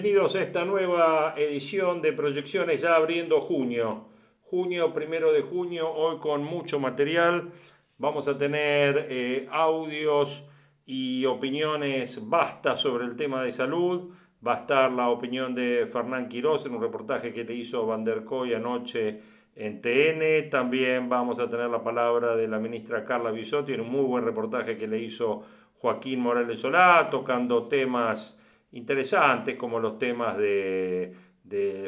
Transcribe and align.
Bienvenidos 0.00 0.36
a 0.36 0.42
esta 0.42 0.64
nueva 0.64 1.34
edición 1.36 2.00
de 2.02 2.12
proyecciones 2.12 2.82
ya 2.82 2.94
abriendo 2.94 3.40
junio. 3.40 4.04
Junio, 4.42 4.94
primero 4.94 5.32
de 5.32 5.42
junio, 5.42 5.92
hoy 5.92 6.18
con 6.18 6.44
mucho 6.44 6.78
material. 6.78 7.50
Vamos 7.96 8.28
a 8.28 8.38
tener 8.38 9.08
eh, 9.10 9.48
audios 9.50 10.44
y 10.86 11.26
opiniones 11.26 12.20
vastas 12.28 12.78
sobre 12.78 13.06
el 13.06 13.16
tema 13.16 13.42
de 13.42 13.50
salud. 13.50 14.14
Va 14.46 14.54
a 14.54 14.60
estar 14.60 14.92
la 14.92 15.08
opinión 15.08 15.52
de 15.52 15.88
Fernán 15.92 16.28
Quirós 16.28 16.64
en 16.66 16.76
un 16.76 16.80
reportaje 16.80 17.32
que 17.32 17.42
le 17.42 17.54
hizo 17.54 17.84
Van 17.84 18.04
der 18.04 18.22
Koy 18.22 18.54
anoche 18.54 19.20
en 19.56 19.80
TN. 19.82 20.48
También 20.48 21.08
vamos 21.08 21.40
a 21.40 21.48
tener 21.48 21.68
la 21.70 21.82
palabra 21.82 22.36
de 22.36 22.46
la 22.46 22.60
ministra 22.60 23.04
Carla 23.04 23.32
Bisotti 23.32 23.72
en 23.72 23.80
un 23.80 23.90
muy 23.90 24.04
buen 24.04 24.24
reportaje 24.24 24.78
que 24.78 24.86
le 24.86 25.00
hizo 25.00 25.42
Joaquín 25.80 26.20
Morales 26.20 26.60
Solá, 26.60 27.08
tocando 27.10 27.66
temas 27.66 28.37
interesantes 28.72 29.56
como 29.56 29.78
los 29.80 29.98
temas 29.98 30.36
de, 30.36 31.14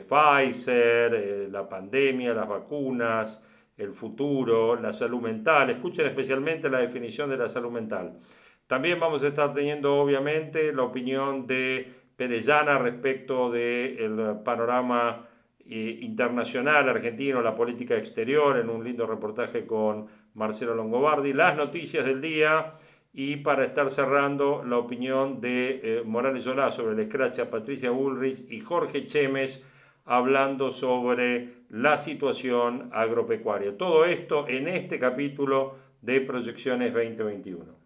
Pfizer, 0.09 1.15
eh, 1.15 1.49
la 1.51 1.69
pandemia, 1.69 2.33
las 2.33 2.49
vacunas, 2.49 3.41
el 3.77 3.93
futuro, 3.93 4.77
la 4.77 4.93
salud 4.93 5.21
mental. 5.21 5.71
Escuchen 5.71 6.07
especialmente 6.07 6.71
la 6.71 6.79
definición 6.79 7.31
de 7.31 7.37
la 7.37 7.49
salud 7.49 7.71
mental. 7.71 8.19
También 8.67 9.01
vamos 9.01 9.23
a 9.23 9.29
estar 9.29 9.53
teniendo 9.53 9.97
obviamente 9.97 10.73
la 10.73 10.85
opinión 10.85 11.47
de 11.47 11.93
Perellana 12.17 12.79
respecto 12.79 13.51
del 13.51 14.37
panorama 14.45 15.27
eh, 15.59 15.99
internacional 16.03 16.89
argentino, 16.89 17.43
la 17.43 17.55
política 17.55 17.97
exterior, 17.97 18.59
en 18.59 18.69
un 18.69 18.85
lindo 18.85 19.07
reportaje 19.07 19.67
con 19.67 20.07
Marcelo 20.35 20.75
Longobardi, 20.75 21.33
las 21.33 21.57
noticias 21.57 22.05
del 22.05 22.21
día 22.21 22.75
y 23.13 23.37
para 23.37 23.65
estar 23.65 23.91
cerrando 23.91 24.63
la 24.65 24.79
opinión 24.79 25.41
de 25.41 25.81
eh, 25.83 26.03
Morales 26.05 26.45
Solá 26.45 26.71
sobre 26.71 26.95
el 26.95 27.01
escrache 27.01 27.43
a 27.43 27.51
Patricia 27.51 27.91
Bullrich 27.91 28.51
y 28.51 28.61
Jorge 28.61 29.07
Chemes 29.07 29.61
hablando 30.05 30.71
sobre 30.71 31.65
la 31.69 31.99
situación 31.99 32.91
agropecuaria. 32.93 33.77
Todo 33.77 34.05
esto 34.05 34.47
en 34.49 34.69
este 34.69 34.99
capítulo 34.99 35.77
de 36.01 36.21
Proyecciones 36.21 36.93
2021. 36.93 37.81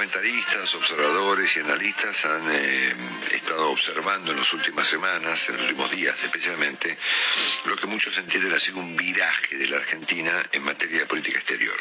Comentaristas, 0.00 0.74
observadores 0.76 1.54
y 1.56 1.60
analistas 1.60 2.24
han 2.24 2.42
eh, 2.50 2.94
estado 3.34 3.70
observando 3.70 4.32
en 4.32 4.38
las 4.38 4.50
últimas 4.54 4.88
semanas, 4.88 5.46
en 5.50 5.56
los 5.56 5.64
últimos 5.64 5.90
días 5.90 6.16
especialmente, 6.22 6.96
lo 7.66 7.76
que 7.76 7.86
muchos 7.86 8.16
entienden 8.16 8.58
sido 8.58 8.78
un 8.78 8.96
viraje 8.96 9.58
de 9.58 9.68
la 9.68 9.76
Argentina 9.76 10.42
en 10.52 10.62
materia 10.62 11.00
de 11.00 11.06
política 11.06 11.38
exterior. 11.38 11.76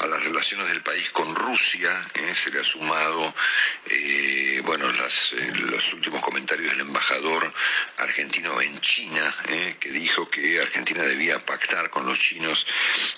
A 0.00 0.06
las 0.06 0.24
relaciones 0.24 0.66
del 0.68 0.80
país 0.80 1.10
con 1.10 1.34
Rusia 1.34 1.90
eh, 2.14 2.34
se 2.34 2.50
le 2.50 2.60
ha 2.60 2.64
sumado, 2.64 3.34
eh, 3.84 4.62
bueno, 4.64 4.86
los 4.90 5.92
últimos 5.92 6.22
comentarios 6.22 6.70
del 6.70 6.80
embajador 6.80 7.52
argentino 7.98 8.62
en 8.62 8.80
China, 8.80 9.34
que 9.78 9.90
dijo 9.90 10.30
que 10.30 10.58
Argentina 10.58 11.02
debía 11.02 11.44
pactar 11.44 11.90
con 11.90 12.06
los 12.06 12.18
chinos 12.18 12.66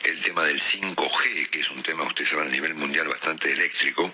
el 0.03 0.21
tema 0.23 0.43
del 0.45 0.61
5G, 0.61 1.51
que 1.51 1.61
es 1.61 1.71
un 1.71 1.85
tema, 1.85 2.03
ustedes 2.03 2.31
saben, 2.31 2.49
a 2.49 2.51
nivel 2.51 2.75
mundial 2.75 3.07
bastante 3.09 3.53
eléctrico, 3.53 4.13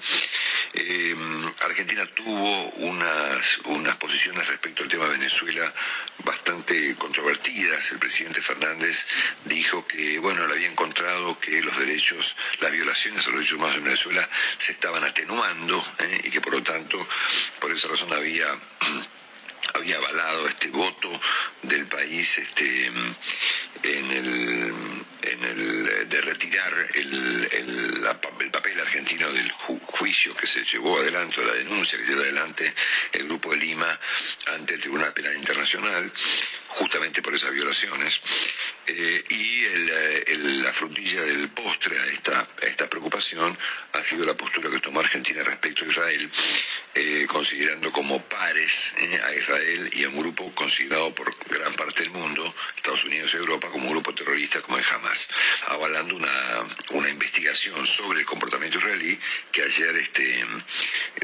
eh, 0.72 1.16
Argentina 1.60 2.06
tuvo 2.06 2.68
unas, 2.76 3.58
unas 3.64 3.96
posiciones 3.96 4.46
respecto 4.46 4.82
al 4.82 4.88
tema 4.88 5.04
de 5.06 5.18
Venezuela 5.18 5.72
bastante 6.24 6.94
controvertidas. 6.96 7.90
El 7.90 7.98
presidente 7.98 8.40
Fernández 8.40 9.06
dijo 9.44 9.86
que, 9.86 10.18
bueno, 10.18 10.46
le 10.46 10.54
había 10.54 10.68
encontrado 10.68 11.38
que 11.40 11.62
los 11.62 11.78
derechos, 11.78 12.36
las 12.60 12.72
violaciones 12.72 13.22
a 13.22 13.30
los 13.30 13.36
derechos 13.36 13.58
humanos 13.58 13.76
en 13.76 13.84
Venezuela 13.84 14.28
se 14.58 14.72
estaban 14.72 15.02
atenuando 15.04 15.84
eh, 15.98 16.20
y 16.24 16.30
que 16.30 16.40
por 16.40 16.54
lo 16.54 16.62
tanto, 16.62 16.98
por 17.58 17.72
esa 17.72 17.88
razón 17.88 18.12
había 18.12 18.46
había 19.74 19.96
avalado 19.96 20.48
este 20.48 20.68
voto 20.68 21.20
del 21.62 21.86
país 21.86 22.38
este, 22.38 22.86
en 22.86 24.10
el, 24.10 24.74
en 25.22 25.44
el 25.44 26.08
de 26.08 26.20
retirar 26.22 26.72
el, 26.94 27.48
argentino 29.10 29.32
del 29.32 29.50
juicio 29.50 30.34
que 30.36 30.46
se 30.46 30.62
llevó 30.64 30.98
adelante, 30.98 31.44
la 31.44 31.54
denuncia 31.54 31.98
que 31.98 32.04
llevó 32.04 32.22
adelante 32.22 32.72
el 33.12 33.24
Grupo 33.24 33.50
de 33.50 33.56
Lima 33.56 34.00
ante 34.54 34.74
el 34.74 34.80
Tribunal 34.80 35.12
Penal 35.12 35.34
Internacional, 35.34 36.12
justamente 36.68 37.20
por 37.20 37.34
esas 37.34 37.50
violaciones. 37.50 38.20
Eh, 38.92 39.24
y 39.28 39.64
eh, 39.64 40.36
la 40.64 40.72
frutilla 40.72 41.22
del 41.22 41.48
postre 41.50 41.96
a 41.96 42.06
esta, 42.06 42.48
esta 42.62 42.90
preocupación 42.90 43.56
ha 43.92 44.02
sido 44.02 44.24
la 44.24 44.34
postura 44.34 44.68
que 44.68 44.80
tomó 44.80 44.98
Argentina 44.98 45.44
respecto 45.44 45.84
a 45.84 45.88
Israel, 45.88 46.30
eh, 46.94 47.24
considerando 47.28 47.92
como 47.92 48.20
pares 48.22 48.94
a 49.24 49.34
Israel 49.34 49.90
y 49.92 50.02
a 50.02 50.08
un 50.08 50.16
grupo 50.16 50.52
considerado 50.56 51.14
por 51.14 51.32
gran 51.48 51.72
parte 51.74 52.02
del 52.02 52.10
mundo, 52.10 52.52
Estados 52.74 53.04
Unidos 53.04 53.32
y 53.32 53.36
Europa, 53.36 53.68
como 53.70 53.84
un 53.84 53.92
grupo 53.92 54.12
terrorista 54.12 54.60
como 54.60 54.78
el 54.78 54.84
Hamas, 54.92 55.28
avalando 55.68 56.16
una, 56.16 56.66
una 56.90 57.08
investigación 57.08 57.86
sobre 57.86 58.20
el 58.20 58.26
comportamiento 58.26 58.78
israelí 58.78 59.20
que 59.52 59.62
ayer 59.62 59.96
este, 59.98 60.44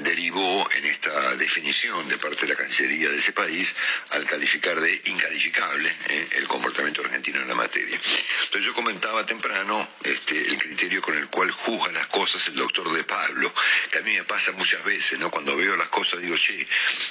derivó 0.03 0.69
en 0.71 0.85
esta 0.85 1.35
definición 1.35 2.09
de 2.09 2.17
parte 2.19 2.43
de 2.43 2.53
la 2.53 2.59
Cancillería 2.59 3.09
de 3.09 3.19
ese 3.19 3.33
país 3.33 3.75
al 4.11 4.25
calificar 4.25 4.81
de 4.81 5.03
incalificable 5.07 5.93
el 6.37 6.47
comportamiento 6.47 7.03
argentino 7.03 7.41
en 7.41 7.49
la 7.49 7.56
materia. 7.57 8.01
Entonces 8.45 8.65
yo 8.65 8.75
comentaba 8.75 9.27
temprano 9.27 9.89
este, 10.03 10.41
el 10.49 10.59
criterio 10.59 11.03
con 11.03 11.17
el 11.17 11.29
cual 11.29 11.51
juzga 11.51 11.93
las 11.93 12.07
cosas 12.09 12.47
el 12.49 12.55
doctor 12.55 12.93
De 12.93 13.05
Pablo, 13.05 13.53
que 13.91 13.99
a 13.99 14.03
mí 14.03 14.15
me 14.15 14.25
pasa 14.25 14.53
muchas 14.53 14.85
veces, 14.85 15.19
¿no? 15.19 15.31
Cuando 15.31 15.57
veo 15.57 15.77
las 15.77 15.89
cosas 15.89 16.21
digo, 16.21 16.37
che, 16.37 16.67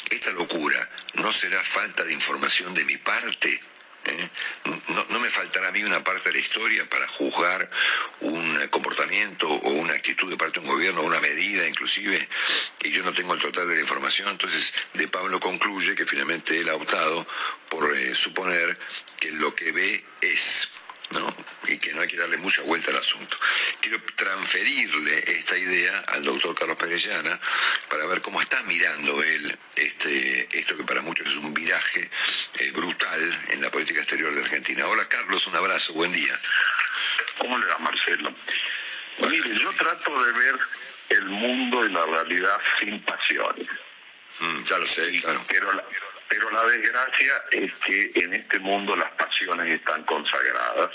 esta 0.09 0.31
locura, 0.31 0.89
¿no 1.15 1.31
será 1.31 1.61
falta 1.63 2.03
de 2.03 2.13
información 2.13 2.73
de 2.73 2.85
mi 2.85 2.97
parte? 2.97 3.61
¿Eh? 4.07 4.29
No, 5.09 5.19
me 5.19 5.29
faltará 5.29 5.69
a 5.69 5.71
mí 5.71 5.83
una 5.83 6.03
parte 6.03 6.29
de 6.29 6.35
la 6.35 6.41
historia 6.41 6.87
para 6.89 7.07
juzgar 7.07 7.69
un 8.19 8.67
comportamiento 8.69 9.49
o 9.49 9.69
una 9.71 9.93
actitud 9.93 10.29
de 10.29 10.37
parte 10.37 10.59
de 10.59 10.65
un 10.67 10.71
gobierno, 10.71 11.01
una 11.01 11.19
medida 11.19 11.67
inclusive, 11.67 12.27
y 12.83 12.91
yo 12.91 13.03
no 13.03 13.13
tengo 13.13 13.33
el 13.33 13.41
total 13.41 13.67
de 13.67 13.75
la 13.75 13.81
información. 13.81 14.29
Entonces, 14.29 14.73
De 14.93 15.07
Pablo 15.07 15.39
concluye 15.39 15.95
que 15.95 16.05
finalmente 16.05 16.59
él 16.59 16.69
ha 16.69 16.75
optado 16.75 17.27
por 17.69 17.91
eh, 17.95 18.13
suponer 18.15 18.77
que 19.19 19.31
lo 19.31 19.55
que 19.55 19.71
ve 19.71 20.05
es. 20.21 20.69
¿No? 21.11 21.35
y 21.67 21.77
que 21.77 21.93
no 21.93 22.01
hay 22.01 22.07
que 22.07 22.17
darle 22.17 22.37
mucha 22.37 22.61
vuelta 22.63 22.91
al 22.91 22.97
asunto. 22.97 23.37
Quiero 23.79 24.01
transferirle 24.15 25.23
esta 25.39 25.57
idea 25.57 25.99
al 26.07 26.23
doctor 26.23 26.55
Carlos 26.55 26.77
Perellana 26.77 27.39
para 27.89 28.05
ver 28.05 28.21
cómo 28.21 28.41
está 28.41 28.61
mirando 28.63 29.21
él 29.23 29.57
este, 29.75 30.47
esto 30.57 30.77
que 30.77 30.83
para 30.83 31.01
muchos 31.01 31.27
es 31.27 31.37
un 31.37 31.53
viraje 31.53 32.09
eh, 32.59 32.71
brutal 32.71 33.39
en 33.49 33.61
la 33.61 33.71
política 33.71 33.99
exterior 33.99 34.33
de 34.33 34.41
Argentina. 34.41 34.87
Hola 34.87 35.07
Carlos, 35.07 35.47
un 35.47 35.55
abrazo, 35.55 35.93
buen 35.93 36.11
día. 36.11 36.39
¿Cómo 37.37 37.57
le 37.57 37.65
va 37.67 37.77
Marcelo? 37.79 38.33
Mire, 39.19 39.57
yo 39.57 39.71
trato 39.71 40.25
de 40.25 40.33
ver 40.33 40.59
el 41.09 41.25
mundo 41.25 41.85
y 41.85 41.91
la 41.91 42.05
realidad 42.05 42.59
sin 42.79 43.01
pasiones. 43.01 43.67
Mm, 44.39 44.63
ya 44.63 44.77
lo 44.77 44.85
sé, 44.85 45.21
claro. 45.21 45.45
Pero 45.47 45.71
la, 45.71 45.83
pero 46.27 46.49
la 46.51 46.63
desgracia 46.63 47.33
es 47.51 47.73
que 47.75 48.11
en 48.15 48.33
este 48.33 48.59
mundo 48.59 48.95
las 48.95 49.11
pasiones 49.11 49.67
están 49.67 50.03
consagradas 50.03 50.89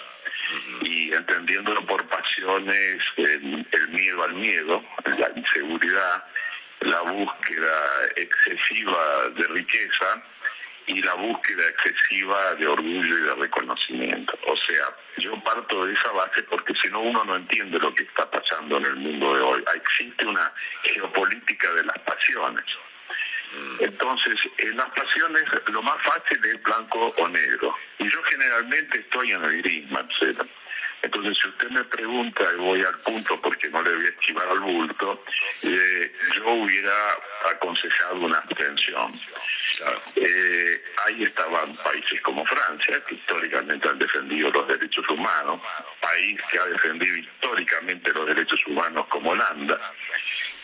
y 0.82 1.12
entendiéndolo 1.12 1.84
por 1.86 2.06
pasiones, 2.08 3.04
el, 3.16 3.66
miedo 3.90 4.24
al 4.24 4.34
miedo, 4.34 4.82
la 5.04 5.30
inseguridad, 5.36 6.24
la 6.80 7.00
búsqueda 7.02 8.08
excesiva 8.16 9.28
de 9.36 9.46
riqueza 9.48 10.22
y 10.86 11.02
la 11.02 11.14
búsqueda 11.14 11.68
excesiva 11.68 12.54
de 12.56 12.66
orgullo 12.66 13.18
y 13.18 13.22
de 13.22 13.34
reconocimiento. 13.36 14.36
O 14.46 14.56
sea, 14.56 14.96
yo 15.18 15.40
parto 15.44 15.86
de 15.86 15.92
esa 15.92 16.10
base 16.12 16.42
porque 16.44 16.74
si 16.74 16.88
no 16.88 17.00
uno 17.00 17.24
no 17.24 17.36
entiende 17.36 17.78
lo 17.78 17.94
que 17.94 18.02
está 18.02 18.28
pasando 18.30 18.78
en 18.78 18.86
el 18.86 18.96
mundo 18.96 19.34
de 19.34 19.42
hoy. 19.42 19.64
Existe 19.76 20.26
una 20.26 20.52
geopolítica 20.82 21.70
de 21.74 21.84
las 21.84 21.98
pasiones. 22.00 22.64
Entonces, 23.81 24.41
en 24.58 24.76
las 24.76 24.91
pasiones 24.91 25.43
lo 25.73 25.82
más 25.82 25.97
fácil 26.02 26.38
es 26.44 26.62
blanco 26.62 27.14
o 27.19 27.29
negro. 27.29 27.75
Y 27.99 28.08
yo 28.08 28.23
generalmente 28.25 29.00
estoy 29.00 29.32
en 29.32 29.44
el 29.44 29.62
gris, 29.62 29.91
Marcelo. 29.91 30.47
Entonces, 31.02 31.38
si 31.38 31.49
usted 31.49 31.70
me 31.70 31.85
pregunta, 31.85 32.44
y 32.52 32.56
voy 32.56 32.82
al 32.82 32.99
punto 33.00 33.41
porque 33.41 33.70
no 33.70 33.82
le 33.82 33.91
voy 33.97 34.05
a 34.05 34.08
esquivar 34.08 34.49
al 34.49 34.61
bulto, 34.61 35.25
eh, 35.62 36.12
yo 36.35 36.50
hubiera 36.50 36.93
aconsejado 37.50 38.17
una 38.20 38.38
abstención. 38.38 39.19
Eh, 40.17 40.82
ahí 41.06 41.25
estaban 41.25 41.75
países 41.76 42.20
como 42.20 42.44
Francia, 42.44 43.02
que 43.06 43.14
históricamente 43.14 43.88
han 43.88 43.99
defendido 43.99 44.50
los 44.50 44.69
derechos 44.69 45.08
humanos, 45.08 45.61
país 46.00 46.38
que 46.50 46.58
ha 46.58 46.67
defendido 46.67 47.17
históricamente 47.17 48.12
los 48.12 48.26
derechos 48.26 48.61
humanos 48.67 49.06
como 49.08 49.31
Holanda, 49.31 49.79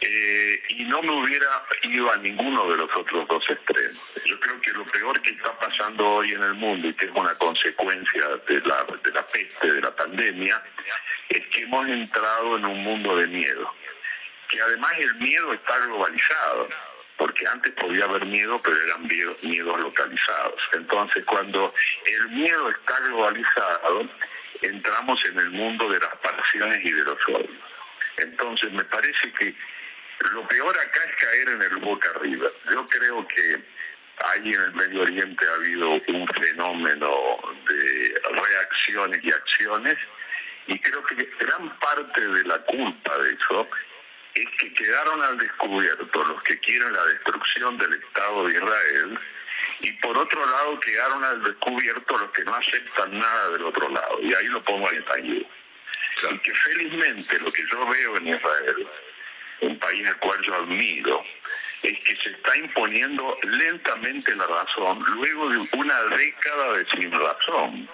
eh, 0.01 0.63
y 0.69 0.85
no 0.85 1.03
me 1.03 1.13
hubiera 1.13 1.47
ido 1.83 2.13
a 2.13 2.17
ninguno 2.19 2.69
de 2.71 2.77
los 2.77 2.97
otros 2.97 3.27
dos 3.29 3.45
extremos. 3.49 4.03
Yo 4.25 4.39
creo 4.41 4.61
que 4.61 4.73
lo 4.73 4.85
peor 4.85 5.21
que 5.23 5.31
está 5.31 5.59
pasando 5.59 6.07
hoy 6.07 6.33
en 6.33 6.43
el 6.43 6.55
mundo 6.55 6.89
y 6.89 6.95
que 6.95 7.07
es 7.07 7.13
una 7.15 7.35
consecuencia 7.35 8.23
de 8.47 8.61
la, 8.61 8.85
de 9.03 9.11
la 9.13 9.27
peste, 9.27 9.73
de 9.73 9.81
la 9.81 9.95
pandemia, 9.95 10.63
es 11.29 11.47
que 11.47 11.63
hemos 11.63 11.89
entrado 11.89 12.57
en 12.59 12.67
un 12.67 12.83
mundo 12.85 13.17
de 13.17 13.27
miedo, 13.29 13.75
que 14.49 14.61
además 14.61 14.93
el 14.99 15.15
miedo 15.17 15.53
está 15.53 15.79
globalizado 15.87 16.69
porque 17.17 17.47
antes 17.49 17.73
podía 17.73 18.05
haber 18.05 18.27
miedo, 18.27 18.61
pero 18.63 18.77
eran 18.77 19.07
miedos 19.07 19.81
localizados. 19.81 20.61
Entonces, 20.75 21.25
cuando 21.25 21.73
el 22.05 22.29
miedo 22.29 22.69
está 22.69 22.99
globalizado, 23.09 24.09
entramos 24.63 25.25
en 25.25 25.39
el 25.39 25.51
mundo 25.51 25.89
de 25.89 25.99
las 25.99 26.15
pasiones 26.17 26.79
y 26.85 26.93
de 26.93 27.05
los 27.05 27.17
odios. 27.29 27.59
Entonces, 28.19 28.71
me 28.73 28.85
parece 28.85 29.33
que 29.33 29.55
lo 30.33 30.49
peor 30.49 30.77
acá 30.79 31.01
es 31.09 31.17
caer 31.17 31.49
en 31.51 31.63
el 31.63 31.77
boca 31.79 32.11
arriba. 32.17 32.49
Yo 32.71 32.87
creo 32.87 33.27
que 33.29 33.63
ahí 34.25 34.55
en 34.55 34.61
el 34.61 34.73
Medio 34.75 35.03
Oriente 35.03 35.47
ha 35.47 35.55
habido 35.55 35.91
un 35.91 36.29
fenómeno 36.29 37.39
de 37.69 38.23
reacciones 38.33 39.21
y 39.23 39.31
acciones 39.31 39.97
y 40.67 40.79
creo 40.81 41.05
que 41.05 41.15
gran 41.39 41.79
parte 41.79 42.27
de 42.27 42.43
la 42.45 42.59
culpa 42.65 43.19
de 43.19 43.35
eso 43.35 43.69
es 44.35 44.47
que 44.59 44.75
quedaron 44.75 45.23
al 45.23 45.39
descubierto 45.39 46.25
los 46.25 46.43
que 46.43 46.59
quieren 46.61 46.93
la 46.93 47.05
destrucción 47.07 47.79
del 47.79 47.95
Estado 47.95 48.47
de 48.47 48.55
Israel 48.55 49.19
y 49.81 49.93
por 49.95 50.17
otro 50.17 50.45
lado 50.47 50.81
quedaron 50.81 51.25
al 51.25 51.43
descubierto 51.43 52.19
los 52.19 52.31
que 52.31 52.45
no 52.45 52.55
aceptan 52.55 53.19
nada 53.19 53.51
del 53.51 53.65
otro 53.65 53.89
lado. 53.89 54.19
Y 54.23 54.35
ahí 54.35 54.47
lo 54.49 54.63
pongo 54.65 54.91
en 54.91 54.97
detalle. 54.97 55.47
Y 56.33 56.39
que 56.39 56.55
felizmente 56.55 57.39
lo 57.39 57.53
que 57.53 57.63
yo 57.71 57.87
veo 57.87 58.17
en 58.17 58.29
Israel, 58.29 58.89
un 59.61 59.79
país 59.79 60.07
al 60.07 60.19
cual 60.19 60.41
yo 60.43 60.55
admiro, 60.55 61.25
es 61.83 61.99
que 62.01 62.17
se 62.17 62.31
está 62.31 62.57
imponiendo 62.57 63.39
lentamente 63.43 64.35
la 64.35 64.47
razón 64.47 65.05
luego 65.15 65.49
de 65.51 65.59
una 65.73 66.03
década 66.05 66.73
de 66.75 66.87
sin 66.87 67.13
razón. 67.13 67.89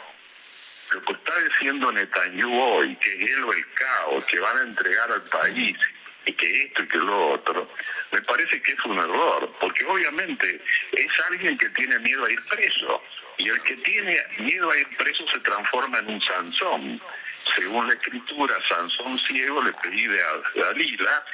Lo 0.92 1.02
que 1.04 1.12
está 1.12 1.38
diciendo 1.40 1.90
Netanyahu 1.90 2.60
hoy, 2.60 2.96
que 2.96 3.10
es 3.12 3.30
él 3.30 3.44
o 3.44 3.52
el 3.52 3.74
caos, 3.74 4.24
que 4.26 4.40
van 4.40 4.56
a 4.58 4.62
entregar 4.62 5.10
al 5.10 5.22
país 5.22 5.76
y 6.24 6.32
que 6.32 6.62
esto 6.62 6.82
y 6.82 6.88
que 6.88 6.98
lo 6.98 7.28
otro, 7.30 7.68
me 8.12 8.20
parece 8.22 8.60
que 8.62 8.72
es 8.72 8.84
un 8.84 8.98
error, 8.98 9.52
porque 9.60 9.84
obviamente 9.86 10.60
es 10.92 11.20
alguien 11.30 11.58
que 11.58 11.68
tiene 11.70 11.98
miedo 12.00 12.24
a 12.24 12.30
ir 12.30 12.44
preso, 12.46 13.02
y 13.38 13.48
el 13.48 13.60
que 13.62 13.76
tiene 13.78 14.18
miedo 14.38 14.70
a 14.70 14.78
ir 14.78 14.88
preso 14.96 15.26
se 15.28 15.40
transforma 15.40 15.98
en 15.98 16.10
un 16.10 16.22
Sansón. 16.22 17.00
Según 17.56 17.88
la 17.88 17.94
escritura, 17.94 18.54
Sansón 18.68 19.18
ciego 19.18 19.62
le 19.62 19.72
pide 19.72 20.22
a 20.22 20.60
Dalila 20.60 21.24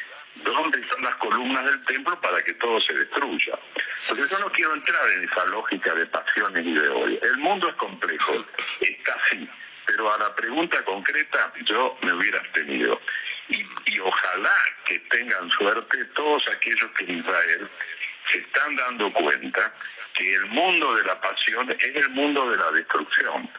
dónde 0.44 0.80
están 0.80 1.02
las 1.02 1.16
columnas 1.16 1.64
del 1.64 1.84
templo 1.84 2.20
para 2.20 2.40
que 2.40 2.54
todo 2.54 2.80
se 2.80 2.94
destruya. 2.94 3.58
Entonces 4.02 4.30
yo 4.30 4.38
no 4.38 4.50
quiero 4.52 4.74
entrar 4.74 5.02
en 5.16 5.28
esa 5.28 5.44
lógica 5.46 5.94
de 5.94 6.06
pasiones 6.06 6.66
y 6.66 6.74
de 6.74 6.88
hoy. 6.88 7.18
El 7.22 7.38
mundo 7.38 7.68
es 7.68 7.74
complejo, 7.76 8.44
está 8.80 9.16
así, 9.24 9.48
pero 9.86 10.12
a 10.12 10.18
la 10.18 10.34
pregunta 10.34 10.84
concreta 10.84 11.52
yo 11.64 11.96
me 12.02 12.12
hubiera 12.12 12.38
abstenido 12.38 13.00
y, 13.48 13.98
ojalá 14.00 14.54
que 14.84 14.98
tengan 15.10 15.50
suerte 15.50 16.04
todos 16.14 16.46
aquellos 16.48 16.90
que 16.92 17.04
en 17.04 17.18
Israel 17.18 17.68
se 18.30 18.38
están 18.38 18.76
dando 18.76 19.12
cuenta 19.12 19.74
que 20.14 20.34
el 20.34 20.46
mundo 20.46 20.94
de 20.94 21.04
la 21.04 21.20
pasión 21.20 21.70
es 21.70 21.96
el 21.96 22.10
mundo 22.10 22.50
de 22.50 22.56
la 22.56 22.70
destrucción. 22.72 23.50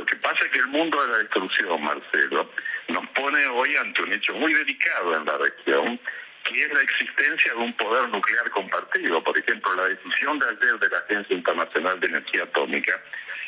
Lo 0.00 0.06
que 0.06 0.16
pasa 0.16 0.44
es 0.46 0.50
que 0.50 0.60
el 0.60 0.68
mundo 0.68 0.98
de 1.04 1.12
la 1.12 1.18
destrucción, 1.18 1.82
Marcelo, 1.82 2.50
nos 2.88 3.06
pone 3.10 3.46
hoy 3.48 3.76
ante 3.76 4.02
un 4.02 4.10
hecho 4.14 4.32
muy 4.32 4.50
delicado 4.54 5.14
en 5.14 5.26
la 5.26 5.36
región, 5.36 6.00
que 6.42 6.62
es 6.62 6.72
la 6.72 6.80
existencia 6.80 7.52
de 7.52 7.58
un 7.58 7.76
poder 7.76 8.08
nuclear 8.08 8.48
compartido. 8.48 9.22
Por 9.22 9.36
ejemplo, 9.36 9.74
la 9.76 9.88
decisión 9.88 10.38
de 10.38 10.46
ayer 10.46 10.78
de 10.78 10.88
la 10.88 10.98
Agencia 11.00 11.36
Internacional 11.36 12.00
de 12.00 12.06
Energía 12.06 12.44
Atómica 12.44 12.98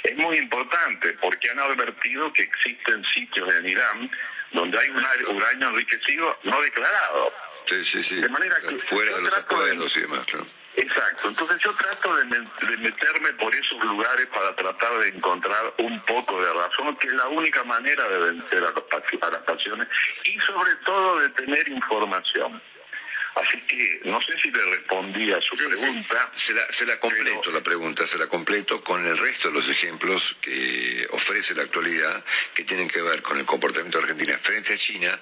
es 0.03 0.15
muy 0.15 0.37
importante 0.37 1.15
porque 1.23 1.49
han 1.49 1.59
advertido 1.59 2.31
que 2.35 2.43
existen 2.43 3.03
sitios 3.07 3.55
en 3.55 3.71
Irán 3.71 4.11
donde 4.51 4.79
hay 4.79 4.91
un 4.91 5.37
uranio 5.37 5.69
enriquecido 5.69 6.39
no 6.43 6.61
declarado. 6.61 7.33
Sí, 7.65 7.83
sí, 7.83 8.03
sí. 8.03 8.21
De 8.21 8.29
manera 8.29 8.57
que 8.61 8.75
fuera 8.77 9.17
de 9.17 9.23
los 9.23 9.39
acuerdos 9.39 9.97
y 9.97 10.01
demás, 10.03 10.27
claro. 10.27 10.47
Exacto, 10.75 11.29
entonces 11.29 11.59
yo 11.63 11.75
trato 11.75 12.17
de, 12.17 12.25
meterme 12.79 13.33
por 13.35 13.55
esos 13.55 13.83
lugares 13.85 14.27
para 14.27 14.57
tratar 14.57 14.99
de 15.01 15.09
encontrar 15.09 15.75
un 15.79 16.01
poco 16.01 16.43
de 16.43 16.51
razón, 16.53 16.97
que 16.97 17.09
es 17.09 17.13
la 17.13 17.29
única 17.29 17.63
manera 17.65 18.09
de 18.09 18.19
vencer 18.19 18.65
a, 18.65 18.71
los, 18.71 18.85
a 19.23 19.31
las 19.31 19.43
pasiones 19.43 19.87
y 20.25 20.39
sobre 20.41 20.75
todo 20.85 21.21
de 21.21 21.29
tener 21.31 21.69
información. 21.69 22.61
Así 23.35 23.59
que 23.63 24.01
no 24.05 24.21
sé 24.21 24.39
si 24.39 24.51
le 24.51 24.63
respondí 24.63 25.33
a 25.33 25.41
su 25.41 25.57
pregunta. 25.57 26.31
Se 26.37 26.53
la, 26.53 26.71
se 26.71 26.85
la 26.85 26.99
completo 26.99 27.51
la 27.51 27.63
pregunta, 27.63 28.07
se 28.07 28.19
la 28.19 28.27
completo 28.27 28.85
con 28.85 29.07
el 29.07 29.17
resto 29.17 29.49
de 29.49 29.55
los 29.55 29.69
ejemplos 29.69 30.37
que 30.41 31.07
ofrece 31.11 31.55
la 31.55 31.63
actualidad 31.63 32.23
que 32.55 32.65
tienen 32.65 32.89
que 32.89 33.01
ver 33.01 33.23
con 33.23 33.39
el 33.39 33.47
comportamiento 33.47 33.99
de 33.99 34.05
Argentina 34.05 34.39
frente 34.39 34.75
a 34.75 34.77
China 34.77 35.19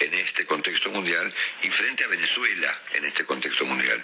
en 0.00 0.14
este 0.14 0.46
contexto 0.46 0.90
mundial 0.90 1.32
y 1.62 1.70
frente 1.70 2.04
a 2.04 2.08
Venezuela 2.08 2.72
en 2.94 3.04
este 3.04 3.24
contexto 3.24 3.64
mundial. 3.64 4.02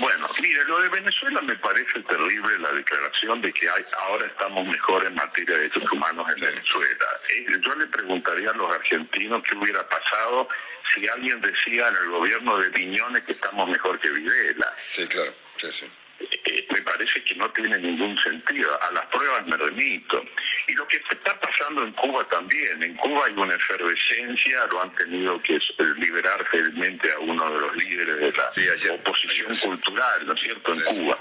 Bueno, 0.00 0.28
mire, 0.40 0.64
lo 0.64 0.80
de 0.80 0.88
Venezuela 0.88 1.40
me 1.42 1.56
parece 1.56 2.00
terrible 2.00 2.58
la 2.58 2.72
declaración 2.72 3.40
de 3.40 3.52
que 3.52 3.68
hay, 3.68 3.84
ahora 3.98 4.26
estamos 4.26 4.66
mejor 4.66 5.04
en 5.06 5.14
materia 5.14 5.54
de 5.54 5.60
derechos 5.62 5.90
humanos 5.92 6.26
en 6.34 6.40
Venezuela. 6.40 7.06
Eh, 7.30 7.46
yo 7.60 7.74
le 7.74 7.86
preguntaría 7.86 8.50
a 8.50 8.54
los 8.54 8.74
argentinos 8.74 9.42
qué 9.42 9.56
hubiera 9.56 9.86
pasado 9.88 10.48
si 10.92 11.06
alguien 11.08 11.40
decía 11.40 11.88
en 11.88 11.96
el 11.96 12.10
gobierno 12.10 12.58
de 12.58 12.70
Piñones 12.70 13.22
que 13.24 13.32
estamos 13.32 13.68
mejor 13.68 13.98
que 14.00 14.10
Videla. 14.10 14.72
Sí, 14.76 15.06
claro, 15.06 15.32
sí, 15.56 15.70
sí. 15.72 15.86
Eh, 16.20 16.66
me 16.70 16.82
parece 16.82 17.22
que 17.24 17.34
no 17.34 17.50
tiene 17.50 17.78
ningún 17.78 18.16
sentido. 18.18 18.70
A 18.82 18.92
las 18.92 19.06
pruebas 19.06 19.46
me 19.46 19.56
remito. 19.56 20.24
Y 20.68 20.74
lo 20.74 20.86
que 20.86 20.96
está 20.96 21.38
pasando 21.40 21.82
en 21.82 21.92
Cuba 21.92 22.26
también. 22.28 22.82
En 22.82 22.94
Cuba 22.96 23.26
hay 23.26 23.34
una 23.34 23.54
efervescencia, 23.54 24.66
lo 24.70 24.82
han 24.82 24.94
tenido 24.94 25.40
que 25.42 25.58
liberar 25.96 26.46
felizmente 26.50 27.10
a 27.12 27.18
uno 27.18 27.50
de 27.50 27.60
los 27.60 27.76
líderes 27.76 28.16
de 28.16 28.32
la 28.32 28.94
oposición 28.94 29.56
cultural, 29.56 30.26
¿no 30.26 30.34
es 30.34 30.40
cierto?, 30.40 30.72
en 30.72 30.80
Cuba. 30.82 31.18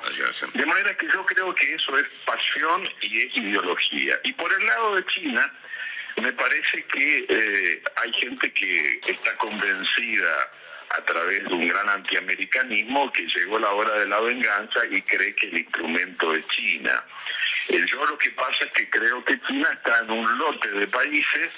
de 0.53 0.65
manera 0.65 0.95
que 0.97 1.07
yo 1.07 1.25
creo 1.25 1.53
que 1.55 1.73
eso 1.73 1.97
es 1.97 2.05
pasión 2.25 2.87
y 3.01 3.21
es 3.21 3.37
ideología. 3.37 4.19
Y 4.23 4.33
por 4.33 4.51
el 4.53 4.65
lado 4.65 4.95
de 4.95 5.05
China, 5.05 5.51
me 6.21 6.31
parece 6.33 6.83
que 6.85 7.25
eh, 7.27 7.83
hay 8.03 8.13
gente 8.13 8.51
que 8.53 8.99
está 9.07 9.35
convencida 9.37 10.51
a 10.93 11.01
través 11.01 11.43
de 11.45 11.53
un 11.53 11.67
gran 11.67 11.89
antiamericanismo 11.89 13.11
que 13.11 13.23
llegó 13.23 13.57
la 13.57 13.71
hora 13.71 13.93
de 13.97 14.07
la 14.07 14.21
venganza 14.21 14.85
y 14.91 15.01
cree 15.01 15.35
que 15.35 15.47
el 15.47 15.57
instrumento 15.59 16.33
es 16.35 16.47
China. 16.47 17.03
Eh, 17.69 17.83
yo 17.87 18.05
lo 18.05 18.17
que 18.17 18.29
pasa 18.31 18.65
es 18.65 18.71
que 18.73 18.89
creo 18.89 19.23
que 19.25 19.39
China 19.41 19.69
está 19.73 19.99
en 19.99 20.11
un 20.11 20.37
lote 20.37 20.69
de 20.71 20.87
países 20.87 21.49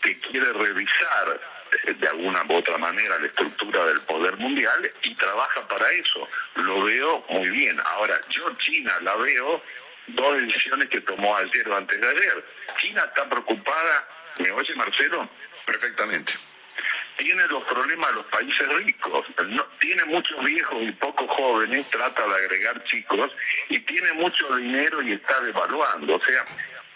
que 0.00 0.18
quiere 0.20 0.52
revisar 0.52 1.40
eh, 1.86 1.94
de 1.94 2.08
alguna 2.08 2.44
u 2.48 2.54
otra 2.54 2.78
manera 2.78 3.18
la 3.18 3.26
estructura 3.26 3.84
del 3.86 4.00
poder 4.02 4.36
mundial 4.36 4.92
y 5.02 5.14
trabaja 5.14 5.66
para 5.66 5.90
eso. 5.90 6.28
Lo 6.54 6.84
veo 6.84 7.24
muy 7.30 7.50
bien. 7.50 7.78
Ahora, 7.84 8.20
yo 8.30 8.54
China 8.58 8.94
la 9.02 9.16
veo 9.16 9.62
dos 10.06 10.40
decisiones 10.40 10.88
que 10.88 11.00
tomó 11.00 11.36
ayer 11.36 11.68
o 11.68 11.76
antes 11.76 12.00
de 12.00 12.08
ayer. 12.08 12.44
China 12.76 13.02
está 13.06 13.28
preocupada, 13.28 14.08
¿me 14.38 14.52
oye 14.52 14.74
Marcelo? 14.76 15.28
Perfectamente 15.66 16.47
tiene 17.18 17.46
los 17.48 17.62
problemas 17.64 18.08
de 18.10 18.14
los 18.16 18.26
países 18.26 18.66
ricos. 18.78 19.26
Tiene 19.78 20.04
muchos 20.06 20.42
viejos 20.42 20.78
y 20.80 20.92
pocos 20.92 21.28
jóvenes, 21.36 21.90
trata 21.90 22.26
de 22.26 22.34
agregar 22.34 22.82
chicos, 22.84 23.30
y 23.68 23.78
tiene 23.80 24.12
mucho 24.14 24.56
dinero 24.56 25.02
y 25.02 25.12
está 25.12 25.40
devaluando. 25.40 26.16
O 26.16 26.20
sea, 26.20 26.44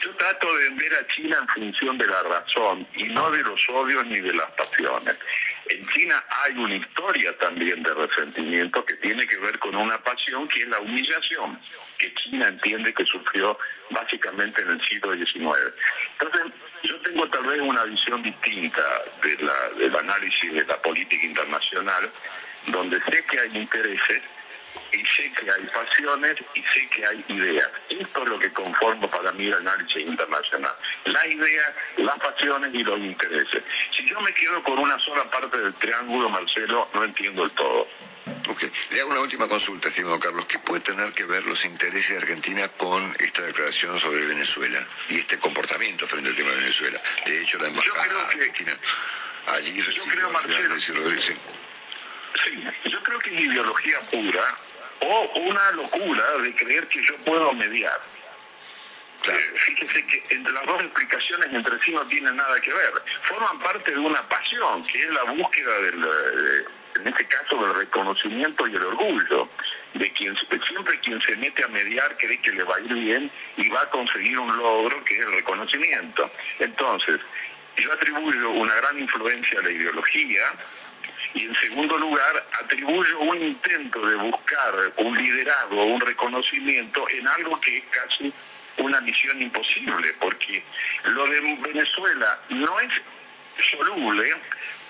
yo 0.02 0.10
trato 0.16 0.52
de 0.56 0.70
ver 0.70 0.94
a 0.94 1.06
China 1.06 1.36
en 1.40 1.48
función 1.48 1.96
de 1.96 2.06
la 2.06 2.22
razón 2.24 2.86
y 2.94 3.04
no 3.04 3.30
de 3.30 3.42
los 3.42 3.68
odios 3.68 4.04
ni 4.06 4.20
de 4.20 4.34
las 4.34 4.50
pasiones. 4.52 5.16
En 5.68 5.88
China 5.90 6.22
hay 6.44 6.58
una 6.58 6.74
historia 6.74 7.36
también 7.38 7.82
de 7.82 7.94
resentimiento 7.94 8.84
que 8.84 8.94
tiene 8.94 9.26
que 9.26 9.36
ver 9.36 9.58
con 9.60 9.76
una 9.76 10.02
pasión 10.02 10.48
que 10.48 10.62
es 10.62 10.68
la 10.68 10.80
humillación, 10.80 11.58
que 11.98 12.12
China 12.14 12.48
entiende 12.48 12.92
que 12.92 13.06
sufrió 13.06 13.56
básicamente 13.90 14.62
en 14.62 14.70
el 14.70 14.84
siglo 14.84 15.14
XIX. 15.14 15.72
Entonces, 16.18 16.52
yo 16.82 17.00
tengo 17.02 17.28
tal 17.28 17.44
vez 17.44 17.60
una 17.60 17.84
visión 17.84 18.22
distinta 18.22 18.82
del 19.22 19.96
análisis 19.96 20.52
de 20.52 20.64
la 20.64 20.76
política 20.82 21.24
internacional, 21.24 22.10
donde 22.66 23.00
sé 23.02 23.24
que 23.30 23.38
hay 23.38 23.56
intereses 23.56 24.22
y 24.92 25.06
sé 25.06 25.32
que 25.32 25.50
hay 25.50 25.64
pasiones 25.66 26.36
y 26.54 26.62
sé 26.62 26.88
que 26.88 27.06
hay 27.06 27.24
ideas. 27.28 27.70
Esto 27.88 28.22
es 28.22 28.28
lo 28.28 28.38
que 28.38 28.52
conforma 28.52 29.08
para 29.08 29.32
mí 29.32 29.46
el 29.46 29.54
análisis 29.54 30.06
internacional. 30.06 30.74
La 31.04 31.26
idea, 31.26 31.74
las 31.98 32.18
pasiones 32.18 32.74
y 32.74 32.82
los 32.82 32.98
intereses. 32.98 33.62
Si 33.94 34.06
yo 34.08 34.20
me 34.20 34.32
quedo 34.34 34.62
con 34.62 34.78
una 34.78 34.98
sola 34.98 35.24
parte 35.30 35.58
del 35.58 35.74
triángulo, 35.74 36.28
Marcelo, 36.28 36.88
no 36.94 37.04
entiendo 37.04 37.44
el 37.44 37.50
todo. 37.52 37.88
Ok, 38.48 38.64
le 38.90 39.00
hago 39.00 39.10
una 39.10 39.20
última 39.20 39.48
consulta, 39.48 39.88
estimado 39.88 40.18
Carlos. 40.18 40.46
¿Qué 40.46 40.58
puede 40.58 40.80
tener 40.80 41.12
que 41.12 41.24
ver 41.24 41.44
los 41.44 41.64
intereses 41.64 42.10
de 42.10 42.18
Argentina 42.18 42.68
con 42.68 43.14
esta 43.18 43.42
declaración 43.42 43.98
sobre 43.98 44.26
Venezuela 44.26 44.84
y 45.08 45.18
este 45.18 45.38
comportamiento 45.38 46.06
frente 46.06 46.30
al 46.30 46.36
tema 46.36 46.50
de 46.50 46.56
Venezuela? 46.56 47.00
De 47.24 47.42
hecho, 47.42 47.58
la 47.58 47.68
embajada 47.68 48.28
argentina 48.28 48.76
allí 49.48 49.82
yo 49.82 50.04
creo, 50.04 50.30
Marcelo, 50.30 50.78
Sí, 52.44 52.64
yo 52.86 53.02
creo 53.02 53.18
que 53.18 53.34
es 53.34 53.40
ideología 53.40 54.00
pura 54.10 54.56
o 55.02 55.38
una 55.40 55.72
locura 55.72 56.38
de 56.38 56.54
creer 56.54 56.86
que 56.88 57.02
yo 57.02 57.16
puedo 57.18 57.52
mediar. 57.54 58.00
Fíjese 59.22 60.04
que 60.06 60.24
entre 60.30 60.52
las 60.52 60.66
dos 60.66 60.82
explicaciones 60.82 61.52
entre 61.52 61.78
sí 61.78 61.92
no 61.92 62.04
tienen 62.06 62.34
nada 62.36 62.60
que 62.60 62.72
ver. 62.72 62.92
Forman 63.22 63.58
parte 63.60 63.92
de 63.92 63.98
una 63.98 64.20
pasión, 64.28 64.84
que 64.84 65.00
es 65.00 65.10
la 65.10 65.22
búsqueda 65.24 65.78
del, 65.78 66.04
eh, 66.04 66.64
en 66.96 67.08
este 67.08 67.26
caso, 67.26 67.64
del 67.64 67.74
reconocimiento 67.74 68.66
y 68.66 68.74
el 68.74 68.82
orgullo 68.82 69.48
de 69.94 70.10
quien 70.12 70.36
siempre 70.66 70.98
quien 71.00 71.20
se 71.20 71.36
mete 71.36 71.64
a 71.64 71.68
mediar 71.68 72.16
cree 72.16 72.40
que 72.40 72.52
le 72.52 72.64
va 72.64 72.76
a 72.76 72.80
ir 72.80 72.92
bien 72.94 73.30
y 73.56 73.68
va 73.68 73.82
a 73.82 73.90
conseguir 73.90 74.38
un 74.38 74.56
logro 74.56 75.04
que 75.04 75.14
es 75.14 75.20
el 75.20 75.32
reconocimiento. 75.32 76.30
Entonces, 76.58 77.20
yo 77.76 77.92
atribuyo 77.92 78.50
una 78.50 78.74
gran 78.74 78.98
influencia 78.98 79.60
a 79.60 79.62
la 79.62 79.70
ideología, 79.70 80.52
y 81.34 81.46
en 81.46 81.54
segundo 81.56 81.96
lugar 81.98 82.44
atribuyo 82.60 83.20
un 83.20 83.40
intento 83.40 84.04
de 84.06 84.16
buscar 84.16 84.74
un 84.96 85.16
liderazgo, 85.16 85.84
un 85.84 86.00
reconocimiento 86.00 87.08
en 87.08 87.26
algo 87.26 87.60
que 87.60 87.78
es 87.78 87.84
casi 87.90 88.32
una 88.78 89.00
misión 89.00 89.40
imposible, 89.40 90.14
porque 90.18 90.62
lo 91.04 91.26
de 91.26 91.40
Venezuela 91.40 92.38
no 92.50 92.80
es 92.80 92.90
soluble, 93.60 94.34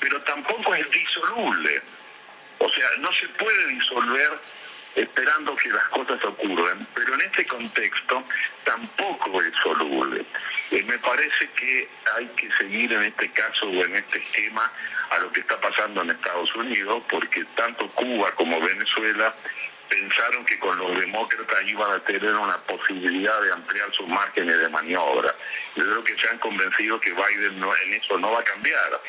pero 0.00 0.20
tampoco 0.22 0.74
es 0.74 0.90
disoluble. 0.90 1.82
O 2.58 2.70
sea, 2.70 2.88
no 2.98 3.12
se 3.12 3.26
puede 3.28 3.66
disolver 3.66 4.38
esperando 4.94 5.56
que 5.56 5.68
las 5.70 5.84
cosas 5.84 6.22
ocurran, 6.24 6.86
pero 6.94 7.14
en 7.14 7.22
este 7.22 7.46
contexto 7.46 8.24
tampoco 8.64 9.42
es 9.42 9.54
soluble. 9.62 10.24
Eh, 10.70 10.82
me 10.84 10.98
parece 10.98 11.48
que 11.50 11.88
hay 12.16 12.26
que 12.36 12.50
seguir 12.58 12.92
en 12.92 13.04
este 13.04 13.30
caso 13.30 13.68
o 13.68 13.84
en 13.84 13.96
este 13.96 14.18
esquema 14.18 14.70
a 15.14 15.18
lo 15.20 15.32
que 15.32 15.40
está 15.40 15.60
pasando 15.60 16.02
en 16.02 16.10
Estados 16.10 16.54
Unidos, 16.54 17.02
porque 17.10 17.44
tanto 17.56 17.88
Cuba 17.88 18.30
como 18.32 18.60
Venezuela 18.60 19.34
pensaron 19.92 20.44
que 20.46 20.58
con 20.58 20.78
los 20.78 20.98
demócratas 20.98 21.62
iban 21.66 21.90
a 21.92 21.98
tener 22.00 22.34
una 22.34 22.56
posibilidad 22.58 23.38
de 23.42 23.52
ampliar 23.52 23.92
sus 23.92 24.08
márgenes 24.08 24.58
de 24.58 24.68
maniobra. 24.70 25.34
Yo 25.76 25.82
creo 25.82 26.04
que 26.04 26.16
se 26.16 26.28
han 26.28 26.38
convencido 26.38 26.98
que 26.98 27.12
Biden 27.12 27.60
no, 27.60 27.74
en 27.76 27.94
eso 27.94 28.18
no 28.18 28.32
va 28.32 28.40
a 28.40 28.44
cambiar. 28.44 29.00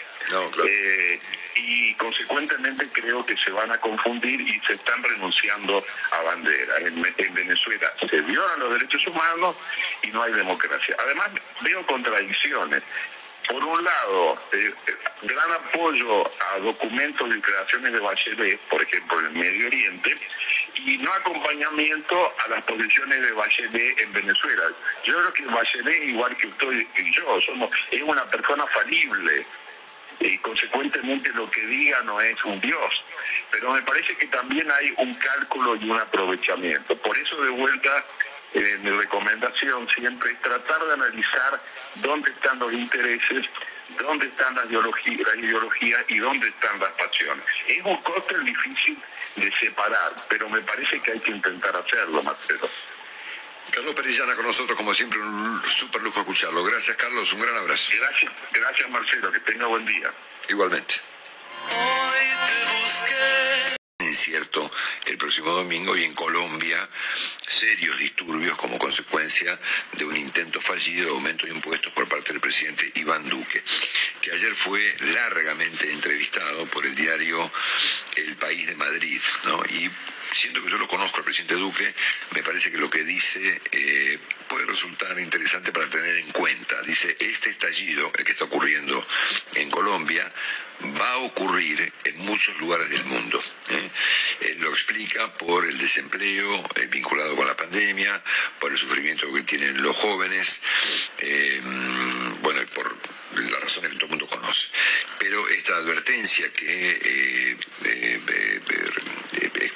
Eh, 0.67 1.21
y 1.55 1.93
consecuentemente 1.95 2.87
creo 2.91 3.25
que 3.25 3.37
se 3.37 3.51
van 3.51 3.71
a 3.71 3.77
confundir 3.77 4.41
y 4.41 4.59
se 4.65 4.73
están 4.73 5.01
renunciando 5.03 5.83
a 6.11 6.21
bandera. 6.23 6.77
En, 6.79 7.13
en, 7.17 7.33
Venezuela 7.33 7.91
se 8.09 8.21
violan 8.21 8.59
los 8.59 8.73
derechos 8.73 9.05
humanos 9.07 9.55
y 10.01 10.07
no 10.07 10.21
hay 10.23 10.33
democracia. 10.33 10.95
Además 10.99 11.29
veo 11.61 11.85
contradicciones. 11.85 12.83
Por 13.49 13.63
un 13.63 13.83
lado, 13.83 14.37
eh, 14.51 14.73
gran 15.23 15.51
apoyo 15.51 16.31
a 16.51 16.59
documentos 16.59 17.27
y 17.27 17.33
declaraciones 17.33 17.93
de 17.93 17.99
Bachelet, 17.99 18.59
por 18.61 18.81
ejemplo, 18.81 19.19
en 19.19 19.25
el 19.25 19.31
Medio 19.33 19.67
Oriente, 19.67 20.17
y 20.75 20.97
no 20.97 21.11
acompañamiento 21.13 22.33
a 22.45 22.49
las 22.49 22.63
posiciones 22.63 23.21
de 23.21 23.31
Bachelet 23.33 23.99
en 23.99 24.13
Venezuela. 24.13 24.63
Yo 25.03 25.17
creo 25.17 25.33
que 25.33 25.45
Bachelet, 25.45 26.03
igual 26.03 26.35
que 26.37 26.47
usted 26.47 26.87
y 26.97 27.11
yo, 27.11 27.41
somos, 27.41 27.69
es 27.91 28.01
una 28.01 28.25
persona 28.25 28.65
falible 28.67 29.45
y 30.19 30.37
consecuentemente 30.39 31.29
lo 31.31 31.49
que 31.49 31.65
diga 31.65 32.01
no 32.03 32.19
es 32.21 32.43
un 32.45 32.59
Dios. 32.61 33.03
Pero 33.51 33.73
me 33.73 33.81
parece 33.81 34.15
que 34.15 34.27
también 34.27 34.69
hay 34.71 34.93
un 34.97 35.13
cálculo 35.15 35.75
y 35.75 35.89
un 35.89 35.99
aprovechamiento. 35.99 36.95
Por 36.97 37.17
eso 37.17 37.41
de 37.43 37.49
vuelta 37.51 38.03
eh, 38.53 38.79
mi 38.83 38.91
recomendación 38.91 39.87
siempre 39.89 40.31
es 40.31 40.41
tratar 40.41 40.83
de 40.85 40.93
analizar 40.93 41.59
dónde 41.95 42.31
están 42.31 42.59
los 42.59 42.71
intereses, 42.71 43.45
dónde 43.99 44.27
están 44.27 44.55
las 44.55 44.65
ideologías, 44.65 46.05
y 46.07 46.17
dónde 46.19 46.47
están 46.47 46.79
las 46.79 46.89
pasiones. 46.89 47.45
Es 47.67 47.83
un 47.83 47.97
coste 47.97 48.37
difícil 48.39 48.97
de 49.35 49.51
separar, 49.59 50.13
pero 50.29 50.49
me 50.49 50.61
parece 50.61 50.99
que 51.01 51.13
hay 51.13 51.19
que 51.19 51.31
intentar 51.31 51.75
hacerlo, 51.75 52.21
Marcelo. 52.21 52.69
Carlos 53.71 53.95
Perillana 53.95 54.35
con 54.35 54.45
nosotros, 54.45 54.77
como 54.77 54.93
siempre, 54.93 55.19
un 55.19 55.61
súper 55.63 56.01
lujo 56.03 56.19
escucharlo. 56.19 56.63
Gracias, 56.63 56.95
Carlos, 56.95 57.33
un 57.33 57.41
gran 57.41 57.57
abrazo. 57.57 57.91
Gracias, 57.97 58.31
gracias, 58.51 58.89
Marcelo, 58.89 59.31
que 59.31 59.39
tenga 59.39 59.65
buen 59.65 59.85
día. 59.85 60.11
Igualmente. 60.47 60.95
Incierto 62.83 63.42
el 65.13 65.19
próximo 65.19 65.51
domingo 65.51 65.95
y 65.95 66.03
en 66.03 66.13
Colombia 66.13 66.89
serios 67.47 67.99
disturbios 67.99 68.57
como 68.57 68.79
consecuencia 68.79 69.59
de 69.91 70.05
un 70.05 70.17
intento 70.17 70.59
fallido 70.59 71.05
de 71.05 71.11
aumento 71.11 71.45
de 71.45 71.53
impuestos 71.53 71.93
por 71.93 72.09
parte 72.09 72.31
del 72.31 72.41
presidente 72.41 72.91
Iván 72.95 73.29
Duque, 73.29 73.63
que 74.21 74.31
ayer 74.31 74.55
fue 74.55 74.81
largamente 75.13 75.91
entrevistado 75.91 76.65
por 76.65 76.83
el 76.87 76.95
diario 76.95 77.51
El 78.15 78.35
País 78.37 78.65
de 78.65 78.75
Madrid, 78.75 79.21
¿no? 79.45 79.63
Y 79.65 79.91
siento 80.31 80.63
que 80.63 80.71
yo 80.71 80.79
lo 80.79 80.87
conozco 80.87 81.19
al 81.19 81.25
presidente 81.25 81.55
Duque, 81.55 81.93
me 82.31 82.41
parece 82.41 82.71
que 82.71 82.79
lo 82.79 82.89
que 82.89 83.03
dice 83.03 83.61
eh, 83.71 84.17
puede 84.49 84.65
resultar 84.65 85.17
interesante 85.19 85.71
para 85.71 85.87
tener 85.91 86.17
en 86.17 86.31
cuenta. 86.31 86.81
Dice, 86.81 87.15
este 87.19 87.51
estallido, 87.51 88.11
el 88.17 88.25
que 88.25 88.31
está 88.31 88.45
ocurriendo 88.45 89.05
en 89.53 89.69
Colombia, 89.69 90.31
va 90.99 91.11
a 91.13 91.17
ocurrir 91.17 91.93
en 92.03 92.17
muchos 92.19 92.57
lugares 92.59 92.89
del 92.89 93.03
mundo. 93.05 93.41
¿eh? 93.69 93.89
Él 94.41 94.61
lo 94.61 94.69
explica 94.69 95.33
por 95.37 95.65
el 95.65 95.77
desempleo 95.77 96.63
eh, 96.75 96.87
vinculado 96.87 97.35
con 97.35 97.47
la 97.47 97.55
pandemia, 97.55 98.21
por 98.59 98.71
el 98.71 98.77
sufrimiento 98.77 99.31
que 99.33 99.43
tienen 99.43 99.81
los 99.81 99.95
jóvenes, 99.95 100.61
bueno, 102.41 102.61
y 102.61 102.65
por 102.67 102.97
las 103.35 103.61
razones 103.61 103.91
que 103.91 103.97
todo 103.97 104.05
el 104.05 104.11
mundo 104.11 104.27
conoce. 104.27 104.67
Pero 105.19 105.47
esta 105.49 105.75
advertencia 105.75 106.51
que 106.51 107.57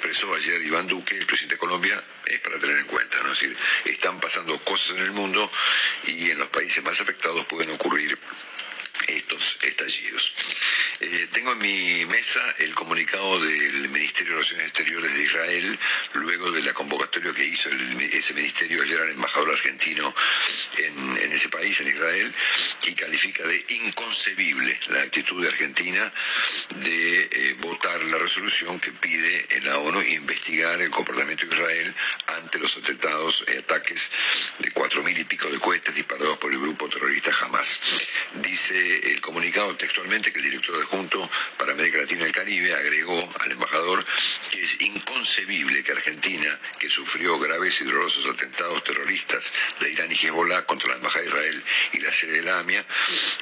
expresó 0.08 0.34
ayer 0.34 0.62
Iván 0.62 0.86
Duque, 0.86 1.16
el 1.16 1.26
presidente 1.26 1.56
de 1.56 1.58
Colombia, 1.58 2.02
es 2.24 2.40
para 2.40 2.58
tener 2.58 2.78
en 2.78 2.86
cuenta, 2.86 3.22
¿no? 3.22 3.32
Es 3.32 3.40
decir, 3.40 3.56
están 3.84 4.20
pasando 4.20 4.58
cosas 4.64 4.96
en 4.96 5.02
el 5.02 5.12
mundo 5.12 5.50
y 6.06 6.30
en 6.30 6.38
los 6.38 6.48
países 6.48 6.82
más 6.82 7.00
afectados 7.00 7.44
pueden 7.46 7.70
ocurrir 7.70 8.18
estos 9.06 9.58
estallidos. 9.62 10.32
Eh, 11.00 11.28
tengo 11.32 11.52
en 11.52 11.58
mi 11.58 12.04
mesa 12.06 12.40
el 12.58 12.74
comunicado 12.74 13.40
del 13.40 13.88
Ministerio 13.88 14.32
de 14.32 14.38
Relaciones 14.38 14.66
Exteriores 14.66 15.14
de 15.14 15.22
Israel, 15.22 15.78
luego 16.14 16.50
de 16.50 16.62
la 16.62 16.74
convocatoria 16.74 17.32
que 17.32 17.44
hizo 17.44 17.70
ese 18.12 18.34
ministerio 18.34 18.82
ayer 18.82 19.00
al 19.00 19.10
embajador 19.10 19.50
argentino 19.50 20.14
en, 20.76 21.32
ese 21.32 21.48
país, 21.48 21.80
en 21.80 21.88
Israel, 21.88 22.34
y 22.86 22.94
califica 22.94 23.46
de 23.46 23.64
inconcebible 23.68 24.78
la 24.88 25.02
actitud 25.02 25.40
de 25.42 25.48
Argentina 25.48 26.12
de 26.76 27.28
eh, 27.30 27.56
votar 27.60 28.02
la 28.04 28.18
resolución 28.18 28.80
que 28.80 28.92
pide 28.92 29.46
en 29.50 29.64
la 29.66 29.78
ONU 29.78 30.02
investigar 30.02 30.80
el 30.80 30.90
comportamiento 30.90 31.46
de 31.46 31.54
Israel 31.54 31.94
ante 32.38 32.58
los 32.58 32.76
atentados 32.76 33.44
y 33.46 33.58
ataques 33.58 34.10
de 34.58 34.70
cuatro 34.72 35.02
mil 35.02 35.16
y 35.16 35.24
pico 35.24 35.48
de 35.48 35.58
cohetes 35.58 35.94
disparados 35.94 36.38
por 36.38 36.52
el 36.52 36.58
grupo 36.58 36.88
terrorista 36.88 37.30
Hamas. 37.40 37.78
Dice 38.34 38.87
el 38.96 39.20
comunicado 39.20 39.76
textualmente 39.76 40.32
que 40.32 40.38
el 40.38 40.44
director 40.44 40.76
de 40.78 40.84
Junto 40.84 41.30
para 41.56 41.72
América 41.72 41.98
Latina 41.98 42.22
y 42.22 42.26
el 42.26 42.32
Caribe 42.32 42.74
agregó 42.74 43.28
al 43.40 43.52
embajador 43.52 44.04
que 44.50 44.62
es 44.62 44.80
inconcebible 44.80 45.82
que 45.82 45.92
Argentina, 45.92 46.58
que 46.78 46.90
sufrió 46.90 47.38
graves 47.38 47.80
y 47.80 47.84
dolorosos 47.84 48.26
atentados 48.26 48.84
terroristas 48.84 49.52
de 49.80 49.92
Irán 49.92 50.10
y 50.10 50.14
Hezbollah 50.14 50.64
contra 50.64 50.88
la 50.88 50.96
Embajada 50.96 51.22
de 51.22 51.28
Israel 51.28 51.64
y 51.92 52.00
la 52.00 52.12
sede 52.12 52.32
de 52.32 52.42
la 52.42 52.58
AMIA 52.60 52.84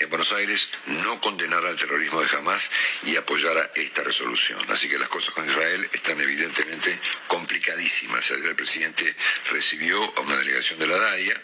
en 0.01 0.11
Buenos 0.11 0.33
Aires, 0.33 0.69
no 0.87 1.21
condenara 1.21 1.69
al 1.69 1.77
terrorismo 1.77 2.23
de 2.23 2.37
Hamas 2.37 2.71
y 3.05 3.17
apoyara 3.17 3.71
esta 3.75 4.03
resolución. 4.03 4.61
Así 4.71 4.89
que 4.89 4.99
las 4.99 5.09
cosas 5.09 5.33
con 5.35 5.49
Israel 5.49 5.89
están 5.93 6.21
evidentemente 6.21 6.99
complicadísimas. 7.27 8.31
El 8.31 8.55
presidente 8.57 9.15
recibió 9.51 10.03
a 10.17 10.21
una 10.21 10.37
delegación 10.37 10.79
de 10.79 10.87
la 10.87 10.99
DAIA 10.99 11.41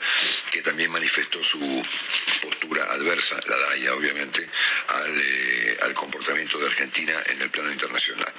que 0.50 0.62
también 0.62 0.90
manifestó 0.90 1.42
su 1.42 1.82
postura 2.42 2.84
adversa, 2.92 3.38
la 3.46 3.56
DAIA 3.56 3.91
obviamente, 3.94 4.48
al, 4.88 5.20
eh, 5.20 5.78
al 5.82 5.94
comportamiento 5.94 6.58
de 6.58 6.66
Argentina 6.66 7.14
en 7.26 7.42
el 7.42 7.50
plano 7.50 7.72
internacional. 7.72 8.32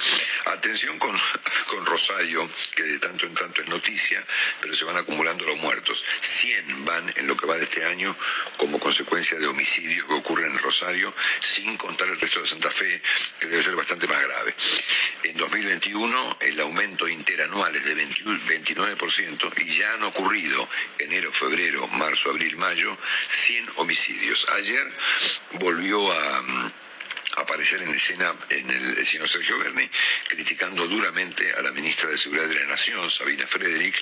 Atención 0.45 0.97
con, 0.99 1.17
con 1.67 1.85
Rosario, 1.85 2.49
que 2.75 2.83
de 2.83 2.99
tanto 2.99 3.25
en 3.25 3.33
tanto 3.33 3.61
es 3.61 3.67
noticia, 3.67 4.23
pero 4.61 4.75
se 4.75 4.85
van 4.85 4.97
acumulando 4.97 5.45
los 5.45 5.57
muertos. 5.57 6.03
100 6.21 6.85
van 6.85 7.13
en 7.15 7.27
lo 7.27 7.37
que 7.37 7.45
va 7.45 7.57
de 7.57 7.63
este 7.63 7.85
año 7.85 8.15
como 8.57 8.79
consecuencia 8.79 9.37
de 9.39 9.47
homicidios 9.47 10.05
que 10.07 10.13
ocurren 10.13 10.51
en 10.51 10.59
Rosario, 10.59 11.13
sin 11.41 11.77
contar 11.77 12.07
el 12.07 12.19
resto 12.19 12.41
de 12.41 12.47
Santa 12.47 12.71
Fe, 12.71 13.01
que 13.39 13.47
debe 13.47 13.63
ser 13.63 13.75
bastante 13.75 14.07
más 14.07 14.21
grave. 14.21 14.55
En 15.23 15.37
2021 15.37 16.37
el 16.41 16.59
aumento 16.59 17.07
interanual 17.07 17.75
es 17.75 17.83
de 17.85 17.95
29% 17.95 19.53
y 19.57 19.69
ya 19.77 19.93
han 19.93 20.03
ocurrido 20.03 20.67
enero, 20.99 21.31
febrero, 21.31 21.87
marzo, 21.87 22.29
abril, 22.29 22.57
mayo 22.57 22.97
100 23.29 23.69
homicidios. 23.75 24.47
Ayer 24.53 24.85
volvió 25.53 26.11
a 26.11 26.41
mm, 26.41 26.71
aparecer 27.37 27.81
en 27.81 27.89
escena 27.89 28.35
en 28.49 28.69
el, 28.69 29.05
señor 29.05 29.27
Sergio 29.27 29.57
Berni, 29.59 29.89
criticando 30.27 30.87
duramente 30.87 31.51
a 31.53 31.61
la 31.61 31.71
ministra 31.71 32.09
de 32.09 32.17
Seguridad 32.17 32.47
de 32.47 32.59
la 32.59 32.65
Nación, 32.65 33.09
Sabina 33.09 33.47
Frederick, 33.47 33.95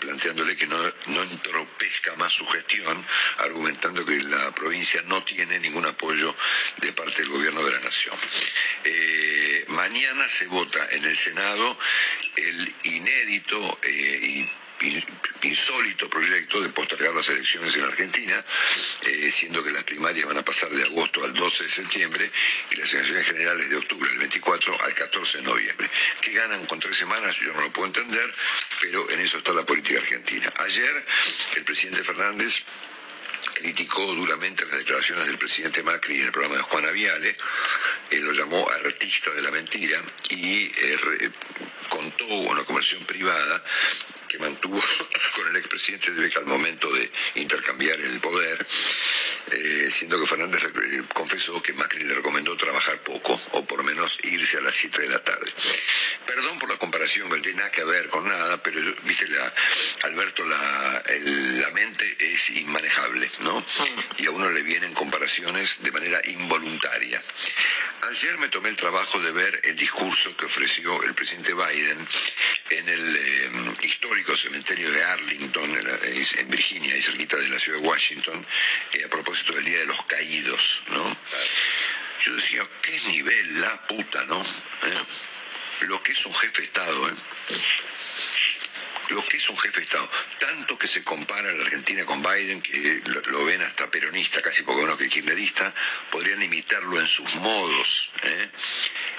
planteándole 0.00 0.56
que 0.56 0.66
no, 0.66 0.78
no 1.06 1.22
entropezca 1.22 2.14
más 2.16 2.32
su 2.32 2.46
gestión, 2.46 3.04
argumentando 3.38 4.04
que 4.04 4.22
la 4.22 4.54
provincia 4.54 5.02
no 5.06 5.22
tiene 5.24 5.58
ningún 5.58 5.86
apoyo 5.86 6.34
de 6.78 6.92
parte 6.92 7.22
del 7.22 7.30
gobierno 7.30 7.64
de 7.64 7.72
la 7.72 7.80
Nación. 7.80 8.16
Eh, 8.84 9.64
mañana 9.68 10.28
se 10.28 10.46
vota 10.46 10.86
en 10.90 11.04
el 11.04 11.16
Senado 11.16 11.78
el 12.36 12.74
inédito 12.84 13.78
eh, 13.82 14.20
y 14.22 14.50
insólito 15.42 16.08
proyecto 16.08 16.60
de 16.60 16.68
postergar 16.70 17.14
las 17.14 17.28
elecciones 17.28 17.74
en 17.74 17.84
Argentina, 17.84 18.44
eh, 19.02 19.30
siendo 19.30 19.62
que 19.62 19.70
las 19.70 19.84
primarias 19.84 20.26
van 20.26 20.38
a 20.38 20.44
pasar 20.44 20.70
de 20.70 20.82
agosto 20.82 21.24
al 21.24 21.32
12 21.32 21.64
de 21.64 21.70
septiembre 21.70 22.30
y 22.70 22.76
las 22.76 22.92
elecciones 22.92 23.26
generales 23.26 23.70
de 23.70 23.76
octubre, 23.76 24.08
del 24.10 24.18
24 24.18 24.82
al 24.82 24.94
14 24.94 25.38
de 25.38 25.44
noviembre. 25.44 25.88
¿Qué 26.20 26.32
ganan 26.32 26.66
con 26.66 26.80
tres 26.80 26.96
semanas? 26.96 27.36
Yo 27.36 27.52
no 27.52 27.62
lo 27.62 27.72
puedo 27.72 27.86
entender, 27.86 28.34
pero 28.80 29.10
en 29.10 29.20
eso 29.20 29.38
está 29.38 29.52
la 29.52 29.64
política 29.64 29.98
argentina. 29.98 30.52
Ayer 30.58 31.04
el 31.56 31.64
presidente 31.64 32.04
Fernández 32.04 32.62
criticó 33.58 34.14
duramente 34.14 34.64
las 34.66 34.78
declaraciones 34.78 35.26
del 35.26 35.36
presidente 35.36 35.82
Macri 35.82 36.20
en 36.20 36.26
el 36.26 36.32
programa 36.32 36.56
de 36.56 36.62
Juana 36.62 36.90
Viale, 36.92 37.36
él 38.10 38.20
lo 38.20 38.32
llamó 38.32 38.68
artista 38.70 39.32
de 39.32 39.42
la 39.42 39.50
mentira 39.50 40.00
y 40.30 40.66
eh, 40.66 41.30
contó 41.88 42.26
una 42.26 42.62
conversación 42.62 43.04
privada 43.04 43.64
que 44.28 44.38
mantuvo 44.38 44.80
con 45.34 45.48
el 45.48 45.56
expresidente 45.56 46.12
de 46.12 46.20
Beca 46.20 46.38
al 46.38 46.46
momento 46.46 46.88
de 46.92 47.10
intercambiar 47.34 48.00
el 48.00 48.20
poder, 48.20 48.64
eh, 49.52 49.88
siendo 49.90 50.20
que 50.20 50.26
Fernández 50.26 50.62
eh, 50.64 51.02
confesó 51.12 51.62
que 51.62 51.72
Macri 51.72 52.04
le 52.04 52.14
recomendó 52.14 52.56
trabajar 52.56 52.98
poco, 53.02 53.40
o 53.52 53.64
por 53.64 53.78
lo 53.78 53.84
menos 53.84 54.18
irse 54.22 54.58
a 54.58 54.60
las 54.60 54.74
7 54.74 55.02
de 55.02 55.08
la 55.08 55.22
tarde. 55.22 55.52
Perdón 56.26 56.58
por 56.58 56.70
la 56.70 56.76
comparación, 56.76 57.28
que 57.28 57.36
no 57.36 57.42
tiene 57.42 57.58
nada 57.58 57.70
que 57.70 57.84
ver 57.84 58.08
con 58.08 58.28
nada, 58.28 58.62
pero 58.62 58.80
viste, 59.04 59.28
la, 59.28 59.52
Alberto, 60.04 60.44
la, 60.44 61.02
la 61.60 61.70
mente 61.70 62.16
es 62.18 62.50
inmanejable, 62.50 63.30
¿no? 63.40 63.64
Y 64.18 64.26
a 64.26 64.30
uno 64.30 64.50
le 64.50 64.62
vienen 64.62 64.92
comparaciones 64.94 65.78
de 65.82 65.92
manera 65.92 66.20
involuntaria. 66.24 67.22
Ayer 68.02 68.38
me 68.38 68.48
tomé 68.48 68.68
el 68.68 68.76
trabajo 68.76 69.18
de 69.18 69.32
ver 69.32 69.60
el 69.64 69.76
discurso 69.76 70.36
que 70.36 70.46
ofreció 70.46 71.02
el 71.02 71.14
presidente 71.14 71.52
Biden 71.52 72.06
en 72.70 72.88
el 72.88 73.16
eh, 73.16 73.50
histórico 73.82 74.36
cementerio 74.36 74.90
de 74.90 75.02
Arlington, 75.02 75.76
en, 75.76 76.50
Virginia, 76.50 76.96
y 76.96 77.02
cerquita 77.02 77.36
de 77.36 77.48
la 77.48 77.58
ciudad 77.58 77.80
de 77.80 77.86
Washington, 77.86 78.46
eh, 78.92 79.04
a 79.04 79.08
propósito 79.08 79.37
del 79.46 79.64
Día 79.64 79.78
de 79.78 79.86
los 79.86 80.02
Caídos, 80.04 80.82
¿no? 80.88 81.16
Yo 82.24 82.34
decía, 82.34 82.62
qué 82.82 83.00
nivel 83.08 83.60
la 83.60 83.86
puta, 83.86 84.24
¿no? 84.24 84.40
¿Eh? 84.42 85.02
Lo 85.82 86.02
que 86.02 86.12
es 86.12 86.26
un 86.26 86.34
jefe 86.34 86.62
de 86.62 86.66
Estado, 86.66 87.08
¿eh? 87.08 87.14
lo 89.10 89.24
que 89.24 89.36
es 89.36 89.48
un 89.48 89.56
jefe 89.58 89.80
de 89.80 89.84
Estado. 89.84 90.10
Tanto 90.38 90.76
que 90.76 90.86
se 90.86 91.04
compara 91.04 91.52
la 91.52 91.64
Argentina 91.64 92.04
con 92.04 92.22
Biden, 92.22 92.60
que 92.60 93.02
lo, 93.04 93.44
ven 93.44 93.62
hasta 93.62 93.90
peronista, 93.90 94.42
casi 94.42 94.62
poco 94.62 94.82
menos 94.82 94.98
que 94.98 95.08
kirchnerista, 95.08 95.72
podrían 96.10 96.42
imitarlo 96.42 97.00
en 97.00 97.06
sus 97.06 97.32
modos, 97.36 98.10
¿eh? 98.22 98.50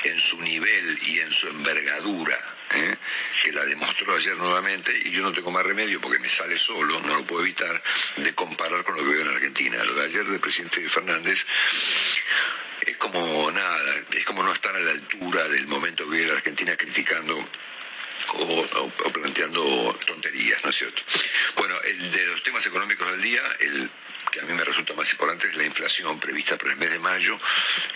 en 0.03 0.19
su 0.19 0.41
nivel 0.41 0.99
y 1.03 1.19
en 1.19 1.31
su 1.31 1.47
envergadura. 1.47 2.37
¿Eh? 2.73 2.97
que 3.43 3.51
la 3.51 3.65
demostró 3.65 4.15
ayer 4.15 4.35
nuevamente 4.37 4.93
y 5.05 5.11
yo 5.11 5.21
no 5.21 5.31
tengo 5.31 5.51
más 5.51 5.63
remedio 5.63 5.99
porque 6.01 6.19
me 6.19 6.29
sale 6.29 6.57
solo, 6.57 6.99
no 7.01 7.15
lo 7.15 7.25
puedo 7.25 7.41
evitar, 7.41 7.81
de 8.17 8.33
comparar 8.33 8.83
con 8.83 8.95
lo 8.95 9.03
que 9.03 9.09
veo 9.09 9.21
en 9.21 9.35
Argentina. 9.35 9.83
Lo 9.83 9.95
de 9.95 10.05
ayer 10.05 10.25
del 10.25 10.39
presidente 10.39 10.87
Fernández 10.89 11.45
es 12.81 12.97
como 12.97 13.51
nada, 13.51 14.03
es 14.11 14.25
como 14.25 14.43
no 14.43 14.53
estar 14.53 14.75
a 14.75 14.79
la 14.79 14.91
altura 14.91 15.47
del 15.47 15.67
momento 15.67 16.05
que 16.05 16.17
vive 16.17 16.27
la 16.27 16.33
Argentina 16.33 16.75
criticando 16.75 17.45
o, 18.33 18.89
planteando 19.11 19.97
tonterías, 20.05 20.63
¿no 20.63 20.69
es 20.69 20.75
cierto? 20.75 21.01
Bueno, 21.55 21.75
el 21.81 22.11
de 22.11 22.25
los 22.27 22.43
temas 22.43 22.65
económicos 22.65 23.09
del 23.11 23.21
día, 23.21 23.41
el 23.59 23.89
que 24.31 24.39
a 24.39 24.43
mí 24.43 24.53
me 24.53 24.63
resulta 24.63 24.93
más 24.93 25.11
importante 25.11 25.47
es 25.47 25.55
la 25.55 25.65
inflación 25.65 26.19
prevista 26.19 26.57
para 26.57 26.71
el 26.71 26.77
mes 26.77 26.91
de 26.91 26.99
mayo, 26.99 27.37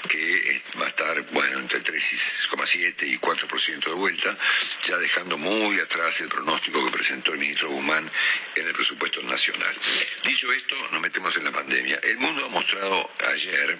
que 0.07 0.63
va 0.79 0.86
a 0.86 0.89
estar, 0.89 1.21
bueno, 1.31 1.59
entre 1.59 1.83
3,7 1.83 3.07
y 3.07 3.17
4% 3.17 3.83
de 3.86 3.93
vuelta, 3.93 4.38
ya 4.83 4.97
dejando 4.97 5.38
muy 5.38 5.79
atrás 5.79 6.21
el 6.21 6.29
pronóstico 6.29 6.83
que 6.83 6.91
presentó 6.91 7.33
el 7.33 7.39
ministro 7.39 7.69
Guzmán 7.69 8.09
en 8.55 8.67
el 8.67 8.73
presupuesto 8.73 9.21
nacional. 9.23 9.75
Dicho 10.23 10.51
esto, 10.51 10.75
nos 10.91 11.01
metemos 11.01 11.36
en 11.38 11.43
la 11.43 11.51
pandemia. 11.51 11.99
El 12.03 12.17
mundo 12.17 12.45
ha 12.45 12.49
mostrado 12.49 13.12
ayer, 13.31 13.79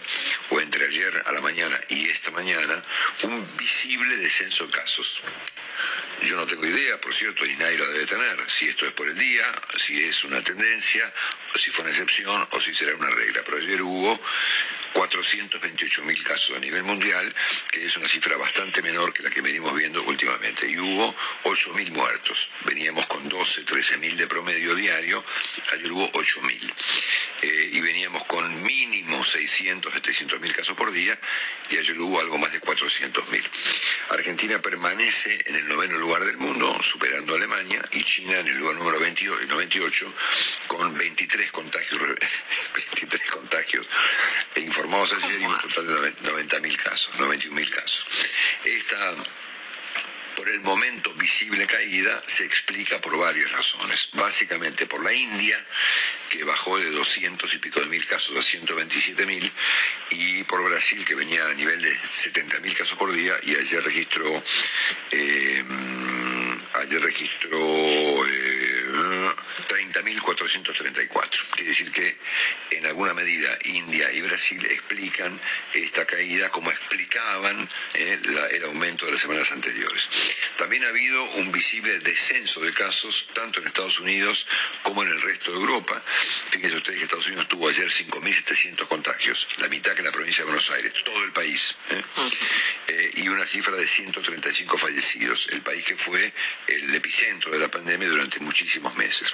o 0.50 0.60
entre 0.60 0.86
ayer 0.86 1.24
a 1.26 1.32
la 1.32 1.42
mañana 1.42 1.80
y 1.90 2.10
esta 2.10 2.32
mañana, 2.32 2.84
un 3.24 3.58
visible 3.58 4.18
descenso 4.18 4.68
de 4.68 4.74
casos. 4.74 5.22
Yo 6.22 6.38
no 6.38 6.46
tengo 6.46 6.66
idea, 6.66 7.00
por 7.02 7.14
cierto, 7.14 7.46
y 7.46 7.56
nadie 7.58 7.78
lo 7.78 7.88
debe 7.92 8.06
tener, 8.06 8.50
si 8.50 8.70
esto 8.70 8.86
es 8.86 8.94
por 8.94 9.08
el 9.08 9.18
día, 9.18 9.46
si 9.76 10.02
es 10.04 10.24
una 10.24 10.42
tendencia, 10.42 11.12
o 11.54 11.58
si 11.58 11.70
fue 11.72 11.84
una 11.84 11.92
excepción, 11.92 12.48
o 12.52 12.62
si 12.62 12.74
será 12.74 12.96
una 12.96 13.10
regla. 13.10 13.42
Pero 13.44 13.58
ayer 13.58 13.82
hubo 13.82 14.20
428 14.94 16.04
mil 16.04 16.24
casos 16.24 16.56
a 16.56 16.60
nivel 16.60 16.84
mundial, 16.84 17.34
que 17.72 17.86
es 17.86 17.98
una 17.98 18.08
cifra 18.08 18.38
bastante 18.38 18.82
menor 18.82 19.14
que 19.14 19.24
la 19.24 19.30
que 19.30 19.42
venimos 19.42 19.74
viendo 19.76 20.02
últimamente. 20.04 20.70
Y 20.70 20.78
hubo 20.80 21.16
8 21.44 21.74
mil 21.74 21.92
muertos. 21.92 22.50
Veníamos 22.66 23.06
con 23.08 23.28
12, 23.28 23.64
13 23.64 23.98
mil 23.98 24.16
de 24.16 24.28
promedio 24.28 24.76
diario, 24.76 25.24
ayer 25.74 25.92
hubo 25.92 26.10
8 26.14 26.42
mil. 26.42 26.74
Eh, 27.42 27.70
y 27.74 27.82
veníamos 27.82 28.24
con 28.26 28.64
mínimo 28.64 29.22
600, 29.24 29.94
700 29.94 30.40
mil 30.40 30.54
casos 30.54 30.78
por 30.78 30.92
día, 30.92 31.20
y 31.70 31.78
ayer 31.78 32.00
hubo 32.00 32.20
algo 32.20 32.38
más 32.38 32.52
de 32.54 32.60
400 32.60 33.28
mil. 33.30 33.44
Argentina 34.10 34.62
permanece 34.62 35.40
en 35.46 35.56
el 35.56 35.68
noveno 35.68 35.98
lugar 35.98 36.24
del 36.24 36.38
mundo, 36.38 36.78
superando 36.82 37.34
a 37.34 37.38
Alemania, 37.38 37.84
y 37.92 38.04
China 38.04 38.40
en 38.40 38.48
el 38.48 38.58
lugar 38.58 38.76
número 38.76 39.00
98, 39.00 40.14
con 40.68 40.98
23 40.98 41.52
contagios, 41.52 42.02
23 42.76 43.32
contagios 43.32 43.88
e 44.56 44.62
informados 44.84 45.14
ayer 45.14 45.42
y 45.42 45.46
un 45.46 45.58
total 45.60 45.88
de 45.88 46.14
90.000 46.30 46.76
casos, 46.76 47.14
91.000 47.18 47.70
casos. 47.70 48.06
Esta 48.66 49.16
por 50.36 50.50
el 50.50 50.62
momento 50.62 51.14
visible 51.14 51.66
caída 51.68 52.22
se 52.26 52.44
explica 52.44 53.00
por 53.00 53.18
varias 53.18 53.50
razones. 53.52 54.10
Básicamente 54.14 54.88
por 54.88 55.02
la 55.04 55.14
India, 55.14 55.64
que 56.30 56.44
bajó 56.44 56.78
de 56.80 56.90
200 56.90 57.54
y 57.54 57.58
pico 57.60 57.80
de 57.80 57.86
mil 57.86 58.06
casos 58.08 58.38
a 58.38 58.42
127 58.42 59.26
mil, 59.26 59.50
y 60.10 60.44
por 60.44 60.64
Brasil, 60.64 61.06
que 61.06 61.16
venía 61.16 61.48
a 61.48 61.54
nivel 61.54 61.82
de 61.82 61.98
70 62.12 62.60
mil 62.60 62.76
casos 62.76 62.98
por 62.98 63.14
día, 63.14 63.36
y 63.44 63.56
ayer 63.56 63.84
registró, 63.84 64.44
eh, 65.12 65.64
ayer 66.74 67.02
registró... 67.02 68.28
Eh, 68.28 68.63
30.434. 70.04 71.50
Quiere 71.52 71.70
decir 71.70 71.92
que 71.92 72.18
en 72.72 72.86
alguna 72.86 73.14
medida 73.14 73.58
India 73.66 74.12
y 74.12 74.22
Brasil 74.22 74.66
explican 74.66 75.40
esta 75.74 76.06
caída 76.06 76.50
como 76.50 76.72
explicaban 76.72 77.70
eh, 77.94 78.20
el 78.52 78.64
aumento 78.66 79.06
de 79.06 79.14
las 79.14 79.22
semanas 79.22 79.52
anteriores. 79.52 80.10
También 80.58 80.84
ha 80.84 80.90
habido 80.90 81.24
un 81.36 81.52
visible 81.52 82.00
descenso 82.00 82.62
de 82.62 82.74
casos 82.74 83.28
tanto 83.34 83.60
en 83.60 83.68
Estados 83.68 84.00
Unidos 84.00 84.48
como 84.82 85.04
en 85.04 85.10
el 85.10 85.22
resto 85.22 85.52
de 85.52 85.58
Europa. 85.58 86.02
Fíjense 86.50 86.78
ustedes 86.78 87.00
que 87.00 87.06
Estados 87.06 87.28
Unidos 87.28 87.48
tuvo 87.48 87.70
ayer 87.70 87.90
5.700 87.90 88.88
contagios, 88.88 89.48
la 89.58 89.68
mitad 89.68 89.94
que 89.94 90.04
la 90.04 90.12
provincia 90.12 90.44
de 90.44 90.46
Buenos 90.46 90.70
Aires, 90.72 90.94
todo 91.04 91.24
el 91.24 91.32
país. 91.32 91.76
¿eh? 91.92 92.02
Eh, 92.88 93.12
y 93.16 93.28
una 93.28 93.46
cifra 93.46 93.76
de 93.76 93.88
135 93.88 94.78
fallecidos, 94.78 95.48
el 95.52 95.62
país 95.62 95.84
que 95.86 95.96
fue 95.96 96.34
el 96.68 96.94
epicentro 96.94 97.52
de 97.52 97.60
la 97.60 97.70
pandemia 97.70 98.10
durante 98.10 98.40
muchísimos 98.40 98.96
meses. 98.96 99.32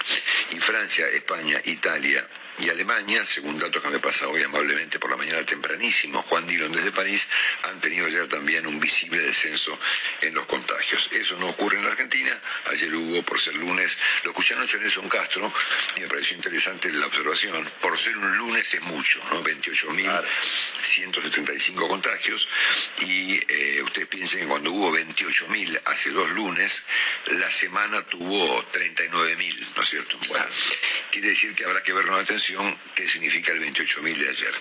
Francia, 0.61 1.07
España, 1.09 1.61
Italia, 1.65 2.25
y 2.59 2.69
Alemania, 2.69 3.25
según 3.25 3.57
datos 3.57 3.81
que 3.81 3.89
me 3.89 3.97
pasa 3.99 4.27
hoy 4.27 4.43
amablemente 4.43 4.99
por 4.99 5.09
la 5.09 5.15
mañana 5.15 5.45
tempranísimo, 5.45 6.21
Juan 6.23 6.45
Dillon 6.45 6.73
desde 6.73 6.91
París, 6.91 7.29
han 7.63 7.79
tenido 7.79 8.09
ya 8.09 8.27
también 8.27 8.67
un 8.67 8.77
visible 8.79 9.21
descenso 9.21 9.79
en 10.21 10.33
los 10.33 10.45
contagios. 10.45 11.07
Eso 11.13 11.37
no 11.37 11.47
ocurre 11.49 11.77
en 11.77 11.85
la 11.85 11.91
Argentina. 11.91 12.37
Ayer 12.65 12.93
hubo, 12.93 13.23
por 13.23 13.39
ser 13.39 13.55
lunes, 13.55 13.97
lo 14.23 14.31
escuché 14.31 14.55
anoche 14.55 14.77
Nelson 14.77 15.07
Castro 15.07 15.53
y 15.95 16.01
me 16.01 16.09
pareció 16.09 16.35
interesante 16.35 16.91
la 16.91 17.05
observación. 17.05 17.65
Por 17.81 17.97
ser 17.97 18.17
un 18.17 18.37
lunes 18.37 18.73
es 18.73 18.81
mucho, 18.81 19.21
¿no? 19.31 19.41
28.175 19.41 21.87
contagios 21.87 22.49
y 22.99 23.39
eh, 23.47 23.81
ustedes 23.83 24.09
piensen 24.09 24.41
que 24.41 24.47
cuando 24.47 24.73
hubo 24.73 24.93
28.000 24.97 25.81
hace 25.85 26.09
dos 26.09 26.29
lunes, 26.31 26.83
la 27.27 27.49
semana 27.51 28.01
tuvo 28.03 28.69
39.000, 28.71 29.75
¿no 29.75 29.81
es 29.81 29.89
cierto? 29.89 30.17
Bueno, 30.27 30.45
quiere 31.09 31.29
decir 31.29 31.55
que 31.55 31.63
habrá 31.63 31.81
que 31.83 31.93
ver 31.93 32.05
con 32.05 32.19
atención 32.19 32.48
qué 32.95 33.07
significa 33.07 33.51
el 33.53 33.61
28.000 33.61 34.15
de 34.17 34.29
ayer. 34.29 34.53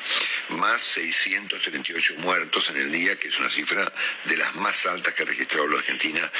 Más 0.51 0.83
638 0.83 2.14
muertos 2.18 2.68
en 2.70 2.77
el 2.77 2.92
día, 2.92 3.18
que 3.18 3.29
es 3.29 3.38
una 3.38 3.51
cifra 3.51 3.92
de 4.24 4.37
las 4.37 4.55
más 4.57 4.87
altas 4.87 5.14
que 5.14 5.22
ha 5.22 5.27
registrado 5.27 5.68
la 5.68 5.79
Argentina 5.79 6.31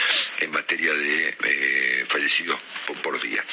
en 0.41 0.51
materia 0.51 0.93
de 0.93 1.37
eh, 1.45 2.05
fallecidos 2.07 2.59
por, 3.03 3.21
día. 3.21 3.45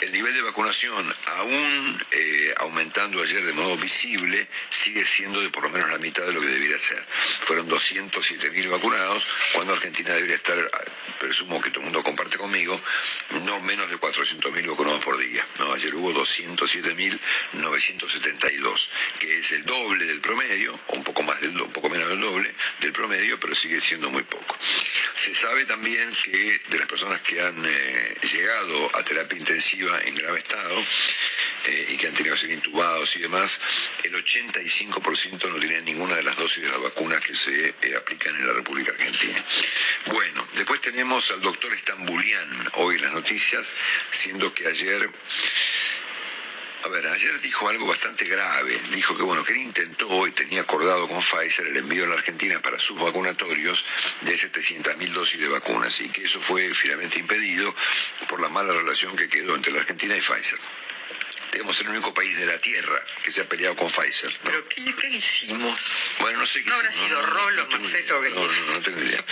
El 0.00 0.12
nivel 0.12 0.34
de 0.34 0.42
vacunación, 0.42 1.14
aún 1.36 2.04
eh, 2.10 2.54
aumentando 2.58 3.22
ayer 3.22 3.44
de 3.44 3.52
modo 3.52 3.76
visible, 3.76 4.48
sigue 4.70 5.06
siendo 5.06 5.40
de 5.40 5.50
por 5.50 5.62
lo 5.62 5.70
menos 5.70 5.88
la 5.88 5.98
mitad 5.98 6.24
de 6.24 6.32
lo 6.32 6.40
que 6.40 6.48
debiera 6.48 6.78
ser. 6.78 7.04
Fueron 7.44 7.68
207.000 7.68 8.70
vacunados, 8.70 9.24
cuando 9.52 9.72
Argentina 9.72 10.14
debería 10.14 10.36
estar, 10.36 10.58
presumo 11.20 11.60
que 11.60 11.70
todo 11.70 11.80
el 11.80 11.84
mundo 11.86 12.02
comparte 12.02 12.36
conmigo, 12.36 12.80
no 13.44 13.60
menos 13.60 13.88
de 13.88 13.96
400.000 13.96 14.68
vacunados 14.68 15.04
por 15.04 15.16
día. 15.18 15.46
Ayer 15.74 15.94
hubo 15.94 16.12
207.000 16.12 17.18
972, 17.52 18.90
que 19.18 19.38
es 19.38 19.52
el 19.52 19.64
doble 19.64 20.04
del 20.04 20.20
promedio, 20.20 20.78
o 20.88 20.96
un 20.96 21.04
poco 21.04 21.22
más 21.22 21.40
del 21.40 21.60
un 21.60 21.72
poco 21.72 21.88
menos 21.88 22.08
del 22.08 22.20
doble 22.20 22.52
del 22.80 22.92
promedio, 22.92 23.38
pero 23.38 23.54
sigue 23.54 23.80
siendo 23.80 24.10
muy 24.10 24.22
poco. 24.22 24.56
Se 25.14 25.34
sabe 25.34 25.64
también 25.64 26.12
que 26.24 26.60
de 26.68 26.78
las 26.78 26.86
personas 26.86 27.20
que 27.20 27.40
han 27.40 27.62
eh, 27.64 28.16
llegado 28.32 28.96
a 28.96 29.02
terapia 29.04 29.38
intensiva 29.38 30.00
en 30.04 30.14
grave 30.14 30.38
estado 30.38 30.82
eh, 31.66 31.86
y 31.90 31.96
que 31.96 32.08
han 32.08 32.14
tenido 32.14 32.34
que 32.34 32.42
ser 32.42 32.50
intubados 32.50 33.16
y 33.16 33.20
demás, 33.20 33.60
el 34.02 34.14
85% 34.14 35.48
no 35.48 35.58
tienen 35.58 35.84
ninguna 35.84 36.16
de 36.16 36.22
las 36.22 36.36
dosis 36.36 36.62
de 36.62 36.70
las 36.70 36.80
vacunas 36.80 37.22
que 37.24 37.34
se 37.34 37.74
eh, 37.80 37.96
aplican 37.96 38.34
en 38.36 38.46
la 38.46 38.52
República 38.52 38.92
Argentina. 38.92 39.44
Bueno, 40.06 40.46
después 40.54 40.80
tenemos 40.80 41.30
al 41.30 41.40
doctor 41.40 41.72
Estambulian 41.72 42.70
hoy 42.74 42.96
en 42.96 43.02
las 43.02 43.12
noticias, 43.12 43.72
siendo 44.10 44.52
que 44.52 44.66
ayer 44.66 45.08
a 46.84 46.88
ver, 46.88 47.06
ayer 47.06 47.40
dijo 47.40 47.66
algo 47.68 47.86
bastante 47.86 48.26
grave. 48.26 48.78
Dijo 48.92 49.16
que 49.16 49.22
bueno, 49.22 49.42
que 49.42 49.54
él 49.54 49.60
intentó 49.60 50.26
y 50.26 50.32
tenía 50.32 50.60
acordado 50.60 51.08
con 51.08 51.20
Pfizer 51.20 51.66
el 51.66 51.76
envío 51.78 52.04
a 52.04 52.08
la 52.08 52.14
Argentina 52.14 52.60
para 52.60 52.78
sus 52.78 53.00
vacunatorios 53.00 53.84
de 54.20 54.34
700.000 54.34 55.08
dosis 55.12 55.40
de 55.40 55.48
vacunas 55.48 55.98
y 56.00 56.10
que 56.10 56.24
eso 56.24 56.40
fue 56.40 56.74
finalmente 56.74 57.18
impedido 57.18 57.74
por 58.28 58.40
la 58.40 58.50
mala 58.50 58.74
relación 58.74 59.16
que 59.16 59.28
quedó 59.28 59.54
entre 59.56 59.72
la 59.72 59.80
Argentina 59.80 60.14
y 60.14 60.20
Pfizer 60.20 60.58
debemos 61.54 61.76
ser 61.76 61.86
el 61.86 61.92
único 61.92 62.12
país 62.12 62.36
de 62.36 62.46
la 62.46 62.58
Tierra 62.58 63.00
que 63.22 63.30
se 63.30 63.42
ha 63.42 63.48
peleado 63.48 63.76
con 63.76 63.88
Pfizer. 63.88 64.32
¿Pero 64.42 64.68
qué, 64.68 65.08
hicimos? 65.08 65.90
Bueno, 66.18 66.40
no 66.40 66.46
sé 66.46 66.64
qué. 66.64 66.68
¿No 66.68 66.76
habrá 66.76 66.90
sido 66.90 67.24
Rolo, 67.24 67.66
Marcelo? 67.68 68.20
No, 68.22 68.30
no, 68.30 68.72
no, 68.72 68.80
tengo 68.82 69.00
idea. 69.00 69.24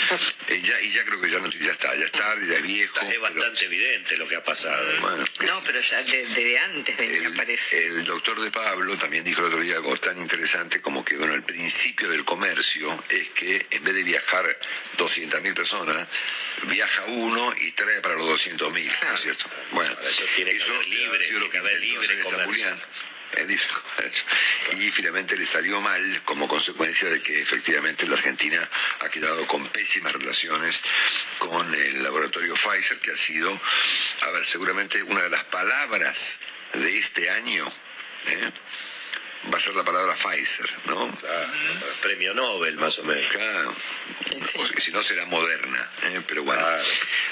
Eh, 0.48 0.60
ya, 0.62 0.80
y 0.80 0.90
ya 0.90 1.04
creo 1.04 1.20
que 1.20 1.30
ya, 1.30 1.40
no, 1.40 1.50
ya 1.50 1.72
está, 1.72 1.94
ya 1.96 2.04
es 2.04 2.12
tarde, 2.12 2.46
ya 2.46 2.56
es 2.58 2.62
viejo. 2.62 3.00
Es 3.00 3.20
bastante 3.20 3.64
evidente 3.64 4.16
lo 4.16 4.28
que 4.28 4.36
ha 4.36 4.44
pasado. 4.44 4.82
no, 5.40 5.64
pero 5.64 5.80
ya 5.80 6.02
desde 6.04 6.58
antes 6.58 6.96
venía 6.96 7.18
el, 7.18 7.32
aparecer. 7.32 7.82
El 7.82 8.04
doctor 8.04 8.40
de 8.40 8.50
Pablo 8.52 8.96
también 8.96 9.24
dijo 9.24 9.40
el 9.40 9.48
otro 9.48 9.60
día 9.60 9.76
algo 9.76 9.96
tan 9.96 10.18
interesante 10.18 10.80
como 10.80 11.04
que, 11.04 11.16
bueno, 11.16 11.34
el 11.34 11.42
principio 11.42 12.08
del 12.08 12.24
comercio 12.24 13.04
es 13.08 13.30
que 13.30 13.66
en 13.70 13.82
vez 13.82 13.94
de 13.94 14.02
viajar 14.04 14.46
200.000 14.96 15.54
personas, 15.54 16.06
viaja 16.68 17.04
uno 17.06 17.52
y 17.60 17.72
trae 17.72 18.00
para 18.00 18.14
los 18.14 18.46
200.000, 18.46 18.92
¿no 19.08 19.14
es 19.14 19.20
cierto? 19.20 19.46
Bueno, 19.72 19.92
eso 20.08 20.24
tiene 20.36 20.52
que 20.52 20.58
eso 20.58 20.82
libre, 20.82 21.28
lo 21.32 21.50
y 24.78 24.90
finalmente 24.90 25.36
le 25.36 25.46
salió 25.46 25.80
mal 25.80 26.22
como 26.24 26.46
consecuencia 26.46 27.08
de 27.08 27.22
que 27.22 27.40
efectivamente 27.40 28.06
la 28.06 28.14
Argentina 28.14 28.68
ha 29.00 29.08
quedado 29.08 29.46
con 29.46 29.66
pésimas 29.68 30.12
relaciones 30.12 30.82
con 31.38 31.74
el 31.74 32.02
laboratorio 32.02 32.54
Pfizer, 32.54 32.98
que 33.00 33.12
ha 33.12 33.16
sido, 33.16 33.58
a 34.22 34.30
ver, 34.30 34.44
seguramente 34.44 35.02
una 35.02 35.22
de 35.22 35.30
las 35.30 35.44
palabras 35.44 36.40
de 36.74 36.98
este 36.98 37.30
año. 37.30 37.66
¿eh? 38.26 38.52
Va 39.50 39.56
a 39.56 39.60
ser 39.60 39.74
la 39.74 39.84
palabra 39.84 40.14
Pfizer, 40.14 40.70
¿no? 40.86 41.18
premio 42.00 42.34
Nobel, 42.34 42.76
más 42.76 42.98
o 42.98 43.04
menos. 43.04 43.30
Claro. 43.30 43.74
si 44.78 44.90
no 44.90 45.02
será 45.02 45.24
moderna, 45.26 45.90
¿eh? 46.04 46.20
pero 46.26 46.42
bueno. 46.42 46.62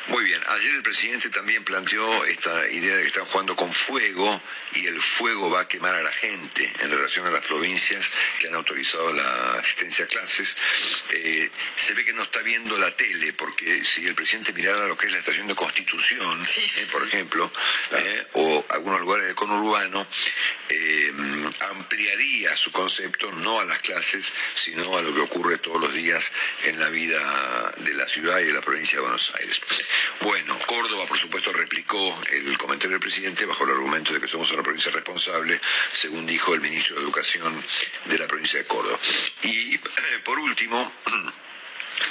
Muy 0.08 0.24
bien, 0.24 0.40
ayer 0.48 0.72
el 0.72 0.82
presidente 0.82 1.28
también 1.30 1.64
planteó 1.64 2.24
esta 2.24 2.68
idea 2.70 2.96
de 2.96 3.02
que 3.02 3.08
están 3.08 3.24
jugando 3.26 3.56
con 3.56 3.72
fuego 3.72 4.40
y 4.74 4.86
el 4.86 5.00
fuego 5.00 5.50
va 5.50 5.60
a 5.60 5.68
quemar 5.68 5.94
a 5.94 6.02
la 6.02 6.12
gente 6.12 6.72
en 6.80 6.90
relación 6.90 7.26
a 7.26 7.30
las 7.30 7.44
provincias 7.44 8.10
que 8.38 8.48
han 8.48 8.54
autorizado 8.54 9.12
la 9.12 9.54
asistencia 9.54 10.04
a 10.04 10.08
clases. 10.08 10.56
Eh, 11.10 11.50
se 11.76 11.94
ve 11.94 12.04
que 12.04 12.12
no 12.12 12.22
está 12.22 12.40
viendo 12.42 12.76
la 12.78 12.94
tele, 12.96 13.32
porque 13.32 13.84
si 13.84 14.06
el 14.06 14.14
presidente 14.14 14.52
mirara 14.52 14.86
lo 14.86 14.96
que 14.96 15.06
es 15.06 15.12
la 15.12 15.18
estación 15.18 15.46
de 15.48 15.54
Constitución, 15.54 16.44
eh, 16.56 16.86
por 16.90 17.02
ejemplo, 17.02 17.52
o 18.32 18.64
algunos 18.68 19.00
lugares 19.00 19.26
del 19.26 19.34
conurbano, 19.34 20.06
ampliaría 22.00 22.56
su 22.56 22.72
concepto 22.72 23.30
no 23.32 23.60
a 23.60 23.64
las 23.64 23.78
clases, 23.80 24.32
sino 24.54 24.96
a 24.96 25.02
lo 25.02 25.14
que 25.14 25.20
ocurre 25.20 25.58
todos 25.58 25.80
los 25.80 25.92
días 25.92 26.32
en 26.64 26.80
la 26.80 26.88
vida 26.88 27.74
de 27.78 27.92
la 27.94 28.08
ciudad 28.08 28.38
y 28.40 28.44
de 28.44 28.54
la 28.54 28.62
provincia 28.62 28.96
de 28.96 29.02
Buenos 29.02 29.32
Aires. 29.38 29.60
Bueno, 30.22 30.58
Córdoba, 30.66 31.06
por 31.06 31.18
supuesto, 31.18 31.52
replicó 31.52 32.18
el 32.32 32.56
comentario 32.56 32.92
del 32.92 33.00
presidente 33.00 33.44
bajo 33.44 33.64
el 33.64 33.70
argumento 33.70 34.14
de 34.14 34.20
que 34.20 34.28
somos 34.28 34.50
una 34.52 34.62
provincia 34.62 34.90
responsable, 34.90 35.60
según 35.92 36.26
dijo 36.26 36.54
el 36.54 36.62
ministro 36.62 36.96
de 36.96 37.02
Educación 37.02 37.62
de 38.06 38.18
la 38.18 38.26
provincia 38.26 38.60
de 38.60 38.66
Córdoba. 38.66 38.98
Y 39.42 39.74
eh, 39.74 39.80
por 40.24 40.38
último, 40.38 40.92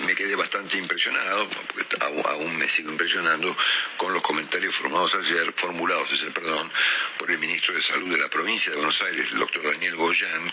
me 0.06 0.15
quedé 0.15 0.36
bastante 0.36 0.78
impresionado, 0.78 1.49
porque 1.49 1.86
aún 2.28 2.58
me 2.58 2.69
sigo 2.69 2.91
impresionando, 2.91 3.56
con 3.97 4.13
los 4.13 4.21
comentarios 4.21 4.75
formados 4.75 5.15
ayer, 5.15 5.54
formulados 5.56 6.12
ayer, 6.13 6.32
perdón, 6.32 6.71
por 7.17 7.30
el 7.32 7.39
ministro 7.39 7.73
de 7.73 7.82
Salud 7.82 8.12
de 8.12 8.21
la 8.21 8.30
provincia 8.30 8.71
de 8.71 8.78
Buenos 8.78 9.02
Aires, 9.02 9.32
el 9.32 9.39
doctor 9.39 9.63
Daniel 9.63 9.95
Goyán, 9.95 10.52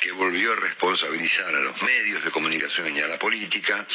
que 0.00 0.12
volvió 0.12 0.52
a 0.52 0.56
responsabilizar 0.56 1.54
a 1.54 1.60
los 1.60 1.82
medios 1.82 2.24
de 2.24 2.30
comunicación 2.30 2.94
y 2.94 3.00
a 3.00 3.08
la 3.08 3.18
política 3.18 3.86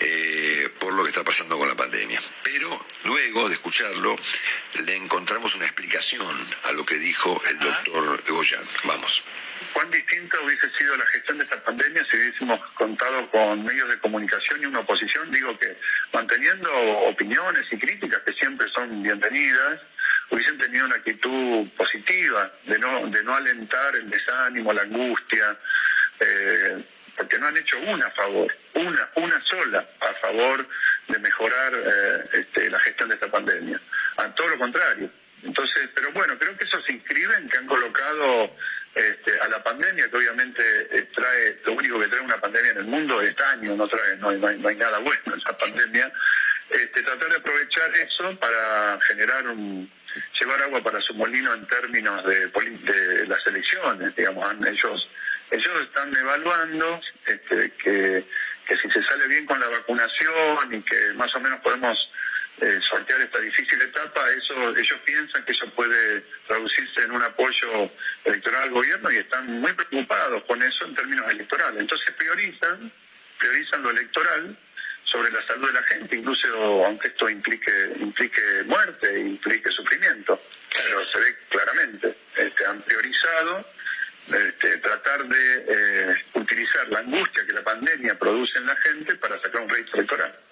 eh, 0.00 0.68
por 0.78 0.92
lo 0.92 1.02
que 1.02 1.10
está 1.10 1.24
pasando 1.24 1.58
con 1.58 1.68
la 1.68 1.76
pandemia. 1.76 2.20
Pero 2.42 2.86
luego 3.04 3.48
de 3.48 3.54
escucharlo, 3.54 4.16
le 4.84 4.96
encontramos 4.96 5.54
una 5.54 5.64
explicación 5.64 6.48
a 6.64 6.72
lo 6.72 6.84
que 6.84 6.96
dijo 6.96 7.40
el 7.48 7.58
doctor 7.58 8.22
Goyán. 8.28 8.64
Vamos 8.84 9.22
cuán 9.72 9.90
distinta 9.90 10.40
hubiese 10.40 10.70
sido 10.70 10.96
la 10.96 11.06
gestión 11.06 11.38
de 11.38 11.44
esta 11.44 11.62
pandemia 11.62 12.04
si 12.04 12.16
hubiésemos 12.16 12.60
contado 12.74 13.30
con 13.30 13.64
medios 13.64 13.88
de 13.88 13.98
comunicación 13.98 14.62
y 14.62 14.66
una 14.66 14.80
oposición, 14.80 15.30
digo 15.30 15.58
que 15.58 15.76
manteniendo 16.12 16.70
opiniones 17.00 17.64
y 17.70 17.78
críticas 17.78 18.20
que 18.20 18.32
siempre 18.34 18.68
son 18.74 19.02
bienvenidas, 19.02 19.80
hubiesen 20.30 20.58
tenido 20.58 20.86
una 20.86 20.96
actitud 20.96 21.68
positiva 21.76 22.52
de 22.66 22.78
no, 22.78 23.06
de 23.08 23.22
no 23.24 23.34
alentar 23.34 23.96
el 23.96 24.10
desánimo, 24.10 24.72
la 24.72 24.82
angustia, 24.82 25.56
eh, 26.20 26.84
porque 27.16 27.38
no 27.38 27.48
han 27.48 27.56
hecho 27.56 27.78
una 27.80 28.06
a 28.06 28.10
favor, 28.10 28.54
una, 28.74 29.08
una 29.16 29.44
sola 29.44 29.86
a 30.00 30.14
favor 30.26 30.68
de 31.08 31.18
mejorar 31.18 31.72
eh, 31.74 32.24
este, 32.32 32.70
la 32.70 32.78
gestión 32.80 33.08
de 33.08 33.16
esta 33.16 33.30
pandemia. 33.30 33.80
A 34.18 34.34
todo 34.34 34.48
lo 34.48 34.58
contrario. 34.58 35.10
Entonces, 35.42 35.88
pero 35.94 36.12
bueno, 36.12 36.36
creo 36.38 36.56
que 36.56 36.64
eso 36.64 36.80
se 36.82 36.92
inscribe 36.92 37.34
en 37.36 37.48
que 37.48 37.58
han 37.58 37.66
colocado 37.66 38.54
este, 38.98 39.38
a 39.40 39.48
la 39.48 39.62
pandemia, 39.62 40.08
que 40.08 40.16
obviamente 40.16 40.62
eh, 40.90 41.08
trae, 41.14 41.60
lo 41.66 41.74
único 41.74 42.00
que 42.00 42.08
trae 42.08 42.20
una 42.20 42.40
pandemia 42.40 42.72
en 42.72 42.78
el 42.78 42.86
mundo 42.86 43.22
es 43.22 43.34
daño, 43.36 43.76
no 43.76 43.86
trae, 43.86 44.16
no, 44.16 44.30
hay, 44.30 44.76
nada 44.76 44.98
bueno 44.98 45.22
en 45.26 45.38
esa 45.38 45.56
pandemia, 45.56 46.12
este, 46.68 47.02
tratar 47.04 47.28
de 47.28 47.36
aprovechar 47.36 47.94
eso 47.94 48.36
para 48.40 48.98
generar 49.02 49.46
un, 49.50 49.88
llevar 50.40 50.62
agua 50.62 50.82
para 50.82 51.00
su 51.00 51.14
molino 51.14 51.54
en 51.54 51.64
términos 51.68 52.24
de, 52.26 52.48
de 52.48 53.26
las 53.28 53.46
elecciones, 53.46 54.16
digamos, 54.16 54.52
ellos, 54.66 55.08
ellos 55.52 55.82
están 55.82 56.16
evaluando 56.16 57.00
este, 57.26 57.70
que, 57.82 58.24
que 58.66 58.76
si 58.78 58.90
se 58.90 59.02
sale 59.04 59.28
bien 59.28 59.46
con 59.46 59.60
la 59.60 59.68
vacunación 59.68 60.74
y 60.74 60.82
que 60.82 61.14
más 61.14 61.32
o 61.36 61.40
menos 61.40 61.60
podemos 61.60 62.10
eh, 62.60 62.78
sortear 62.82 63.20
esta 63.20 63.40
difícil 63.40 63.80
etapa, 63.80 64.20
eso 64.32 64.76
ellos 64.76 64.98
piensan 65.04 65.44
que 65.44 65.52
eso 65.52 65.68
puede 65.70 66.24
traducirse 66.46 67.02
en 67.02 67.12
un 67.12 67.22
apoyo 67.22 67.90
electoral 68.24 68.64
al 68.64 68.70
gobierno 68.70 69.10
y 69.10 69.16
están 69.16 69.46
muy 69.60 69.72
preocupados 69.72 70.42
con 70.44 70.62
eso 70.62 70.84
en 70.86 70.94
términos 70.94 71.30
electorales. 71.30 71.80
Entonces 71.80 72.10
priorizan, 72.12 72.92
priorizan 73.38 73.82
lo 73.82 73.90
electoral 73.90 74.56
sobre 75.04 75.30
la 75.30 75.46
salud 75.46 75.68
de 75.68 75.80
la 75.80 75.86
gente, 75.86 76.16
incluso 76.16 76.84
aunque 76.84 77.08
esto 77.08 77.30
implique, 77.30 77.92
implique 78.00 78.42
muerte, 78.66 79.20
implique 79.20 79.70
sufrimiento. 79.70 80.40
Pero 80.72 81.06
se 81.06 81.18
ve 81.20 81.36
claramente, 81.48 82.16
este, 82.36 82.66
han 82.66 82.82
priorizado 82.82 83.64
este, 84.32 84.76
tratar 84.78 85.26
de 85.26 85.64
eh, 85.68 86.24
utilizar 86.34 86.88
la 86.88 86.98
angustia 86.98 87.46
que 87.46 87.54
la 87.54 87.62
pandemia 87.62 88.18
produce 88.18 88.58
en 88.58 88.66
la 88.66 88.76
gente 88.76 89.14
para 89.14 89.40
sacar 89.40 89.62
un 89.62 89.70
rédito 89.70 89.96
electoral. 89.96 90.47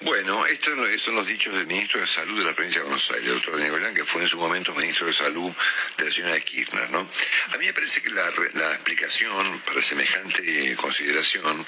Bueno, 0.00 0.44
estos 0.44 0.74
son 1.00 1.14
los 1.14 1.26
dichos 1.26 1.56
del 1.56 1.66
ministro 1.66 1.98
de 1.98 2.06
Salud 2.06 2.38
de 2.38 2.44
la 2.44 2.54
provincia 2.54 2.82
de 2.82 2.84
Buenos 2.86 3.10
Aires, 3.12 3.28
el 3.28 3.34
doctor 3.34 3.58
Nicolán, 3.58 3.94
que 3.94 4.04
fue 4.04 4.20
en 4.20 4.28
su 4.28 4.36
momento 4.36 4.74
ministro 4.74 5.06
de 5.06 5.14
Salud 5.14 5.50
de 5.96 6.04
la 6.04 6.10
señora 6.10 6.34
de 6.34 6.44
Kirchner, 6.44 6.90
¿no? 6.90 7.10
A 7.54 7.56
mí 7.56 7.64
me 7.64 7.72
parece 7.72 8.02
que 8.02 8.10
la, 8.10 8.30
la 8.52 8.74
explicación 8.74 9.58
para 9.60 9.80
semejante 9.80 10.76
consideración 10.76 11.66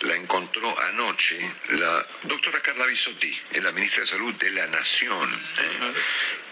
la 0.00 0.16
encontró 0.16 0.74
anoche 0.84 1.38
la 1.68 2.06
doctora 2.22 2.58
Carla 2.60 2.86
Bisotti, 2.86 3.38
la 3.60 3.70
ministra 3.72 4.00
de 4.00 4.08
Salud 4.08 4.34
de 4.34 4.50
la 4.50 4.66
Nación, 4.68 5.34
¿eh? 5.34 5.92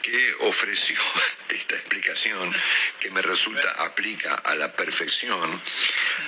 que 0.02 0.34
ofreció 0.40 1.00
esta 1.48 1.76
explicación 1.76 2.54
que 3.00 3.10
me 3.10 3.22
resulta 3.22 3.70
aplica 3.84 4.34
a 4.34 4.54
la 4.54 4.70
perfección 4.72 5.62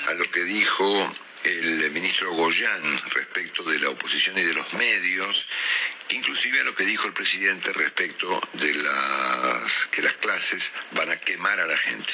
a 0.08 0.14
lo 0.14 0.30
que 0.30 0.44
dijo 0.44 1.12
el 1.44 1.90
ministro 1.90 2.32
Goyán 2.32 3.00
respecto 3.10 3.62
de 3.64 3.78
la 3.78 3.90
oposición 3.90 4.38
y 4.38 4.42
de 4.42 4.54
los 4.54 4.72
medios, 4.74 5.48
inclusive 6.10 6.60
a 6.60 6.64
lo 6.64 6.74
que 6.74 6.84
dijo 6.84 7.06
el 7.06 7.12
presidente 7.12 7.72
respecto 7.72 8.40
de 8.54 8.74
las 8.74 9.86
que 9.90 10.02
las 10.02 10.14
clases 10.14 10.72
van 10.92 11.10
a 11.10 11.16
quemar 11.16 11.60
a 11.60 11.66
la 11.66 11.76
gente. 11.76 12.12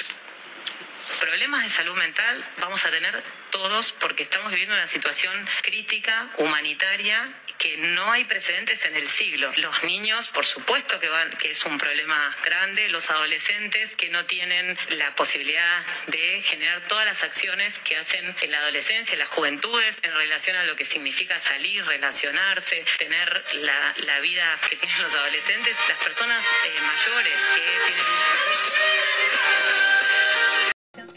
Problemas 1.21 1.63
de 1.63 1.71
salud 1.71 1.97
mental 1.97 2.45
vamos 2.59 2.85
a 2.85 2.91
tener 2.91 3.23
todos 3.51 3.93
porque 3.93 4.23
estamos 4.23 4.51
viviendo 4.51 4.75
una 4.75 4.87
situación 4.87 5.49
crítica, 5.63 6.29
humanitaria, 6.39 7.29
que 7.59 7.77
no 7.77 8.11
hay 8.13 8.25
precedentes 8.25 8.85
en 8.85 8.97
el 8.97 9.09
siglo. 9.09 9.53
Los 9.57 9.83
niños, 9.83 10.29
por 10.29 10.47
supuesto 10.47 11.01
que, 11.01 11.09
van, 11.09 11.29
que 11.39 11.51
es 11.51 11.65
un 11.65 11.77
problema 11.77 12.37
grande, 12.45 12.89
los 12.89 13.11
adolescentes 13.11 13.97
que 13.97 14.11
no 14.11 14.27
tienen 14.27 14.79
la 14.91 15.13
posibilidad 15.17 15.85
de 16.07 16.41
generar 16.43 16.87
todas 16.87 17.05
las 17.05 17.25
acciones 17.25 17.81
que 17.81 17.97
hacen 17.97 18.37
en 18.41 18.53
la 18.53 18.59
adolescencia, 18.59 19.15
en 19.15 19.19
las 19.19 19.29
juventudes, 19.29 19.99
en 20.03 20.15
relación 20.15 20.57
a 20.57 20.65
lo 20.65 20.77
que 20.77 20.85
significa 20.85 21.41
salir, 21.41 21.85
relacionarse, 21.85 22.85
tener 22.99 23.45
la, 23.55 23.95
la 23.97 24.21
vida 24.21 24.57
que 24.71 24.77
tienen 24.77 25.03
los 25.03 25.15
adolescentes, 25.15 25.77
las 25.89 25.99
personas 25.99 26.45
eh, 26.45 26.81
mayores 26.81 27.35
que 27.57 27.63
tienen... 27.87 28.05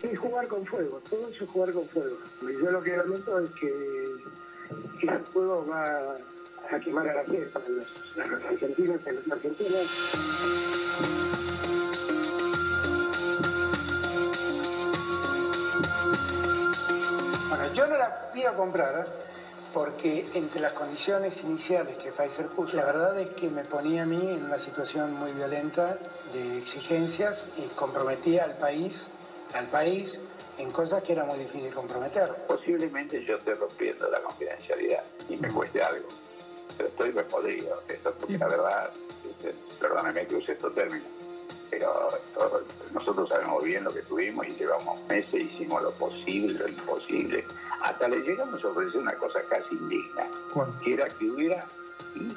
Es 0.04 0.20
jugar 0.20 0.48
con 0.48 0.66
fuego, 0.66 1.02
todo 1.10 1.30
eso 1.30 1.44
es 1.44 1.50
jugar 1.50 1.74
con 1.74 1.88
fuego. 1.88 2.18
Yo 2.42 2.72
lo 2.72 2.84
que 2.84 2.98
lamento 2.98 3.40
es 3.40 3.52
que, 3.52 4.04
el 5.02 5.26
fuego 5.26 5.66
va 5.68 6.16
a 6.72 6.80
quemar 6.80 7.08
a 7.10 7.14
la 7.16 7.24
gente, 7.24 7.48
para 7.48 7.66
los, 7.70 7.88
argentinos 8.46 9.02
y 9.06 9.12
las 9.12 9.32
argentinas. 9.32 9.86
Bueno, 17.50 17.74
yo 17.74 17.88
no 17.88 17.98
la 17.98 18.30
quiero 18.34 18.56
comprar 18.56 19.06
¿eh? 19.06 19.12
porque 19.74 20.26
entre 20.34 20.62
las 20.62 20.74
condiciones 20.74 21.44
iniciales 21.44 21.98
que 21.98 22.12
Pfizer 22.12 22.48
puso, 22.48 22.78
la 22.78 22.86
verdad 22.86 23.20
es 23.20 23.30
que 23.30 23.50
me 23.50 23.64
ponía 23.64 24.04
a 24.04 24.06
mí 24.06 24.20
en 24.30 24.46
una 24.46 24.60
situación 24.60 25.14
muy 25.14 25.32
violenta 25.32 25.98
de 26.34 26.58
exigencias 26.58 27.46
y 27.58 27.68
comprometía 27.76 28.44
al 28.44 28.58
país, 28.58 29.08
al 29.54 29.68
país 29.68 30.20
en 30.58 30.72
cosas 30.72 31.02
que 31.04 31.14
era 31.14 31.24
muy 31.26 31.40
difícil 31.40 31.74
comprometer. 31.74 32.30
Posiblemente 32.48 33.24
yo 33.24 33.38
esté 33.38 33.56
rompiendo 33.56 34.10
la 34.10 34.22
confidencialidad 34.22 35.04
y 35.30 35.38
me 35.38 35.50
cueste 35.50 35.82
algo, 35.82 36.08
pero 36.78 36.90
estoy 36.90 37.12
repodrido, 37.12 37.82
eso 37.88 38.14
porque 38.20 38.38
la 38.38 38.48
verdad, 38.48 38.90
este, 39.30 39.56
perdóname 39.80 40.28
que 40.28 40.36
use 40.36 40.54
estos 40.54 40.74
términos, 40.76 41.08
pero 41.70 42.08
todo, 42.34 42.64
nosotros 42.94 43.30
sabemos 43.30 43.64
bien 43.64 43.84
lo 43.84 43.94
que 43.94 44.02
tuvimos 44.02 44.46
y 44.48 44.52
llevamos 44.52 45.00
meses, 45.08 45.34
hicimos 45.34 45.82
lo 45.82 45.92
posible, 45.92 46.60
lo 46.60 46.68
imposible, 46.68 47.46
hasta 47.82 48.08
le 48.08 48.20
llegamos 48.20 48.64
a 48.64 48.68
ofrecer 48.68 49.00
una 49.00 49.14
cosa 49.14 49.42
casi 49.44 49.76
indigna, 49.76 50.28
¿Cuál? 50.54 50.72
que 50.84 50.94
era 50.94 51.08
que 51.10 51.26
hubiera 51.30 51.66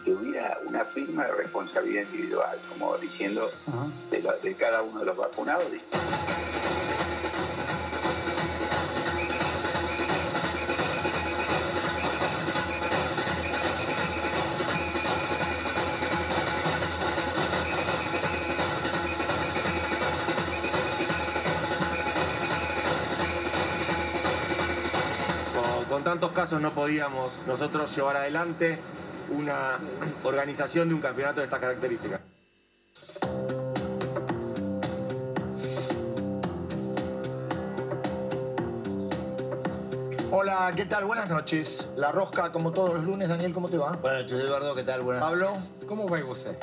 que 0.04 0.12
hubiera 0.12 0.58
una 0.66 0.84
firma 0.84 1.24
de 1.24 1.32
responsabilidad 1.34 2.02
individual, 2.12 2.58
como 2.68 2.96
diciendo 2.98 3.50
de, 4.10 4.22
la- 4.22 4.36
de 4.36 4.54
cada 4.54 4.82
uno 4.82 5.00
de 5.00 5.06
los 5.06 5.16
vacunados. 5.16 5.64
Tantos 26.04 26.32
casos 26.32 26.60
no 26.60 26.70
podíamos 26.70 27.32
nosotros 27.46 27.94
llevar 27.96 28.16
adelante 28.18 28.78
una 29.30 29.78
organización 30.22 30.88
de 30.88 30.94
un 30.94 31.00
campeonato 31.00 31.40
de 31.40 31.44
estas 31.44 31.60
características. 31.60 32.20
Hola, 40.36 40.72
¿qué 40.74 40.84
tal? 40.84 41.04
Buenas 41.04 41.30
noches. 41.30 41.88
La 41.96 42.10
Rosca, 42.10 42.50
como 42.50 42.72
todos 42.72 42.94
los 42.94 43.04
lunes. 43.04 43.28
Daniel, 43.28 43.52
¿cómo 43.52 43.68
te 43.68 43.78
va? 43.78 43.92
Buenas 43.92 44.24
noches, 44.24 44.40
Eduardo, 44.40 44.74
¿qué 44.74 44.82
tal? 44.82 45.02
Buenas 45.02 45.22
Pablo. 45.22 45.52
¿Cómo 45.86 46.08
va 46.08 46.24
usted? 46.24 46.56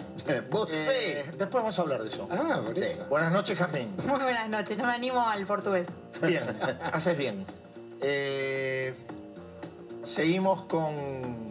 ¿Vos 0.50 0.70
Eh, 0.72 1.24
después 1.38 1.64
vamos 1.64 1.80
a 1.80 1.82
hablar 1.82 2.02
de 2.02 2.10
eso. 2.10 2.28
Ah. 2.30 2.62
Buenas 3.10 3.32
noches, 3.32 3.58
Jazmín. 3.58 3.94
Muy 4.08 4.20
buenas 4.20 4.50
noches, 4.50 4.78
no 4.78 4.86
me 4.86 4.92
animo 4.94 5.26
al 5.26 5.46
portugués. 5.46 5.90
Bien, 6.22 6.44
haces 6.92 7.18
bien. 7.18 7.46
Eh, 8.02 8.94
seguimos 10.04 10.64
con, 10.64 11.48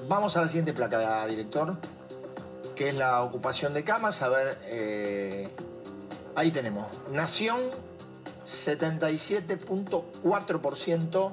Vamos 0.08 0.36
a 0.36 0.40
la 0.40 0.48
siguiente 0.48 0.72
placa, 0.72 1.24
director, 1.26 1.76
que 2.74 2.88
es 2.88 2.94
la 2.94 3.22
ocupación 3.22 3.74
de 3.74 3.84
camas. 3.84 4.22
A 4.22 4.28
ver, 4.28 4.58
eh, 4.64 5.48
ahí 6.34 6.50
tenemos. 6.50 6.86
Nación, 7.10 7.60
77.4%. 8.44 11.32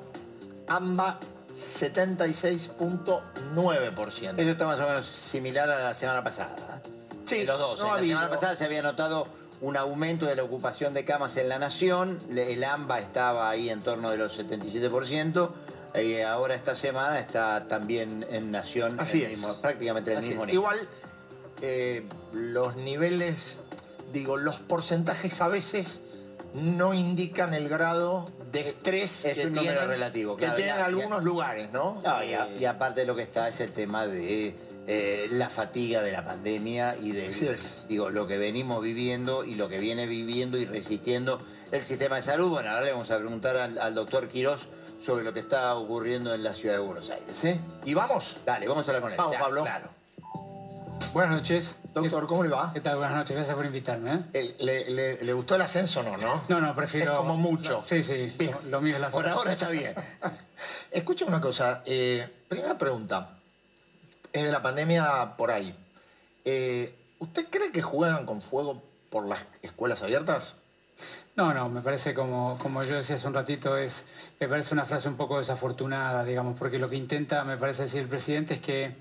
AMBA, 0.67 1.19
76.9%. 1.51 4.39
Eso 4.39 4.51
está 4.51 4.65
más 4.65 4.79
o 4.79 4.83
menos 4.83 5.05
similar 5.05 5.69
a 5.69 5.83
la 5.83 5.93
semana 5.95 6.23
pasada. 6.23 6.81
Sí, 7.25 7.39
De 7.39 7.45
los 7.45 7.59
dos. 7.59 7.79
no 7.79 7.95
la 7.95 8.03
semana 8.03 8.29
pasada 8.29 8.55
se 8.55 8.65
había 8.65 8.83
notado 8.83 9.25
un 9.61 9.75
aumento 9.77 10.25
de 10.25 10.35
la 10.35 10.43
ocupación 10.43 10.93
de 10.93 11.03
camas 11.05 11.35
en 11.37 11.49
la 11.49 11.59
nación. 11.59 12.17
El 12.35 12.63
AMBA 12.63 12.99
estaba 12.99 13.49
ahí 13.49 13.69
en 13.69 13.81
torno 13.81 14.09
de 14.09 14.17
los 14.17 14.37
77%. 14.39 15.49
Y 16.01 16.21
ahora 16.21 16.53
esta 16.55 16.75
semana 16.75 17.19
está 17.19 17.67
también 17.67 18.25
en 18.29 18.51
Nación 18.51 18.99
Así 18.99 19.23
el 19.23 19.31
es. 19.31 19.43
prácticamente 19.61 20.11
el 20.11 20.17
Así 20.19 20.29
mismo 20.29 20.43
es. 20.43 20.47
nivel. 20.47 20.55
Igual, 20.55 20.89
eh, 21.61 22.05
los 22.33 22.75
niveles, 22.75 23.57
digo, 24.13 24.37
los 24.37 24.59
porcentajes 24.59 25.41
a 25.41 25.47
veces 25.47 26.01
no 26.53 26.93
indican 26.93 27.53
el 27.55 27.67
grado 27.69 28.25
de 28.51 28.61
estrés 28.69 29.25
Es 29.25 29.37
que 29.37 29.47
un 29.47 29.53
tienen, 29.53 29.87
relativo, 29.87 30.35
que 30.37 30.45
claro, 30.45 30.57
tienen 30.57 30.75
ya- 30.77 30.85
algunos 30.85 31.19
ya- 31.19 31.23
lugares, 31.25 31.71
¿no? 31.71 31.99
No, 32.03 32.23
y, 32.23 32.33
a- 32.33 32.45
Eh, 32.47 32.57
y 32.61 32.65
aparte 32.65 33.01
de 33.01 33.05
lo 33.07 33.15
que 33.15 33.23
está 33.23 33.47
es 33.49 33.59
el 33.59 33.71
tema 33.71 34.05
de 34.07 34.55
eh, 34.91 35.27
la 35.29 35.49
fatiga 35.51 36.01
de 36.01 36.11
la 36.11 36.25
pandemia 36.25 36.95
y 36.99 37.11
de 37.11 37.29
digo, 37.87 38.09
lo 38.09 38.25
que 38.25 38.39
venimos 38.39 38.81
viviendo 38.81 39.43
y 39.43 39.53
lo 39.53 39.69
que 39.69 39.77
viene 39.77 40.07
viviendo 40.07 40.57
y 40.57 40.65
resistiendo 40.65 41.39
el 41.71 41.83
sistema 41.83 42.15
de 42.15 42.23
salud. 42.23 42.49
Bueno, 42.49 42.71
ahora 42.71 42.85
le 42.85 42.91
vamos 42.91 43.11
a 43.11 43.17
preguntar 43.19 43.55
al, 43.55 43.77
al 43.77 43.93
doctor 43.93 44.29
Quirós 44.29 44.67
sobre 44.99 45.23
lo 45.23 45.31
que 45.31 45.41
está 45.41 45.75
ocurriendo 45.75 46.33
en 46.33 46.43
la 46.43 46.55
ciudad 46.55 46.73
de 46.75 46.81
Buenos 46.81 47.09
Aires. 47.11 47.43
¿eh? 47.45 47.59
¿Y 47.85 47.93
vamos? 47.93 48.37
Dale, 48.45 48.67
vamos 48.67 48.87
a 48.87 48.91
hablar 48.91 49.01
con 49.03 49.11
él. 49.11 49.17
Vamos, 49.17 49.33
Ya, 49.33 49.39
Pablo. 49.39 49.61
Claro. 49.63 49.89
Buenas 51.13 51.35
noches. 51.37 51.75
Doctor, 51.93 52.27
¿cómo 52.27 52.43
le 52.43 52.49
va? 52.49 52.71
¿Qué 52.73 52.81
tal? 52.81 52.97
Buenas 52.97 53.15
noches, 53.15 53.35
gracias 53.35 53.55
por 53.55 53.65
invitarme. 53.65 54.13
¿eh? 54.13 54.19
Eh, 54.33 54.55
¿Le, 54.59 54.89
le- 54.91 55.23
le 55.23 55.33
gustó 55.33 55.55
el 55.55 55.61
ascenso 55.61 56.01
o 56.01 56.03
no, 56.03 56.17
no? 56.17 56.43
No, 56.49 56.61
no, 56.61 56.75
prefiero... 56.75 57.13
Es 57.13 57.17
como 57.17 57.35
mucho. 57.35 57.81
Sí, 57.83 58.03
sí, 58.03 58.31
Bien. 58.37 58.51
lo, 58.65 58.69
lo 58.71 58.81
mío 58.81 58.95
es 58.95 59.01
la 59.01 59.09
Por 59.09 59.27
ahora 59.27 59.51
está 59.53 59.69
bien. 59.69 59.93
Escucha 60.91 61.25
una 61.25 61.39
cosa. 61.41 61.81
eh, 61.85 62.27
primera 62.47 62.77
pregunta. 62.77 63.38
Es 64.33 64.43
de 64.43 64.51
la 64.51 64.61
pandemia 64.61 65.35
por 65.37 65.51
ahí. 65.51 65.75
Eh, 66.45 66.95
¿Usted 67.19 67.47
cree 67.49 67.71
que 67.71 67.81
juegan 67.81 68.25
con 68.25 68.41
fuego 68.41 68.81
por 69.09 69.27
las 69.27 69.45
escuelas 69.61 70.01
abiertas? 70.03 70.57
No, 71.35 71.53
no, 71.53 71.69
me 71.69 71.81
parece 71.81 72.13
como, 72.13 72.57
como 72.61 72.83
yo 72.83 72.95
decía 72.95 73.15
hace 73.15 73.27
un 73.27 73.33
ratito, 73.33 73.77
es, 73.77 74.03
me 74.39 74.47
parece 74.47 74.73
una 74.73 74.85
frase 74.85 75.07
un 75.07 75.15
poco 75.15 75.37
desafortunada, 75.37 76.23
digamos, 76.23 76.57
porque 76.59 76.77
lo 76.77 76.89
que 76.89 76.97
intenta, 76.97 77.43
me 77.45 77.55
parece 77.55 77.83
decir 77.83 78.01
el 78.01 78.07
presidente, 78.07 78.55
es 78.55 78.59
que 78.59 78.95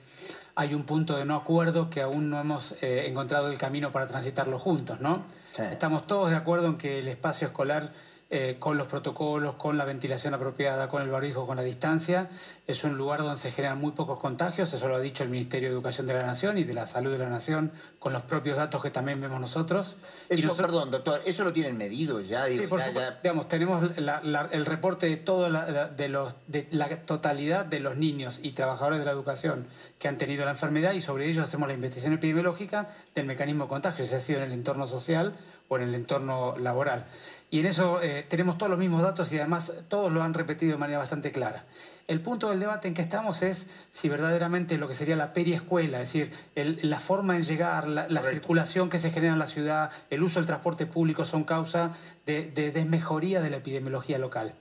hay 0.55 0.75
un 0.75 0.85
punto 0.85 1.17
de 1.17 1.25
no 1.25 1.35
acuerdo 1.35 1.91
que 1.91 2.01
aún 2.01 2.31
no 2.31 2.41
hemos 2.41 2.75
eh, 2.81 3.07
encontrado 3.09 3.49
el 3.49 3.59
camino 3.59 3.91
para 3.91 4.07
transitarlo 4.07 4.59
juntos, 4.59 5.01
¿no? 5.01 5.25
Sí. 5.53 5.63
Estamos 5.63 6.07
todos 6.07 6.31
de 6.31 6.37
acuerdo 6.37 6.69
en 6.69 6.79
que 6.79 7.01
el 7.01 7.09
espacio 7.09 7.49
escolar, 7.49 7.91
eh, 8.31 8.57
con 8.59 8.77
los 8.77 8.87
protocolos, 8.87 9.55
con 9.55 9.79
la 9.79 9.87
ventilación 9.87 10.35
apropiada, 10.35 10.89
con 10.89 11.01
el 11.03 11.09
barbijo, 11.09 11.47
con 11.47 11.57
la 11.57 11.63
distancia, 11.63 12.29
es 12.67 12.85
un 12.85 12.99
lugar 12.99 13.21
donde 13.23 13.41
se 13.41 13.51
generan 13.51 13.81
muy 13.81 13.93
pocos 13.93 14.21
contagios, 14.21 14.71
eso 14.75 14.87
lo 14.87 14.97
ha 14.97 15.01
dicho 15.01 15.23
el 15.23 15.31
Ministerio 15.31 15.71
de 15.71 15.75
Educación 15.75 16.07
de 16.07 16.13
la 16.13 16.27
Nación 16.27 16.59
y 16.59 16.65
de 16.65 16.75
la 16.75 16.85
Salud 16.87 17.11
de 17.13 17.19
la 17.19 17.31
Nación, 17.31 17.73
con 17.99 18.13
los 18.13 18.23
propios 18.23 18.59
datos 18.59 18.83
que 18.83 18.91
también 18.91 19.19
vemos 19.21 19.41
nosotros. 19.41 19.97
Y 20.29 20.35
Eso, 20.35 20.49
nosotros- 20.49 20.67
perdón, 20.67 20.91
doctor, 20.91 21.23
¿eso 21.25 21.43
lo 21.43 21.55
tienen 21.55 21.79
medido 21.79 22.21
ya? 22.21 22.45
Digo, 22.45 22.63
Sí, 22.65 22.69
por 22.69 22.81
ya- 22.81 22.89
supuesto. 22.89 23.13
ya- 23.15 23.21
Digamos, 23.23 23.49
tenemos 23.49 23.97
la- 23.99 24.21
la- 24.23 24.49
el 24.53 24.67
reporte 24.67 25.07
de 25.07 25.17
toda 25.17 25.49
la, 25.49 25.67
la- 25.71 25.89
de, 25.89 26.09
los, 26.11 26.35
de 26.49 26.69
la 26.73 26.89
totalidad 27.07 27.65
de 27.65 27.81
los 27.81 27.97
niños 27.97 28.41
y 28.43 28.53
trabajadores 28.53 28.99
de 28.99 29.07
la 29.07 29.13
educación 29.13 29.67
que 29.99 30.07
han 30.07 30.19
tenido 30.19 30.45
la 30.45 30.51
enfermedad 30.51 30.93
y 30.93 31.01
sobre 31.01 31.27
ellos 31.31 31.47
hacemos 31.49 31.67
la 31.69 31.75
investigación 31.75 32.13
epidemiológica 32.13 32.89
del 33.15 33.25
mecanismo 33.25 33.65
de 33.65 33.69
contagio, 33.71 34.05
si 34.05 34.15
ha 34.15 34.21
sido 34.21 34.39
en 34.41 34.45
el 34.45 34.53
entorno 34.53 34.87
social 34.87 35.33
o 35.71 35.77
en 35.77 35.83
el 35.83 35.95
entorno 35.95 36.55
laboral. 36.59 37.05
Y 37.51 37.61
en 37.61 37.67
eso 37.67 38.03
eh, 38.03 38.27
tenemos 38.29 38.59
todos 38.59 38.69
los 38.69 38.79
mismos 38.79 39.01
datos 39.03 39.33
y 39.33 39.39
además 39.39 39.73
todos 39.89 40.13
lo 40.13 40.23
han 40.23 40.35
repetido 40.35 40.73
de 40.73 40.79
manera 40.79 40.99
bastante 40.99 41.33
clara. 41.33 41.65
El 42.07 42.21
punto 42.21 42.51
del 42.51 42.61
debate 42.61 42.89
en 42.89 42.95
que 42.95 43.01
estamos 43.01 43.41
es 43.41 43.67
si 43.91 44.11
verdaderamente 44.11 44.77
lo 44.77 44.87
que 44.87 44.95
sería 44.95 45.17
la 45.17 45.33
periescuela, 45.33 46.03
es 46.03 46.13
decir, 46.13 46.31
el- 46.57 46.79
la 46.83 46.99
forma 46.99 47.37
en 47.37 47.43
llegar, 47.43 47.89
la, 47.89 48.07
la 48.09 48.21
circulación 48.23 48.91
que 48.91 48.99
se 48.99 49.11
genera 49.11 49.33
en 49.33 49.39
la 49.39 49.47
ciudad, 49.47 49.91
el 50.11 50.23
uso 50.23 50.41
del 50.41 50.47
transporte 50.47 50.85
público 50.85 51.25
son 51.25 51.45
causa 51.45 51.93
de, 52.27 52.51
de 52.51 52.71
desmejoría 52.71 53.41
de 53.41 53.49
la 53.49 53.57
epidemiología 53.57 54.19
local. 54.19 54.53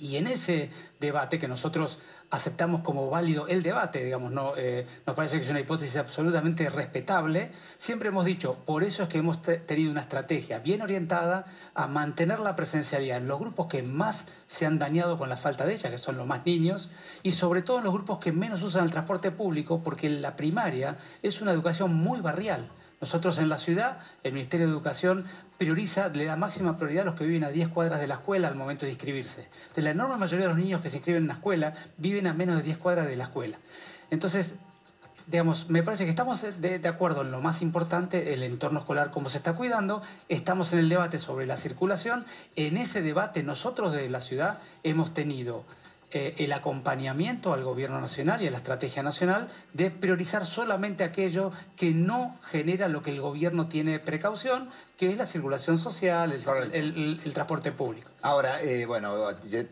Y 0.00 0.16
en 0.16 0.26
ese 0.28 0.70
debate 1.00 1.38
que 1.38 1.46
nosotros 1.48 1.98
aceptamos 2.30 2.82
como 2.82 3.08
válido 3.08 3.48
el 3.48 3.62
debate, 3.62 4.04
digamos, 4.04 4.30
no, 4.32 4.52
eh, 4.56 4.86
nos 5.06 5.16
parece 5.16 5.38
que 5.38 5.44
es 5.44 5.50
una 5.50 5.60
hipótesis 5.60 5.96
absolutamente 5.96 6.68
respetable, 6.68 7.50
siempre 7.78 8.08
hemos 8.10 8.26
dicho, 8.26 8.54
por 8.66 8.84
eso 8.84 9.04
es 9.04 9.08
que 9.08 9.18
hemos 9.18 9.40
te- 9.40 9.56
tenido 9.56 9.90
una 9.90 10.02
estrategia 10.02 10.58
bien 10.58 10.82
orientada 10.82 11.46
a 11.74 11.86
mantener 11.86 12.40
la 12.40 12.54
presencialidad 12.54 13.16
en 13.16 13.28
los 13.28 13.38
grupos 13.38 13.66
que 13.68 13.82
más 13.82 14.26
se 14.46 14.66
han 14.66 14.78
dañado 14.78 15.16
con 15.16 15.30
la 15.30 15.36
falta 15.38 15.64
de 15.64 15.72
ella, 15.72 15.90
que 15.90 15.96
son 15.98 16.18
los 16.18 16.26
más 16.26 16.44
niños, 16.44 16.90
y 17.22 17.32
sobre 17.32 17.62
todo 17.62 17.78
en 17.78 17.84
los 17.84 17.94
grupos 17.94 18.18
que 18.18 18.32
menos 18.32 18.62
usan 18.62 18.84
el 18.84 18.90
transporte 18.90 19.30
público, 19.30 19.80
porque 19.82 20.10
la 20.10 20.36
primaria 20.36 20.96
es 21.22 21.40
una 21.40 21.52
educación 21.52 21.94
muy 21.94 22.20
barrial. 22.20 22.68
Nosotros 23.00 23.38
en 23.38 23.48
la 23.48 23.58
ciudad, 23.58 23.96
el 24.24 24.32
Ministerio 24.32 24.66
de 24.66 24.72
Educación 24.72 25.24
prioriza, 25.58 26.08
le 26.08 26.24
da 26.24 26.36
máxima 26.36 26.76
prioridad 26.76 27.02
a 27.02 27.06
los 27.06 27.14
que 27.16 27.26
viven 27.26 27.44
a 27.44 27.50
10 27.50 27.68
cuadras 27.68 28.00
de 28.00 28.06
la 28.06 28.14
escuela 28.14 28.48
al 28.48 28.54
momento 28.54 28.86
de 28.86 28.92
inscribirse. 28.92 29.42
Entonces, 29.42 29.84
la 29.84 29.90
enorme 29.90 30.16
mayoría 30.16 30.46
de 30.46 30.52
los 30.54 30.58
niños 30.58 30.80
que 30.80 30.88
se 30.88 30.96
inscriben 30.96 31.22
en 31.22 31.28
la 31.28 31.34
escuela 31.34 31.74
viven 31.96 32.28
a 32.28 32.32
menos 32.32 32.56
de 32.56 32.62
10 32.62 32.78
cuadras 32.78 33.08
de 33.08 33.16
la 33.16 33.24
escuela. 33.24 33.58
Entonces, 34.10 34.54
digamos, 35.26 35.68
me 35.68 35.82
parece 35.82 36.04
que 36.04 36.10
estamos 36.10 36.40
de, 36.42 36.78
de 36.78 36.88
acuerdo 36.88 37.22
en 37.22 37.32
lo 37.32 37.40
más 37.40 37.60
importante, 37.60 38.32
el 38.32 38.44
entorno 38.44 38.78
escolar, 38.78 39.10
cómo 39.10 39.28
se 39.28 39.38
está 39.38 39.52
cuidando, 39.52 40.00
estamos 40.28 40.72
en 40.72 40.78
el 40.78 40.88
debate 40.88 41.18
sobre 41.18 41.44
la 41.44 41.56
circulación. 41.56 42.24
En 42.54 42.76
ese 42.76 43.02
debate 43.02 43.42
nosotros 43.42 43.92
de 43.92 44.08
la 44.08 44.20
ciudad 44.20 44.58
hemos 44.84 45.12
tenido 45.12 45.64
eh, 46.10 46.34
el 46.38 46.52
acompañamiento 46.52 47.52
al 47.52 47.62
gobierno 47.64 48.00
nacional 48.00 48.40
y 48.42 48.46
a 48.46 48.50
la 48.50 48.56
estrategia 48.56 49.02
nacional 49.02 49.48
de 49.74 49.90
priorizar 49.90 50.46
solamente 50.46 51.04
aquello 51.04 51.50
que 51.76 51.90
no 51.92 52.38
genera 52.50 52.88
lo 52.88 53.02
que 53.02 53.10
el 53.10 53.20
gobierno 53.20 53.68
tiene 53.68 53.98
precaución, 53.98 54.70
que 54.96 55.10
es 55.10 55.18
la 55.18 55.26
circulación 55.26 55.76
social, 55.78 56.32
el, 56.32 56.42
el- 56.72 56.96
el- 56.96 57.20
el 57.24 57.34
transporte 57.34 57.72
público. 57.72 58.08
Ahora, 58.22 58.62
eh, 58.62 58.86
bueno, 58.86 59.14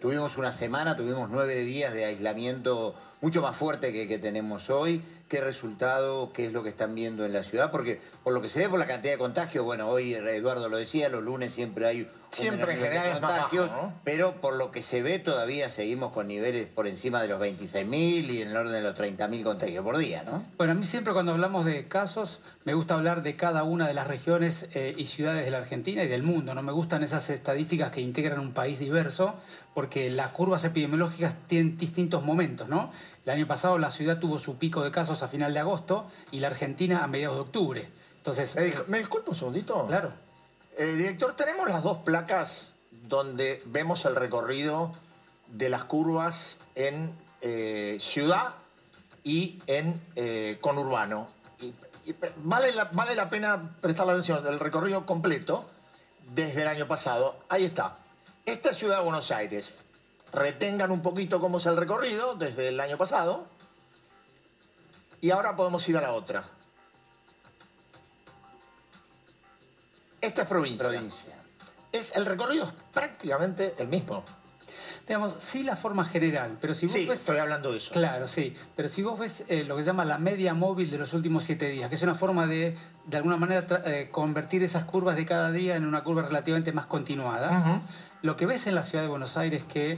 tuvimos 0.00 0.36
una 0.36 0.52
semana, 0.52 0.96
tuvimos 0.96 1.30
nueve 1.30 1.56
días 1.60 1.92
de 1.94 2.04
aislamiento 2.04 2.94
mucho 3.22 3.40
más 3.42 3.56
fuerte 3.56 3.92
que, 3.92 4.06
que 4.06 4.18
tenemos 4.18 4.68
hoy. 4.70 5.02
¿Qué 5.28 5.40
resultado, 5.40 6.32
qué 6.32 6.46
es 6.46 6.52
lo 6.52 6.62
que 6.62 6.68
están 6.68 6.94
viendo 6.94 7.24
en 7.24 7.32
la 7.32 7.42
ciudad? 7.42 7.72
Porque 7.72 8.00
por 8.22 8.32
lo 8.32 8.40
que 8.40 8.48
se 8.48 8.60
ve 8.60 8.68
por 8.68 8.78
la 8.78 8.86
cantidad 8.86 9.14
de 9.14 9.18
contagios, 9.18 9.64
bueno, 9.64 9.88
hoy 9.88 10.14
Eduardo 10.14 10.68
lo 10.68 10.76
decía, 10.76 11.08
los 11.08 11.24
lunes 11.24 11.52
siempre 11.52 11.86
hay 11.86 12.08
Siempre 12.30 12.72
en 12.74 12.78
general 12.78 13.06
es 13.06 13.12
más 13.14 13.20
bajo, 13.22 13.32
contagios, 13.48 13.70
¿no? 13.72 13.92
pero 14.04 14.32
por 14.40 14.54
lo 14.56 14.70
que 14.70 14.82
se 14.82 15.00
ve 15.02 15.18
todavía 15.18 15.68
seguimos 15.70 16.12
con 16.12 16.28
niveles 16.28 16.66
por 16.68 16.86
encima 16.86 17.22
de 17.22 17.28
los 17.28 17.40
26.000 17.40 17.94
y 18.30 18.42
en 18.42 18.48
el 18.48 18.56
orden 18.56 18.72
de 18.72 18.82
los 18.82 18.96
30.000 18.96 19.42
contagios 19.42 19.82
por 19.84 19.96
día, 19.96 20.22
¿no? 20.24 20.42
Bueno, 20.58 20.72
a 20.72 20.76
mí 20.76 20.84
siempre 20.84 21.12
cuando 21.12 21.32
hablamos 21.32 21.64
de 21.64 21.88
casos, 21.88 22.40
me 22.64 22.74
gusta 22.74 22.94
hablar 22.94 23.22
de 23.22 23.36
cada 23.36 23.62
una 23.62 23.86
de 23.88 23.94
las 23.94 24.06
regiones 24.06 24.66
eh, 24.74 24.94
y 24.96 25.06
ciudades 25.06 25.44
de 25.44 25.50
la 25.50 25.58
Argentina 25.58 26.02
y 26.02 26.08
del 26.08 26.22
mundo. 26.22 26.52
No 26.54 26.62
me 26.62 26.72
gustan 26.72 27.02
esas 27.02 27.30
estadísticas 27.30 27.90
que 27.90 28.00
integran 28.00 28.40
un 28.40 28.52
país 28.52 28.78
diverso, 28.78 29.34
porque 29.74 30.10
las 30.10 30.30
curvas 30.32 30.64
epidemiológicas 30.64 31.36
tienen 31.46 31.76
distintos 31.76 32.22
momentos, 32.24 32.68
¿no? 32.68 32.90
El 33.24 33.32
año 33.32 33.46
pasado 33.46 33.78
la 33.78 33.90
ciudad 33.90 34.18
tuvo 34.18 34.38
su 34.38 34.56
pico 34.58 34.84
de 34.84 34.90
casos 34.90 35.22
a 35.22 35.28
final 35.28 35.54
de 35.54 35.60
agosto 35.60 36.06
y 36.30 36.40
la 36.40 36.48
Argentina 36.48 37.02
a 37.02 37.06
mediados 37.06 37.36
de 37.36 37.40
octubre. 37.42 37.88
Entonces, 38.18 38.54
¿Me, 38.56 38.62
dis- 38.72 38.86
me 38.88 38.98
disculpa 38.98 39.30
un 39.30 39.36
segundito? 39.36 39.86
Claro. 39.86 40.10
Eh, 40.78 40.94
director, 40.94 41.34
tenemos 41.34 41.68
las 41.68 41.82
dos 41.82 41.98
placas 41.98 42.74
donde 43.08 43.62
vemos 43.64 44.04
el 44.04 44.14
recorrido 44.14 44.92
de 45.48 45.70
las 45.70 45.84
curvas 45.84 46.58
en 46.74 47.14
eh, 47.40 47.96
ciudad 47.98 48.56
y 49.24 49.58
en 49.66 49.98
eh, 50.16 50.58
conurbano. 50.60 51.28
Vale, 52.42 52.72
la, 52.72 52.90
pena 53.30 53.74
prestar 53.80 54.06
la 54.06 54.12
atención 54.12 54.44
del 54.44 54.60
recorrido 54.60 55.06
completo 55.06 55.68
desde 56.34 56.62
el 56.62 56.68
año 56.68 56.86
pasado. 56.86 57.38
Ahí 57.48 57.64
está. 57.64 57.96
Esta 58.44 58.70
es 58.70 58.76
Ciudad 58.76 58.98
de 58.98 59.04
Buenos 59.04 59.30
Aires. 59.30 59.78
Retengan 60.30 60.90
un 60.90 61.00
poquito 61.00 61.40
cómo 61.40 61.56
es 61.56 61.64
el 61.64 61.78
recorrido 61.78 62.34
desde 62.34 62.68
el 62.68 62.78
año 62.80 62.98
pasado. 62.98 63.46
Y 65.22 65.30
ahora 65.30 65.56
podemos 65.56 65.88
ir 65.88 65.96
a 65.96 66.02
la 66.02 66.12
otra. 66.12 66.44
Esta 70.26 70.42
es 70.42 70.48
provincia. 70.48 70.88
Provincia. 70.88 71.34
Es, 71.92 72.14
el 72.16 72.26
recorrido 72.26 72.64
es 72.64 72.72
prácticamente 72.92 73.74
el 73.78 73.88
mismo. 73.88 74.22
Digamos, 75.06 75.36
sí 75.38 75.62
la 75.62 75.76
forma 75.76 76.04
general, 76.04 76.58
pero 76.60 76.74
si 76.74 76.86
vos 76.86 76.92
Sí, 76.94 77.06
ves... 77.06 77.20
estoy 77.20 77.38
hablando 77.38 77.70
de 77.70 77.78
eso. 77.78 77.92
Claro, 77.92 78.26
sí. 78.26 78.52
Pero 78.74 78.88
si 78.88 79.02
vos 79.04 79.16
ves 79.16 79.44
eh, 79.46 79.62
lo 79.62 79.76
que 79.76 79.84
se 79.84 79.86
llama 79.86 80.04
la 80.04 80.18
media 80.18 80.52
móvil 80.52 80.90
de 80.90 80.98
los 80.98 81.14
últimos 81.14 81.44
siete 81.44 81.68
días, 81.68 81.88
que 81.88 81.94
es 81.94 82.02
una 82.02 82.16
forma 82.16 82.48
de, 82.48 82.76
de 83.04 83.16
alguna 83.16 83.36
manera, 83.36 83.64
eh, 83.84 84.08
convertir 84.10 84.64
esas 84.64 84.82
curvas 84.82 85.14
de 85.14 85.24
cada 85.24 85.52
día 85.52 85.76
en 85.76 85.86
una 85.86 86.02
curva 86.02 86.22
relativamente 86.22 86.72
más 86.72 86.86
continuada, 86.86 87.82
lo 88.22 88.36
que 88.36 88.46
ves 88.46 88.66
en 88.66 88.74
la 88.74 88.82
ciudad 88.82 89.04
de 89.04 89.08
Buenos 89.08 89.36
Aires 89.36 89.62
que 89.62 89.96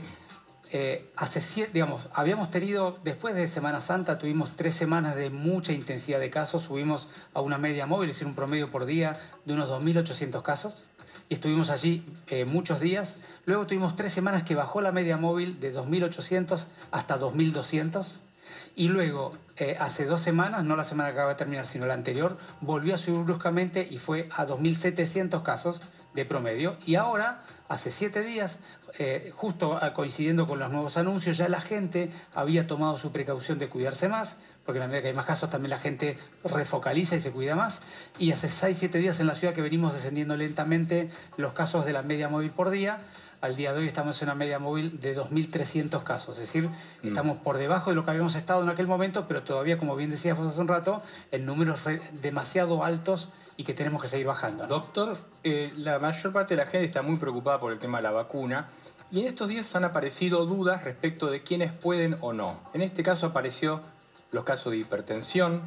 eh, 0.71 1.09
hace 1.15 1.41
siete, 1.41 1.71
digamos, 1.73 2.01
habíamos 2.13 2.51
tenido, 2.51 2.99
después 3.03 3.33
de 3.35 3.47
Semana 3.47 3.81
Santa, 3.81 4.19
tuvimos 4.19 4.55
tres 4.55 4.75
semanas 4.75 5.15
de 5.15 5.29
mucha 5.29 5.73
intensidad 5.73 6.19
de 6.19 6.29
casos, 6.29 6.63
subimos 6.63 7.07
a 7.33 7.41
una 7.41 7.57
media 7.57 7.85
móvil, 7.85 8.09
es 8.09 8.15
decir, 8.15 8.27
un 8.27 8.35
promedio 8.35 8.69
por 8.69 8.85
día 8.85 9.19
de 9.45 9.53
unos 9.53 9.69
2.800 9.69 10.41
casos, 10.43 10.83
y 11.29 11.35
estuvimos 11.35 11.69
allí 11.69 12.03
eh, 12.27 12.45
muchos 12.45 12.79
días. 12.79 13.17
Luego 13.45 13.65
tuvimos 13.65 13.95
tres 13.95 14.11
semanas 14.11 14.43
que 14.43 14.55
bajó 14.55 14.81
la 14.81 14.91
media 14.91 15.15
móvil 15.15 15.59
de 15.59 15.73
2.800 15.73 16.65
hasta 16.91 17.19
2.200. 17.19 18.05
Y 18.75 18.87
luego, 18.87 19.31
eh, 19.57 19.77
hace 19.79 20.05
dos 20.05 20.21
semanas, 20.21 20.63
no 20.63 20.75
la 20.75 20.83
semana 20.83 21.09
que 21.09 21.13
acaba 21.13 21.29
de 21.29 21.35
terminar, 21.35 21.65
sino 21.65 21.85
la 21.85 21.93
anterior, 21.93 22.37
volvió 22.61 22.95
a 22.95 22.97
subir 22.97 23.23
bruscamente 23.23 23.87
y 23.89 23.99
fue 23.99 24.27
a 24.35 24.47
2.700 24.47 25.43
casos 25.43 25.81
de 26.13 26.25
promedio. 26.25 26.77
Y 26.85 26.95
ahora, 26.95 27.43
hace 27.67 27.91
siete 27.91 28.21
días, 28.21 28.57
eh, 28.97 29.31
justo 29.35 29.79
coincidiendo 29.93 30.47
con 30.47 30.59
los 30.59 30.71
nuevos 30.71 30.97
anuncios, 30.97 31.37
ya 31.37 31.47
la 31.49 31.61
gente 31.61 32.09
había 32.33 32.65
tomado 32.65 32.97
su 32.97 33.11
precaución 33.11 33.59
de 33.59 33.67
cuidarse 33.67 34.07
más, 34.07 34.37
porque 34.65 34.79
la 34.79 34.87
medida 34.87 35.01
que 35.01 35.07
hay 35.09 35.13
más 35.13 35.25
casos 35.25 35.49
también 35.49 35.71
la 35.71 35.79
gente 35.79 36.17
refocaliza 36.43 37.15
y 37.15 37.19
se 37.19 37.31
cuida 37.31 37.55
más. 37.55 37.79
Y 38.17 38.31
hace 38.31 38.47
seis, 38.47 38.77
siete 38.79 38.97
días 38.97 39.19
en 39.19 39.27
la 39.27 39.35
ciudad 39.35 39.53
que 39.53 39.61
venimos 39.61 39.93
descendiendo 39.93 40.35
lentamente 40.35 41.09
los 41.37 41.53
casos 41.53 41.85
de 41.85 41.93
la 41.93 42.01
media 42.01 42.29
móvil 42.29 42.51
por 42.51 42.69
día. 42.69 42.97
Al 43.41 43.55
día 43.55 43.71
de 43.71 43.79
hoy 43.79 43.87
estamos 43.87 44.21
en 44.21 44.27
una 44.27 44.35
media 44.35 44.59
móvil 44.59 44.99
de 44.99 45.15
2.300 45.15 46.03
casos, 46.03 46.37
es 46.37 46.47
decir, 46.47 46.69
estamos 47.01 47.37
por 47.37 47.57
debajo 47.57 47.89
de 47.89 47.95
lo 47.95 48.03
que 48.03 48.11
habíamos 48.11 48.35
estado 48.35 48.61
en 48.63 48.69
aquel 48.69 48.85
momento, 48.85 49.29
pero 49.29 49.43
todavía, 49.43 49.77
como 49.77 49.95
bien 49.95 50.09
decías 50.09 50.37
vos 50.37 50.47
hace 50.47 50.59
un 50.59 50.67
rato, 50.67 51.01
en 51.31 51.45
números 51.45 51.79
demasiado 52.21 52.83
altos 52.83 53.29
y 53.55 53.63
que 53.63 53.73
tenemos 53.73 54.01
que 54.01 54.09
seguir 54.09 54.27
bajando. 54.27 54.63
¿no? 54.63 54.75
Doctor, 54.75 55.15
eh, 55.45 55.71
la 55.77 55.99
mayor 55.99 56.33
parte 56.33 56.55
de 56.57 56.65
la 56.65 56.69
gente 56.69 56.85
está 56.85 57.01
muy 57.01 57.15
preocupada 57.15 57.61
por 57.61 57.71
el 57.71 57.79
tema 57.79 57.99
de 57.99 58.03
la 58.03 58.11
vacuna 58.11 58.67
y 59.09 59.21
en 59.21 59.27
estos 59.27 59.47
días 59.47 59.73
han 59.73 59.85
aparecido 59.85 60.45
dudas 60.45 60.83
respecto 60.83 61.31
de 61.31 61.41
quiénes 61.41 61.71
pueden 61.71 62.17
o 62.19 62.33
no. 62.33 62.59
En 62.73 62.81
este 62.81 63.03
caso 63.03 63.27
apareció 63.27 63.79
los 64.31 64.43
casos 64.43 64.71
de 64.71 64.79
hipertensión, 64.79 65.61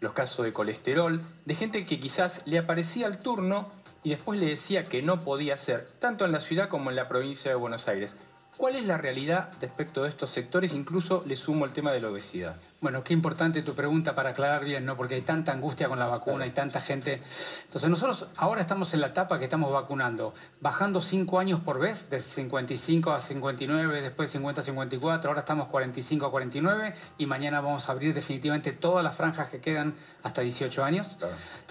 los 0.00 0.12
casos 0.12 0.44
de 0.44 0.52
colesterol, 0.52 1.20
de 1.44 1.54
gente 1.54 1.84
que 1.84 1.98
quizás 1.98 2.42
le 2.46 2.58
aparecía 2.58 3.08
el 3.08 3.18
turno 3.18 3.68
y 4.02 4.10
después 4.10 4.38
le 4.38 4.46
decía 4.46 4.84
que 4.84 5.02
no 5.02 5.20
podía 5.20 5.56
ser, 5.56 5.86
tanto 5.98 6.24
en 6.24 6.32
la 6.32 6.40
ciudad 6.40 6.68
como 6.68 6.90
en 6.90 6.96
la 6.96 7.08
provincia 7.08 7.50
de 7.50 7.56
Buenos 7.56 7.88
Aires. 7.88 8.14
¿Cuál 8.56 8.76
es 8.76 8.84
la 8.84 8.98
realidad 8.98 9.50
respecto 9.60 10.02
de 10.02 10.08
estos 10.08 10.30
sectores? 10.30 10.72
Incluso 10.72 11.22
le 11.26 11.36
sumo 11.36 11.64
el 11.64 11.72
tema 11.72 11.92
de 11.92 12.00
la 12.00 12.08
obesidad. 12.08 12.56
Bueno, 12.80 13.04
qué 13.04 13.12
importante 13.12 13.60
tu 13.60 13.74
pregunta 13.74 14.14
para 14.14 14.30
aclarar 14.30 14.64
bien, 14.64 14.86
¿no? 14.86 14.96
Porque 14.96 15.14
hay 15.14 15.20
tanta 15.20 15.52
angustia 15.52 15.86
con 15.86 15.98
la 15.98 16.06
vacuna 16.06 16.46
y 16.46 16.50
tanta 16.50 16.80
gente. 16.80 17.20
Entonces, 17.66 17.90
nosotros 17.90 18.28
ahora 18.38 18.62
estamos 18.62 18.94
en 18.94 19.02
la 19.02 19.08
etapa 19.08 19.38
que 19.38 19.44
estamos 19.44 19.70
vacunando, 19.70 20.32
bajando 20.62 21.02
5 21.02 21.38
años 21.38 21.60
por 21.60 21.78
vez, 21.78 22.08
de 22.08 22.20
55 22.20 23.12
a 23.12 23.20
59, 23.20 24.00
después 24.00 24.30
50 24.30 24.62
a 24.62 24.64
54, 24.64 25.28
ahora 25.28 25.40
estamos 25.40 25.68
45 25.68 26.24
a 26.24 26.30
49 26.30 26.94
y 27.18 27.26
mañana 27.26 27.60
vamos 27.60 27.86
a 27.88 27.92
abrir 27.92 28.14
definitivamente 28.14 28.72
todas 28.72 29.04
las 29.04 29.14
franjas 29.14 29.50
que 29.50 29.60
quedan 29.60 29.94
hasta 30.22 30.40
18 30.40 30.82
años 30.82 31.18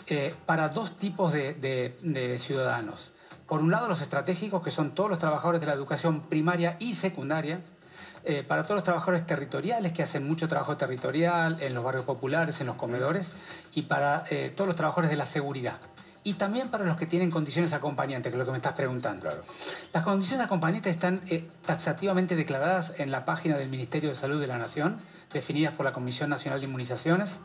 eh, 0.07 0.35
para 0.45 0.69
dos 0.69 0.95
tipos 0.95 1.33
de, 1.33 1.55
de- 1.55 1.95
de 2.03 2.37
ciudadanos. 2.37 3.13
Por 3.47 3.61
un 3.61 3.71
lado, 3.71 3.87
los 3.87 4.01
estratégicos, 4.01 4.61
que 4.61 4.69
son 4.69 4.91
todos 4.93 5.09
los 5.09 5.17
trabajadores 5.17 5.59
de 5.59 5.65
la 5.65 5.73
educación 5.73 6.21
primaria 6.21 6.75
y 6.79 6.93
secundaria, 6.93 7.61
eh, 8.23 8.43
para 8.47 8.63
todos 8.63 8.75
los 8.75 8.83
trabajadores 8.83 9.25
territoriales 9.25 9.93
que 9.93 10.03
hacen 10.03 10.27
mucho 10.27 10.47
trabajo 10.47 10.77
territorial 10.77 11.57
en 11.61 11.73
los 11.73 11.83
barrios 11.83 12.05
populares, 12.05 12.59
en 12.61 12.67
los 12.67 12.75
comedores, 12.75 13.33
y 13.73 13.83
para 13.83 14.23
eh, 14.29 14.51
todos 14.55 14.67
los 14.67 14.75
trabajadores 14.75 15.09
de 15.09 15.17
la 15.17 15.25
seguridad. 15.25 15.75
Y 16.21 16.33
también 16.33 16.69
para 16.69 16.83
los 16.83 16.97
que 16.97 17.05
tienen 17.05 17.31
condiciones 17.31 17.71
acompañantes, 17.71 18.29
que 18.29 18.35
es 18.35 18.39
lo 18.39 18.45
que 18.45 18.51
me 18.51 18.57
estás 18.57 18.73
preguntando. 18.73 19.29
Las 19.93 20.03
condiciones 20.03 20.45
acompañantes 20.45 20.93
están 20.93 21.21
eh, 21.29 21.47
taxativamente 21.65 22.35
declaradas 22.35 22.93
en 22.97 23.09
la 23.09 23.23
página 23.23 23.57
del 23.57 23.69
Ministerio 23.69 24.09
de 24.09 24.15
Salud 24.15 24.39
de 24.41 24.47
la 24.47 24.57
Nación, 24.57 24.97
definidas 25.31 25.73
por 25.73 25.85
la 25.85 25.93
Comisión 25.93 26.29
Nacional 26.29 26.59
de 26.59 26.65
Inmunizaciones, 26.65 27.39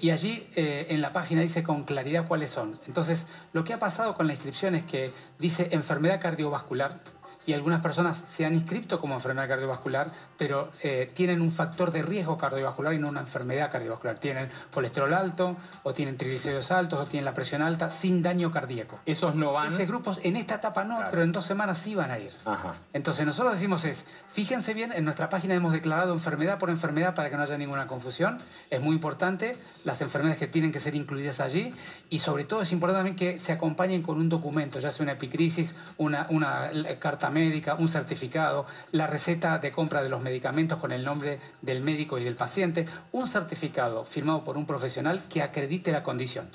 y 0.00 0.10
allí 0.10 0.46
en 0.54 1.02
la 1.02 1.12
página 1.12 1.40
dice 1.40 1.64
con 1.64 1.82
claridad 1.82 2.28
cuáles 2.28 2.48
son. 2.48 2.78
Entonces, 2.86 3.26
lo 3.52 3.64
que 3.64 3.74
ha 3.74 3.78
pasado 3.80 4.14
con 4.14 4.28
la 4.28 4.32
inscripción 4.32 4.76
es 4.76 4.84
que 4.84 5.10
dice 5.40 5.68
enfermedad 5.72 6.20
cardiovascular, 6.20 7.00
y 7.46 7.52
algunas 7.52 7.80
personas 7.80 8.22
se 8.26 8.44
han 8.44 8.54
inscrito 8.54 9.00
como 9.00 9.14
enfermedad 9.14 9.48
cardiovascular, 9.48 10.08
pero 10.38 10.70
eh, 10.82 11.10
tienen 11.14 11.40
un 11.40 11.52
factor 11.52 11.92
de 11.92 12.02
riesgo 12.02 12.36
cardiovascular 12.36 12.94
y 12.94 12.98
no 12.98 13.08
una 13.08 13.20
enfermedad 13.20 13.70
cardiovascular. 13.70 14.18
Tienen 14.18 14.48
colesterol 14.72 15.12
alto, 15.12 15.56
o 15.82 15.92
tienen 15.92 16.16
triglicéridos 16.16 16.70
altos, 16.70 17.00
o 17.00 17.04
tienen 17.04 17.24
la 17.24 17.34
presión 17.34 17.62
alta, 17.62 17.90
sin 17.90 18.22
daño 18.22 18.50
cardíaco. 18.50 19.00
Esos 19.06 19.34
no 19.34 19.52
van. 19.52 19.68
Esos 19.68 19.86
grupos 19.86 20.20
en 20.22 20.36
esta 20.36 20.56
etapa 20.56 20.84
no, 20.84 21.02
pero 21.10 21.22
en 21.22 21.32
dos 21.32 21.44
semanas 21.44 21.78
sí 21.78 21.94
van 21.94 22.10
a 22.10 22.18
ir. 22.18 22.30
Ajá. 22.44 22.74
Entonces 22.92 23.26
nosotros 23.26 23.54
decimos 23.54 23.84
es, 23.84 24.04
fíjense 24.28 24.74
bien, 24.74 24.92
en 24.92 25.04
nuestra 25.04 25.28
página 25.28 25.54
hemos 25.54 25.72
declarado 25.72 26.12
enfermedad 26.12 26.58
por 26.58 26.70
enfermedad 26.70 27.14
para 27.14 27.30
que 27.30 27.36
no 27.36 27.42
haya 27.42 27.58
ninguna 27.58 27.86
confusión. 27.86 28.38
Es 28.70 28.80
muy 28.80 28.94
importante 28.94 29.56
las 29.84 30.00
enfermedades 30.00 30.38
que 30.38 30.46
tienen 30.46 30.72
que 30.72 30.80
ser 30.80 30.94
incluidas 30.94 31.40
allí 31.40 31.74
y 32.10 32.18
sobre 32.18 32.44
todo 32.44 32.62
es 32.62 32.72
importante 32.72 32.98
también 32.98 33.16
que 33.16 33.38
se 33.38 33.52
acompañen 33.52 34.02
con 34.02 34.18
un 34.18 34.28
documento, 34.28 34.78
ya 34.78 34.90
sea 34.90 35.02
una 35.02 35.12
epicrisis, 35.12 35.74
una, 35.98 36.26
una 36.30 36.70
carta 36.98 37.30
médica, 37.34 37.74
un 37.74 37.88
certificado, 37.88 38.64
la 38.92 39.06
receta 39.06 39.58
de 39.58 39.70
compra 39.70 40.02
de 40.02 40.08
los 40.08 40.22
medicamentos 40.22 40.78
con 40.78 40.92
el 40.92 41.04
nombre 41.04 41.38
del 41.60 41.82
médico 41.82 42.18
y 42.18 42.24
del 42.24 42.36
paciente, 42.36 42.86
un 43.12 43.26
certificado 43.26 44.04
firmado 44.04 44.44
por 44.44 44.56
un 44.56 44.64
profesional 44.64 45.20
que 45.28 45.42
acredite 45.42 45.92
la 45.92 46.02
condición. 46.02 46.48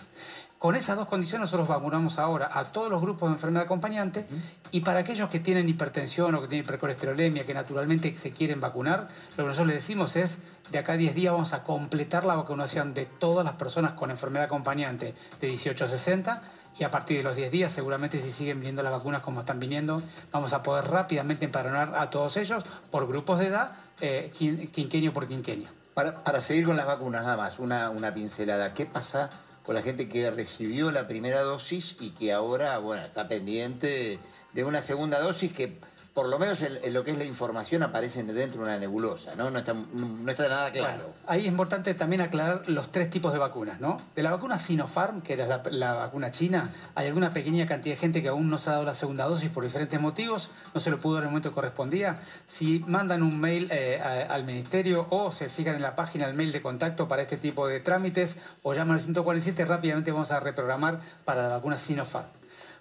Con 0.60 0.76
esas 0.76 0.98
dos 0.98 1.08
condiciones 1.08 1.46
nosotros 1.46 1.70
vacunamos 1.70 2.20
ahora 2.20 2.50
a 2.52 2.66
todos 2.66 2.92
los 2.92 3.00
grupos 3.02 3.30
de 3.30 3.36
enfermedad 3.36 3.64
acompañante 3.64 4.26
y 4.72 4.82
para 4.82 5.00
aquellos 5.00 5.30
que 5.30 5.40
tienen 5.40 5.70
hipertensión 5.70 6.36
o 6.36 6.42
que 6.42 6.50
tienen 6.50 6.66
hipercolesterolemia, 6.66 7.46
que 7.46 7.54
naturalmente 7.54 8.14
se 8.14 8.32
quieren 8.32 8.60
vacunar, 8.60 9.08
lo 9.38 9.46
que 9.46 9.48
nosotros 9.48 9.68
les 9.68 9.78
decimos 9.78 10.18
es, 10.18 10.40
de 10.70 10.78
acá 10.80 10.94
a 10.94 10.98
10 10.98 11.16
días 11.16 11.32
vamos 11.32 11.54
a 11.54 11.64
completar 11.64 12.26
la 12.26 12.36
vacunación 12.36 12.94
de 12.94 13.06
todas 13.06 13.46
las 13.46 13.54
personas 13.54 13.94
con 13.94 14.12
enfermedad 14.12 14.48
acompañante 14.48 15.14
de 15.40 15.48
18 15.48 15.86
a 15.86 15.88
60 15.88 16.42
y 16.78 16.84
a 16.84 16.92
partir 16.92 17.18
de 17.18 17.24
los 17.24 17.36
10 17.36 17.52
días, 17.52 17.72
seguramente 17.72 18.20
si 18.22 18.32
siguen 18.32 18.60
viniendo 18.60 18.84
las 18.84 18.92
vacunas 18.92 19.22
como 19.22 19.42
están 19.42 19.60
viniendo, 19.60 20.02
vamos 20.32 20.54
a 20.54 20.64
poder 20.64 20.86
rápidamente 20.86 21.46
empadronar 21.46 21.96
a 21.98 22.10
todos 22.10 22.38
ellos 22.38 22.64
por 22.92 23.08
grupos 23.08 23.40
de 23.40 23.48
edad, 23.48 23.76
eh, 24.02 24.32
quin- 24.38 24.70
quinquenio 24.72 25.12
por 25.14 25.28
quinquenio. 25.28 25.68
Para, 25.94 26.24
para 26.24 26.42
seguir 26.42 26.66
con 26.66 26.78
las 26.78 26.86
vacunas, 26.86 27.24
nada 27.24 27.36
más, 27.36 27.60
una, 27.60 27.90
una 27.90 28.14
pincelada. 28.14 28.74
¿Qué 28.74 28.86
pasa 28.86 29.30
con 29.66 29.76
la 29.76 29.82
gente 29.82 30.08
que 30.08 30.32
recibió 30.32 30.92
la 30.92 31.08
primera 31.08 31.42
dosis 31.42 31.98
y 32.00 32.12
que 32.12 32.32
ahora, 32.32 32.78
bueno, 32.78 33.04
está 33.04 33.28
pendiente 33.28 34.18
de 34.54 34.64
una 34.64 34.82
segunda 34.82 35.20
dosis 35.20 35.52
que, 35.52 35.78
por 36.20 36.28
lo 36.28 36.38
menos 36.38 36.62
en, 36.62 36.94
lo 36.94 37.06
que 37.06 37.12
es 37.12 37.18
la 37.18 37.24
información, 37.24 37.82
aparece 37.82 38.22
dentro 38.24 38.60
de 38.60 38.68
una 38.68 38.78
nebulosa, 38.78 39.36
¿no? 39.36 39.50
No 39.50 39.60
está, 39.60 39.74
no 39.74 40.26
nada 40.26 40.70
claro. 40.70 41.14
Ahí 41.28 41.44
es 41.44 41.48
importante 41.48 41.94
también 41.94 42.22
aclarar 42.22 42.68
los 42.68 42.92
tres 42.92 43.10
tipos 43.10 43.32
de 43.32 43.40
vacunas, 43.40 43.80
¿no? 43.80 43.96
De 44.18 44.22
la 44.22 44.32
vacuna 44.32 44.58
Sinopharm, 44.58 45.22
que 45.22 45.32
era 45.32 45.62
la, 45.72 45.94
vacuna 45.94 46.30
china, 46.30 46.70
hay 46.94 47.08
alguna 47.08 47.30
pequeña 47.30 47.66
cantidad 47.66 47.96
de 47.96 48.02
gente 48.02 48.22
que 48.22 48.28
aún 48.28 48.50
no 48.50 48.58
se 48.58 48.70
ha 48.70 48.74
dado 48.74 48.84
la 48.84 48.94
segunda 48.94 49.28
dosis 49.28 49.50
por 49.50 49.64
diferentes 49.64 50.02
motivos, 50.02 50.50
no 50.74 50.82
se 50.82 50.90
lo 50.90 50.98
pudo 50.98 51.14
dar 51.14 51.24
en 51.24 51.28
el 51.28 51.32
momento 51.32 51.52
que 51.52 51.56
correspondía. 51.56 52.18
Si 52.46 52.80
mandan 52.80 53.24
un 53.24 53.40
mail 53.40 53.70
eh, 53.72 53.98
al 54.02 54.44
ministerio 54.44 55.08
o 55.12 55.32
se 55.32 55.48
fijan 55.48 55.76
en 55.76 55.82
la 55.82 55.96
página 55.96 56.26
el 56.26 56.34
mail 56.34 56.52
de 56.52 56.62
contacto 56.62 57.08
para 57.08 57.22
este 57.22 57.38
tipo 57.38 57.66
de 57.66 57.80
trámites 57.80 58.36
o 58.62 58.74
llaman 58.74 58.98
al 58.98 59.02
147, 59.02 59.64
rápidamente 59.64 60.12
vamos 60.12 60.32
a 60.32 60.42
reprogramar 60.42 61.00
para 61.24 61.44
la 61.44 61.56
vacuna 61.56 61.78
Sinopharm. 61.78 62.39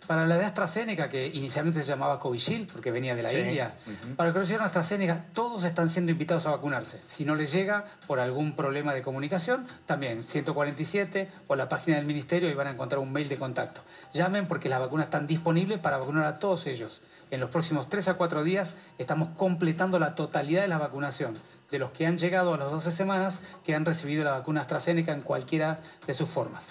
Para 0.09 0.24
la 0.24 0.38
de 0.38 0.46
AstraZeneca, 0.46 1.11
que 1.11 1.26
inicialmente 1.28 1.82
se 1.82 1.86
llamaba 1.86 2.18
Covishield, 2.18 2.72
porque 2.72 2.90
venía 2.90 3.14
de 3.14 3.22
la 3.22 3.28
Sí. 3.28 3.36
India, 3.36 3.74
para 4.16 4.32
que 4.32 4.38
recibieron 4.38 4.64
AstraZeneca, 4.64 5.26
todos 5.34 5.64
están 5.64 5.90
siendo 5.90 6.11
invitados 6.11 6.46
a 6.46 6.50
vacunarse. 6.50 6.98
Si 7.06 7.26
no 7.26 7.34
les 7.34 7.52
llega 7.52 7.84
por 8.06 8.18
algún 8.18 8.56
problema 8.56 8.94
de 8.94 9.02
comunicación, 9.02 9.66
también 9.84 10.24
147 10.24 11.28
o 11.46 11.56
la 11.56 11.68
página 11.68 11.98
del 11.98 12.06
ministerio 12.06 12.48
y 12.48 12.54
van 12.54 12.68
a 12.68 12.70
encontrar 12.70 13.00
un 13.00 13.12
mail 13.12 13.28
de 13.28 13.36
contacto. 13.36 13.82
Llamen 14.14 14.48
porque 14.48 14.70
las 14.70 14.80
vacunas 14.80 15.04
están 15.04 15.26
disponibles 15.26 15.78
para 15.78 15.98
vacunar 15.98 16.24
a 16.24 16.38
todos 16.38 16.66
ellos. 16.66 17.02
En 17.30 17.40
los 17.40 17.50
próximos 17.50 17.90
3 17.90 18.09
a 18.09 18.14
4 18.14 18.42
días 18.44 18.76
estamos 18.96 19.28
completando 19.36 19.98
la 19.98 20.14
totalidad 20.14 20.62
de 20.62 20.68
la 20.68 20.78
vacunación 20.78 21.34
de 21.70 21.78
los 21.78 21.90
que 21.90 22.06
han 22.06 22.16
llegado 22.16 22.54
a 22.54 22.56
las 22.56 22.70
12 22.70 22.90
semanas 22.90 23.40
que 23.62 23.74
han 23.74 23.84
recibido 23.84 24.24
la 24.24 24.30
vacuna 24.30 24.62
AstraZeneca 24.62 25.12
en 25.12 25.20
cualquiera 25.20 25.80
de 26.06 26.14
sus 26.14 26.30
formas. 26.30 26.64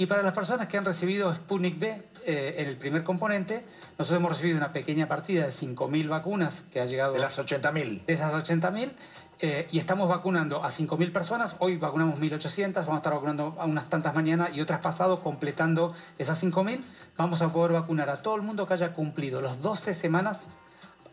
Y 0.00 0.06
para 0.06 0.22
las 0.22 0.32
personas 0.32 0.68
que 0.68 0.78
han 0.78 0.84
recibido 0.84 1.34
Sputnik 1.34 1.76
B 1.76 2.00
eh, 2.24 2.54
en 2.58 2.68
el 2.68 2.76
primer 2.76 3.02
componente, 3.02 3.64
nosotros 3.98 4.20
hemos 4.20 4.30
recibido 4.30 4.56
una 4.56 4.72
pequeña 4.72 5.08
partida 5.08 5.44
de 5.44 5.50
5.000 5.50 6.08
vacunas 6.08 6.62
que 6.72 6.80
ha 6.80 6.84
llegado... 6.86 7.14
De 7.14 7.18
las 7.18 7.36
80.000. 7.36 8.04
De 8.04 8.12
esas 8.12 8.32
80.000. 8.32 8.90
eh, 9.40 9.66
y 9.72 9.78
estamos 9.80 10.08
vacunando 10.08 10.62
a 10.62 10.70
5.000 10.70 11.10
personas. 11.10 11.56
Hoy 11.58 11.78
vacunamos 11.78 12.20
1.800, 12.20 12.74
vamos 12.74 12.92
a 12.92 12.96
estar 12.98 13.12
vacunando 13.12 13.56
a 13.58 13.64
unas 13.64 13.88
tantas 13.88 14.14
mañana 14.14 14.48
y 14.52 14.60
otras 14.60 14.80
pasado, 14.80 15.20
completando 15.20 15.92
esas 16.16 16.40
5.000. 16.40 16.78
Vamos 17.16 17.42
a 17.42 17.52
poder 17.52 17.72
vacunar 17.72 18.08
a 18.08 18.22
todo 18.22 18.36
el 18.36 18.42
mundo 18.42 18.68
que 18.68 18.74
haya 18.74 18.92
cumplido 18.92 19.40
los 19.40 19.62
12 19.62 19.94
semanas 19.94 20.46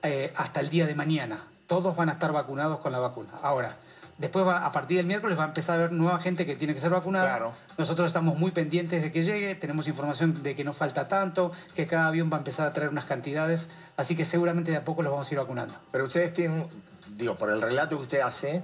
eh, 0.03 0.31
hasta 0.35 0.59
el 0.59 0.69
día 0.69 0.85
de 0.85 0.93
mañana. 0.93 1.39
Todos 1.65 1.95
van 1.95 2.09
a 2.09 2.13
estar 2.13 2.31
vacunados 2.31 2.77
con 2.81 2.91
la 2.91 2.99
vacuna. 2.99 3.29
Ahora, 3.41 3.75
después 4.17 4.45
va- 4.45 4.65
a 4.65 4.71
partir 4.71 4.97
del 4.97 5.05
miércoles 5.05 5.37
va 5.37 5.43
a 5.43 5.47
empezar 5.47 5.75
a 5.75 5.79
haber 5.79 5.91
nueva 5.91 6.19
gente 6.19 6.45
que 6.45 6.55
tiene 6.55 6.73
que 6.73 6.79
ser 6.79 6.89
vacunada. 6.89 7.25
Claro. 7.27 7.53
Nosotros 7.77 8.07
estamos 8.07 8.37
muy 8.37 8.51
pendientes 8.51 9.01
de 9.01 9.11
que 9.11 9.21
llegue, 9.21 9.55
tenemos 9.55 9.87
información 9.87 10.41
de 10.43 10.55
que 10.55 10.63
no 10.63 10.73
falta 10.73 11.07
tanto, 11.07 11.51
que 11.75 11.85
cada 11.85 12.07
avión 12.07 12.29
va 12.31 12.37
a 12.37 12.39
empezar 12.39 12.67
a 12.67 12.73
traer 12.73 12.89
unas 12.89 13.05
cantidades, 13.05 13.67
así 13.97 14.15
que 14.15 14.23
seguramente 14.25 14.71
de 14.71 14.77
a 14.77 14.83
poco 14.85 15.01
los 15.03 15.11
vamos 15.11 15.29
a 15.29 15.33
ir 15.33 15.39
vacunando. 15.39 15.73
Pero 15.91 16.05
ustedes 16.05 16.33
tienen, 16.33 16.65
digo, 17.15 17.35
por 17.35 17.49
el 17.51 17.61
relato 17.61 17.97
que 17.97 18.03
usted 18.03 18.21
hace 18.21 18.63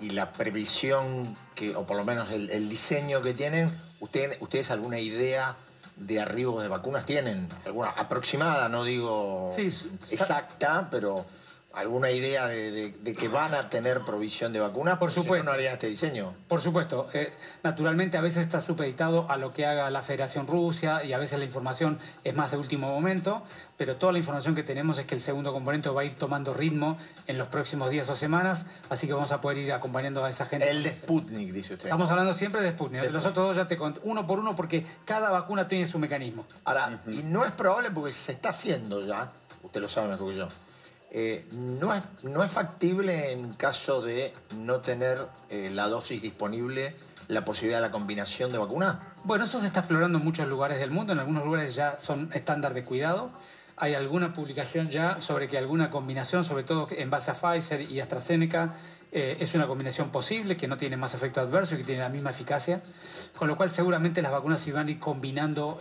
y 0.00 0.10
la 0.10 0.32
previsión 0.32 1.34
que, 1.54 1.76
o 1.76 1.84
por 1.84 1.96
lo 1.96 2.04
menos 2.04 2.30
el, 2.32 2.48
el 2.50 2.68
diseño 2.70 3.20
que 3.20 3.34
tienen, 3.34 3.70
¿usted- 4.00 4.36
¿ustedes 4.40 4.70
alguna 4.70 4.98
idea 4.98 5.54
de 5.96 6.18
arribo 6.18 6.62
de 6.62 6.68
vacunas 6.68 7.04
tienen? 7.04 7.46
¿Alguna 7.66 7.90
aproximada? 7.90 8.70
No 8.70 8.84
digo 8.84 9.52
Sí, 9.54 9.68
exacta, 10.10 10.88
pero 10.90 11.26
alguna 11.72 12.10
idea 12.10 12.46
de, 12.48 12.70
de- 12.72 12.90
de 12.90 13.14
que 13.14 13.28
van 13.28 13.54
a 13.54 13.70
tener 13.70 14.00
provisión 14.00 14.52
de 14.52 14.58
vacunas. 14.60 14.98
Por 14.98 15.12
supuesto. 15.12 15.44
no 15.44 15.52
harían 15.52 15.74
este 15.74 15.86
diseño. 15.86 16.34
Por 16.48 16.60
supuesto, 16.60 17.08
eh, 17.12 17.32
naturalmente 17.62 18.16
a 18.18 18.20
veces 18.20 18.44
está 18.44 18.60
supeditado 18.60 19.30
a 19.30 19.36
lo 19.36 19.52
que 19.52 19.66
haga 19.66 19.88
la 19.90 20.02
Federación 20.02 20.46
Rusia 20.48 21.04
y 21.04 21.12
a 21.12 21.18
veces 21.18 21.38
la 21.38 21.44
información 21.44 21.98
es 22.24 22.34
más 22.34 22.50
de 22.50 22.56
último 22.56 22.88
momento, 22.90 23.42
pero 23.76 23.96
toda 23.96 24.12
la 24.12 24.18
información 24.18 24.54
que 24.56 24.62
tenemos 24.64 24.98
es 24.98 25.06
que 25.06 25.14
el 25.14 25.20
segundo 25.20 25.52
componente 25.52 25.88
va 25.90 26.00
a 26.00 26.04
ir 26.04 26.14
tomando 26.14 26.52
ritmo 26.54 26.98
en 27.28 27.38
los 27.38 27.46
próximos 27.48 27.88
días 27.90 28.08
o 28.08 28.16
semanas, 28.16 28.64
así 28.88 29.06
que 29.06 29.12
vamos 29.12 29.30
a 29.30 29.40
poder 29.40 29.58
ir 29.58 29.72
acompañando 29.72 30.24
a 30.24 30.30
esa 30.30 30.46
gente. 30.46 30.68
El 30.68 30.82
de 30.82 30.90
Sputnik, 30.90 31.52
dice 31.52 31.74
usted. 31.74 31.86
Estamos 31.86 32.10
hablando 32.10 32.32
siempre 32.32 32.62
de 32.62 32.70
Sputnik, 32.70 33.00
de 33.02 33.10
los 33.10 33.24
otros 33.24 33.46
dos 33.48 33.56
ya 33.56 33.66
te 33.68 33.76
conté, 33.76 34.00
uno 34.02 34.26
por 34.26 34.40
uno 34.40 34.56
porque 34.56 34.84
cada 35.04 35.30
vacuna 35.30 35.68
tiene 35.68 35.86
su 35.86 35.98
mecanismo. 36.00 36.44
Ahora, 36.64 37.00
y 37.06 37.22
no 37.22 37.44
es 37.44 37.52
probable 37.52 37.90
porque 37.92 38.10
se 38.12 38.32
está 38.32 38.48
haciendo 38.50 39.06
ya, 39.06 39.30
usted 39.62 39.80
lo 39.80 39.88
sabe 39.88 40.08
mejor 40.08 40.30
que 40.32 40.36
yo, 40.38 40.48
eh, 41.12 41.44
no, 41.52 41.92
es, 41.92 42.02
no 42.22 42.44
es 42.44 42.50
factible 42.50 43.32
en 43.32 43.52
caso 43.54 44.00
de 44.00 44.32
no 44.58 44.78
tener 44.78 45.18
eh, 45.48 45.68
la 45.72 45.88
dosis 45.88 46.22
disponible 46.22 46.94
la 47.26 47.44
posibilidad 47.44 47.78
de 47.78 47.86
la 47.86 47.92
combinación 47.92 48.52
de 48.52 48.58
vacuna. 48.58 49.00
Bueno, 49.24 49.44
eso 49.44 49.60
se 49.60 49.66
está 49.66 49.80
explorando 49.80 50.18
en 50.18 50.24
muchos 50.24 50.48
lugares 50.48 50.78
del 50.78 50.90
mundo, 50.90 51.12
en 51.12 51.18
algunos 51.18 51.44
lugares 51.44 51.74
ya 51.74 51.98
son 51.98 52.30
estándar 52.32 52.74
de 52.74 52.84
cuidado. 52.84 53.30
Hay 53.76 53.94
alguna 53.94 54.32
publicación 54.32 54.90
ya 54.90 55.18
sobre 55.20 55.48
que 55.48 55.58
alguna 55.58 55.90
combinación, 55.90 56.44
sobre 56.44 56.64
todo 56.64 56.86
en 56.90 57.08
base 57.08 57.30
a 57.30 57.34
Pfizer 57.34 57.90
y 57.90 58.00
AstraZeneca, 58.00 58.74
eh, 59.10 59.36
es 59.40 59.54
una 59.54 59.66
combinación 59.66 60.10
posible, 60.10 60.56
que 60.56 60.68
no 60.68 60.76
tiene 60.76 60.96
más 60.96 61.14
efecto 61.14 61.40
adverso 61.40 61.74
y 61.74 61.78
que 61.78 61.84
tiene 61.84 62.02
la 62.02 62.08
misma 62.08 62.30
eficacia. 62.30 62.82
Con 63.36 63.48
lo 63.48 63.56
cual 63.56 63.70
seguramente 63.70 64.22
las 64.22 64.32
vacunas 64.32 64.60
se 64.60 64.70
van 64.72 64.88
a 64.88 64.90
ir 64.90 65.00
combinando 65.00 65.80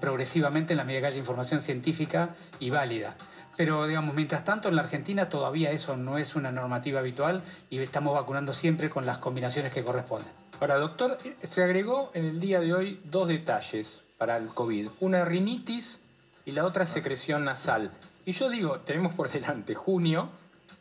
progresivamente 0.00 0.74
en 0.74 0.76
la 0.76 0.84
medida 0.84 1.00
que 1.00 1.06
haya 1.06 1.18
información 1.18 1.60
científica 1.60 2.34
y 2.60 2.70
válida. 2.70 3.16
Pero, 3.56 3.86
digamos, 3.86 4.14
mientras 4.14 4.44
tanto, 4.44 4.68
en 4.68 4.76
la 4.76 4.82
Argentina 4.82 5.28
todavía 5.28 5.70
eso 5.70 5.96
no 5.96 6.18
es 6.18 6.36
una 6.36 6.52
normativa 6.52 7.00
habitual 7.00 7.42
y 7.70 7.78
estamos 7.78 8.14
vacunando 8.14 8.52
siempre 8.52 8.90
con 8.90 9.06
las 9.06 9.18
combinaciones 9.18 9.72
que 9.72 9.82
corresponden. 9.82 10.30
Ahora, 10.60 10.76
doctor, 10.76 11.18
se 11.42 11.62
agregó 11.62 12.10
en 12.14 12.26
el 12.26 12.40
día 12.40 12.60
de 12.60 12.74
hoy 12.74 13.00
dos 13.04 13.28
detalles 13.28 14.02
para 14.18 14.36
el 14.36 14.48
COVID. 14.48 14.88
Una 15.00 15.24
rinitis 15.24 16.00
y 16.44 16.52
la 16.52 16.64
otra 16.64 16.86
secreción 16.86 17.44
nasal. 17.44 17.90
Y 18.24 18.32
yo 18.32 18.48
digo, 18.48 18.80
tenemos 18.80 19.14
por 19.14 19.30
delante 19.30 19.74
junio, 19.74 20.30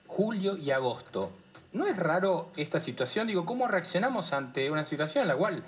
julio 0.08 0.58
y 0.58 0.72
agosto. 0.72 1.32
¿No 1.74 1.86
es 1.86 1.98
raro 1.98 2.52
esta 2.56 2.80
situación? 2.80 3.28
Digo, 3.28 3.46
¿cómo 3.46 3.68
reaccionamos 3.68 4.32
ante 4.32 4.72
una 4.72 4.86
situación 4.86 5.24
en 5.24 5.28
la 5.28 5.36
cual 5.36 5.62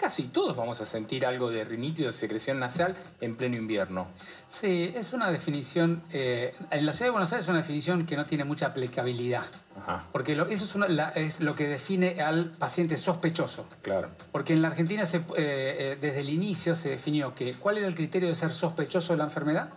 casi 0.00 0.22
todos 0.24 0.56
vamos 0.56 0.80
a 0.80 0.86
sentir 0.86 1.26
algo 1.26 1.50
de 1.50 1.62
rinitis 1.64 2.06
o 2.06 2.12
secreción 2.12 2.58
nasal 2.58 2.94
en 3.20 3.36
pleno 3.36 3.56
invierno? 3.56 4.08
Sí, 4.48 4.90
es 4.94 5.12
una 5.12 5.30
definición, 5.30 6.02
eh, 6.12 6.54
en 6.70 6.86
la 6.86 6.92
ciudad 6.92 7.06
de 7.08 7.10
Buenos 7.10 7.30
Aires 7.32 7.44
es 7.44 7.48
una 7.50 7.58
definición 7.58 8.06
que 8.06 8.16
no 8.16 8.24
tiene 8.24 8.44
mucha 8.44 8.66
aplicabilidad, 8.66 9.42
Ajá, 9.82 10.04
porque 10.10 10.34
lo- 10.34 10.46
eso 10.46 10.64
es, 10.64 10.74
una- 10.74 10.88
la- 10.88 11.10
es 11.10 11.40
lo 11.40 11.54
que 11.54 11.68
define 11.68 12.20
al 12.22 12.46
paciente 12.50 12.96
sospechoso. 12.96 13.66
claro. 13.82 14.08
Porque 14.32 14.54
en 14.54 14.62
la 14.62 14.68
Argentina 14.68 15.04
se, 15.04 15.18
eh, 15.18 15.22
eh, 15.36 15.98
desde 16.00 16.20
el 16.20 16.30
inicio 16.30 16.74
se 16.74 16.88
definió 16.88 17.34
que 17.34 17.52
cuál 17.54 17.76
era 17.78 17.86
el 17.86 17.94
criterio 17.94 18.28
de 18.28 18.34
ser 18.34 18.52
sospechoso 18.52 19.12
de 19.12 19.18
la 19.18 19.24
enfermedad 19.24 19.68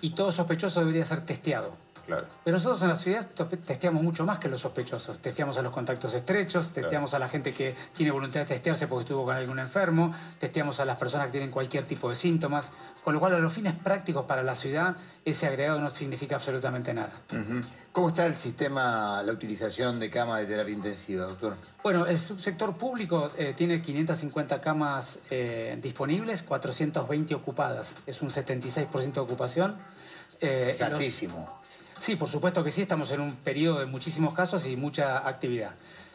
y 0.00 0.10
todo 0.10 0.32
sospechoso 0.32 0.80
debería 0.80 1.04
ser 1.04 1.20
testeado. 1.26 1.74
Claro. 2.06 2.26
Pero 2.44 2.56
nosotros 2.56 2.80
en 2.82 2.88
la 2.88 2.96
ciudad 2.96 3.26
testeamos 3.66 4.02
mucho 4.02 4.24
más 4.24 4.38
que 4.38 4.48
los 4.48 4.60
sospechosos. 4.60 5.18
Testeamos 5.18 5.58
a 5.58 5.62
los 5.62 5.72
contactos 5.72 6.14
estrechos, 6.14 6.68
testeamos 6.68 7.14
a 7.14 7.18
la 7.18 7.28
gente 7.28 7.52
que 7.52 7.74
tiene 7.94 8.12
voluntad 8.12 8.40
de 8.40 8.46
testearse 8.46 8.86
porque 8.86 9.02
estuvo 9.02 9.24
con 9.24 9.34
algún 9.34 9.58
enfermo, 9.58 10.14
testeamos 10.38 10.78
a 10.80 10.84
las 10.84 10.98
personas 10.98 11.26
que 11.26 11.32
tienen 11.32 11.50
cualquier 11.50 11.84
tipo 11.84 12.08
de 12.08 12.14
síntomas. 12.14 12.70
Con 13.02 13.14
lo 13.14 13.20
cual, 13.20 13.34
a 13.34 13.38
los 13.38 13.52
fines 13.52 13.74
prácticos 13.74 14.24
para 14.24 14.42
la 14.42 14.54
ciudad, 14.54 14.96
ese 15.24 15.46
agregado 15.46 15.80
no 15.80 15.90
significa 15.90 16.36
absolutamente 16.36 16.94
nada. 16.94 17.10
¿Cómo 17.92 18.10
está 18.10 18.26
el 18.26 18.36
sistema, 18.36 19.22
la 19.22 19.32
utilización 19.32 19.98
de 19.98 20.10
camas 20.10 20.40
de 20.40 20.46
terapia 20.46 20.74
intensiva, 20.74 21.24
doctor? 21.24 21.56
Bueno, 21.82 22.04
el 22.06 22.18
subsector 22.18 22.76
público 22.76 23.30
eh, 23.38 23.54
tiene 23.56 23.80
550 23.80 24.60
camas 24.60 25.18
eh, 25.30 25.78
disponibles, 25.82 26.42
420 26.42 27.34
ocupadas. 27.34 27.94
Es 28.06 28.20
un 28.20 28.28
76% 28.30 29.12
de 29.12 29.20
ocupación. 29.20 29.76
Eh, 30.40 30.76
en 30.78 30.92
los-. 30.92 31.00
Sí, 32.00 32.16
por 32.16 32.28
supuesto 32.28 32.62
que 32.62 32.70
sí, 32.70 32.82
estamos 32.82 33.10
en 33.10 33.20
un 33.20 33.34
periodo 33.36 33.80
de 33.80 33.86
muchísimos 33.86 34.34
casos 34.34 34.66
y 34.66 34.76
mucha 34.76 35.26
actividad. 35.26 35.72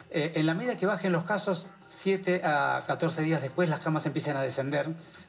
Eh, 0.09 0.34
en 0.36 0.45
la 0.45 0.53
medida 0.53 0.75
que 0.75 0.86
bajen 0.86 1.11
los 1.11 1.23
casos, 1.23 1.67
7 1.88 2.41
a 2.43 2.84
14 2.86 3.21
días 3.21 3.41
después 3.41 3.69
las 3.69 3.79
camas 3.79 4.05
empiezan 4.05 4.36
a 4.38 4.41
descender, 4.41 4.88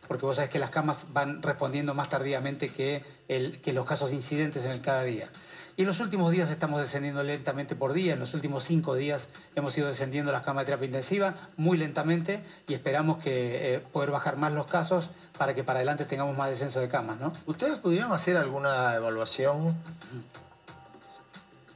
porque 0.09 0.27
vos 0.27 0.37
sabés 0.37 0.51
que 0.51 0.59
las 0.59 0.71
camas 0.71 1.07
van 1.13 1.43
respondiendo 1.43 1.95
más 1.95 2.09
tardíamente 2.09 2.69
que, 2.69 3.05
el, 3.29 3.61
que 3.61 3.73
los 3.73 3.87
casos 3.87 4.13
incidentes 4.13 4.65
en 4.65 4.73
el 4.73 4.81
cada 4.81 5.05
día. 5.05 5.29
Y 5.77 5.83
en 5.83 5.89
los 5.89 6.01
últimos 6.01 6.31
días 6.33 6.51
estamos 6.51 6.81
descendiendo 6.81 7.23
lentamente 7.23 7.75
por 7.75 7.93
día. 7.93 8.13
En 8.13 8.21
los 8.21 8.35
últimos 8.35 8.65
cinco 8.65 8.95
días 8.95 9.29
hemos 9.55 9.77
ido 9.79 9.89
descendiendo 9.89 10.31
las 10.31 10.43
camas 10.43 10.63
de 10.63 10.67
terapia 10.67 10.87
intensiva 10.87 11.35
muy 11.57 11.79
lentamente 11.79 12.43
y 12.69 12.75
esperamos 12.75 13.23
que 13.23 13.75
eh, 13.75 13.79
poder 13.93 14.11
bajar 14.11 14.37
más 14.37 14.53
los 14.53 14.67
casos 14.67 15.11
para 15.39 15.55
que 15.55 15.65
para 15.65 15.79
adelante 15.79 16.05
tengamos 16.05 16.37
más 16.37 16.51
descenso 16.51 16.81
de 16.81 16.89
camas, 16.89 17.21
¿no? 17.21 17.33
¿Ustedes 17.47 17.79
pudieron 17.79 18.13
hacer 18.13 18.37
alguna 18.37 18.95
evaluación, 18.95 19.75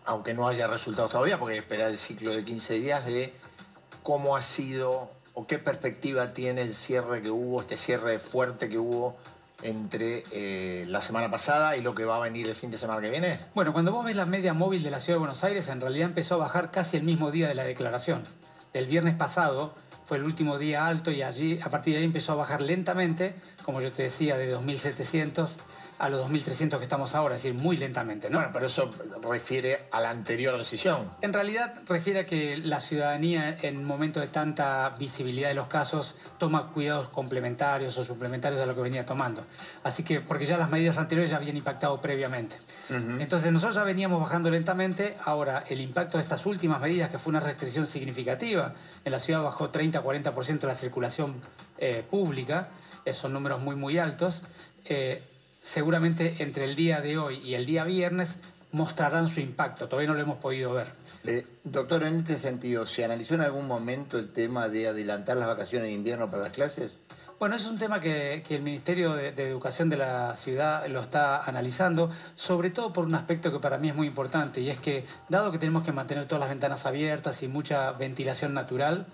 aunque 0.07 0.35
no 0.35 0.49
haya 0.49 0.67
resultados 0.67 1.11
todavía, 1.11 1.39
porque 1.39 1.55
hay 1.55 1.61
que 1.61 1.65
esperar 1.65 1.91
el 1.91 1.97
ciclo 1.97 2.35
de 2.35 2.45
15 2.45 2.75
días, 2.75 3.05
de 3.07 3.33
cómo 4.03 4.37
ha 4.37 4.41
sido 4.41 5.11
o 5.35 5.47
qué 5.47 5.59
perspectiva 5.59 6.33
tiene 6.33 6.63
el 6.63 6.73
cierre 6.73 7.21
que 7.21 7.31
hubo, 7.31 7.61
este 7.61 7.77
cierre 7.77 8.19
fuerte 8.19 8.69
que 8.69 8.79
hubo 8.79 9.17
entre 9.63 10.23
eh, 10.33 10.85
la 10.89 11.01
semana 11.01 11.31
pasada 11.31 11.77
y 11.77 11.83
lo 11.83 11.95
que 11.95 12.05
va 12.05 12.17
a 12.17 12.21
venir 12.21 12.49
el 12.49 12.55
fin 12.55 12.71
de 12.71 12.79
semana 12.79 13.01
que 13.01 13.11
viene? 13.11 13.39
Bueno, 13.55 13.73
cuando 13.73 13.93
vos 13.93 14.05
ves 14.05 14.17
la 14.17 14.27
media 14.27 14.55
móvil 14.55 14.83
de 14.83 14.91
la 14.91 15.01
Ciudad 15.01 15.17
de 15.17 15.21
Buenos 15.21 15.45
Aires, 15.45 15.69
en 15.69 15.81
realidad 15.81 16.09
empezó 16.09 16.35
a 16.37 16.39
bajar 16.39 16.71
casi 16.71 16.97
el 16.97 17.03
mismo 17.03 17.31
día 17.31 17.49
de 17.49 17.55
la 17.55 17.65
declaración. 17.65 18.23
Del 18.73 18.87
viernes 18.87 19.15
pasado 19.15 19.75
fue 20.05 20.19
el 20.19 20.25
último 20.25 20.59
día 20.59 20.87
alto 20.87 21.11
y 21.11 21.23
allí, 21.23 21.59
a 21.63 21.69
partir 21.69 21.95
de 21.95 22.01
ahí 22.01 22.05
empezó 22.05 22.33
a 22.33 22.37
bajar 22.37 22.63
lentamente, 22.63 23.35
como 23.65 23.81
yo 23.81 23.91
te 23.91 24.05
decía, 24.05 24.37
de 24.37 24.57
2.700 24.57 25.49
a 25.99 26.09
los 26.09 26.31
2.300 26.31 26.79
que 26.79 26.83
estamos 26.83 27.15
ahora, 27.15 27.37
es 27.37 27.43
decir, 27.43 27.59
muy 27.59 27.77
lentamente, 27.77 28.29
¿no? 28.29 28.39
Bueno, 28.39 28.53
pero 28.53 28.67
eso 28.67 28.91
refiere 29.23 29.87
a 29.91 30.01
la 30.01 30.11
anterior 30.11 30.57
decisión. 30.59 31.11
En 31.23 31.33
realidad 31.33 31.75
refiere 31.87 32.21
a 32.21 32.27
que 32.27 32.57
la 32.59 32.81
ciudadanía 32.81 33.57
en 33.63 33.85
momento 33.85 34.21
de 34.21 34.27
tanta 34.27 34.91
visibilidad 34.99 35.49
de 35.49 35.55
los 35.55 35.69
casos 35.69 36.17
toma 36.39 36.69
cuidados 36.69 37.09
complementarios 37.09 37.97
o 37.99 38.05
suplementarios 38.05 38.61
a 38.61 38.67
lo 38.67 38.75
que 38.75 38.83
venía 38.83 39.07
tomando. 39.07 39.43
Así 39.85 40.03
que, 40.03 40.21
porque 40.21 40.45
ya 40.45 40.59
las 40.59 40.71
medidas 40.71 40.99
anteriores 40.99 41.31
ya 41.31 41.37
habían 41.37 41.57
impactado 41.57 42.01
previamente. 42.01 42.57
Entonces 42.91 43.53
nosotros 43.53 43.77
ya 43.77 43.83
veníamos 43.83 44.21
bajando 44.21 44.51
lentamente, 44.51 45.17
ahora 45.25 45.65
el 45.69 45.81
impacto 45.81 46.19
de 46.19 46.23
estas 46.23 46.47
últimas 46.47 46.81
medidas, 46.81 47.11
que 47.11 47.19
fue 47.19 47.31
una 47.31 47.41
restricción 47.41 47.87
significativa, 47.87 48.75
en 49.05 49.13
la 49.13 49.19
ciudad 49.19 49.43
bajó 49.43 49.73
30-40% 49.73 50.67
la 50.67 50.75
circulación 50.75 51.35
eh, 51.79 52.05
pública, 52.09 52.69
eh, 53.05 53.13
son 53.13 53.33
números 53.33 53.61
muy 53.61 53.77
muy 53.77 53.99
altos, 53.99 54.43
eh, 54.85 55.21
seguramente 55.73 56.37
entre 56.39 56.65
el 56.65 56.77
día 56.77 57.01
de 57.01 57.19
hoy 57.19 57.39
y 57.45 57.55
el 57.55 57.67
día 57.67 57.85
viernes 57.85 58.37
mostrarán 58.73 59.29
su 59.29 59.41
impacto, 59.41 59.89
todavía 59.89 60.09
no 60.09 60.15
lo 60.15 60.21
hemos 60.21 60.37
podido 60.37 60.73
ver. 60.73 60.87
Eh, 61.25 61.45
doctor, 61.65 62.05
en 62.05 62.17
este 62.17 62.37
sentido, 62.37 62.87
¿se 62.87 63.05
analizó 63.05 63.35
en 63.35 63.41
algún 63.41 63.67
momento 63.67 64.19
el 64.19 64.33
tema 64.33 64.69
de 64.69 64.89
adelantar 64.89 65.37
las 65.37 65.49
vacaciones 65.49 65.89
de 65.89 65.95
invierno 65.95 66.31
para 66.31 66.45
las 66.45 66.53
clases? 66.53 66.93
Bueno, 67.39 67.57
es 67.57 67.67
un 67.67 67.79
tema 67.79 68.01
que, 68.01 68.43
que 68.47 68.55
el 68.55 68.63
Ministerio 68.63 69.15
de, 69.15 69.33
de 69.33 69.49
Educación 69.49 69.91
de 69.91 69.99
la 69.99 70.37
ciudad 70.37 70.87
lo 70.87 71.01
está 71.01 71.45
analizando, 71.45 72.11
sobre 72.35 72.71
todo 72.71 72.93
por 72.93 73.05
un 73.05 73.15
aspecto 73.15 73.53
que 73.53 73.59
para 73.59 73.77
mí 73.77 73.91
es 73.91 73.95
muy 73.95 74.07
importante, 74.07 74.61
y 74.61 74.71
es 74.71 74.79
que, 74.79 75.05
dado 75.29 75.53
que 75.53 75.59
tenemos 75.59 75.83
que 75.85 75.93
mantener 75.93 76.27
todas 76.27 76.41
las 76.41 76.49
ventanas 76.49 76.87
abiertas 76.87 77.43
y 77.43 77.49
mucha 77.49 77.93
ventilación 77.93 78.55
natural, 78.55 79.07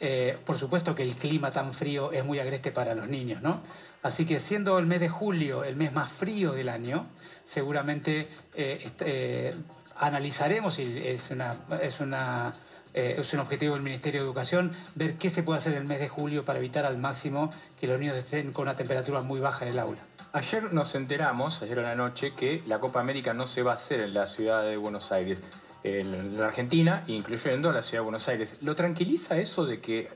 eh, 0.00 0.36
por 0.44 0.56
supuesto 0.56 0.94
que 0.94 1.02
el 1.02 1.14
clima 1.14 1.50
tan 1.50 1.72
frío 1.72 2.12
es 2.12 2.24
muy 2.24 2.38
agreste 2.38 2.70
para 2.70 2.94
los 2.94 3.08
niños, 3.08 3.42
¿no? 3.42 3.60
Así 4.02 4.26
que 4.26 4.38
siendo 4.38 4.78
el 4.78 4.86
mes 4.86 5.00
de 5.00 5.08
julio 5.08 5.64
el 5.64 5.74
mes 5.74 5.92
más 5.92 6.08
frío 6.08 6.52
del 6.52 6.68
año, 6.68 7.04
seguramente 7.44 8.28
eh, 8.54 8.90
eh, 9.00 9.52
analizaremos, 9.96 10.78
y 10.78 10.98
es, 11.04 11.30
una, 11.32 11.56
es, 11.82 11.98
una, 11.98 12.52
es 12.94 13.32
un 13.32 13.40
objetivo 13.40 13.74
del 13.74 13.82
Ministerio 13.82 14.20
de 14.20 14.26
Educación, 14.26 14.72
ver 14.94 15.16
qué 15.16 15.30
se 15.30 15.42
puede 15.42 15.58
hacer 15.58 15.74
el 15.74 15.84
mes 15.84 15.98
de 15.98 16.08
julio 16.08 16.44
para 16.44 16.60
evitar 16.60 16.86
al 16.86 16.96
máximo 16.98 17.50
que 17.80 17.88
los 17.88 17.98
niños 17.98 18.16
estén 18.16 18.52
con 18.52 18.62
una 18.62 18.76
temperatura 18.76 19.20
muy 19.22 19.40
baja 19.40 19.64
en 19.64 19.72
el 19.72 19.78
aula. 19.80 20.00
Ayer 20.32 20.72
nos 20.72 20.94
enteramos, 20.94 21.62
ayer 21.62 21.78
en 21.78 21.84
la 21.84 21.96
noche, 21.96 22.34
que 22.36 22.62
la 22.66 22.78
Copa 22.78 23.00
América 23.00 23.34
no 23.34 23.48
se 23.48 23.62
va 23.62 23.72
a 23.72 23.74
hacer 23.74 24.00
en 24.00 24.14
la 24.14 24.28
ciudad 24.28 24.62
de 24.62 24.76
Buenos 24.76 25.10
Aires, 25.10 25.40
en 25.82 26.38
la 26.38 26.46
Argentina, 26.46 27.04
incluyendo 27.06 27.72
la 27.72 27.82
ciudad 27.82 28.02
de 28.02 28.04
Buenos 28.04 28.28
Aires. 28.28 28.62
¿Lo 28.62 28.74
tranquiliza 28.74 29.36
eso 29.36 29.64
de 29.64 29.80
que 29.80 30.08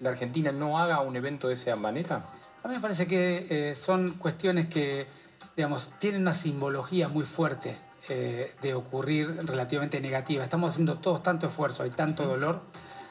la 0.00 0.10
Argentina 0.10 0.52
no 0.52 0.78
haga 0.78 1.00
un 1.00 1.16
evento 1.16 1.48
de 1.48 1.54
esa 1.54 1.76
manera? 1.76 2.24
A 2.62 2.68
mí 2.68 2.74
me 2.74 2.80
parece 2.80 3.06
que 3.06 3.46
eh, 3.48 3.74
son 3.74 4.12
cuestiones 4.12 4.66
que, 4.66 5.06
digamos, 5.56 5.90
tienen 5.98 6.22
una 6.22 6.34
simbología 6.34 7.08
muy 7.08 7.24
fuerte 7.24 7.74
eh, 8.08 8.50
de 8.62 8.74
ocurrir 8.74 9.28
relativamente 9.46 10.00
negativa. 10.00 10.44
Estamos 10.44 10.72
haciendo 10.72 10.98
todos 10.98 11.22
tanto 11.22 11.46
esfuerzo, 11.46 11.82
hay 11.82 11.90
tanto 11.90 12.26
dolor, 12.26 12.60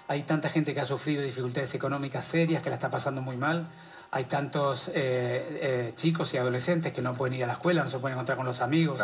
hay 0.07 0.23
tanta 0.23 0.49
gente 0.49 0.73
que 0.73 0.81
ha 0.81 0.85
sufrido 0.85 1.23
dificultades 1.23 1.73
económicas 1.73 2.25
serias, 2.25 2.61
que 2.61 2.69
la 2.69 2.75
está 2.75 2.89
pasando 2.89 3.21
muy 3.21 3.37
mal. 3.37 3.67
Hay 4.11 4.25
tantos 4.25 4.89
eh, 4.93 5.93
chicos 5.95 6.33
y 6.33 6.37
adolescentes 6.37 6.93
que 6.93 7.01
no 7.01 7.13
pueden 7.13 7.35
ir 7.35 7.43
a 7.43 7.47
la 7.47 7.53
escuela, 7.53 7.83
no 7.83 7.89
se 7.89 7.99
pueden 7.99 8.15
encontrar 8.15 8.37
con 8.37 8.45
los 8.45 8.59
amigos. 8.61 8.99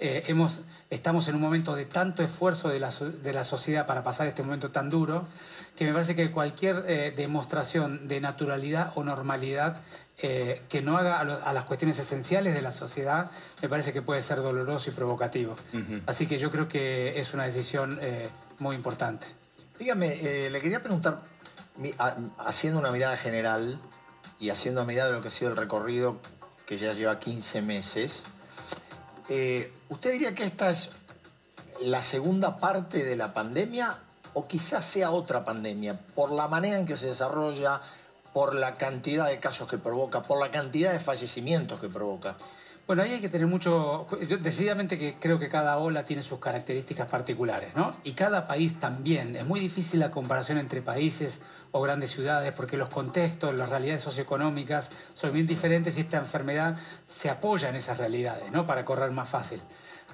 Hemos, 0.00 0.60
estamos 0.90 1.28
en 1.28 1.36
un 1.36 1.40
momento 1.40 1.74
de 1.74 1.86
tanto 1.86 2.22
esfuerzo 2.22 2.68
de 2.68 2.80
la, 2.80 2.90
de 2.90 3.32
la, 3.32 3.44
sociedad 3.44 3.86
para 3.86 4.02
pasar 4.02 4.26
este 4.26 4.42
momento 4.42 4.70
tan 4.70 4.90
duro, 4.90 5.26
que 5.76 5.84
me 5.84 5.92
parece 5.92 6.14
que 6.14 6.30
cualquier 6.30 7.14
demostración 7.14 8.08
de 8.08 8.20
naturalidad 8.20 8.92
o 8.96 9.04
normalidad 9.04 9.80
eh, 10.22 10.62
que 10.68 10.80
no 10.80 10.96
haga 10.96 11.18
a, 11.18 11.52
las 11.52 11.64
cuestiones 11.64 11.98
esenciales 11.98 12.54
de 12.54 12.62
la 12.62 12.70
sociedad, 12.70 13.32
me 13.60 13.68
parece 13.68 13.92
que 13.92 14.00
puede 14.00 14.22
ser 14.22 14.40
doloroso 14.40 14.88
y 14.88 14.92
provocativo. 14.92 15.56
Así 16.06 16.28
que 16.28 16.38
yo 16.38 16.52
creo 16.52 16.68
que 16.68 17.18
es 17.18 17.34
una 17.34 17.44
decisión 17.44 17.98
eh, 18.00 18.28
muy 18.60 18.76
importante. 18.76 19.26
Dígame, 19.76 20.06
eh, 20.22 20.50
le 20.50 20.60
quería 20.60 20.80
preguntar, 20.80 21.20
haciendo 22.38 22.78
una 22.78 22.92
mirada 22.92 23.16
general 23.16 23.76
y 24.38 24.50
haciendo 24.50 24.82
una 24.82 24.86
mirada 24.86 25.10
de 25.10 25.16
lo 25.16 25.20
que 25.20 25.28
ha 25.28 25.32
sido 25.32 25.50
el 25.50 25.56
recorrido 25.56 26.20
que 26.64 26.78
ya 26.78 26.92
lleva 26.92 27.18
15 27.18 27.60
meses, 27.62 28.24
¿usted 29.28 30.12
diría 30.12 30.34
que 30.34 30.44
esta 30.44 30.70
es 30.70 30.90
la 31.80 32.02
segunda 32.02 32.56
parte 32.56 33.04
de 33.04 33.16
la 33.16 33.32
pandemia 33.32 33.98
o 34.34 34.46
quizás 34.46 34.84
sea 34.84 35.10
otra 35.10 35.44
pandemia 35.44 35.98
por 36.14 36.32
la 36.32 36.48
manera 36.48 36.78
en 36.78 36.86
que 36.86 36.96
se 36.96 37.06
desarrolla, 37.06 37.80
por 38.32 38.54
la 38.54 38.74
cantidad 38.74 39.28
de 39.28 39.38
casos 39.38 39.68
que 39.68 39.78
provoca, 39.78 40.22
por 40.22 40.40
la 40.40 40.50
cantidad 40.50 40.92
de 40.92 40.98
fallecimientos 40.98 41.80
que 41.80 41.88
provoca. 41.88 42.36
Bueno, 42.86 43.02
ahí 43.02 43.12
hay 43.12 43.20
que 43.20 43.30
tener 43.30 43.46
mucho... 43.46 44.06
Yo 44.28 44.36
decididamente 44.36 44.98
que 44.98 45.16
creo 45.18 45.38
que 45.38 45.48
cada 45.48 45.78
ola 45.78 46.04
tiene 46.04 46.22
sus 46.22 46.38
características 46.38 47.10
particulares, 47.10 47.74
¿no? 47.74 47.94
Y 48.04 48.12
cada 48.12 48.46
país 48.46 48.78
también. 48.78 49.36
Es 49.36 49.46
muy 49.46 49.58
difícil 49.58 50.00
la 50.00 50.10
comparación 50.10 50.58
entre 50.58 50.82
países 50.82 51.40
o 51.72 51.80
grandes 51.80 52.10
ciudades 52.10 52.52
porque 52.52 52.76
los 52.76 52.90
contextos, 52.90 53.54
las 53.54 53.70
realidades 53.70 54.02
socioeconómicas 54.02 54.90
son 55.14 55.32
bien 55.32 55.46
diferentes 55.46 55.96
y 55.96 56.02
esta 56.02 56.18
enfermedad 56.18 56.76
se 57.06 57.30
apoya 57.30 57.70
en 57.70 57.76
esas 57.76 57.96
realidades, 57.96 58.52
¿no? 58.52 58.66
Para 58.66 58.84
correr 58.84 59.10
más 59.12 59.30
fácil. 59.30 59.62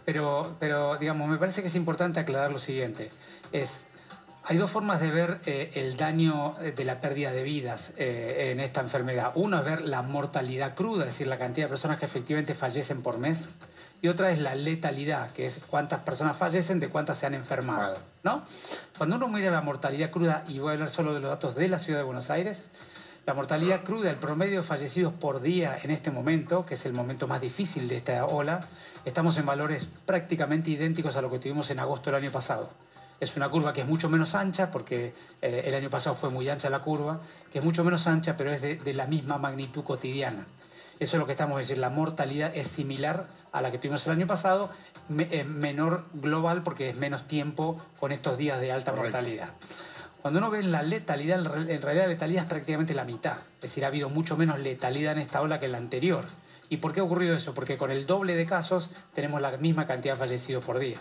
Pero, 0.04 0.56
pero 0.60 0.96
digamos, 0.96 1.28
me 1.28 1.38
parece 1.38 1.62
que 1.62 1.68
es 1.68 1.74
importante 1.74 2.20
aclarar 2.20 2.52
lo 2.52 2.60
siguiente. 2.60 3.10
Es 3.50 3.70
hay 4.45 4.57
dos 4.57 4.70
formas 4.70 5.01
de 5.01 5.11
ver 5.11 5.41
eh, 5.47 5.70
el 5.74 5.97
daño 5.97 6.55
de 6.76 6.84
la 6.84 7.01
pérdida 7.01 7.32
de 7.32 7.43
vidas 7.43 7.93
eh, 7.99 8.51
en 8.53 8.61
esta 8.61 8.80
enfermedad. 8.80 9.32
Uno 9.34 9.59
es 9.59 9.64
ver 9.64 9.80
la 9.82 10.03
mortalidad 10.03 10.74
cruda, 10.74 11.05
es 11.05 11.12
decir, 11.12 11.26
la 11.26 11.38
cantidad 11.38 11.66
de 11.66 11.70
personas 11.70 11.99
que 11.99 12.07
efectivamente 12.07 12.55
fallecen 12.55 13.03
por 13.03 13.18
mes. 13.18 13.51
Y 14.03 14.09
otra 14.09 14.30
es 14.30 14.38
la 14.38 14.55
letalidad, 14.55 15.30
que 15.32 15.47
es 15.47 15.61
cuántas 15.66 16.01
personas 16.01 16.36
fallecen 16.36 16.80
de 16.80 16.88
cuántas 16.88 17.18
se 17.18 17.26
han 17.26 17.34
enfermado. 17.34 17.99
¿no? 18.22 18.43
Cuando 18.97 19.16
uno 19.16 19.28
mira 19.28 19.51
la 19.51 19.61
mortalidad 19.61 20.11
cruda, 20.11 20.43
y 20.49 20.59
voy 20.59 20.70
a 20.70 20.72
hablar 20.72 20.88
solo 20.88 21.12
de 21.12 21.20
los 21.20 21.30
datos 21.30 21.55
de 21.55 21.68
la 21.68 21.78
ciudad 21.78 21.99
de 21.99 22.05
Buenos 22.05 22.30
Aires, 22.30 22.64
la 23.26 23.34
mortalidad 23.34 23.84
cruda, 23.84 24.11
el 24.11 24.16
promedio 24.16 24.57
de 24.57 24.62
fallecidos 24.62 25.12
por 25.12 25.43
día 25.43 25.76
en 25.82 25.91
este 25.91 26.11
momento, 26.11 26.64
que 26.64 26.74
es 26.74 26.86
el 26.86 26.95
momento 26.95 27.28
más 27.28 27.43
difícil 27.43 27.86
de 27.86 27.99
esta 27.99 28.24
ola, 28.24 28.61
estamos 29.05 29.36
en 29.36 29.45
valores 29.45 29.88
prácticamente 30.07 30.70
idénticos 30.70 31.14
a 31.16 31.22
lo 31.22 31.30
que 31.30 31.38
tuvimos 31.38 31.70
en 31.70 31.78
agosto 31.78 32.11
del 32.11 32.22
año 32.22 32.32
pasado. 32.32 32.70
Es 33.20 33.36
una 33.36 33.48
curva 33.48 33.72
que 33.72 33.82
es 33.82 33.86
mucho 33.86 34.08
menos 34.08 34.34
ancha, 34.34 34.70
porque 34.70 35.12
eh, 35.42 35.62
el 35.66 35.74
año 35.74 35.90
pasado 35.90 36.16
fue 36.16 36.30
muy 36.30 36.48
ancha 36.48 36.70
la 36.70 36.80
curva, 36.80 37.20
que 37.52 37.58
es 37.58 37.64
mucho 37.64 37.84
menos 37.84 38.06
ancha, 38.06 38.36
pero 38.36 38.50
es 38.50 38.62
de, 38.62 38.92
la 38.94 39.06
misma 39.06 39.36
magnitud 39.36 39.84
cotidiana. 39.84 40.46
Eso 40.98 41.16
es 41.16 41.20
lo 41.20 41.26
que 41.26 41.32
estamos 41.32 41.58
diciendo, 41.58 41.82
la 41.82 41.90
mortalidad 41.90 42.54
es 42.54 42.66
similar 42.66 43.26
a 43.52 43.62
la 43.62 43.70
que 43.70 43.78
tuvimos 43.78 44.06
el 44.06 44.12
año 44.12 44.26
pasado, 44.26 44.70
eh, 45.18 45.44
menor 45.44 46.04
global 46.14 46.62
porque 46.62 46.90
es 46.90 46.96
menos 46.96 47.26
tiempo 47.26 47.78
con 47.98 48.12
estos 48.12 48.36
días 48.38 48.60
de 48.60 48.72
alta 48.72 48.92
mortalidad. 48.92 49.50
Cuando 50.22 50.38
uno 50.38 50.50
ve 50.50 50.62
la 50.62 50.82
letalidad, 50.82 51.38
en 51.38 51.80
realidad 51.80 52.04
la 52.04 52.08
letalidad 52.08 52.42
es 52.42 52.48
prácticamente 52.48 52.92
la 52.92 53.04
mitad. 53.04 53.38
Es 53.56 53.62
decir, 53.62 53.84
ha 53.84 53.88
habido 53.88 54.10
mucho 54.10 54.36
menos 54.36 54.58
letalidad 54.58 55.12
en 55.12 55.18
esta 55.20 55.40
ola 55.40 55.58
que 55.58 55.66
en 55.66 55.72
la 55.72 55.78
anterior. 55.78 56.26
¿Y 56.68 56.76
por 56.76 56.92
qué 56.92 57.00
ha 57.00 57.04
ocurrido 57.04 57.34
eso? 57.34 57.54
Porque 57.54 57.78
con 57.78 57.90
el 57.90 58.06
doble 58.06 58.36
de 58.36 58.44
casos 58.44 58.90
tenemos 59.14 59.40
la 59.40 59.56
misma 59.56 59.86
cantidad 59.86 60.14
de 60.14 60.18
fallecidos 60.20 60.64
por 60.64 60.78
día. 60.78 60.98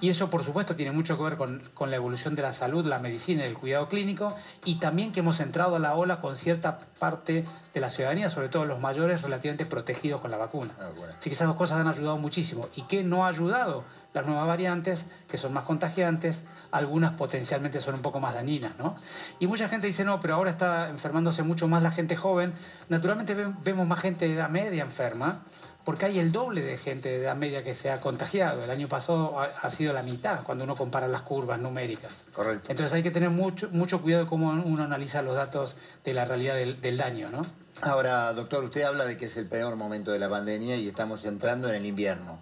Y 0.00 0.08
eso, 0.08 0.28
por 0.28 0.44
supuesto, 0.44 0.74
tiene 0.74 0.92
mucho 0.92 1.16
que 1.16 1.22
ver 1.22 1.36
con, 1.36 1.90
la 1.90 1.96
evolución 1.96 2.34
de 2.34 2.42
la 2.42 2.52
salud, 2.52 2.84
la 2.84 2.98
medicina 2.98 3.44
y 3.44 3.48
el 3.48 3.54
cuidado 3.54 3.88
clínico, 3.88 4.36
y 4.64 4.76
también 4.76 5.12
que 5.12 5.20
hemos 5.20 5.40
entrado 5.40 5.76
a 5.76 5.78
la 5.78 5.94
ola 5.94 6.20
con 6.20 6.36
cierta 6.36 6.78
parte 6.98 7.44
de 7.72 7.80
la 7.80 7.90
ciudadanía, 7.90 8.28
sobre 8.28 8.48
todo 8.48 8.64
los 8.64 8.80
mayores, 8.80 9.22
relativamente 9.22 9.66
protegidos 9.66 10.20
con 10.20 10.30
la 10.30 10.36
vacuna. 10.36 10.72
Ah, 10.80 10.88
Así 11.18 11.30
que 11.30 11.34
esas 11.34 11.46
dos 11.46 11.56
cosas 11.56 11.80
han 11.80 11.88
ayudado 11.88 12.18
muchísimo. 12.18 12.68
¿Y 12.74 12.82
qué 12.82 13.04
no 13.04 13.24
ha 13.24 13.28
ayudado? 13.28 13.84
Las 14.12 14.26
nuevas 14.26 14.46
variantes, 14.46 15.06
que 15.28 15.36
son 15.36 15.52
más 15.52 15.64
contagiantes, 15.64 16.44
algunas 16.70 17.16
potencialmente 17.16 17.80
son 17.80 17.94
un 17.94 18.02
poco 18.02 18.20
más 18.20 18.34
dañinas, 18.34 18.72
¿no? 18.78 18.94
Y 19.38 19.46
mucha 19.46 19.68
gente 19.68 19.86
dice, 19.86 20.04
no, 20.04 20.20
pero 20.20 20.34
ahora 20.34 20.50
está 20.50 20.88
enfermándose 20.88 21.42
mucho 21.42 21.66
más 21.66 21.82
la 21.82 21.90
gente 21.90 22.14
joven. 22.14 22.52
Naturalmente 22.88 23.34
vemos 23.34 23.86
más 23.88 24.00
gente 24.00 24.26
de 24.26 24.34
edad 24.34 24.48
media 24.48 24.82
enferma, 24.82 25.42
porque 25.84 26.06
hay 26.06 26.18
el 26.18 26.32
doble 26.32 26.62
de 26.62 26.78
gente 26.78 27.10
de 27.10 27.16
edad 27.24 27.36
media 27.36 27.62
que 27.62 27.74
se 27.74 27.90
ha 27.90 28.00
contagiado. 28.00 28.62
El 28.62 28.70
año 28.70 28.88
pasado 28.88 29.38
ha, 29.38 29.70
sido 29.70 29.92
la 29.92 30.02
mitad 30.02 30.42
cuando 30.42 30.64
uno 30.64 30.74
compara 30.74 31.06
las 31.08 31.22
curvas 31.22 31.60
numéricas. 31.60 32.24
Correcto. 32.32 32.66
Entonces 32.70 32.92
hay 32.94 33.02
que 33.02 33.10
tener 33.10 33.30
mucho, 33.30 33.68
mucho 33.70 34.00
cuidado 34.00 34.24
de 34.24 34.28
cómo 34.28 34.48
uno 34.50 34.82
analiza 34.82 35.20
los 35.20 35.36
datos 35.36 35.76
de 36.02 36.14
la 36.14 36.24
realidad 36.24 36.54
del, 36.54 36.96
daño, 36.96 37.28
¿no? 37.28 37.42
Ahora, 37.82 38.32
doctor, 38.32 38.64
usted 38.64 38.82
habla 38.82 39.04
de 39.04 39.18
que 39.18 39.26
es 39.26 39.36
el 39.36 39.46
peor 39.46 39.76
momento 39.76 40.10
de 40.10 40.18
la 40.18 40.28
pandemia 40.28 40.76
y 40.76 40.88
estamos 40.88 41.24
entrando 41.26 41.68
en 41.68 41.74
el 41.74 41.84
invierno. 41.84 42.38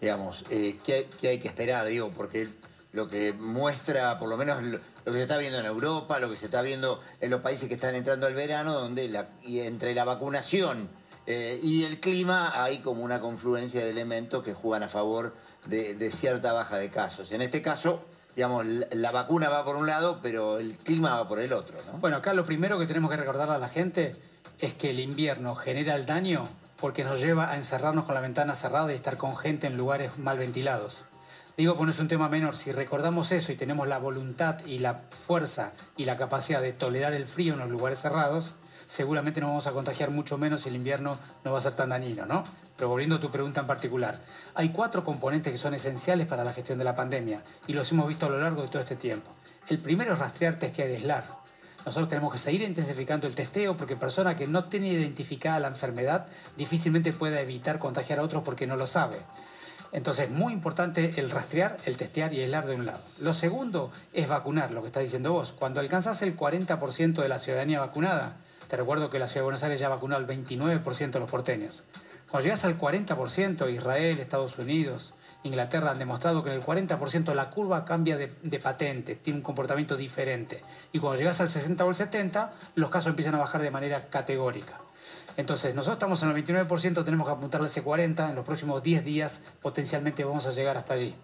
Digamos, 0.00 0.44
eh, 0.50 0.78
¿qué, 0.84 1.08
hay 1.28 1.38
que 1.38 1.48
esperar? 1.48 1.86
Digo, 1.86 2.10
porque 2.10 2.46
lo 2.92 3.08
que 3.08 3.32
muestra, 3.32 4.18
por 4.18 4.28
lo 4.28 4.36
menos 4.36 4.62
lo, 4.62 4.78
que 5.04 5.12
se 5.12 5.22
está 5.22 5.38
viendo 5.38 5.58
en 5.58 5.66
Europa, 5.66 6.20
lo 6.20 6.30
que 6.30 6.36
se 6.36 6.44
está 6.44 6.62
viendo 6.62 7.00
en 7.20 7.30
los 7.30 7.40
países 7.40 7.68
que 7.68 7.74
están 7.74 7.94
entrando 7.94 8.26
al 8.26 8.34
verano, 8.34 8.74
donde 8.74 9.08
la, 9.08 9.28
y 9.44 9.60
entre 9.60 9.94
la 9.94 10.04
vacunación 10.04 10.88
eh, 11.26 11.58
y 11.62 11.84
el 11.84 11.98
clima, 11.98 12.62
hay 12.62 12.78
como 12.78 13.02
una 13.02 13.20
confluencia 13.20 13.82
de 13.82 13.90
elementos 13.90 14.42
que 14.44 14.54
juegan 14.54 14.84
a 14.84 14.88
favor 14.88 15.34
de, 15.66 16.10
cierta 16.10 16.52
baja 16.52 16.76
de 16.76 16.90
casos. 16.90 17.32
En 17.32 17.42
este 17.42 17.62
caso, 17.62 18.04
digamos, 18.36 18.64
la, 18.66 19.10
vacuna 19.10 19.48
va 19.48 19.64
por 19.64 19.76
un 19.76 19.86
lado, 19.86 20.20
pero 20.22 20.58
el 20.58 20.76
clima 20.78 21.16
va 21.16 21.28
por 21.28 21.40
el 21.40 21.52
otro. 21.52 21.76
Bueno, 22.00 22.18
acá 22.18 22.32
lo 22.32 22.44
primero 22.44 22.78
que 22.78 22.86
tenemos 22.86 23.10
que 23.10 23.16
recordar 23.16 23.50
a 23.50 23.58
la 23.58 23.68
gente 23.68 24.14
es 24.60 24.74
que 24.74 24.90
el 24.90 25.00
invierno 25.00 25.54
genera 25.56 25.96
el 25.96 26.06
daño 26.06 26.48
porque 26.80 27.04
nos 27.04 27.20
lleva 27.20 27.50
a 27.50 27.56
encerrarnos 27.56 28.04
con 28.04 28.14
la 28.14 28.20
ventana 28.20 28.54
cerrada 28.54 28.92
y 28.92 28.94
estar 28.94 29.16
con 29.16 29.36
gente 29.36 29.66
en 29.66 29.76
lugares 29.76 30.18
mal 30.18 30.38
ventilados. 30.38 31.04
Digo, 31.56 31.74
pues 31.74 31.86
no 31.86 31.92
es 31.92 31.98
un 31.98 32.08
tema 32.08 32.28
menor, 32.28 32.54
si 32.54 32.70
recordamos 32.70 33.32
eso 33.32 33.50
y 33.50 33.56
tenemos 33.56 33.88
la 33.88 33.96
voluntad 33.96 34.64
y 34.66 34.78
la 34.78 34.94
fuerza 34.94 35.72
y 35.96 36.04
la 36.04 36.18
capacidad 36.18 36.60
de 36.60 36.74
tolerar 36.74 37.14
el 37.14 37.24
frío 37.24 37.54
en 37.54 37.60
los 37.60 37.70
lugares 37.70 37.98
cerrados, 37.98 38.56
seguramente 38.96 39.42
nos 39.42 39.50
vamos 39.50 39.66
a 39.66 39.72
contagiar 39.72 40.10
mucho 40.10 40.38
menos 40.38 40.64
y 40.64 40.70
el 40.70 40.76
invierno 40.76 41.18
no 41.44 41.52
va 41.52 41.58
a 41.58 41.60
ser 41.60 41.74
tan 41.74 41.90
dañino, 41.90 42.24
¿no? 42.24 42.44
Pero 42.76 42.88
volviendo 42.88 43.16
a 43.16 43.20
tu 43.20 43.30
pregunta 43.30 43.60
en 43.60 43.66
particular, 43.66 44.18
hay 44.54 44.70
cuatro 44.70 45.04
componentes 45.04 45.52
que 45.52 45.58
son 45.58 45.74
esenciales 45.74 46.26
para 46.26 46.44
la 46.44 46.54
gestión 46.54 46.78
de 46.78 46.84
la 46.84 46.94
pandemia 46.94 47.42
y 47.66 47.74
los 47.74 47.92
hemos 47.92 48.08
visto 48.08 48.24
a 48.24 48.30
lo 48.30 48.40
largo 48.40 48.62
de 48.62 48.68
todo 48.68 48.80
este 48.80 48.96
tiempo. 48.96 49.30
El 49.68 49.80
primero 49.80 50.14
es 50.14 50.18
rastrear, 50.18 50.58
testear 50.58 50.88
y 50.88 50.94
aislar. 50.94 51.26
Nosotros 51.84 52.08
tenemos 52.08 52.32
que 52.32 52.38
seguir 52.38 52.62
intensificando 52.62 53.26
el 53.26 53.34
testeo 53.34 53.76
porque 53.76 53.96
persona 53.96 54.34
que 54.34 54.46
no 54.46 54.64
tiene 54.64 54.88
identificada 54.88 55.60
la 55.60 55.68
enfermedad 55.68 56.26
difícilmente 56.56 57.12
pueda 57.12 57.38
evitar 57.42 57.78
contagiar 57.78 58.20
a 58.20 58.22
otros 58.22 58.42
porque 58.44 58.66
no 58.66 58.76
lo 58.76 58.86
sabe. 58.86 59.18
Entonces, 59.92 60.30
muy 60.30 60.54
importante 60.54 61.20
el 61.20 61.30
rastrear, 61.30 61.76
el 61.84 61.98
testear 61.98 62.32
y 62.32 62.40
aislar 62.40 62.66
de 62.66 62.76
un 62.76 62.86
lado. 62.86 63.00
Lo 63.20 63.34
segundo 63.34 63.92
es 64.14 64.26
vacunar, 64.26 64.72
lo 64.72 64.80
que 64.80 64.86
está 64.86 65.00
diciendo 65.00 65.34
vos. 65.34 65.52
Cuando 65.52 65.80
alcanzas 65.80 66.22
el 66.22 66.34
40% 66.34 67.22
de 67.22 67.28
la 67.28 67.38
ciudadanía 67.38 67.78
vacunada, 67.78 68.36
te 68.68 68.76
recuerdo 68.76 69.10
que 69.10 69.18
la 69.18 69.28
ciudad 69.28 69.40
de 69.40 69.44
Buenos 69.44 69.62
Aires 69.62 69.80
ya 69.80 69.88
vacunó 69.88 70.16
al 70.16 70.26
29% 70.26 71.10
de 71.10 71.20
los 71.20 71.30
porteños. 71.30 71.84
Cuando 72.30 72.44
llegas 72.44 72.64
al 72.64 72.78
40%, 72.78 73.72
Israel, 73.72 74.18
Estados 74.18 74.58
Unidos, 74.58 75.14
Inglaterra 75.44 75.92
han 75.92 75.98
demostrado 75.98 76.42
que 76.42 76.50
en 76.50 76.56
el 76.56 76.62
40% 76.62 77.34
la 77.34 77.50
curva 77.50 77.84
cambia 77.84 78.16
de, 78.16 78.58
patente, 78.58 79.14
tiene 79.16 79.38
un 79.38 79.42
comportamiento 79.44 79.96
diferente. 79.96 80.60
Y 80.92 80.98
cuando 80.98 81.18
llegas 81.18 81.40
al 81.40 81.48
60 81.48 81.84
o 81.84 81.88
el 81.88 81.94
70, 81.94 82.52
los 82.74 82.90
casos 82.90 83.10
empiezan 83.10 83.36
a 83.36 83.38
bajar 83.38 83.62
de 83.62 83.70
manera 83.70 84.00
categórica. 84.08 84.78
Entonces, 85.36 85.74
nosotros 85.74 85.96
estamos 85.96 86.22
en 86.22 86.30
el 86.30 86.44
29%, 86.44 87.04
tenemos 87.04 87.26
que 87.26 87.32
apuntarle 87.32 87.68
ese 87.68 87.84
40%, 87.84 88.28
en 88.28 88.34
los 88.34 88.44
próximos 88.44 88.82
10 88.82 89.04
días 89.04 89.40
potencialmente 89.62 90.24
vamos 90.24 90.46
a 90.46 90.50
llegar 90.50 90.76
hasta 90.76 90.94
allí. 90.94 91.14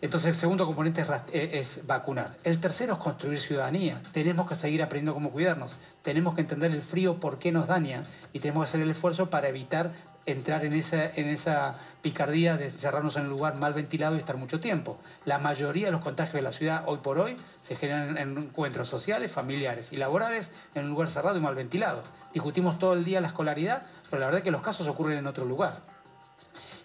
Entonces, 0.00 0.28
el 0.28 0.36
segundo 0.36 0.66
componente 0.66 1.00
es, 1.00 1.08
eh, 1.32 1.50
es, 1.54 1.86
vacunar. 1.86 2.36
El 2.44 2.60
tercero 2.60 2.94
es 2.94 2.98
construir 2.98 3.40
ciudadanía. 3.40 4.00
Tenemos 4.12 4.48
que 4.48 4.54
seguir 4.54 4.82
aprendiendo 4.82 5.14
cómo 5.14 5.30
cuidarnos. 5.30 5.76
Tenemos 6.02 6.34
que 6.34 6.42
entender 6.42 6.72
el 6.72 6.82
frío, 6.82 7.18
por 7.18 7.38
qué 7.38 7.52
nos 7.52 7.68
daña. 7.68 8.02
Y 8.32 8.40
tenemos 8.40 8.64
que 8.64 8.68
hacer 8.70 8.80
el 8.80 8.90
esfuerzo 8.90 9.30
para 9.30 9.48
evitar 9.48 9.90
entrar 10.26 10.64
en 10.64 10.72
esa, 10.72 11.06
en 11.06 11.28
esa 11.28 11.74
picardía 12.02 12.56
de 12.56 12.68
cerrarnos 12.68 13.16
en 13.16 13.22
un 13.22 13.30
lugar 13.30 13.56
mal 13.56 13.72
ventilado 13.72 14.16
y 14.16 14.18
estar 14.18 14.36
mucho 14.36 14.60
tiempo. 14.60 14.98
La 15.24 15.38
mayoría 15.38 15.86
de 15.86 15.92
los 15.92 16.02
contagios 16.02 16.34
de 16.34 16.42
la 16.42 16.52
ciudad 16.52 16.82
hoy 16.86 16.98
por 16.98 17.18
hoy 17.18 17.36
se 17.62 17.76
generan 17.76 18.18
en 18.18 18.36
encuentros 18.36 18.88
sociales, 18.88 19.30
familiares 19.30 19.92
y 19.92 19.96
laborales 19.96 20.50
en 20.74 20.84
un 20.84 20.90
lugar 20.90 21.08
cerrado 21.08 21.38
y 21.38 21.40
mal 21.40 21.54
ventilado. 21.54 22.02
Discutimos 22.34 22.78
todo 22.78 22.92
el 22.92 23.04
día 23.04 23.20
la 23.20 23.28
escolaridad, 23.28 23.86
pero 24.10 24.20
la 24.20 24.26
verdad 24.26 24.38
es 24.38 24.44
que 24.44 24.50
los 24.50 24.62
casos 24.62 24.88
ocurren 24.88 25.18
en 25.18 25.26
otro 25.26 25.44
lugar. 25.44 25.80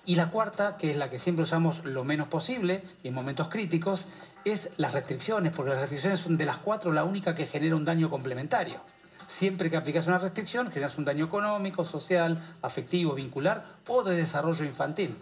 Y 0.05 0.15
la 0.15 0.31
cuarta, 0.31 0.77
que 0.77 0.89
es 0.89 0.97
la 0.97 1.09
que 1.09 1.19
siempre 1.19 1.43
usamos 1.43 1.85
lo 1.85 2.03
menos 2.03 2.27
posible 2.27 2.83
y 3.03 3.09
en 3.09 3.13
momentos 3.13 3.49
críticos, 3.49 4.05
es 4.45 4.69
las 4.77 4.93
restricciones, 4.93 5.53
porque 5.55 5.71
las 5.71 5.81
restricciones 5.81 6.19
son 6.19 6.37
de 6.37 6.45
las 6.45 6.57
cuatro 6.57 6.91
la 6.91 7.03
única 7.03 7.35
que 7.35 7.45
genera 7.45 7.75
un 7.75 7.85
daño 7.85 8.09
complementario. 8.09 8.81
Siempre 9.27 9.69
que 9.69 9.77
aplicas 9.77 10.07
una 10.07 10.17
restricción, 10.17 10.71
generas 10.71 10.97
un 10.97 11.05
daño 11.05 11.25
económico, 11.25 11.85
social, 11.85 12.39
afectivo, 12.61 13.13
vincular 13.13 13.63
o 13.87 14.03
de 14.03 14.15
desarrollo 14.15 14.65
infantil. 14.65 15.15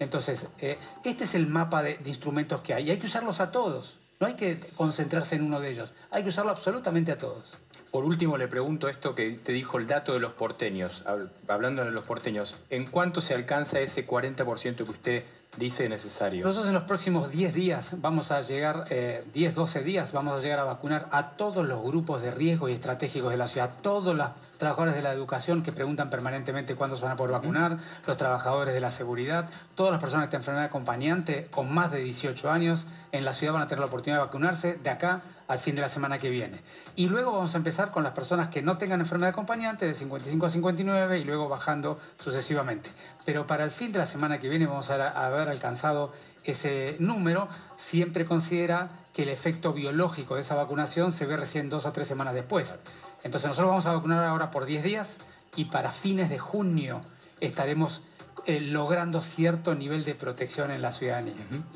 Entonces, 0.00 0.46
eh, 0.60 0.78
este 1.04 1.24
es 1.24 1.34
el 1.34 1.46
mapa 1.46 1.82
de, 1.82 1.98
de 1.98 2.08
instrumentos 2.08 2.60
que 2.60 2.74
hay 2.74 2.88
y 2.88 2.90
hay 2.90 2.98
que 2.98 3.06
usarlos 3.06 3.40
a 3.40 3.52
todos. 3.52 3.96
No 4.20 4.26
hay 4.26 4.34
que 4.34 4.58
concentrarse 4.76 5.36
en 5.36 5.44
uno 5.44 5.60
de 5.60 5.70
ellos, 5.70 5.92
hay 6.10 6.24
que 6.24 6.30
usarlo 6.30 6.50
absolutamente 6.50 7.12
a 7.12 7.18
todos. 7.18 7.58
Por 7.90 8.04
último, 8.04 8.36
le 8.36 8.48
pregunto 8.48 8.88
esto 8.88 9.14
que 9.14 9.30
te 9.32 9.52
dijo 9.52 9.78
el 9.78 9.86
dato 9.86 10.12
de 10.12 10.20
los 10.20 10.32
porteños, 10.32 11.04
hablando 11.48 11.84
de 11.84 11.90
los 11.90 12.06
porteños, 12.06 12.54
¿en 12.68 12.86
cuánto 12.86 13.20
se 13.20 13.34
alcanza 13.34 13.80
ese 13.80 14.06
40% 14.06 14.76
que 14.76 14.82
usted 14.82 15.24
dice 15.56 15.88
necesario? 15.88 16.44
Nosotros 16.44 16.68
en 16.68 16.74
los 16.74 16.82
próximos 16.82 17.30
10 17.30 17.54
días 17.54 17.92
vamos 17.96 18.30
a 18.30 18.42
llegar, 18.42 18.84
10, 19.32 19.54
12 19.54 19.82
días, 19.82 20.12
vamos 20.12 20.38
a 20.38 20.42
llegar 20.42 20.58
a 20.58 20.64
vacunar 20.64 21.08
a 21.12 21.30
todos 21.30 21.66
los 21.66 21.82
grupos 21.82 22.20
de 22.22 22.30
riesgo 22.30 22.68
y 22.68 22.72
estratégicos 22.72 23.30
de 23.30 23.38
la 23.38 23.46
ciudad, 23.46 23.70
todos 23.80 24.14
los 24.14 24.28
trabajadores 24.58 24.94
de 24.94 25.02
la 25.02 25.12
educación 25.12 25.62
que 25.62 25.72
preguntan 25.72 26.10
permanentemente 26.10 26.74
cuándo 26.74 26.96
se 26.96 27.04
van 27.04 27.12
a 27.12 27.16
poder 27.16 27.32
vacunar, 27.32 27.78
los 28.06 28.16
trabajadores 28.18 28.74
de 28.74 28.80
la 28.80 28.90
seguridad, 28.90 29.48
todas 29.74 29.92
las 29.92 30.00
personas 30.00 30.26
que 30.26 30.30
tienen 30.30 30.42
enfermedad 30.42 30.66
acompañante 30.66 31.46
con 31.50 31.72
más 31.72 31.90
de 31.90 32.00
18 32.00 32.50
años 32.50 32.84
en 33.12 33.24
la 33.24 33.32
ciudad 33.32 33.54
van 33.54 33.62
a 33.62 33.66
tener 33.66 33.80
la 33.80 33.86
oportunidad 33.86 34.18
de 34.18 34.26
vacunarse 34.26 34.74
de 34.74 34.90
acá 34.90 35.22
al 35.48 35.58
fin 35.58 35.74
de 35.74 35.80
la 35.80 35.88
semana 35.88 36.18
que 36.18 36.30
viene. 36.30 36.60
Y 36.94 37.08
luego 37.08 37.32
vamos 37.32 37.54
a 37.54 37.56
empezar 37.56 37.90
con 37.90 38.04
las 38.04 38.12
personas 38.12 38.48
que 38.48 38.62
no 38.62 38.78
tengan 38.78 39.00
enfermedad 39.00 39.30
acompañante 39.30 39.86
de 39.86 39.94
55 39.94 40.46
a 40.46 40.50
59 40.50 41.18
y 41.18 41.24
luego 41.24 41.48
bajando 41.48 41.98
sucesivamente. 42.22 42.90
Pero 43.24 43.46
para 43.46 43.64
el 43.64 43.70
fin 43.70 43.90
de 43.90 43.98
la 43.98 44.06
semana 44.06 44.38
que 44.38 44.48
viene 44.48 44.66
vamos 44.66 44.90
a 44.90 45.08
haber 45.08 45.48
alcanzado 45.48 46.12
ese 46.44 46.96
número, 47.00 47.48
siempre 47.76 48.26
considera 48.26 48.90
que 49.12 49.22
el 49.22 49.30
efecto 49.30 49.72
biológico 49.72 50.34
de 50.34 50.42
esa 50.42 50.54
vacunación 50.54 51.12
se 51.12 51.26
ve 51.26 51.36
recién 51.36 51.70
dos 51.70 51.86
o 51.86 51.92
tres 51.92 52.06
semanas 52.06 52.34
después. 52.34 52.78
Entonces 53.24 53.48
nosotros 53.48 53.70
vamos 53.70 53.86
a 53.86 53.94
vacunar 53.94 54.24
ahora 54.24 54.50
por 54.50 54.66
10 54.66 54.82
días 54.82 55.16
y 55.56 55.64
para 55.64 55.90
fines 55.90 56.28
de 56.28 56.38
junio 56.38 57.00
estaremos 57.40 58.02
eh, 58.48 58.62
logrando 58.62 59.20
cierto 59.20 59.74
nivel 59.74 60.06
de 60.06 60.14
protección 60.14 60.70
en 60.70 60.80
la 60.80 60.90
ciudadanía. 60.90 61.34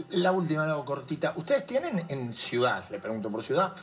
La 0.08 0.32
última, 0.32 0.64
algo 0.64 0.86
cortita. 0.86 1.34
¿Ustedes 1.36 1.66
tienen 1.66 2.02
en 2.08 2.32
ciudad, 2.32 2.82
le 2.88 2.98
pregunto 2.98 3.30
por 3.30 3.44
ciudad, 3.44 3.74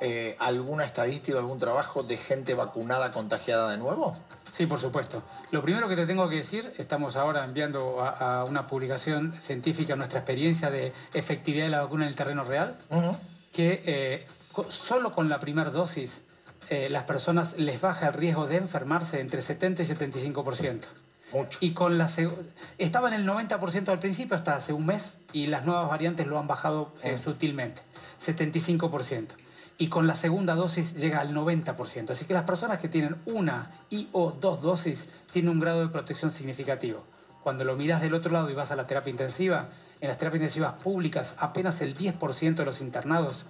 eh, 0.00 0.34
alguna 0.38 0.86
estadística, 0.86 1.36
algún 1.36 1.58
trabajo 1.58 2.02
de 2.02 2.16
gente 2.16 2.54
vacunada 2.54 3.10
contagiada 3.10 3.70
de 3.70 3.76
nuevo? 3.76 4.16
Sí, 4.50 4.64
por 4.64 4.80
supuesto. 4.80 5.22
Lo 5.50 5.60
primero 5.60 5.86
que 5.86 5.96
te 5.96 6.06
tengo 6.06 6.26
que 6.30 6.36
decir, 6.36 6.72
estamos 6.78 7.14
ahora 7.14 7.44
enviando 7.44 8.00
a, 8.00 8.42
una 8.44 8.66
publicación 8.66 9.30
científica 9.38 9.94
nuestra 9.94 10.20
experiencia 10.20 10.70
de 10.70 10.94
efectividad 11.12 11.66
de 11.66 11.72
la 11.72 11.82
vacuna 11.82 12.04
en 12.04 12.08
el 12.08 12.16
terreno 12.16 12.42
real, 12.42 12.78
que 13.52 13.82
eh, 13.84 14.26
solo 14.70 15.12
con 15.12 15.28
la 15.28 15.40
primera 15.40 15.68
dosis 15.68 16.22
las 16.70 17.02
personas 17.02 17.58
les 17.58 17.82
baja 17.82 18.08
el 18.08 18.14
riesgo 18.14 18.46
de 18.46 18.56
enfermarse 18.56 19.20
entre 19.20 19.42
70 19.42 19.82
y 19.82 19.86
75%. 19.86 20.84
Y 21.60 21.72
con 21.72 21.98
la 21.98 22.10
estaba 22.78 23.08
en 23.08 23.14
el 23.14 23.26
90% 23.26 23.88
al 23.88 23.98
principio 23.98 24.36
hasta 24.36 24.56
hace 24.56 24.72
un 24.72 24.86
mes 24.86 25.18
y 25.32 25.46
las 25.46 25.66
nuevas 25.66 25.88
variantes 25.88 26.26
lo 26.26 26.38
han 26.38 26.46
bajado 26.46 26.92
eh, 27.02 27.18
sutilmente, 27.22 27.82
75%. 28.24 29.26
Y 29.80 29.88
con 29.88 30.06
la 30.06 30.14
segunda 30.14 30.54
dosis 30.54 30.94
llega 30.94 31.20
al 31.20 31.34
90%. 31.34 32.10
Así 32.10 32.24
que 32.24 32.34
las 32.34 32.44
personas 32.44 32.78
que 32.78 32.88
tienen 32.88 33.16
una 33.26 33.70
y 33.90 34.08
o 34.12 34.32
dos 34.32 34.60
dosis 34.62 35.08
tienen 35.32 35.50
un 35.50 35.60
grado 35.60 35.80
de 35.80 35.88
protección 35.88 36.30
significativo. 36.30 37.04
Cuando 37.42 37.64
lo 37.64 37.76
miras 37.76 38.00
del 38.00 38.14
otro 38.14 38.32
lado 38.32 38.50
y 38.50 38.54
vas 38.54 38.72
a 38.72 38.76
la 38.76 38.86
terapia 38.86 39.10
intensiva, 39.10 39.68
en 40.00 40.08
las 40.08 40.18
terapias 40.18 40.40
intensivas 40.40 40.74
públicas 40.82 41.34
apenas 41.38 41.80
el 41.80 41.96
10% 41.96 42.54
de 42.54 42.64
los 42.64 42.80
internados 42.80 43.46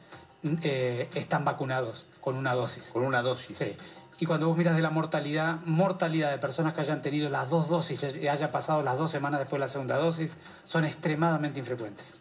eh, 0.63 1.09
están 1.15 1.45
vacunados 1.45 2.07
con 2.21 2.37
una 2.37 2.55
dosis. 2.55 2.91
Con 2.93 3.05
una 3.05 3.23
dosis. 3.23 3.57
Sí. 3.57 3.75
Y 4.21 4.27
cuando 4.27 4.49
vos 4.49 4.59
miras 4.59 4.75
de 4.75 4.83
la 4.83 4.91
mortalidad, 4.91 5.61
mortalidad 5.65 6.33
de 6.33 6.39
personas 6.39 6.75
que 6.75 6.81
hayan 6.81 7.01
tenido 7.01 7.31
las 7.31 7.51
dos 7.51 7.69
dosis 7.69 8.17
y 8.21 8.27
haya 8.27 8.51
pasado 8.51 8.83
las 8.83 8.99
dos 8.99 9.11
semanas 9.11 9.39
después 9.39 9.61
de 9.61 9.65
la 9.65 9.69
segunda 9.69 9.97
dosis, 9.97 10.37
son 10.67 10.85
extremadamente 10.85 11.61
infrecuentes. 11.61 12.21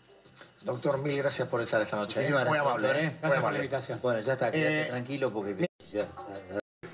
Doctor, 0.63 1.01
mil 1.01 1.17
gracias 1.17 1.47
por 1.47 1.61
estar 1.61 1.81
esta 1.81 1.97
noche. 1.97 2.29
Muy 2.47 2.57
amable, 2.57 2.89
¿eh? 2.91 3.17
Gracias 3.19 3.41
por 3.41 3.51
la 3.51 3.57
invitación. 3.57 3.99
Bueno, 4.01 4.19
ya 4.19 4.33
está, 4.33 4.51
quédate 4.51 4.81
eh, 4.81 4.85
tranquilo 4.85 5.31
porque... 5.31 5.67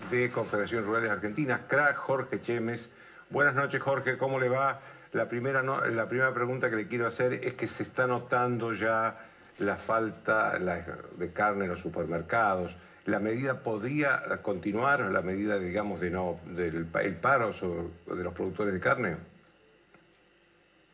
De 0.10 0.32
Confederación 0.32 0.86
Rurales 0.86 1.12
Argentinas, 1.12 1.62
crack 1.68 1.98
Jorge 1.98 2.40
Chemes. 2.40 2.90
Buenas 3.30 3.56
noches, 3.56 3.82
Jorge, 3.82 4.18
¿cómo 4.18 4.40
le 4.40 4.48
va? 4.48 4.80
La 5.12 5.28
primera, 5.28 5.62
la 5.64 6.08
primera 6.08 6.34
pregunta 6.34 6.70
que 6.70 6.78
le 6.78 6.88
quiero 6.88 7.08
hacer 7.08 7.34
es 7.34 7.56
que 7.56 7.68
se 7.68 7.84
está 7.84 8.08
notando 8.08 8.74
ya 8.74 9.18
la 9.58 9.76
falta 9.76 10.58
de 10.58 11.34
carne 11.34 11.66
en 11.66 11.72
los 11.72 11.82
supermercados 11.82 12.76
la 13.06 13.20
medida 13.20 13.62
podría 13.64 14.24
continuar, 14.42 15.02
la 15.12 15.22
medida, 15.22 15.60
digamos, 15.60 16.00
de 16.00 16.10
no, 16.10 16.40
del 16.56 16.88
el 17.02 17.16
paro 17.16 17.52
de 17.52 18.24
los 18.24 18.34
productores 18.34 18.74
de 18.74 18.80
carne? 18.80 19.18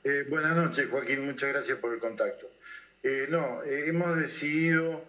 Eh, 0.03 0.25
buenas 0.29 0.55
noches, 0.55 0.87
Joaquín, 0.89 1.25
muchas 1.25 1.49
gracias 1.49 1.77
por 1.77 1.93
el 1.93 1.99
contacto. 1.99 2.49
Eh, 3.03 3.27
no, 3.29 3.63
eh, 3.63 3.87
hemos 3.87 4.17
decidido 4.17 5.07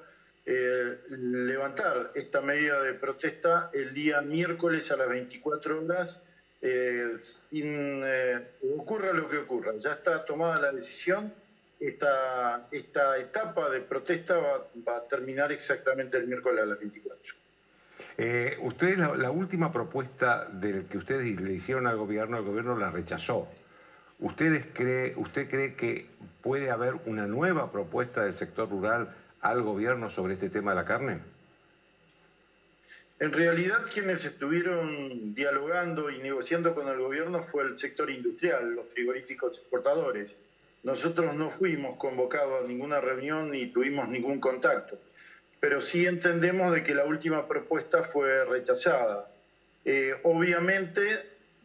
levantar 1.11 2.11
esta 2.17 2.41
medida 2.41 2.83
de 2.83 2.95
protesta 2.95 3.71
el 3.73 3.95
día 3.95 4.21
miércoles 4.21 4.91
a 4.91 4.97
las 4.97 5.09
24 5.09 5.85
horas, 5.85 6.25
sin, 7.19 8.03
ocurra 8.77 9.13
lo 9.13 9.29
que 9.29 9.39
ocurra. 9.39 9.75
Ya 9.77 9.93
está 9.93 10.25
tomada 10.25 10.61
la 10.61 10.73
decisión 10.73 11.33
esta, 11.81 12.69
esta 12.71 13.17
etapa 13.19 13.71
de 13.71 13.81
protesta 13.81 14.39
va, 14.87 14.97
a 14.97 15.09
terminar 15.09 15.51
exactamente 15.51 16.19
el 16.19 16.27
miércoles 16.27 16.63
a 16.63 16.67
las 16.67 16.79
24. 16.79 17.35
Eh, 18.19 18.59
ustedes, 18.61 18.99
la, 18.99 19.31
última 19.31 19.73
propuesta 19.73 20.47
del 20.53 20.85
que 20.85 20.99
ustedes 20.99 21.41
le 21.41 21.55
hicieron 21.55 21.87
al 21.87 21.97
gobierno, 21.97 22.37
el 22.37 22.45
gobierno 22.45 22.77
la 22.77 22.91
rechazó. 22.91 23.49
¿Ustedes 24.19 24.67
cree, 24.75 25.15
¿Usted 25.17 25.49
cree 25.49 25.75
que 25.75 26.07
puede 26.43 26.71
haber 26.71 26.97
una 27.07 27.27
nueva 27.27 27.73
propuesta 27.73 28.25
del 28.25 28.35
sector 28.35 28.69
rural 28.69 29.17
al 29.41 29.63
gobierno 29.63 30.11
sobre 30.11 30.35
este 30.35 30.51
tema 30.51 30.73
de 30.73 30.77
la 30.77 30.85
carne? 30.85 31.21
En 33.21 33.33
realidad 33.33 33.79
quienes 33.93 34.27
estuvieron 34.27 35.35
dialogando 35.35 36.11
y 36.11 36.19
negociando 36.19 36.75
con 36.75 36.89
el 36.89 36.99
gobierno 36.99 37.41
fue 37.41 37.65
el 37.65 37.77
sector 37.77 38.11
industrial, 38.11 38.75
los 38.75 38.93
frigoríficos 38.93 39.59
exportadores. 39.59 40.37
Nosotros 40.83 41.35
no 41.35 41.51
fuimos 41.51 41.99
convocados 41.99 42.65
a 42.65 42.67
ninguna 42.67 43.01
reunión 43.01 43.51
ni 43.51 43.67
tuvimos 43.67 44.09
ningún 44.09 44.41
contacto, 44.41 44.99
pero 45.61 45.81
sí 45.81 46.07
entendemos 46.07 46.73
de 46.73 46.83
que 46.83 46.95
la 46.95 47.05
última 47.05 47.47
propuesta 47.47 48.03
fue 48.03 48.45
rechazada. 48.47 49.31
Eh, 49.85 50.15
obviamente 50.23 51.03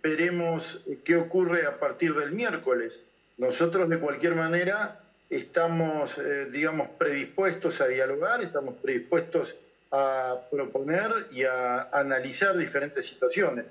veremos 0.03 0.84
qué 1.03 1.16
ocurre 1.16 1.66
a 1.66 1.80
partir 1.80 2.13
del 2.13 2.32
miércoles. 2.32 3.01
Nosotros 3.38 3.89
de 3.89 3.99
cualquier 3.99 4.36
manera 4.36 5.01
estamos, 5.30 6.18
eh, 6.18 6.47
digamos, 6.51 6.89
predispuestos 6.89 7.82
a 7.82 7.88
dialogar, 7.88 8.41
estamos 8.41 8.76
predispuestos 8.76 9.57
a 9.91 10.41
proponer 10.51 11.28
y 11.32 11.43
a 11.43 11.84
analizar 11.91 12.57
diferentes 12.57 13.05
situaciones. 13.05 13.66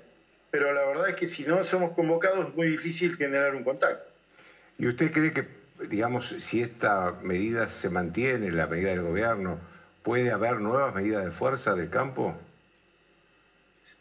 Pero 0.49 0.73
la 0.73 0.85
verdad 0.85 1.09
es 1.09 1.15
que 1.15 1.27
si 1.27 1.43
no 1.43 1.61
somos 1.63 1.91
convocados 1.91 2.47
es 2.47 2.55
muy 2.55 2.67
difícil 2.67 3.15
generar 3.15 3.53
un 3.53 3.63
contacto. 3.63 4.14
¿Y 4.77 4.87
usted 4.87 5.11
cree 5.11 5.31
que, 5.31 5.47
digamos, 5.89 6.35
si 6.39 6.61
esta 6.61 7.11
medida 7.21 7.69
se 7.69 7.89
mantiene, 7.89 8.51
la 8.51 8.67
medida 8.67 8.89
del 8.89 9.01
gobierno, 9.01 9.59
puede 10.03 10.31
haber 10.31 10.59
nuevas 10.59 10.93
medidas 10.93 11.23
de 11.23 11.31
fuerza 11.31 11.75
del 11.75 11.89
campo? 11.89 12.35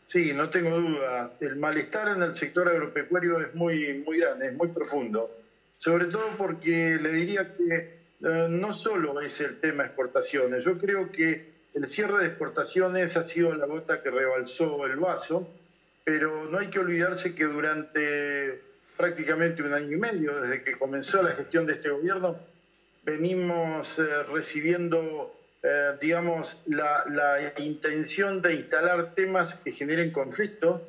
Sí, 0.05 0.33
no 0.35 0.51
tengo 0.51 0.79
duda. 0.79 1.33
El 1.41 1.57
malestar 1.57 2.09
en 2.09 2.23
el 2.23 2.35
sector 2.35 2.69
agropecuario 2.69 3.41
es 3.41 3.55
muy, 3.55 4.03
muy 4.05 4.19
grande, 4.19 4.49
es 4.49 4.55
muy 4.55 4.69
profundo. 4.69 5.31
sobre 5.77 6.07
todo 6.07 6.37
porque 6.39 6.99
le 7.01 7.11
diría 7.11 7.55
que 7.57 7.99
eh, 8.23 8.47
no 8.49 8.73
solo 8.73 9.21
es 9.21 9.41
el 9.41 9.59
tema 9.59 9.85
exportaciones, 9.85 10.65
yo 10.65 10.79
creo 10.79 11.11
que 11.11 11.53
el 11.75 11.87
cierre 11.87 12.19
de 12.19 12.27
exportaciones 12.27 13.17
ha 13.17 13.27
sido 13.27 13.55
la 13.55 13.67
gota 13.67 14.01
que 14.01 14.11
rebalsó 14.11 14.87
el 14.87 14.97
vaso, 14.97 15.49
pero 16.05 16.49
no 16.49 16.59
hay 16.59 16.69
que 16.69 16.79
olvidarse 16.79 17.35
que 17.35 17.45
durante 17.45 18.63
prácticamente 18.97 19.63
un 19.63 19.73
año 19.73 19.93
y 19.93 19.97
medio, 19.97 20.41
desde 20.41 20.63
que 20.63 20.73
comenzó 20.79 21.23
la 21.23 21.31
gestión 21.31 21.67
de 21.67 21.75
este 21.75 21.91
gobierno, 21.91 22.39
venimos 23.05 23.99
eh, 23.99 24.23
recibiendo, 24.25 25.35
eh, 25.63 25.93
digamos, 26.01 26.61
la, 26.67 27.53
intención 27.59 28.41
de 28.41 28.55
instalar 28.55 29.15
temas 29.15 29.55
que 29.57 29.73
generen 29.73 30.11
conflicto, 30.11 30.87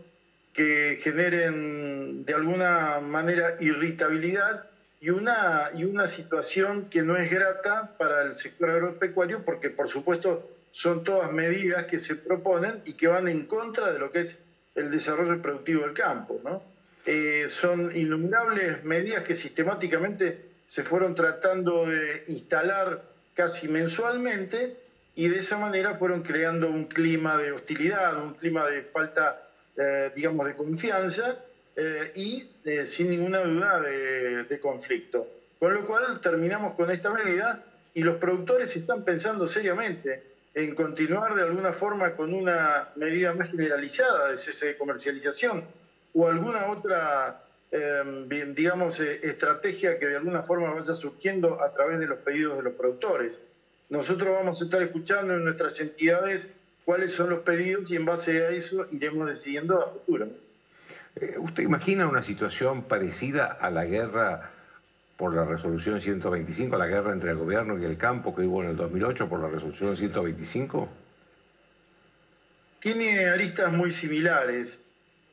que 0.53 0.97
generen 1.01 2.25
de 2.25 2.33
alguna 2.33 2.99
manera 2.99 3.55
irritabilidad 3.59 4.67
y 5.01 5.09
una, 5.09 5.71
y 5.75 5.83
una 5.83 6.07
situación 6.07 6.89
que 6.89 7.01
no 7.03 7.17
es 7.17 7.29
grata 7.29 7.95
para 7.97 8.21
el 8.21 8.33
sector 8.33 8.69
agropecuario, 8.69 9.43
porque 9.43 9.69
por 9.69 9.87
supuesto 9.89 10.49
son 10.71 11.03
todas 11.03 11.31
medidas 11.31 11.85
que 11.85 11.99
se 11.99 12.15
proponen 12.15 12.81
y 12.85 12.93
que 12.93 13.07
van 13.07 13.27
en 13.27 13.45
contra 13.45 13.91
de 13.91 13.99
lo 13.99 14.11
que 14.11 14.19
es 14.19 14.43
el 14.75 14.91
desarrollo 14.91 15.41
productivo 15.41 15.81
del 15.83 15.93
campo. 15.93 16.39
¿no? 16.43 16.74
Eh, 17.05 17.45
son 17.49 17.95
innumerables 17.95 18.83
medidas 18.83 19.21
que 19.21 19.35
sistemáticamente 19.35 20.39
se 20.65 20.81
fueron 20.81 21.13
tratando 21.13 21.85
de 21.85 22.23
instalar 22.27 23.03
casi 23.35 23.67
mensualmente 23.67 24.75
y 25.13 25.27
de 25.27 25.37
esa 25.37 25.59
manera 25.59 25.93
fueron 25.93 26.23
creando 26.23 26.67
un 26.67 26.85
clima 26.85 27.37
de 27.37 27.51
hostilidad, 27.51 28.17
un 28.23 28.33
clima 28.33 28.67
de 28.67 28.81
falta, 28.81 29.39
eh, 29.77 30.11
digamos, 30.15 30.47
de 30.47 30.55
confianza 30.55 31.37
eh, 31.75 32.11
y 32.15 32.49
sin 32.85 33.11
ninguna 33.11 33.41
duda 33.41 33.79
de, 33.81 34.43
de 34.45 34.59
conflicto. 34.59 35.27
Con 35.59 35.75
lo 35.75 35.85
cual 35.85 36.19
terminamos 36.21 36.73
con 36.73 36.89
esta 36.89 37.11
medida 37.11 37.63
y 37.93 38.01
los 38.01 38.17
productores 38.17 38.75
están 38.75 39.03
pensando 39.03 39.45
seriamente 39.45 40.23
en 40.55 40.73
continuar 40.73 41.35
de 41.35 41.43
alguna 41.43 41.71
forma 41.71 42.15
con 42.15 42.33
una 42.33 42.89
medida 42.95 43.31
más 43.33 43.51
generalizada 43.51 44.31
de 44.31 44.37
cese 44.37 44.67
de 44.67 44.77
comercialización 44.77 45.65
o 46.15 46.27
alguna 46.27 46.67
otra, 46.67 47.43
em, 47.71 48.27
digamos, 48.55 48.99
eh, 49.01 49.19
estrategia 49.23 49.99
que 49.99 50.07
de 50.07 50.15
alguna 50.15 50.41
forma 50.41 50.73
vaya 50.73 50.95
surgiendo 50.95 51.61
a 51.61 51.71
través 51.71 51.99
de 51.99 52.07
los 52.07 52.19
pedidos 52.19 52.57
de 52.57 52.63
los 52.63 52.73
productores. 52.73 53.43
Nosotros 53.89 54.29
vamos 54.33 54.61
a 54.61 54.65
estar 54.65 54.81
escuchando 54.81 55.33
en 55.33 55.43
nuestras 55.43 55.79
entidades 55.81 56.53
cuáles 56.85 57.11
son 57.11 57.29
los 57.29 57.39
pedidos 57.39 57.91
y 57.91 57.97
en 57.97 58.05
base 58.05 58.45
a 58.45 58.49
eso 58.49 58.87
iremos 58.91 59.27
decidiendo 59.27 59.83
a 59.83 59.87
futuro. 59.87 60.29
Eh, 61.17 61.35
¿Usted 61.37 61.63
imagina 61.63 62.07
una 62.07 62.23
situación 62.23 62.83
parecida 62.83 63.45
a 63.45 63.69
la 63.69 63.85
guerra 63.85 64.51
por 65.17 65.33
la 65.33 65.45
resolución 65.45 65.99
125, 65.99 66.77
la 66.77 66.87
guerra 66.87 67.11
entre 67.11 67.31
el 67.31 67.37
gobierno 67.37 67.77
y 67.77 67.83
el 67.83 67.97
campo 67.97 68.33
que 68.33 68.43
hubo 68.43 68.63
en 68.63 68.69
el 68.69 68.77
2008 68.77 69.27
por 69.27 69.41
la 69.41 69.49
resolución 69.49 69.95
125? 69.95 70.89
Tiene 72.79 73.25
aristas 73.27 73.71
muy 73.71 73.91
similares, 73.91 74.84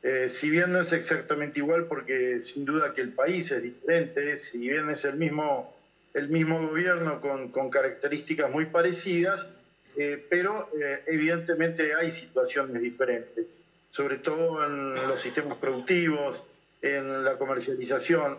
eh, 0.03 0.27
si 0.29 0.49
bien 0.49 0.71
no 0.71 0.79
es 0.79 0.93
exactamente 0.93 1.59
igual 1.59 1.85
porque 1.85 2.39
sin 2.39 2.65
duda 2.65 2.93
que 2.93 3.01
el 3.01 3.13
país 3.13 3.51
es 3.51 3.63
diferente, 3.63 4.37
si 4.37 4.59
bien 4.59 4.89
es 4.89 5.05
el 5.05 5.17
mismo, 5.17 5.75
el 6.13 6.29
mismo 6.29 6.67
gobierno 6.67 7.21
con, 7.21 7.49
con 7.49 7.69
características 7.69 8.51
muy 8.51 8.65
parecidas, 8.65 9.55
eh, 9.95 10.23
pero 10.29 10.69
eh, 10.79 11.03
evidentemente 11.07 11.95
hay 11.95 12.11
situaciones 12.11 12.81
diferentes, 12.81 13.45
sobre 13.89 14.17
todo 14.17 14.65
en 14.65 14.95
los 15.07 15.19
sistemas 15.19 15.57
productivos, 15.57 16.45
en 16.81 17.23
la 17.23 17.37
comercialización 17.37 18.37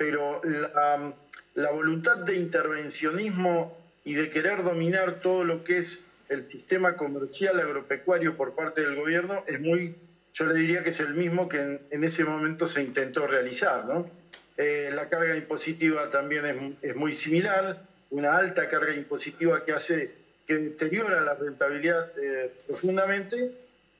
pero 0.00 0.40
la, 1.54 1.70
voluntad 1.72 2.16
de 2.16 2.34
intervencionismo 2.34 3.76
y 4.02 4.14
de 4.14 4.30
querer 4.30 4.62
dominar 4.62 5.20
todo 5.20 5.44
lo 5.44 5.62
que 5.62 5.76
es 5.76 6.06
el 6.30 6.50
sistema 6.50 6.96
comercial 6.96 7.60
agropecuario 7.60 8.34
por 8.34 8.54
parte 8.54 8.80
del 8.80 8.96
gobierno 8.96 9.44
es 9.46 9.60
muy, 9.60 9.94
yo 10.32 10.46
le 10.46 10.54
diría 10.54 10.82
que 10.82 10.90
es 10.90 11.00
el 11.00 11.14
mismo 11.14 11.48
que 11.48 11.80
en, 11.90 12.04
ese 12.04 12.24
momento 12.24 12.66
se 12.66 12.82
intentó 12.82 13.26
realizar. 13.26 13.84
Eh, 14.56 14.90
la 14.94 15.08
carga 15.08 15.36
impositiva 15.36 16.10
también 16.10 16.76
es, 16.82 16.94
muy 16.94 17.12
similar, 17.12 17.82
una 18.10 18.36
alta 18.36 18.68
carga 18.68 18.94
impositiva 18.94 19.64
que 19.64 19.72
hace 19.72 20.14
que 20.46 20.56
deteriora 20.56 21.20
la 21.20 21.34
rentabilidad 21.34 22.10
eh, 22.20 22.50
profundamente 22.66 23.52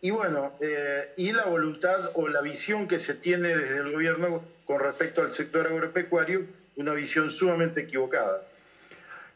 y 0.03 0.11
bueno, 0.11 0.53
eh, 0.61 1.12
y 1.16 1.33
la 1.33 1.45
voluntad 1.45 2.11
o 2.14 2.26
la 2.28 2.41
visión 2.41 2.89
que 2.89 2.99
se 2.99 3.14
tiene 3.14 3.49
desde 3.49 3.78
el 3.78 3.93
gobierno 3.93 4.43
con 4.64 4.81
respecto 4.81 5.22
al 5.22 5.31
sector 5.31 5.66
agropecuario, 5.66 6.47
una 6.76 6.95
visión 6.95 7.31
sumamente 7.31 7.83
equivocada. 7.83 8.43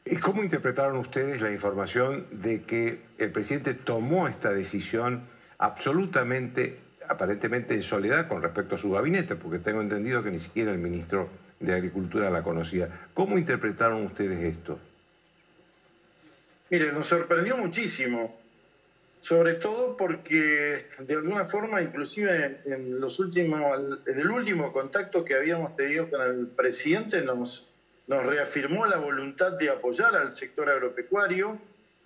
¿Y 0.07 0.16
cómo 0.16 0.42
interpretaron 0.42 0.97
ustedes 0.97 1.42
la 1.42 1.51
información 1.51 2.26
de 2.30 2.62
que 2.62 3.01
el 3.18 3.30
presidente 3.30 3.74
tomó 3.74 4.26
esta 4.26 4.53
decisión 4.53 5.26
absolutamente, 5.59 6.78
aparentemente 7.09 7.74
en 7.74 7.82
soledad 7.82 8.28
con 8.28 8.42
respecto 8.42 8.74
a 8.74 8.78
su 8.78 8.90
gabinete? 8.90 9.36
Porque 9.36 9.59
tengo 9.59 9.80
entendido 9.80 10.22
que 10.22 10.30
ni 10.30 10.38
siquiera 10.38 10.70
el 10.70 10.78
ministro 10.78 11.28
de 11.61 11.74
Agricultura 11.74 12.30
la 12.30 12.42
conocía. 12.42 12.88
¿Cómo 13.14 13.38
interpretaron 13.38 14.05
ustedes 14.05 14.42
esto? 14.42 14.78
Mire, 16.70 16.92
nos 16.92 17.07
sorprendió 17.07 17.57
muchísimo 17.57 18.44
sobre 19.24 19.55
todo 19.55 19.96
porque 19.96 20.84
de 20.98 21.14
alguna 21.14 21.46
forma, 21.46 21.80
inclusive 21.80 22.61
en 22.66 23.00
los 23.00 23.18
últimos, 23.20 23.61
en 24.07 24.20
el 24.20 24.30
último 24.30 24.70
contacto 24.70 25.24
que 25.24 25.34
habíamos 25.34 25.74
tenido 25.76 26.11
con 26.11 26.20
el 26.20 26.46
presidente, 26.48 27.22
nos, 27.22 27.70
nos 28.07 28.26
reafirmó 28.26 28.84
la 28.84 28.98
voluntad 28.98 29.52
de 29.52 29.70
apoyar 29.70 30.14
al 30.14 30.30
sector 30.30 30.68
agropecuario, 30.68 31.59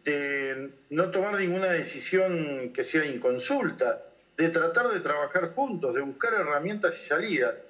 de 0.04 0.70
no 0.90 1.10
tomar 1.10 1.34
ninguna 1.34 1.72
decisión 1.72 2.72
que 2.72 2.84
sea 2.84 3.04
inconsulta, 3.04 4.00
de 4.38 4.48
tratar 4.50 4.88
de 4.88 5.00
trabajar 5.00 5.52
juntos, 5.52 5.92
de 5.94 6.00
buscar 6.00 6.32
herramientas 6.32 6.96
y 7.00 7.02
salidas. 7.02 7.60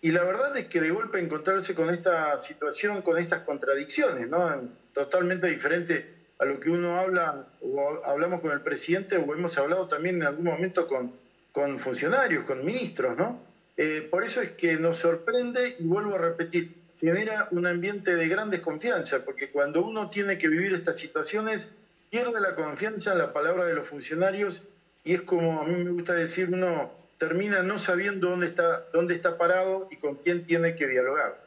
Y 0.00 0.10
la 0.10 0.24
verdad 0.24 0.56
es 0.56 0.66
que 0.66 0.80
de 0.80 0.90
golpe 0.90 1.20
encontrarse 1.20 1.76
con 1.76 1.90
esta 1.90 2.36
situación, 2.38 3.02
con 3.02 3.18
estas 3.18 3.42
contradicciones, 3.42 4.28
¿no? 4.28 4.68
totalmente 4.92 5.46
diferente 5.46 6.14
a 6.40 6.44
lo 6.44 6.58
que 6.58 6.70
uno 6.70 6.98
habla, 6.98 7.46
o 7.62 8.04
hablamos 8.04 8.40
con 8.40 8.50
el 8.50 8.60
presidente, 8.60 9.16
o 9.16 9.32
hemos 9.32 9.56
hablado 9.58 9.86
también 9.86 10.16
en 10.16 10.24
algún 10.24 10.44
momento 10.44 10.88
con, 10.88 11.12
con 11.52 11.78
funcionarios, 11.78 12.44
con 12.44 12.64
ministros, 12.64 13.16
¿no? 13.16 13.40
Eh, 13.76 14.06
por 14.08 14.24
eso 14.24 14.40
es 14.40 14.50
que 14.50 14.76
nos 14.76 14.98
sorprende, 14.98 15.76
y 15.78 15.84
vuelvo 15.84 16.16
a 16.16 16.18
repetir, 16.18 16.74
genera 17.00 17.48
un 17.52 17.66
ambiente 17.66 18.14
de 18.14 18.28
gran 18.28 18.50
desconfianza, 18.50 19.24
porque 19.24 19.50
cuando 19.50 19.84
uno 19.84 20.10
tiene 20.10 20.38
que 20.38 20.48
vivir 20.48 20.74
estas 20.74 20.96
situaciones, 20.96 21.74
pierde 22.10 22.40
la 22.40 22.54
confianza 22.54 23.12
en 23.12 23.18
la 23.18 23.32
palabra 23.32 23.66
de 23.66 23.74
los 23.74 23.86
funcionarios 23.86 24.64
y 25.04 25.14
es 25.14 25.22
como 25.22 25.60
a 25.60 25.64
mí 25.64 25.84
me 25.84 25.90
gusta 25.90 26.14
decir, 26.14 26.48
uno 26.52 26.92
termina 27.18 27.62
no 27.62 27.78
sabiendo 27.78 28.30
dónde 28.30 28.46
está, 28.46 28.84
dónde 28.92 29.14
está 29.14 29.36
parado 29.36 29.88
y 29.90 29.96
con 29.96 30.16
quién 30.16 30.44
tiene 30.46 30.74
que 30.76 30.86
dialogar. 30.86 31.44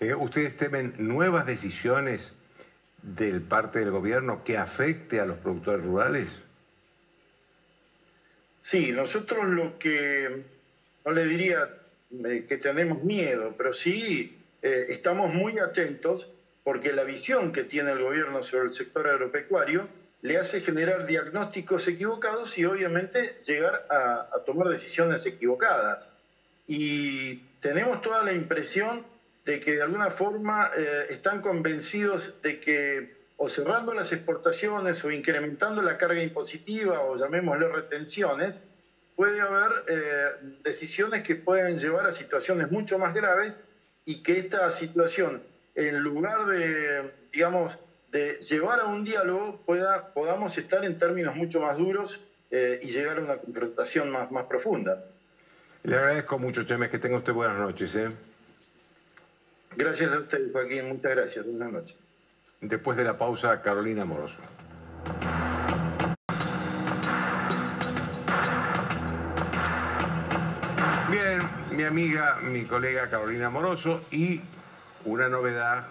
Eh, 0.00 0.14
¿Ustedes 0.14 0.56
temen 0.56 0.94
nuevas 0.98 1.46
decisiones 1.46 2.34
del 3.02 3.42
parte 3.42 3.80
del 3.80 3.90
gobierno 3.90 4.42
que 4.44 4.56
afecte 4.56 5.20
a 5.20 5.26
los 5.26 5.38
productores 5.38 5.84
rurales? 5.84 6.30
Sí, 8.60 8.92
nosotros 8.92 9.44
lo 9.46 9.78
que, 9.78 10.42
no 11.04 11.12
le 11.12 11.26
diría 11.26 11.68
eh, 12.24 12.46
que 12.48 12.56
tenemos 12.56 13.02
miedo, 13.02 13.54
pero 13.58 13.74
sí 13.74 14.38
eh, 14.62 14.86
estamos 14.88 15.34
muy 15.34 15.58
atentos 15.58 16.30
porque 16.64 16.94
la 16.94 17.04
visión 17.04 17.52
que 17.52 17.64
tiene 17.64 17.90
el 17.90 18.02
gobierno 18.02 18.42
sobre 18.42 18.64
el 18.64 18.70
sector 18.70 19.06
agropecuario 19.06 19.86
le 20.24 20.38
hace 20.38 20.62
generar 20.62 21.04
diagnósticos 21.04 21.86
equivocados 21.86 22.56
y 22.56 22.64
obviamente 22.64 23.36
llegar 23.46 23.86
a, 23.90 24.30
tomar 24.46 24.68
decisiones 24.68 25.26
equivocadas. 25.26 26.14
Y 26.66 27.40
tenemos 27.60 28.00
toda 28.00 28.22
la 28.22 28.32
impresión 28.32 29.04
de 29.44 29.60
que 29.60 29.72
de 29.72 29.82
alguna 29.82 30.08
forma 30.10 30.70
eh, 30.74 31.04
están 31.10 31.42
convencidos 31.42 32.40
de 32.40 32.58
que 32.58 33.14
o 33.36 33.50
cerrando 33.50 33.92
las 33.92 34.12
exportaciones 34.12 35.04
o 35.04 35.10
incrementando 35.10 35.82
la 35.82 35.98
carga 35.98 36.22
impositiva 36.22 37.02
o 37.02 37.16
llamémosle 37.16 37.68
retenciones, 37.68 38.64
puede 39.16 39.42
haber 39.42 39.72
eh, 39.88 40.26
decisiones 40.62 41.22
que 41.22 41.34
pueden 41.34 41.76
llevar 41.76 42.06
a 42.06 42.12
situaciones 42.12 42.70
mucho 42.70 42.98
más 42.98 43.12
graves 43.12 43.60
y 44.06 44.22
que 44.22 44.38
esta 44.38 44.70
situación, 44.70 45.42
en 45.74 45.98
lugar 45.98 46.46
de, 46.46 47.12
digamos, 47.30 47.78
de 48.14 48.38
llevar 48.38 48.78
a 48.78 48.84
un 48.84 49.04
diálogo, 49.04 49.60
pueda, 49.66 50.14
podamos 50.14 50.56
estar 50.56 50.84
en 50.84 50.96
términos 50.96 51.34
mucho 51.34 51.60
más 51.60 51.76
duros 51.76 52.22
eh, 52.48 52.78
y 52.80 52.86
llegar 52.86 53.18
a 53.18 53.20
una 53.20 53.36
confrontación 53.38 54.08
más, 54.08 54.30
más 54.30 54.46
profunda. 54.46 55.04
Le 55.82 55.96
agradezco 55.96 56.38
mucho, 56.38 56.62
Chemes, 56.62 56.90
que 56.90 57.00
tenga 57.00 57.16
usted 57.16 57.32
buenas 57.32 57.58
noches. 57.58 57.92
¿eh? 57.96 58.12
Gracias 59.74 60.14
a 60.14 60.20
usted, 60.20 60.52
Joaquín. 60.52 60.86
Muchas 60.86 61.10
gracias. 61.10 61.44
Buenas 61.44 61.72
noches. 61.72 61.96
Después 62.60 62.96
de 62.96 63.02
la 63.02 63.18
pausa, 63.18 63.60
Carolina 63.60 64.04
Moroso. 64.04 64.38
Bien, 71.10 71.40
mi 71.72 71.82
amiga, 71.82 72.38
mi 72.42 72.64
colega 72.64 73.10
Carolina 73.10 73.50
Moroso 73.50 74.04
y 74.12 74.40
una 75.04 75.28
novedad 75.28 75.88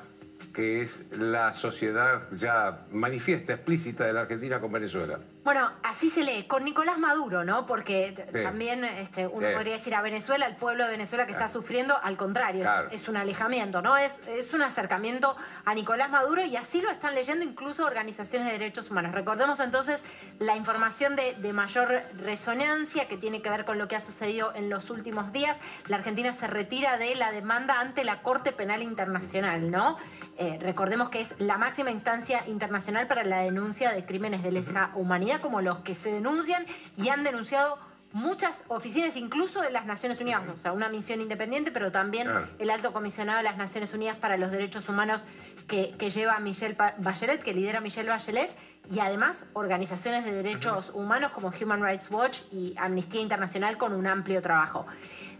que 0.53 0.81
es 0.81 1.05
la 1.17 1.53
sociedad 1.53 2.29
ya 2.31 2.85
manifiesta, 2.91 3.53
explícita 3.53 4.05
de 4.05 4.13
la 4.13 4.21
Argentina 4.21 4.59
con 4.59 4.71
Venezuela. 4.71 5.19
Bueno, 5.43 5.71
así 5.83 6.09
se 6.09 6.23
lee, 6.23 6.43
con 6.47 6.63
Nicolás 6.63 6.97
Maduro, 6.97 7.43
¿no? 7.43 7.65
Porque 7.65 8.13
Sí. 8.33 8.43
también 8.43 8.85
este, 8.85 9.27
uno 9.27 9.49
Sí. 9.49 9.53
podría 9.53 9.73
decir 9.73 9.93
a 9.93 10.01
Venezuela, 10.01 10.45
el 10.45 10.55
pueblo 10.55 10.85
de 10.85 10.91
Venezuela 10.91 11.25
que 11.25 11.33
está 11.33 11.49
sufriendo, 11.49 11.97
al 12.01 12.15
contrario, 12.15 12.65
es, 12.91 13.09
un 13.09 13.17
alejamiento, 13.17 13.81
¿no? 13.81 13.97
Es, 13.97 14.21
es 14.29 14.53
un 14.53 14.61
acercamiento 14.63 15.35
a 15.65 15.73
Nicolás 15.73 16.09
Maduro 16.09 16.45
y 16.45 16.55
así 16.55 16.81
lo 16.81 16.89
están 16.89 17.13
leyendo 17.13 17.43
incluso 17.43 17.85
organizaciones 17.85 18.47
de 18.47 18.57
derechos 18.57 18.89
humanos. 18.89 19.13
Recordemos 19.13 19.59
entonces 19.59 20.01
la 20.39 20.55
información 20.55 21.17
de, 21.17 21.35
de 21.35 21.51
mayor 21.51 22.03
resonancia 22.15 23.09
que 23.09 23.17
tiene 23.17 23.41
que 23.41 23.49
ver 23.49 23.65
con 23.65 23.77
lo 23.77 23.89
que 23.89 23.97
ha 23.97 23.99
sucedido 23.99 24.53
en 24.55 24.69
los 24.69 24.89
últimos 24.89 25.33
días. 25.33 25.59
La 25.87 25.97
Argentina 25.97 26.31
se 26.31 26.47
retira 26.47 26.97
de 26.97 27.15
la 27.15 27.31
demanda 27.33 27.81
ante 27.81 28.05
la 28.05 28.21
Corte 28.21 28.53
Penal 28.53 28.81
Internacional, 28.81 29.69
¿no? 29.69 29.97
Eh, 30.37 30.57
recordemos 30.61 31.09
que 31.09 31.21
es 31.21 31.35
la 31.39 31.57
máxima 31.59 31.91
instancia 31.91 32.41
internacional 32.47 33.05
para 33.07 33.23
la 33.23 33.41
denuncia 33.41 33.91
de 33.91 34.03
crímenes 34.03 34.41
de 34.41 34.51
lesa 34.51 34.89
humanidad, 34.95 35.32
como 35.39 35.61
los 35.61 35.79
que 35.79 35.93
se 35.93 36.11
denuncian 36.11 36.65
y 36.97 37.09
han 37.09 37.23
denunciado 37.23 37.77
muchas 38.11 38.63
oficinas, 38.67 39.15
incluso 39.15 39.61
de 39.61 39.71
las 39.71 39.85
Naciones 39.87 40.21
Unidas, 40.21 40.47
o 40.47 40.55
sea, 40.55 40.71
una 40.71 40.87
misión 40.87 41.19
independiente, 41.19 41.71
pero 41.71 41.91
también 41.91 42.27
Claro. 42.27 42.45
el 42.59 42.69
alto 42.69 42.93
comisionado 42.93 43.39
de 43.39 43.43
las 43.43 43.57
Naciones 43.57 43.91
Unidas 43.93 44.17
para 44.17 44.37
los 44.37 44.51
Derechos 44.51 44.87
Humanos 44.87 45.23
que, 45.67 45.91
que 45.97 46.11
lleva 46.11 46.37
Michelle 46.39 46.75
Pa- 46.75 46.93
Bachelet, 46.99 47.41
que 47.41 47.53
lidera 47.55 47.81
Michelle 47.81 48.07
Bachelet, 48.09 48.55
y 48.91 48.99
además 48.99 49.45
organizaciones 49.53 50.25
de 50.25 50.31
derechos 50.33 50.91
humanos 50.93 51.31
como 51.31 51.51
Human 51.59 51.81
Rights 51.83 52.11
Watch 52.11 52.41
y 52.51 52.75
Amnistía 52.77 53.21
Internacional 53.21 53.77
con 53.79 53.93
un 53.93 54.05
amplio 54.05 54.41
trabajo. 54.43 54.85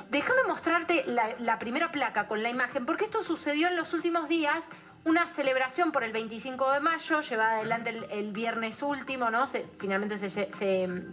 Déjame 0.10 0.42
mostrarte 0.48 1.04
la, 1.08 1.28
la 1.40 1.60
primera 1.60 1.92
placa 1.92 2.28
con 2.28 2.42
la 2.42 2.50
imagen, 2.50 2.86
porque 2.88 3.06
esto 3.06 3.22
sucedió 3.22 3.68
en 3.68 3.76
los 3.76 3.94
últimos 3.94 4.30
días. 4.30 4.66
Una 5.06 5.28
celebración 5.28 5.92
por 5.92 6.04
el 6.04 6.14
25 6.14 6.72
de 6.72 6.80
mayo, 6.80 7.20
llevada 7.22 7.56
adelante 7.58 7.90
el, 7.90 8.06
el 8.10 8.32
viernes 8.32 8.82
último, 8.82 9.30
¿no? 9.30 9.46
Se- 9.46 9.66
finalmente 9.78 10.18
se, 10.18 10.30
se- 10.30 10.50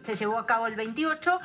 se 0.03 0.15
llevó 0.15 0.39
a 0.39 0.47
cabo 0.47 0.67
el 0.69 0.77
28, 0.77 1.41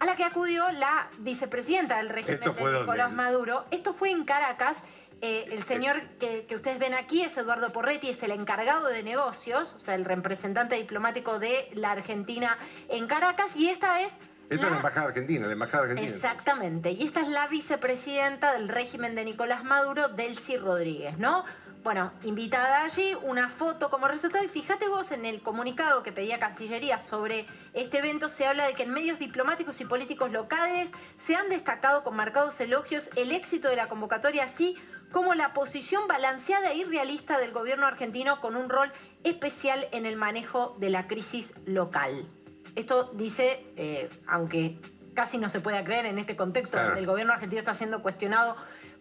a 0.00 0.04
la 0.06 0.14
que 0.14 0.24
acudió 0.24 0.70
la 0.72 1.08
vicepresidenta 1.18 1.96
del 1.98 2.08
régimen 2.08 2.38
¿Esto 2.42 2.54
fue 2.54 2.70
de? 2.70 2.80
Nicolás 2.80 3.12
Maduro. 3.12 3.64
Esto 3.72 3.92
fue 3.92 4.10
en 4.10 4.24
Caracas. 4.24 4.82
Eh, 5.22 5.46
el 5.50 5.62
señor 5.64 6.00
que, 6.18 6.46
que 6.46 6.54
ustedes 6.54 6.78
ven 6.78 6.94
aquí 6.94 7.22
es 7.22 7.36
Eduardo 7.36 7.70
Porretti, 7.72 8.08
es 8.08 8.22
el 8.22 8.30
encargado 8.30 8.86
de 8.86 9.02
negocios, 9.02 9.74
o 9.74 9.80
sea, 9.80 9.94
el 9.94 10.06
representante 10.06 10.76
diplomático 10.76 11.38
de 11.38 11.68
la 11.74 11.90
Argentina 11.90 12.56
en 12.88 13.06
Caracas, 13.06 13.54
y 13.56 13.68
esta 13.68 14.00
es 14.00 14.14
Esta 14.48 14.64
es 14.66 14.70
la 14.70 14.76
embajada 14.78 15.08
argentina, 15.08 15.46
la 15.46 15.52
embajada 15.52 15.82
argentina. 15.82 16.08
Exactamente. 16.08 16.92
Y 16.92 17.04
esta 17.04 17.20
es 17.20 17.28
la 17.28 17.46
vicepresidenta 17.48 18.54
del 18.54 18.68
régimen 18.70 19.14
de 19.14 19.24
Nicolás 19.24 19.62
Maduro, 19.64 20.08
Delcy 20.08 20.56
Rodríguez, 20.56 21.18
¿no? 21.18 21.44
Bueno, 21.82 22.12
invitada 22.24 22.82
allí, 22.84 23.14
una 23.22 23.48
foto 23.48 23.88
como 23.88 24.06
resultado. 24.06 24.44
Y 24.44 24.48
fíjate 24.48 24.88
vos 24.88 25.12
en 25.12 25.24
el 25.24 25.40
comunicado 25.40 26.02
que 26.02 26.12
pedía 26.12 26.38
Cancillería 26.38 27.00
sobre 27.00 27.46
este 27.72 27.98
evento, 27.98 28.28
se 28.28 28.46
habla 28.46 28.66
de 28.66 28.74
que 28.74 28.82
en 28.82 28.90
medios 28.90 29.18
diplomáticos 29.18 29.80
y 29.80 29.86
políticos 29.86 30.30
locales 30.30 30.92
se 31.16 31.36
han 31.36 31.48
destacado 31.48 32.04
con 32.04 32.16
marcados 32.16 32.60
elogios 32.60 33.08
el 33.16 33.32
éxito 33.32 33.68
de 33.68 33.76
la 33.76 33.86
convocatoria, 33.86 34.44
así 34.44 34.76
como 35.10 35.34
la 35.34 35.54
posición 35.54 36.06
balanceada 36.06 36.74
y 36.74 36.84
realista 36.84 37.38
del 37.38 37.52
gobierno 37.52 37.86
argentino 37.86 38.42
con 38.42 38.56
un 38.56 38.68
rol 38.68 38.92
especial 39.24 39.88
en 39.92 40.04
el 40.04 40.16
manejo 40.16 40.76
de 40.78 40.90
la 40.90 41.06
crisis 41.06 41.54
local. 41.64 42.26
Esto 42.76 43.10
dice, 43.14 43.66
eh, 43.76 44.10
aunque 44.28 44.78
casi 45.14 45.38
no 45.38 45.48
se 45.48 45.60
pueda 45.60 45.82
creer 45.82 46.06
en 46.06 46.18
este 46.18 46.36
contexto 46.36 46.72
Claro. 46.76 46.88
donde 46.88 47.00
el 47.00 47.06
gobierno 47.06 47.32
argentino 47.32 47.58
está 47.58 47.74
siendo 47.74 48.00
cuestionado 48.02 48.56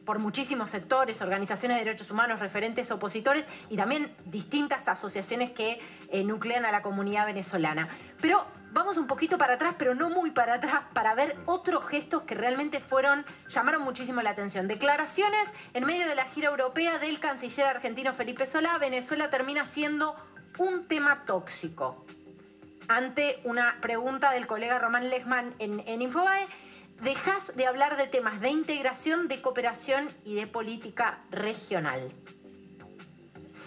por 0.10 0.18
muchísimos 0.18 0.72
sectores, 0.72 1.22
organizaciones 1.22 1.78
de 1.78 1.86
derechos 1.86 2.10
humanos, 2.10 2.40
referentes 2.40 2.90
opositores 2.90 3.48
y 3.70 3.78
también 3.78 4.12
distintas 4.26 4.88
asociaciones 4.88 5.52
que 5.52 5.80
eh, 6.10 6.24
nuclean 6.24 6.66
a 6.66 6.72
la 6.72 6.82
comunidad 6.82 7.28
venezolana. 7.28 7.88
Pero 8.20 8.44
vamos 8.72 8.98
un 8.98 9.06
poquito 9.06 9.38
para 9.38 9.54
atrás, 9.54 9.76
pero 9.78 9.94
no 9.94 10.10
muy 10.10 10.32
para 10.32 10.56
atrás, 10.56 10.82
para 10.96 11.14
ver 11.14 11.38
otros 11.46 11.86
gestos 11.86 12.24
que 12.24 12.34
realmente 12.34 12.80
fueron, 12.80 13.24
llamaron 13.50 13.84
muchísimo 13.84 14.24
la 14.24 14.32
atención. 14.32 14.68
Declaraciones 14.68 15.48
en 15.76 15.86
medio 15.86 16.08
de 16.08 16.16
la 16.16 16.26
gira 16.26 16.50
europea 16.50 16.98
del 16.98 17.20
canciller 17.20 17.68
argentino 17.68 18.12
Felipe 18.12 18.48
Solá, 18.48 18.80
Venezuela 18.80 19.30
termina 19.30 19.64
siendo 19.64 20.16
un 20.58 20.88
tema 20.88 21.24
tóxico 21.28 22.04
ante 22.88 23.42
una 23.44 23.78
pregunta 23.80 24.32
del 24.32 24.48
colega 24.48 24.80
Román 24.80 25.12
Lechman 25.12 25.54
en, 25.60 25.84
en 25.86 26.02
Infobae, 26.02 26.48
dejas 27.02 27.56
de 27.56 27.66
hablar 27.68 27.98
de 27.98 28.08
temas 28.08 28.40
de 28.42 28.50
integración, 28.50 29.28
de 29.28 29.42
cooperación 29.42 30.10
y 30.26 30.36
de 30.36 30.48
política 30.48 31.20
regional. 31.32 32.12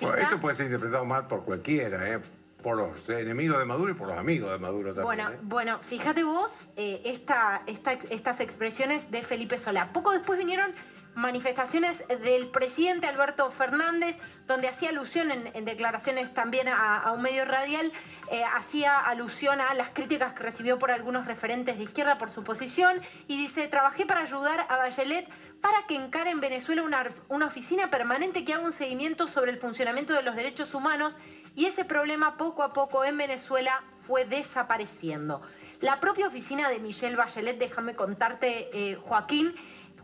Bueno, 0.01 0.17
esto 0.17 0.41
puede 0.41 0.55
ser 0.57 0.67
interpretado 0.67 1.05
mal 1.05 1.27
por 1.27 1.45
cualquiera, 1.45 2.09
¿eh? 2.15 2.21
por 2.63 2.77
los 2.77 3.09
enemigos 3.09 3.59
de 3.59 3.65
Maduro 3.65 3.91
y 3.91 3.95
por 3.95 4.09
los 4.09 4.17
amigos 4.17 4.51
de 4.53 4.59
Maduro 4.59 4.95
también. 4.95 5.05
Bueno, 5.05 5.31
¿eh? 5.31 5.39
bueno, 5.43 5.79
fíjate 5.81 6.23
vos 6.23 6.69
eh, 6.77 7.03
esta, 7.05 7.63
esta- 7.67 7.93
estas 7.93 8.41
expresiones 8.41 9.11
de 9.11 9.23
Felipe 9.23 9.59
Solá. 9.59 9.93
Poco 9.93 10.13
después 10.13 10.39
vinieron 10.39 10.73
manifestaciones 11.15 12.05
del 12.09 12.49
presidente 12.49 13.07
Alberto 13.07 13.51
Fernández, 13.51 14.19
donde 14.47 14.69
hacía 14.69 14.91
alusión 14.91 15.31
en, 15.31 15.65
declaraciones 15.65 16.33
también 16.33 16.69
a, 16.69 16.99
a 16.99 17.13
un 17.13 17.23
medio 17.23 17.45
radial, 17.45 17.93
eh, 18.31 18.43
hacía 18.55 18.99
alusión 18.99 19.61
a 19.61 19.75
las 19.75 19.91
críticas 19.91 20.33
que 20.33 20.43
recibió 20.43 20.79
por 20.79 20.91
algunos 20.91 21.27
referentes 21.27 21.77
de 21.77 21.85
izquierda 21.85 22.19
por 22.19 22.31
su 22.31 22.43
posición 22.45 23.01
y 23.29 23.37
dice, 23.37 23.69
trabajé 23.69 24.07
para 24.07 24.23
ayudar 24.23 24.67
a 24.69 24.77
Bachelet 24.77 25.29
para 25.61 25.87
que 25.87 25.97
encare 25.97 26.31
en 26.31 26.41
Venezuela 26.41 26.83
una, 26.83 27.07
una 27.29 27.47
oficina 27.47 27.91
permanente 27.91 28.45
que 28.45 28.55
haga 28.55 28.65
un 28.65 28.73
seguimiento 28.73 29.27
sobre 29.27 29.53
el 29.53 29.59
funcionamiento 29.59 30.13
de 30.15 30.23
los 30.23 30.35
derechos 30.35 30.75
humanos 30.75 31.17
y 31.55 31.67
ese 31.67 31.85
problema 31.85 32.37
poco 32.37 32.63
a 32.63 32.73
poco 32.73 33.05
en 33.05 33.17
Venezuela 33.19 33.83
fue 34.01 34.25
desapareciendo. 34.25 35.43
La 35.81 36.01
propia 36.01 36.29
oficina 36.29 36.69
de 36.69 36.79
Michelle 36.79 37.17
Bachelet, 37.17 37.59
déjame 37.59 37.95
contarte, 37.95 38.71
eh, 38.73 38.95
Joaquín, 38.95 39.55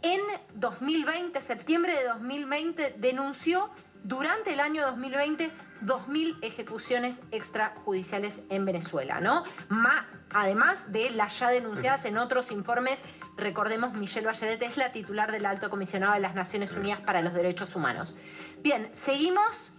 en 0.02 0.20
2020, 0.54 1.40
septiembre 1.40 1.96
de 1.96 2.04
2020, 2.08 2.94
denunció 2.98 3.70
durante 4.04 4.52
el 4.52 4.60
año 4.60 4.84
2020 4.86 5.50
2.000 5.82 6.38
ejecuciones 6.42 7.22
extrajudiciales 7.30 8.40
en 8.50 8.64
Venezuela, 8.64 9.20
¿no? 9.20 9.44
Ma- 9.68 10.08
además 10.34 10.90
de 10.90 11.10
las 11.10 11.38
ya 11.38 11.50
denunciadas 11.50 12.04
en 12.04 12.18
otros 12.18 12.50
informes, 12.50 13.00
recordemos, 13.36 13.94
Michelle 13.94 14.26
Bachelet 14.26 14.60
es 14.62 14.76
la 14.76 14.90
titular 14.90 15.30
del 15.30 15.46
Alto 15.46 15.70
Comisionado 15.70 16.14
de 16.14 16.20
las 16.20 16.34
Naciones 16.34 16.72
Unidas 16.72 17.00
para 17.00 17.22
los 17.22 17.32
Derechos 17.34 17.76
Humanos. 17.76 18.16
Bien, 18.62 18.90
seguimos 18.92 19.72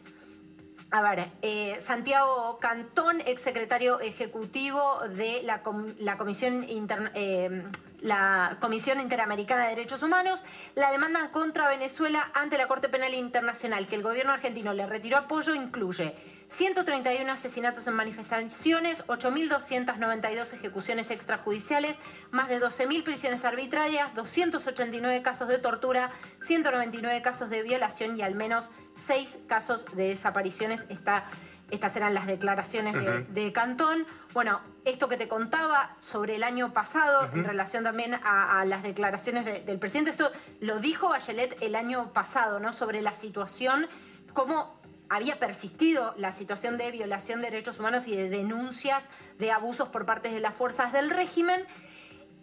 a 0.92 1.02
ver, 1.04 1.30
eh, 1.44 1.78
Santiago 1.80 2.58
Cantón, 2.60 3.22
exsecretario 3.22 4.00
ejecutivo 4.00 4.82
de 5.16 5.44
la, 5.44 5.62
com- 5.62 5.94
la 6.00 6.18
Comisión 6.18 6.68
Interna- 6.68 7.12
eh, 7.14 7.64
la 8.02 8.58
Comisión 8.60 9.00
Interamericana 9.00 9.64
de 9.64 9.70
Derechos 9.70 10.04
Humanos, 10.04 10.44
la 10.76 10.92
demanda 10.92 11.32
contra 11.32 11.68
Venezuela 11.68 12.32
ante 12.34 12.58
la 12.58 12.68
Corte 12.68 12.90
Penal 12.90 13.14
Internacional 13.14 13.88
que 13.88 13.96
el 13.96 14.04
gobierno 14.04 14.32
argentino 14.34 14.74
le 14.74 14.86
retiró 14.86 15.18
apoyo 15.18 15.54
incluye 15.56 16.16
131 16.48 17.32
asesinatos 17.32 17.86
en 17.88 17.94
manifestaciones, 17.94 19.06
8.292 19.08 20.54
ejecuciones 20.54 21.12
extrajudiciales, 21.12 22.00
más 22.32 22.50
de 22.50 22.60
12.000 22.60 23.04
prisiones 23.04 23.46
arbitrarias, 23.46 24.16
289 24.16 25.22
casos 25.22 25.48
de 25.48 25.60
tortura, 25.60 26.10
199 26.42 27.22
casos 27.22 27.50
de 27.50 27.62
violación 27.62 28.18
y 28.18 28.24
al 28.24 28.34
menos 28.36 28.72
6 28.96 29.40
casos 29.48 29.86
de 29.96 30.08
desapariciones. 30.10 30.86
Esta- 30.90 31.26
estas 31.72 31.96
eran 31.96 32.14
las 32.14 32.28
declaraciones 32.28 32.96
de, 33.30 33.52
Cantón. 33.54 34.06
Bueno, 34.34 34.62
esto 34.86 35.08
que 35.10 35.18
te 35.18 35.28
contaba 35.28 35.96
sobre 36.00 36.36
el 36.36 36.44
año 36.44 36.74
pasado, 36.74 37.30
en 37.34 37.44
relación 37.44 37.84
también 37.84 38.14
a, 38.16 38.60
a 38.62 38.66
las 38.66 38.84
declaraciones 38.84 39.46
de- 39.46 39.62
del 39.62 39.80
presidente, 39.80 40.12
esto 40.12 40.32
lo 40.60 40.80
dijo 40.80 41.10
Bachelet 41.10 41.62
el 41.62 41.76
año 41.76 42.12
pasado, 42.14 42.60
¿no? 42.60 42.74
Sobre 42.74 43.02
la 43.02 43.14
situación, 43.14 43.88
cómo 44.34 44.80
había 45.10 45.40
persistido 45.40 46.14
la 46.18 46.32
situación 46.32 46.78
de 46.78 46.92
violación 46.92 47.42
de 47.42 47.50
derechos 47.50 47.80
humanos 47.80 48.08
y 48.08 48.16
de 48.16 48.30
denuncias 48.30 49.10
de 49.40 49.52
abusos 49.52 49.90
por 49.90 50.06
parte 50.06 50.30
de 50.30 50.40
las 50.40 50.56
fuerzas 50.56 50.94
del 50.94 51.10
régimen. 51.10 51.66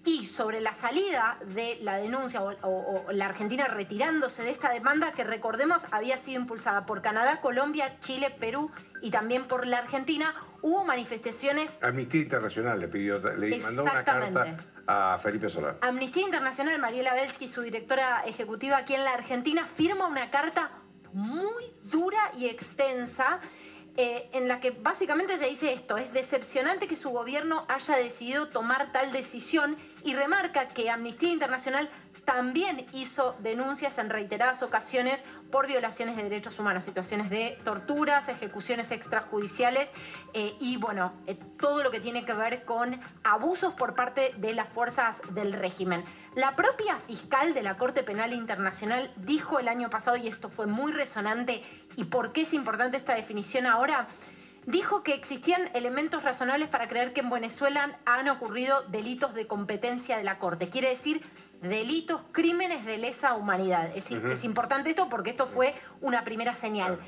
Y 0.06 0.24
sobre 0.24 0.60
la 0.60 0.72
salida 0.72 1.36
de 1.46 1.78
la 1.82 1.96
denuncia 1.96 2.40
o, 2.40 2.52
o- 2.62 3.04
o 3.08 3.12
la 3.12 3.26
Argentina 3.26 3.66
retirándose 3.66 4.44
de 4.44 4.50
esta 4.50 4.70
demanda 4.70 5.10
que 5.10 5.24
recordemos 5.24 5.84
había 5.90 6.16
sido 6.16 6.40
impulsada 6.40 6.86
por 6.86 7.02
Canadá, 7.02 7.40
Colombia, 7.40 7.98
Chile, 7.98 8.30
Perú 8.30 8.70
y 9.02 9.10
también 9.10 9.48
por 9.48 9.66
la 9.66 9.78
Argentina, 9.78 10.32
hubo 10.62 10.84
manifestaciones 10.84 11.82
Amnistía 11.82 12.22
Internacional 12.22 12.78
le 12.80 12.86
pidió, 12.86 13.18
le 13.18 13.58
mandó 13.58 13.82
una 13.82 14.04
carta 14.04 14.56
a 14.86 15.18
Felipe 15.20 15.48
Solar. 15.48 15.78
Amnistía 15.80 16.22
Internacional, 16.22 16.78
Mariela 16.78 17.12
Belsky, 17.12 17.48
su 17.48 17.62
directora 17.62 18.22
ejecutiva 18.26 18.76
aquí 18.76 18.94
en 18.94 19.02
la 19.04 19.12
Argentina, 19.12 19.66
firma 19.66 20.06
una 20.06 20.30
carta 20.30 20.70
muy 21.12 21.64
dura 21.82 22.30
y 22.38 22.46
extensa 22.46 23.40
eh, 23.98 24.28
en 24.34 24.46
la 24.46 24.60
que 24.60 24.72
básicamente 24.72 25.38
se 25.38 25.46
dice 25.46 25.72
esto, 25.72 25.96
es 25.96 26.12
decepcionante 26.12 26.86
que 26.86 26.94
su 26.96 27.08
gobierno 27.10 27.64
haya 27.68 27.96
decidido 27.96 28.48
tomar 28.50 28.92
tal 28.92 29.10
decisión 29.10 29.74
y 30.06 30.14
remarca 30.14 30.68
que 30.68 30.88
Amnistía 30.88 31.30
Internacional 31.32 31.90
también 32.24 32.86
hizo 32.92 33.34
denuncias 33.40 33.98
en 33.98 34.08
reiteradas 34.08 34.62
ocasiones 34.62 35.24
por 35.50 35.66
violaciones 35.66 36.16
de 36.16 36.22
derechos 36.22 36.58
humanos, 36.60 36.84
situaciones 36.84 37.28
de 37.28 37.58
torturas, 37.64 38.28
ejecuciones 38.28 38.92
extrajudiciales 38.92 39.90
eh, 40.32 40.54
y 40.60 40.76
bueno, 40.76 41.12
eh, 41.26 41.34
todo 41.58 41.82
lo 41.82 41.90
que 41.90 41.98
tiene 41.98 42.24
que 42.24 42.34
ver 42.34 42.64
con 42.64 43.00
abusos 43.24 43.74
por 43.74 43.96
parte 43.96 44.32
de 44.36 44.54
las 44.54 44.68
fuerzas 44.68 45.22
del 45.34 45.52
régimen. 45.52 46.04
La 46.36 46.54
propia 46.54 46.98
fiscal 46.98 47.52
de 47.52 47.62
la 47.62 47.76
Corte 47.76 48.04
Penal 48.04 48.32
Internacional 48.32 49.12
dijo 49.16 49.58
el 49.58 49.66
año 49.66 49.90
pasado, 49.90 50.16
y 50.16 50.28
esto 50.28 50.50
fue 50.50 50.66
muy 50.66 50.92
resonante, 50.92 51.64
y 51.96 52.04
por 52.04 52.32
qué 52.32 52.42
es 52.42 52.52
importante 52.52 52.96
esta 52.96 53.14
definición 53.14 53.66
ahora, 53.66 54.06
dijo 54.66 55.02
que 55.02 55.14
existían 55.14 55.70
elementos 55.74 56.24
razonables 56.24 56.68
para 56.68 56.88
creer 56.88 57.12
que 57.12 57.20
en 57.20 57.30
Venezuela 57.30 57.98
han 58.04 58.28
ocurrido 58.28 58.82
delitos 58.88 59.32
de 59.34 59.46
competencia 59.46 60.18
de 60.18 60.24
la 60.24 60.38
Corte. 60.38 60.68
Quiere 60.68 60.88
decir 60.88 61.22
delitos, 61.62 62.22
crímenes 62.32 62.84
de 62.84 62.98
lesa 62.98 63.34
humanidad. 63.34 63.90
Es, 63.96 64.10
es 64.10 64.44
importante 64.44 64.90
esto 64.90 65.08
porque 65.08 65.30
esto 65.30 65.46
fue 65.46 65.74
una 66.00 66.24
primera 66.24 66.54
señal. 66.54 66.98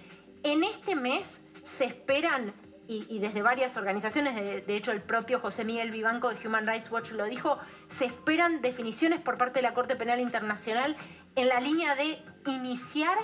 En 0.44 0.64
este 0.64 0.94
mes 0.94 1.44
se 1.62 1.84
esperan, 1.84 2.54
y, 2.86 3.18
desde 3.18 3.42
varias 3.42 3.76
organizaciones, 3.76 4.34
de, 4.34 4.62
de, 4.62 4.76
hecho 4.76 4.92
el 4.92 5.02
propio 5.02 5.40
José 5.40 5.64
Miguel 5.64 5.90
Vivanco 5.90 6.30
de 6.30 6.48
Human 6.48 6.66
Rights 6.66 6.90
Watch 6.90 7.10
lo 7.10 7.26
dijo, 7.26 7.58
se 7.88 8.06
esperan 8.06 8.62
definiciones 8.62 9.20
por 9.20 9.36
parte 9.36 9.58
de 9.58 9.62
la 9.62 9.74
Corte 9.74 9.94
Penal 9.96 10.20
Internacional 10.20 10.96
en 11.34 11.48
la 11.48 11.60
línea 11.60 11.94
de 11.96 12.22
iniciar 12.46 13.18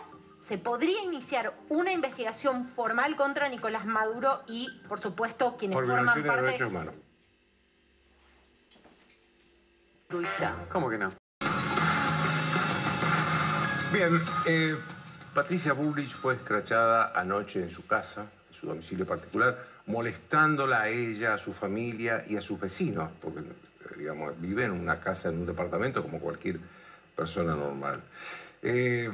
se 0.45 0.59
podría 0.59 1.03
iniciar 1.03 1.55
una 1.71 1.91
investigación 1.91 2.67
formal 2.67 3.17
contra 3.17 3.49
Nicolás 3.49 3.87
Maduro 3.87 4.43
y, 4.47 4.69
por 4.87 5.01
supuesto, 5.01 5.57
quienes 5.57 5.75
forman 5.75 6.23
parte. 6.23 6.59
De 6.59 6.65
humanos. 6.67 6.95
¿Cómo 10.71 10.91
que 10.91 10.99
no? 10.99 11.09
Bien, 13.91 14.23
eh, 14.45 14.77
Patricia 15.33 15.73
Bullrich 15.73 16.13
fue 16.13 16.35
escrachada 16.35 17.19
anoche 17.19 17.63
en 17.63 17.71
su 17.71 17.87
casa, 17.87 18.27
en 18.51 18.55
su 18.55 18.67
domicilio 18.67 19.07
particular, 19.07 19.65
molestándola 19.87 20.83
a 20.83 20.89
ella, 20.91 21.33
a 21.33 21.39
su 21.39 21.55
familia 21.55 22.23
y 22.29 22.37
a 22.37 22.43
sus 22.43 22.61
vecinos, 22.61 23.11
porque, 23.23 23.41
digamos, 23.97 24.39
vive 24.39 24.65
en 24.65 24.73
una 24.73 25.01
casa, 25.01 25.31
en 25.31 25.39
un 25.39 25.47
departamento 25.47 26.03
como 26.03 26.21
cualquier 26.21 26.61
persona 27.17 27.55
normal. 27.55 28.03
Eh, 28.61 29.11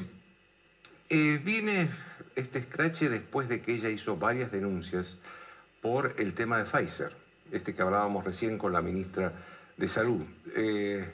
eh, 1.10 1.40
viene 1.44 1.90
este 2.36 2.60
escrache 2.60 3.08
después 3.08 3.48
de 3.48 3.60
que 3.60 3.74
ella 3.74 3.88
hizo 3.88 4.16
varias 4.16 4.52
denuncias 4.52 5.18
por 5.82 6.14
el 6.18 6.34
tema 6.34 6.58
de 6.58 6.64
Pfizer, 6.64 7.12
este 7.50 7.74
que 7.74 7.82
hablábamos 7.82 8.24
recién 8.24 8.58
con 8.58 8.72
la 8.72 8.80
ministra 8.80 9.32
de 9.76 9.88
Salud. 9.88 10.24
Eh, 10.54 11.10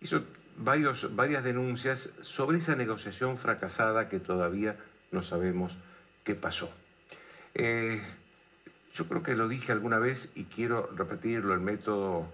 hizo 0.00 0.24
varios, 0.58 1.16
varias 1.16 1.42
denuncias 1.42 2.10
sobre 2.20 2.58
esa 2.58 2.76
negociación 2.76 3.38
fracasada 3.38 4.10
que 4.10 4.20
todavía 4.20 4.76
no 5.10 5.22
sabemos 5.22 5.76
qué 6.22 6.34
pasó. 6.34 6.70
Eh, 7.54 8.02
yo 8.92 9.08
creo 9.08 9.22
que 9.22 9.34
lo 9.36 9.48
dije 9.48 9.72
alguna 9.72 9.98
vez 9.98 10.32
y 10.34 10.44
quiero 10.44 10.90
repetirlo, 10.94 11.54
el 11.54 11.60
método, 11.60 12.28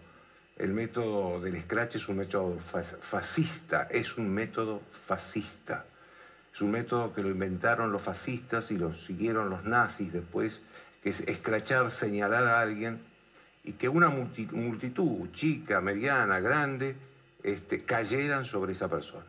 el 0.59 0.73
método 0.73 1.41
del 1.41 1.55
escrache 1.55 1.99
es 1.99 2.09
un 2.09 2.17
método 2.17 2.59
fascista, 2.59 3.87
es 3.91 4.17
un 4.17 4.35
método 4.35 4.83
fascista. 5.07 5.85
Es 6.57 6.63
un 6.63 6.71
método 6.71 7.13
que 7.13 7.23
lo 7.23 7.29
inventaron 7.29 7.93
los 7.93 8.01
fascistas 8.01 8.71
y 8.71 8.79
lo 8.79 8.95
siguieron 8.95 9.51
los 9.51 9.65
nazis 9.65 10.11
después, 10.11 10.63
que 11.03 11.11
es 11.11 11.21
escrachar, 11.21 11.91
señalar 11.91 12.45
a 12.45 12.63
alguien 12.63 12.99
y 13.63 13.73
que 13.73 13.91
una 13.91 14.09
multitud, 14.09 15.31
chica, 15.33 15.83
mediana, 15.83 16.41
grande, 16.41 16.97
este, 17.43 17.83
cayeran 17.83 18.47
sobre 18.47 18.73
esa 18.73 18.89
persona. 18.89 19.27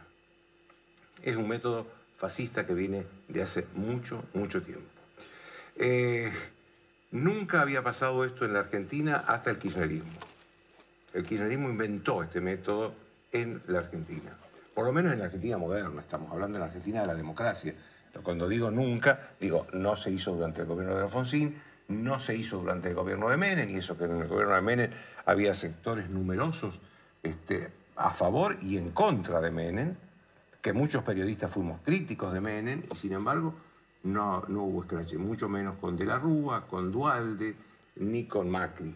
Es 1.22 1.36
un 1.36 1.50
método 1.50 1.86
fascista 2.16 2.66
que 2.66 2.74
viene 2.74 3.06
de 3.28 3.42
hace 3.42 3.68
mucho, 3.74 4.24
mucho 4.34 4.62
tiempo. 4.62 4.88
Eh, 5.76 6.32
nunca 7.12 7.60
había 7.60 7.84
pasado 7.84 8.24
esto 8.24 8.46
en 8.46 8.54
la 8.54 8.60
Argentina 8.60 9.26
hasta 9.28 9.52
el 9.52 9.58
kirchnerismo. 9.58 10.18
El 11.14 11.26
kirchnerismo 11.26 11.70
inventó 11.70 12.24
este 12.24 12.40
método 12.40 12.96
en 13.34 13.62
la 13.68 13.80
Argentina 13.80 14.32
por 14.78 14.86
lo 14.86 14.94
menos 14.94 15.12
en 15.12 15.18
la 15.18 15.26
Argentina 15.26 15.58
moderna, 15.58 16.02
estamos 16.02 16.32
hablando 16.32 16.58
en 16.58 16.60
la 16.60 16.68
Argentina 16.68 17.02
de 17.02 17.08
la 17.08 17.16
democracia. 17.16 17.74
Cuando 18.22 18.48
digo 18.48 18.70
nunca, 18.70 19.20
digo 19.40 19.66
no 19.74 19.98
se 19.98 20.12
hizo 20.12 20.36
durante 20.36 20.62
el 20.62 20.68
gobierno 20.68 20.96
de 20.96 21.02
Alfonsín, 21.02 21.60
no 21.88 22.20
se 22.20 22.36
hizo 22.36 22.60
durante 22.60 22.90
el 22.90 22.94
gobierno 22.94 23.28
de 23.28 23.38
Menem, 23.38 23.72
y 23.72 23.78
eso 23.78 23.98
que 23.98 24.04
en 24.04 24.22
el 24.22 24.28
gobierno 24.28 24.54
de 24.54 24.62
Menem 24.62 24.92
había 25.26 25.56
sectores 25.56 26.12
numerosos 26.12 26.80
este, 27.24 27.72
a 27.96 28.12
favor 28.12 28.56
y 28.62 28.78
en 28.78 28.92
contra 28.92 29.42
de 29.42 29.50
Menem, 29.50 29.96
que 30.62 30.74
muchos 30.74 31.02
periodistas 31.02 31.50
fuimos 31.50 31.82
críticos 31.84 32.32
de 32.32 32.40
Menem, 32.40 32.84
y 32.92 32.96
sin 32.96 33.14
embargo 33.14 33.56
no, 34.04 34.44
no 34.48 34.62
hubo 34.62 34.84
escrache, 34.84 35.18
mucho 35.18 35.50
menos 35.50 35.78
con 35.82 35.98
De 35.98 36.06
la 36.06 36.20
Rúa, 36.20 36.68
con 36.68 36.92
Dualde, 36.92 37.56
ni 37.96 38.26
con 38.26 38.48
Macri. 38.48 38.94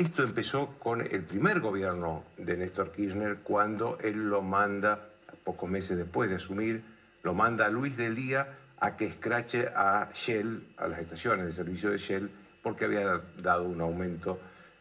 Esto 0.00 0.22
empezó 0.22 0.78
con 0.78 1.02
el 1.02 1.24
primer 1.24 1.60
gobierno 1.60 2.24
de 2.38 2.56
Néstor 2.56 2.90
Kirchner 2.90 3.40
cuando 3.40 3.98
él 4.02 4.30
lo 4.30 4.40
manda, 4.40 5.10
pocos 5.44 5.68
meses 5.68 5.98
después 5.98 6.30
de 6.30 6.36
asumir, 6.36 6.82
lo 7.22 7.34
manda 7.34 7.66
a 7.66 7.68
Luis 7.68 7.98
del 7.98 8.14
Día 8.14 8.48
a 8.78 8.96
que 8.96 9.04
escrache 9.04 9.68
a 9.68 10.08
Shell, 10.14 10.68
a 10.78 10.88
las 10.88 11.00
estaciones 11.00 11.44
de 11.44 11.52
servicio 11.52 11.90
de 11.90 11.98
Shell, 11.98 12.30
porque 12.62 12.86
había 12.86 13.20
dado 13.42 13.64
un 13.64 13.78
aumento 13.82 14.40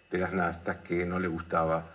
de 0.09 0.19
las 0.19 0.31
nastas 0.31 0.77
que 0.77 1.05
no 1.05 1.19
le 1.19 1.27
gustaba 1.27 1.91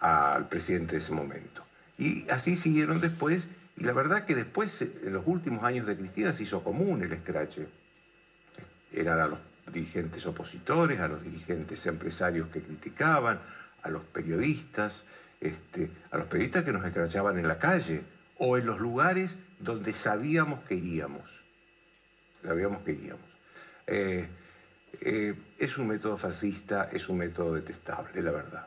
al 0.00 0.48
presidente 0.48 0.94
de 0.94 0.98
ese 0.98 1.12
momento. 1.12 1.62
Y 1.98 2.28
así 2.30 2.56
siguieron 2.56 3.00
después, 3.00 3.46
y 3.76 3.84
la 3.84 3.92
verdad 3.92 4.24
que 4.24 4.34
después, 4.34 4.82
en 4.82 5.12
los 5.12 5.22
últimos 5.24 5.62
años 5.62 5.86
de 5.86 5.96
Cristina, 5.96 6.34
se 6.34 6.42
hizo 6.42 6.64
común 6.64 7.00
el 7.00 7.12
escrache. 7.12 7.68
Eran 8.90 9.20
a 9.20 9.28
los 9.28 9.38
dirigentes 9.72 10.26
opositores, 10.26 11.00
a 11.00 11.08
los 11.08 11.22
dirigentes 11.22 11.86
empresarios 11.86 12.48
que 12.48 12.62
criticaban, 12.62 13.40
a 13.82 13.90
los 13.90 14.04
periodistas, 14.04 15.04
este, 15.40 15.90
a 16.10 16.18
los 16.18 16.26
periodistas 16.26 16.64
que 16.64 16.72
nos 16.72 16.84
escrachaban 16.84 17.38
en 17.38 17.46
la 17.48 17.58
calle 17.58 18.02
o 18.38 18.56
en 18.56 18.66
los 18.66 18.80
lugares 18.80 19.38
donde 19.58 19.92
sabíamos 19.92 20.60
que 20.60 20.74
iríamos. 20.74 21.28
Sabíamos 22.42 22.82
que 22.82 22.92
iríamos. 22.92 23.26
Eh, 23.86 24.28
eh, 25.00 25.34
es 25.58 25.78
un 25.78 25.88
método 25.88 26.16
fascista, 26.16 26.88
es 26.92 27.08
un 27.08 27.18
método 27.18 27.54
detestable, 27.54 28.22
la 28.22 28.30
verdad. 28.30 28.66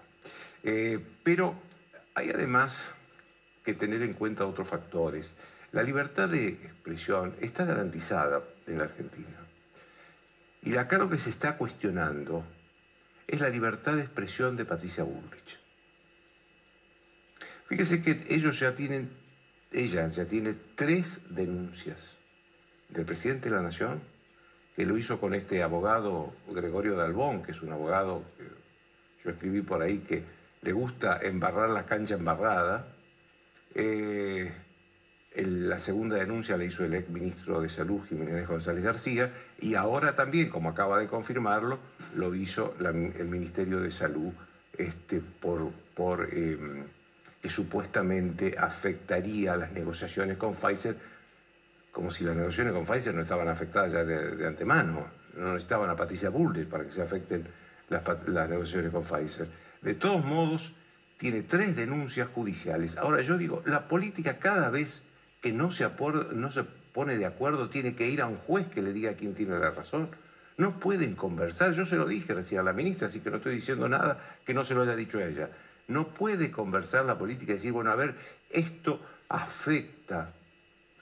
Eh, 0.64 1.00
pero 1.24 1.56
hay 2.14 2.30
además 2.30 2.92
que 3.64 3.74
tener 3.74 4.02
en 4.02 4.14
cuenta 4.14 4.46
otros 4.46 4.68
factores. 4.68 5.34
La 5.72 5.84
libertad 5.84 6.30
de 6.30 6.48
expresión 6.48 7.36
está 7.40 7.66
garantizada 7.66 8.42
en 8.68 8.78
la 8.78 8.86
Argentina. 8.86 9.41
Y 10.64 10.76
acá 10.76 10.98
lo 10.98 11.10
que 11.10 11.18
se 11.18 11.30
está 11.30 11.58
cuestionando 11.58 12.46
es 13.28 13.40
la 13.40 13.50
libertad 13.50 13.96
de 13.96 14.02
expresión 14.02 14.58
de 14.58 14.66
Patricia 14.66 15.04
Bullrich. 15.04 15.60
Fíjese 17.68 18.04
que 18.04 18.26
ellos 18.30 18.60
ya 18.60 18.76
tienen, 18.76 19.10
ella 19.72 20.08
ya 20.10 20.26
tiene 20.26 20.56
tres 20.76 21.22
denuncias 21.34 22.18
del 22.90 23.06
presidente 23.06 23.50
de 23.50 23.56
la 23.56 23.62
Nación, 23.62 24.02
que 24.76 24.86
lo 24.86 24.98
hizo 24.98 25.20
con 25.20 25.34
este 25.34 25.64
abogado 25.64 26.34
Gregorio 26.50 26.96
Dalbón, 26.96 27.44
que 27.44 27.52
es 27.52 27.62
un 27.62 27.72
abogado 27.72 28.24
que 28.38 28.44
yo 29.24 29.32
escribí 29.32 29.62
por 29.62 29.82
ahí 29.82 30.00
que 30.00 30.24
le 30.62 30.72
gusta 30.74 31.20
embarrar 31.22 31.70
la 31.70 31.86
cancha 31.86 32.16
embarrada. 32.16 32.88
Eh, 33.74 34.52
la 35.36 35.80
segunda 35.80 36.18
denuncia 36.18 36.58
la 36.58 36.66
hizo 36.66 36.84
el 36.84 36.94
ex 36.94 37.10
ministro 37.10 37.62
de 37.62 37.70
Salud, 37.70 38.02
Jiménez 38.08 38.48
González 38.48 38.84
García, 38.84 39.32
y 39.60 39.76
ahora 39.76 40.14
también, 40.14 40.50
como 40.50 40.70
acaba 40.70 41.00
de 41.00 41.08
confirmarlo, 41.08 41.80
lo 42.16 42.36
hizo 42.36 42.76
el 42.80 43.28
Ministerio 43.28 43.80
de 43.80 43.92
Salud 43.92 44.34
este, 44.78 45.22
por, 45.22 45.72
por 45.96 46.34
em, 46.34 46.84
que 47.42 47.50
supuestamente 47.50 48.56
afectaría 48.58 49.56
las 49.56 49.72
negociaciones 49.72 50.38
con 50.38 50.54
Pfizer, 50.54 50.96
como 51.94 52.12
si 52.12 52.26
las 52.26 52.36
negociaciones 52.36 52.74
con 52.74 52.86
Pfizer 52.86 53.16
no 53.16 53.22
estaban 53.22 53.48
afectadas 53.48 53.94
ya 53.94 54.04
de, 54.04 54.46
antemano, 54.46 55.08
no 55.38 55.54
necesitaban 55.54 55.90
a 55.90 55.96
Patricia 55.96 56.30
Bullrich 56.30 56.68
para 56.68 56.84
que 56.84 56.92
se 56.92 57.02
afecten 57.02 57.48
las, 57.88 58.04
las 58.28 58.50
negociaciones 58.50 58.92
con 58.92 59.04
Pfizer. 59.04 59.48
De 59.82 59.94
todos 59.94 60.24
modos, 60.26 60.74
tiene 61.16 61.44
tres 61.44 61.76
denuncias 61.76 62.28
judiciales. 62.28 62.98
Ahora 62.98 63.22
yo 63.22 63.38
digo, 63.38 63.64
la 63.66 63.88
política 63.88 64.38
cada 64.38 64.70
vez 64.70 65.04
que 65.42 65.52
no 65.52 65.72
se, 65.72 65.90
no 66.34 66.52
se 66.52 66.64
pone 66.64 67.18
de 67.18 67.26
acuerdo 67.26 67.70
tiene 67.70 67.96
que 67.96 68.08
ir 68.08 68.22
a 68.22 68.28
un 68.28 68.38
juez 68.38 68.68
que 68.68 68.82
le 68.82 68.94
diga 68.94 69.14
quién 69.14 69.34
tiene 69.34 69.58
la 69.58 69.72
razón. 69.72 70.10
No 70.58 70.80
pueden 70.80 71.16
conversar, 71.16 71.74
yo 71.74 71.86
se 71.86 71.96
lo 71.96 72.06
dije 72.06 72.34
recién 72.34 72.62
a 72.62 72.64
la 72.64 72.74
ministra, 72.74 73.08
así 73.08 73.20
que 73.20 73.32
no 73.32 73.38
estoy 73.38 73.56
diciendo 73.56 73.90
nada 73.90 74.38
que 74.46 74.54
no 74.54 74.64
se 74.64 74.76
lo 74.76 74.84
haya 74.84 74.96
dicho 74.96 75.18
a 75.18 75.26
ella. 75.26 75.50
No 75.88 76.10
puede 76.10 76.52
conversar 76.52 77.06
la 77.06 77.18
política 77.18 77.54
y 77.54 77.56
decir, 77.56 77.72
bueno, 77.72 77.92
a 77.92 77.96
ver, 77.96 78.16
esto 78.50 79.02
afecta 79.30 80.32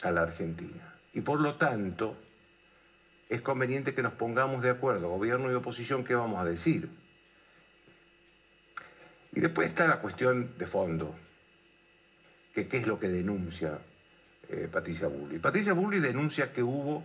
a 0.01 0.11
la 0.11 0.21
Argentina. 0.21 0.95
Y 1.13 1.21
por 1.21 1.41
lo 1.41 1.55
tanto, 1.55 2.15
es 3.27 3.41
conveniente 3.41 3.93
que 3.93 4.01
nos 4.01 4.13
pongamos 4.13 4.63
de 4.63 4.69
acuerdo, 4.69 5.09
gobierno 5.09 5.51
y 5.51 5.55
oposición, 5.55 6.03
¿qué 6.05 6.15
vamos 6.15 6.39
a 6.39 6.45
decir? 6.45 6.89
Y 9.33 9.39
después 9.41 9.67
está 9.67 9.87
la 9.87 9.99
cuestión 9.99 10.57
de 10.57 10.65
fondo, 10.65 11.15
que 12.53 12.67
qué 12.67 12.77
es 12.77 12.87
lo 12.87 12.99
que 12.99 13.09
denuncia 13.09 13.79
eh, 14.49 14.67
Patricia 14.71 15.07
Bulli. 15.07 15.39
Patricia 15.39 15.73
Bulli 15.73 15.99
denuncia 15.99 16.51
que 16.51 16.63
hubo, 16.63 17.03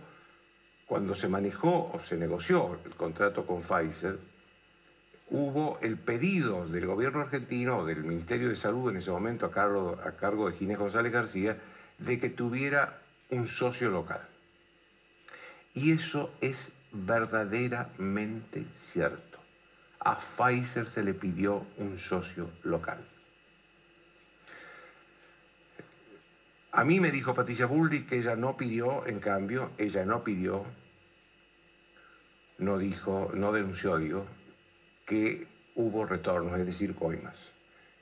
cuando 0.87 1.15
se 1.15 1.27
manejó 1.27 1.91
o 1.93 1.99
se 2.01 2.17
negoció 2.17 2.79
el 2.85 2.95
contrato 2.95 3.45
con 3.45 3.61
Pfizer, 3.61 4.17
hubo 5.29 5.79
el 5.81 5.97
pedido 5.97 6.67
del 6.67 6.85
gobierno 6.85 7.21
argentino 7.21 7.85
del 7.85 8.03
Ministerio 8.03 8.49
de 8.49 8.55
Salud 8.55 8.89
en 8.89 8.97
ese 8.97 9.11
momento 9.11 9.45
a 9.45 9.51
cargo, 9.51 9.99
a 10.03 10.11
cargo 10.11 10.49
de 10.49 10.57
Ginés 10.57 10.77
González 10.77 11.11
García 11.11 11.57
de 11.97 12.19
que 12.19 12.29
tuviera 12.29 12.99
un 13.29 13.47
socio 13.47 13.89
local. 13.89 14.21
Y 15.73 15.91
eso 15.91 16.31
es 16.41 16.71
verdaderamente 16.91 18.65
cierto. 18.73 19.39
A 19.99 20.17
Pfizer 20.17 20.87
se 20.87 21.03
le 21.03 21.13
pidió 21.13 21.65
un 21.77 21.97
socio 21.97 22.49
local. 22.63 23.03
A 26.75 26.83
mí 26.83 26.99
me 26.99 27.09
dijo 27.09 27.33
Patricia 27.33 27.67
Bullrich 27.67 28.05
que 28.05 28.17
ella 28.17 28.35
no 28.35 28.57
pidió, 28.57 29.07
en 29.07 29.21
cambio, 29.21 29.71
ella 29.77 30.03
no 30.03 30.25
pidió, 30.25 30.65
no 32.57 32.77
dijo, 32.77 33.31
no 33.33 33.53
denunció, 33.53 33.95
digo, 33.97 34.25
que 35.05 35.47
hubo 35.75 36.05
retornos, 36.05 36.59
es 36.59 36.65
decir, 36.65 36.93
coimas, 36.93 37.53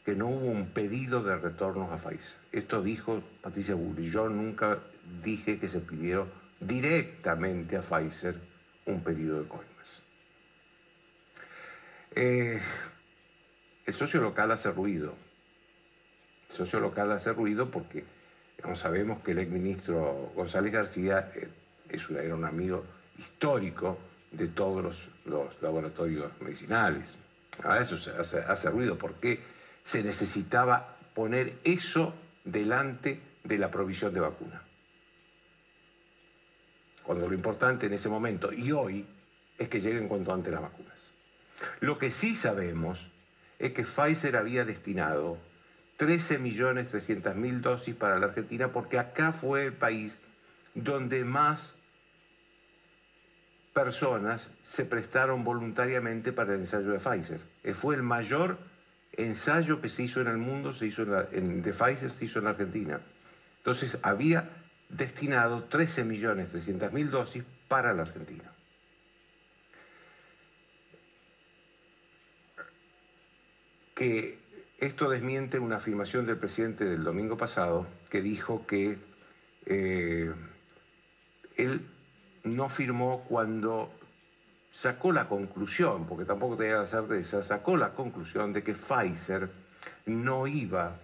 que 0.03 0.15
no 0.15 0.27
hubo 0.27 0.47
un 0.47 0.69
pedido 0.69 1.21
de 1.21 1.37
retornos 1.37 1.91
a 1.91 1.97
Pfizer. 1.97 2.35
Esto 2.51 2.81
dijo 2.81 3.21
Patricia 3.43 3.75
Bullrich. 3.75 4.11
Yo 4.11 4.27
nunca 4.27 4.79
dije 5.23 5.59
que 5.59 5.67
se 5.67 5.79
pidieron 5.79 6.31
directamente 6.59 7.77
a 7.77 7.81
Pfizer 7.81 8.39
un 8.87 9.03
pedido 9.03 9.39
de 9.39 9.47
coimas. 9.47 10.01
Eh, 12.15 12.59
el 13.85 13.93
socio 13.93 14.19
local 14.19 14.51
hace 14.51 14.71
ruido. 14.71 15.13
El 16.49 16.55
socio 16.55 16.79
local 16.79 17.11
hace 17.11 17.33
ruido 17.33 17.69
porque 17.69 18.03
sabemos 18.75 19.21
que 19.21 19.31
el 19.31 19.39
exministro 19.39 20.31
González 20.35 20.71
García 20.71 21.31
eh, 21.35 21.47
es 21.89 22.09
era 22.09 22.35
un 22.35 22.45
amigo 22.45 22.85
histórico 23.17 23.97
de 24.31 24.47
todos 24.47 25.09
los, 25.25 25.61
laboratorios 25.61 26.31
medicinales. 26.41 27.15
A 27.63 27.79
eso 27.79 27.97
se 27.97 28.11
hace, 28.11 28.39
hace 28.39 28.69
ruido 28.69 28.97
porque 28.97 29.39
se 29.83 30.01
necesitaba 30.01 30.97
poner 31.13 31.53
eso 31.63 32.13
delante 32.43 33.19
de 33.43 33.57
la 33.57 33.69
provisión 33.69 34.13
de 34.13 34.19
vacuna. 34.19 34.63
Cuando 37.03 37.27
lo 37.27 37.35
importante 37.35 37.85
en 37.85 37.93
ese 37.93 38.09
momento 38.09 38.51
y 38.51 38.71
hoy 38.71 39.05
es 39.57 39.67
que 39.67 39.81
lleguen 39.81 40.07
cuanto 40.07 40.33
antes 40.33 40.51
las 40.51 40.61
vacunas. 40.61 41.11
Lo 41.79 41.97
que 41.97 42.11
sí 42.11 42.35
sabemos 42.35 43.07
es 43.59 43.73
que 43.73 43.83
Pfizer 43.83 44.35
había 44.35 44.65
destinado 44.65 45.37
13.300.000 45.99 47.61
dosis 47.61 47.95
para 47.95 48.19
la 48.19 48.27
Argentina 48.27 48.69
porque 48.69 48.99
acá 48.99 49.31
fue 49.31 49.65
el 49.65 49.73
país 49.73 50.19
donde 50.73 51.23
más 51.23 51.75
personas 53.73 54.51
se 54.61 54.85
prestaron 54.85 55.43
voluntariamente 55.43 56.31
para 56.31 56.53
el 56.53 56.61
ensayo 56.61 56.91
de 56.91 56.99
Pfizer. 56.99 57.39
Eh, 57.63 57.73
fue 57.73 57.95
el 57.95 58.03
mayor 58.03 58.57
ensayo 59.13 59.81
que 59.81 59.89
se 59.89 60.03
hizo 60.03 60.21
en 60.21 60.27
el 60.27 60.37
mundo, 60.37 60.73
se 60.73 60.87
hizo 60.87 61.03
en 61.31 61.61
de 61.61 61.73
Pfizer 61.73 62.09
se 62.09 62.25
hizo 62.25 62.39
en 62.39 62.47
Argentina. 62.47 62.99
Entonces 63.57 63.97
había 64.01 64.49
destinado 64.89 65.69
13.300.000 65.69 67.09
dosis 67.09 67.43
para 67.67 67.93
la 67.93 68.03
Argentina. 68.03 68.51
Que 73.95 74.42
esto 74.85 75.09
desmiente 75.09 75.59
una 75.59 75.77
afirmación 75.77 76.25
del 76.25 76.37
presidente 76.37 76.83
del 76.83 77.03
domingo 77.03 77.37
pasado 77.37 77.87
que 78.09 78.21
dijo 78.21 78.67
que 78.67 78.97
eh, 79.65 80.33
él 81.55 81.87
no 82.43 82.67
firmó 82.67 83.23
cuando 83.23 83.93
sacó 84.71 85.13
la 85.13 85.29
conclusión, 85.29 86.05
porque 86.05 86.25
tampoco 86.25 86.57
tenía 86.57 86.75
la 86.75 86.85
certeza, 86.85 87.43
sacó 87.43 87.77
la 87.77 87.93
conclusión 87.93 88.51
de 88.51 88.63
que 88.63 88.73
Pfizer 88.73 89.49
no 90.05 90.47
iba 90.47 90.99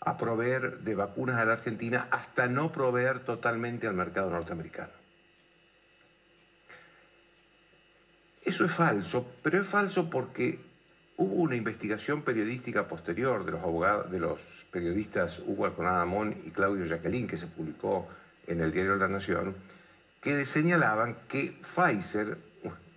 a 0.00 0.16
proveer 0.16 0.80
de 0.80 0.96
vacunas 0.96 1.38
a 1.38 1.44
la 1.44 1.52
Argentina 1.52 2.08
hasta 2.10 2.48
no 2.48 2.72
proveer 2.72 3.20
totalmente 3.20 3.86
al 3.86 3.94
mercado 3.94 4.30
norteamericano. 4.30 4.92
Eso 8.42 8.64
es 8.64 8.72
falso, 8.72 9.24
pero 9.40 9.60
es 9.60 9.68
falso 9.68 10.10
porque 10.10 10.71
Hubo 11.22 11.36
una 11.36 11.54
investigación 11.54 12.22
periodística 12.22 12.88
posterior 12.88 13.44
de 13.44 13.52
los 13.52 13.62
abogados, 13.62 14.10
de 14.10 14.18
los 14.18 14.40
periodistas 14.72 15.38
Hugo 15.46 15.66
Alconada 15.66 16.02
Amón 16.02 16.34
y 16.44 16.50
Claudio 16.50 16.84
Jacqueline, 16.84 17.28
que 17.28 17.36
se 17.36 17.46
publicó 17.46 18.08
en 18.48 18.60
el 18.60 18.72
diario 18.72 18.96
La 18.96 19.06
Nación, 19.06 19.54
que 20.20 20.44
señalaban 20.44 21.16
que 21.28 21.56
Pfizer, 21.62 22.38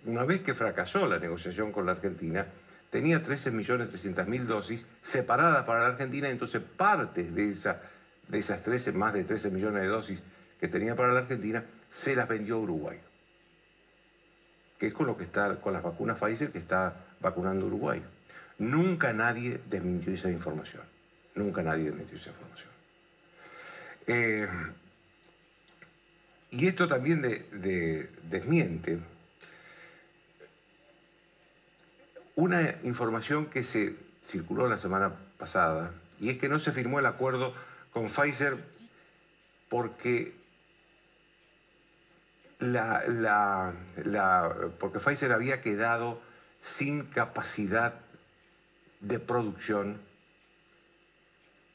una 0.06 0.24
vez 0.24 0.40
que 0.40 0.54
fracasó 0.54 1.06
la 1.06 1.20
negociación 1.20 1.70
con 1.70 1.86
la 1.86 1.92
Argentina, 1.92 2.44
tenía 2.90 3.22
13.300.000 3.22 4.42
dosis 4.42 4.84
separadas 5.00 5.64
para 5.64 5.82
la 5.82 5.86
Argentina, 5.86 6.28
entonces 6.28 6.60
partes 6.76 7.32
de, 7.32 7.50
esa, 7.50 7.80
de 8.26 8.38
esas 8.38 8.60
13, 8.64 8.90
más 8.90 9.14
de 9.14 9.22
13 9.22 9.52
millones 9.52 9.82
de 9.82 9.86
dosis 9.86 10.18
que 10.58 10.66
tenía 10.66 10.96
para 10.96 11.12
la 11.12 11.20
Argentina, 11.20 11.64
se 11.90 12.16
las 12.16 12.26
vendió 12.26 12.56
a 12.56 12.58
Uruguay. 12.58 12.98
Que 14.80 14.88
es 14.88 14.94
con 14.94 15.06
lo 15.06 15.16
que 15.16 15.22
está, 15.22 15.60
con 15.60 15.72
las 15.72 15.84
vacunas 15.84 16.18
Pfizer 16.18 16.50
que 16.50 16.58
está 16.58 17.04
vacunando 17.20 17.66
Uruguay. 17.66 18.02
Nunca 18.58 19.12
nadie 19.12 19.60
desmintió 19.68 20.14
esa 20.14 20.30
información. 20.30 20.82
Nunca 21.34 21.62
nadie 21.62 21.84
desmintió 21.84 22.16
esa 22.16 22.30
información. 22.30 22.70
Eh, 24.06 24.48
y 26.50 26.66
esto 26.66 26.86
también 26.88 27.22
desmiente 28.22 29.00
una 32.36 32.76
información 32.84 33.46
que 33.46 33.64
se 33.64 33.96
circuló 34.22 34.68
la 34.68 34.78
semana 34.78 35.12
pasada, 35.38 35.92
y 36.20 36.30
es 36.30 36.38
que 36.38 36.48
no 36.48 36.58
se 36.58 36.72
firmó 36.72 36.98
el 36.98 37.06
acuerdo 37.06 37.54
con 37.92 38.08
Pfizer 38.08 38.56
porque 39.68 40.34
la, 42.58 43.72
porque 44.78 44.98
Pfizer 44.98 45.32
había 45.32 45.60
quedado 45.60 46.20
sin 46.60 47.04
capacidad 47.04 47.94
de 49.06 49.18
producción 49.18 49.98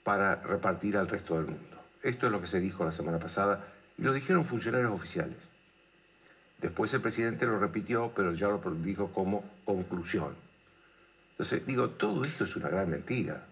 para 0.04 0.36
repartir 0.36 0.98
al 0.98 1.08
resto 1.08 1.36
del 1.36 1.46
mundo. 1.46 1.78
Esto 2.02 2.26
es 2.26 2.32
lo 2.32 2.42
que 2.42 2.48
se 2.48 2.60
dijo 2.60 2.84
la 2.84 2.92
semana 2.92 3.20
pasada 3.20 3.68
y 3.98 4.04
lo 4.04 4.14
dijeron 4.14 4.44
funcionarios 4.44 4.92
oficiales. 4.92 5.38
Después 6.60 6.94
el 6.94 7.02
presidente 7.02 7.46
lo 7.46 7.58
repitió, 7.58 8.12
pero 8.16 8.34
ya 8.34 8.48
lo 8.48 8.60
dijo 8.84 9.12
como 9.12 9.44
conclusión. 9.66 10.36
Entonces, 11.32 11.66
digo, 11.66 11.90
todo 11.90 12.24
esto 12.24 12.44
es 12.44 12.56
una 12.56 12.70
gran 12.70 12.90
mentira, 12.90 13.46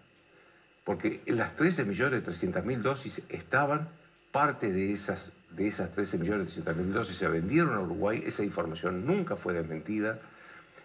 porque 0.84 1.22
las 1.26 1.56
13.300.000 1.56 2.82
dosis 2.82 3.22
estaban, 3.28 3.88
parte 4.30 4.72
de 4.72 4.92
esas, 4.92 5.32
de 5.50 5.66
esas 5.66 5.96
13.300.000 5.96 6.74
dosis 6.92 7.16
se 7.16 7.26
vendieron 7.26 7.74
a 7.74 7.80
Uruguay, 7.80 8.22
esa 8.24 8.44
información 8.44 9.04
nunca 9.06 9.34
fue 9.34 9.54
desmentida. 9.54 10.20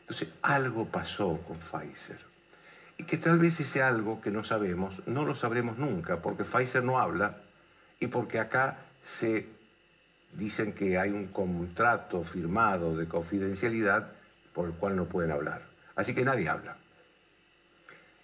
Entonces, 0.02 0.30
algo 0.42 0.88
pasó 0.88 1.40
con 1.48 1.58
Pfizer. 1.58 2.35
Y 2.98 3.04
que 3.04 3.18
tal 3.18 3.40
vez 3.40 3.60
ese 3.60 3.82
algo 3.82 4.22
que 4.22 4.32
no 4.32 4.44
sabemos, 4.44 5.02
no 5.06 5.26
lo 5.26 5.36
sabremos 5.36 5.78
nunca, 5.78 6.22
porque 6.22 6.44
Pfizer 6.44 6.84
no 6.84 7.00
habla 7.00 7.38
y 8.00 8.08
porque 8.08 8.40
acá 8.40 8.78
se 9.02 9.48
dicen 10.34 10.74
que 10.74 10.98
hay 10.98 11.12
un 11.12 11.28
contrato 11.28 12.24
firmado 12.24 12.96
de 12.96 13.08
confidencialidad 13.08 14.12
por 14.54 14.68
el 14.68 14.74
cual 14.74 14.96
no 14.96 15.06
pueden 15.06 15.32
hablar. 15.32 15.62
Así 15.96 16.14
que 16.14 16.24
nadie 16.24 16.50
habla. 16.50 16.78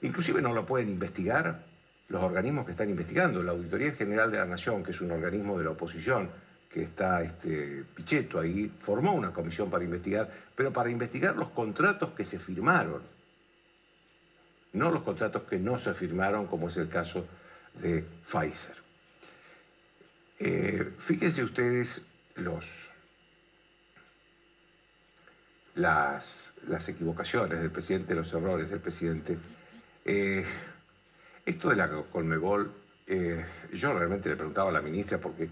Inclusive 0.02 0.42
no 0.42 0.54
lo 0.54 0.66
pueden 0.66 0.90
investigar 0.90 1.64
los 2.10 2.22
organismos 2.22 2.66
que 2.66 2.72
están 2.72 2.90
investigando. 2.90 3.44
La 3.44 3.52
Auditoría 3.52 3.92
General 3.94 4.32
de 4.32 4.38
la 4.38 4.46
Nación, 4.46 4.84
que 4.84 4.92
es 4.92 5.02
un 5.02 5.12
organismo 5.12 5.58
de 5.58 5.66
la 5.66 5.72
oposición, 5.72 6.30
que 6.70 6.84
está 6.84 7.22
este, 7.22 7.84
Pichetto 7.96 8.40
ahí, 8.40 8.72
formó 8.80 9.14
una 9.14 9.32
comisión 9.32 9.70
para 9.70 9.84
investigar, 9.84 10.30
pero 10.56 10.72
para 10.72 10.90
investigar 10.90 11.36
los 11.36 11.50
contratos 11.50 12.12
que 12.12 12.26
se 12.26 12.40
firmaron, 12.40 13.02
no 14.74 14.92
los 14.92 15.04
contratos 15.04 15.44
que 15.44 15.58
no 15.58 15.80
se 15.80 15.94
firmaron, 15.94 16.48
como 16.48 16.70
es 16.70 16.78
el 16.78 16.90
caso 16.90 17.26
de 17.82 18.04
Pfizer. 18.26 18.76
Eh, 20.40 20.94
fíjense 20.98 21.44
ustedes 21.44 22.02
los, 22.36 22.66
las, 25.76 26.54
las, 26.68 26.90
equivocaciones 26.90 27.60
del 27.60 27.70
presidente, 27.70 28.16
los 28.16 28.34
errores 28.34 28.70
del 28.70 28.80
presidente. 28.80 29.38
Eh, 30.06 30.44
esto 31.46 31.70
de 31.70 31.76
la 31.76 31.90
Colmebol, 32.12 32.72
eh, 33.08 33.46
yo 33.74 33.94
realmente 33.94 34.30
le 34.30 34.36
preguntaba 34.36 34.70
a 34.70 34.74
la 34.74 34.82
ministra 34.82 35.20
porque 35.20 35.50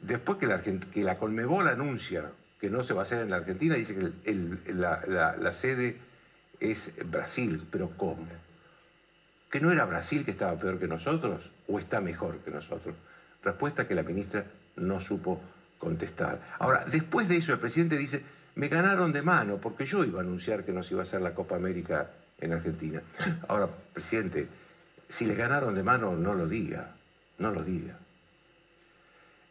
después 0.00 0.38
que 0.38 0.46
la, 0.46 0.60
que 0.60 1.02
la 1.02 1.18
Colmebol 1.18 1.68
anuncia 1.68 2.30
que 2.60 2.70
no 2.70 2.82
se 2.82 2.94
va 2.94 3.00
a 3.00 3.02
hacer 3.02 3.20
en 3.20 3.30
la 3.30 3.36
Argentina, 3.36 3.74
dice 3.74 3.94
que 3.94 4.72
la, 4.72 5.52
sede 5.52 5.98
es 6.60 6.92
Brasil, 7.10 7.66
pero 7.70 7.90
¿cómo? 7.96 8.26
¿Que 9.50 9.60
no 9.60 9.70
era 9.70 9.84
Brasil 9.84 10.24
que 10.24 10.32
estaba 10.32 10.58
peor 10.58 10.78
que 10.78 10.88
nosotros 10.88 11.50
o 11.68 11.78
está 11.78 12.00
mejor 12.00 12.38
que 12.38 12.50
nosotros? 12.50 12.94
Respuesta 13.42 13.86
que 13.86 13.94
la 13.94 14.02
ministra 14.02 14.44
no 14.76 15.00
supo 15.00 15.40
contestar. 15.78 16.40
Ahora, 16.58 16.84
después 16.90 17.28
de 17.28 17.36
eso, 17.36 17.52
el 17.52 17.58
presidente 17.58 17.96
dice, 17.96 18.24
me 18.56 18.68
ganaron 18.68 19.12
de 19.12 19.22
mano 19.22 19.58
porque 19.58 19.86
yo 19.86 20.04
iba 20.04 20.20
a 20.20 20.22
anunciar 20.22 20.64
que 20.64 20.72
nos 20.72 20.90
iba 20.90 21.00
a 21.00 21.02
hacer 21.02 21.20
la 21.20 21.34
Copa 21.34 21.56
América 21.56 22.10
en 22.40 22.52
Argentina. 22.52 23.02
Ahora, 23.48 23.68
presidente, 23.92 24.48
si 25.08 25.26
le 25.26 25.34
ganaron 25.34 25.74
de 25.74 25.82
mano, 25.82 26.16
no 26.16 26.34
lo 26.34 26.48
diga, 26.48 26.94
no 27.38 27.50
lo 27.50 27.62
diga. 27.62 27.98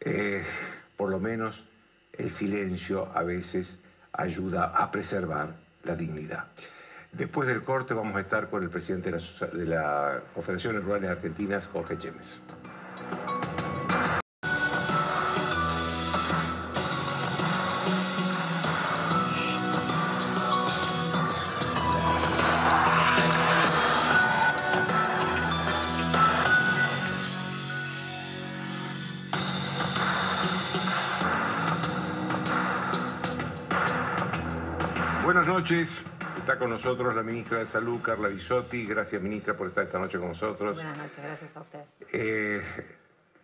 Eh, 0.00 0.42
por 0.96 1.10
lo 1.10 1.18
menos 1.18 1.64
el 2.12 2.30
silencio 2.30 3.10
a 3.14 3.22
veces 3.22 3.80
ayuda 4.12 4.66
a 4.66 4.90
preservar 4.90 5.54
la 5.82 5.96
dignidad. 5.96 6.46
Después 7.16 7.46
del 7.46 7.62
corte 7.62 7.94
vamos 7.94 8.16
a 8.16 8.20
estar 8.20 8.50
con 8.50 8.64
el 8.64 8.70
presidente 8.70 9.12
de 9.12 9.18
la, 9.18 9.46
de 9.46 9.66
la 9.66 10.22
Confederación 10.34 10.82
Rurales 10.82 11.10
Argentinas, 11.10 11.68
Jorge 11.68 11.96
Chemes. 11.96 12.40
Buenas 35.24 35.46
noches. 35.46 36.13
Está 36.54 36.66
con 36.66 36.70
nosotros 36.70 37.12
la 37.16 37.24
ministra 37.24 37.58
de 37.58 37.66
Salud, 37.66 38.00
Carla 38.00 38.28
Bisotti. 38.28 38.86
Gracias, 38.86 39.20
ministra, 39.20 39.54
por 39.54 39.66
estar 39.66 39.82
esta 39.82 39.98
noche 39.98 40.20
con 40.20 40.28
nosotros. 40.28 40.76
Buenas 40.76 40.96
noches, 40.98 41.18
gracias 41.20 41.56
a 41.56 41.60
usted. 41.62 41.80
Eh, 42.12 42.62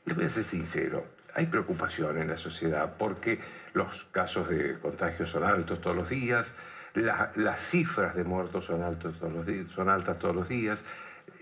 le 0.05 0.15
voy 0.15 0.27
a 0.27 0.31
ser 0.31 0.45
sincero, 0.45 1.05
hay 1.35 1.47
preocupación 1.47 2.19
en 2.19 2.29
la 2.29 2.37
sociedad 2.37 2.95
porque 2.97 3.41
los 3.75 4.05
casos 4.13 4.49
de 4.49 4.79
contagio 4.79 5.27
son 5.27 5.43
altos 5.43 5.81
todos 5.81 5.97
los 5.97 6.09
días, 6.09 6.55
la- 6.95 7.33
las 7.35 7.61
cifras 7.61 8.15
de 8.15 8.23
muertos 8.23 8.67
son, 8.67 8.81
altos 8.85 9.19
todos 9.19 9.33
los 9.33 9.45
días, 9.45 9.67
son 9.73 9.89
altas 9.89 10.17
todos 10.21 10.37
los 10.37 10.49
días, 10.49 10.85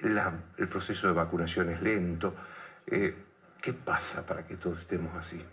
la- 0.00 0.32
el 0.56 0.68
proceso 0.68 1.06
de 1.08 1.12
vacunación 1.12 1.68
es 1.68 1.82
lento. 1.82 2.34
Eh, 2.86 3.14
¿Qué 3.60 3.74
pasa 3.74 4.24
para 4.24 4.46
que 4.46 4.56
todos 4.56 4.78
estemos 4.78 5.14
así? 5.14 5.44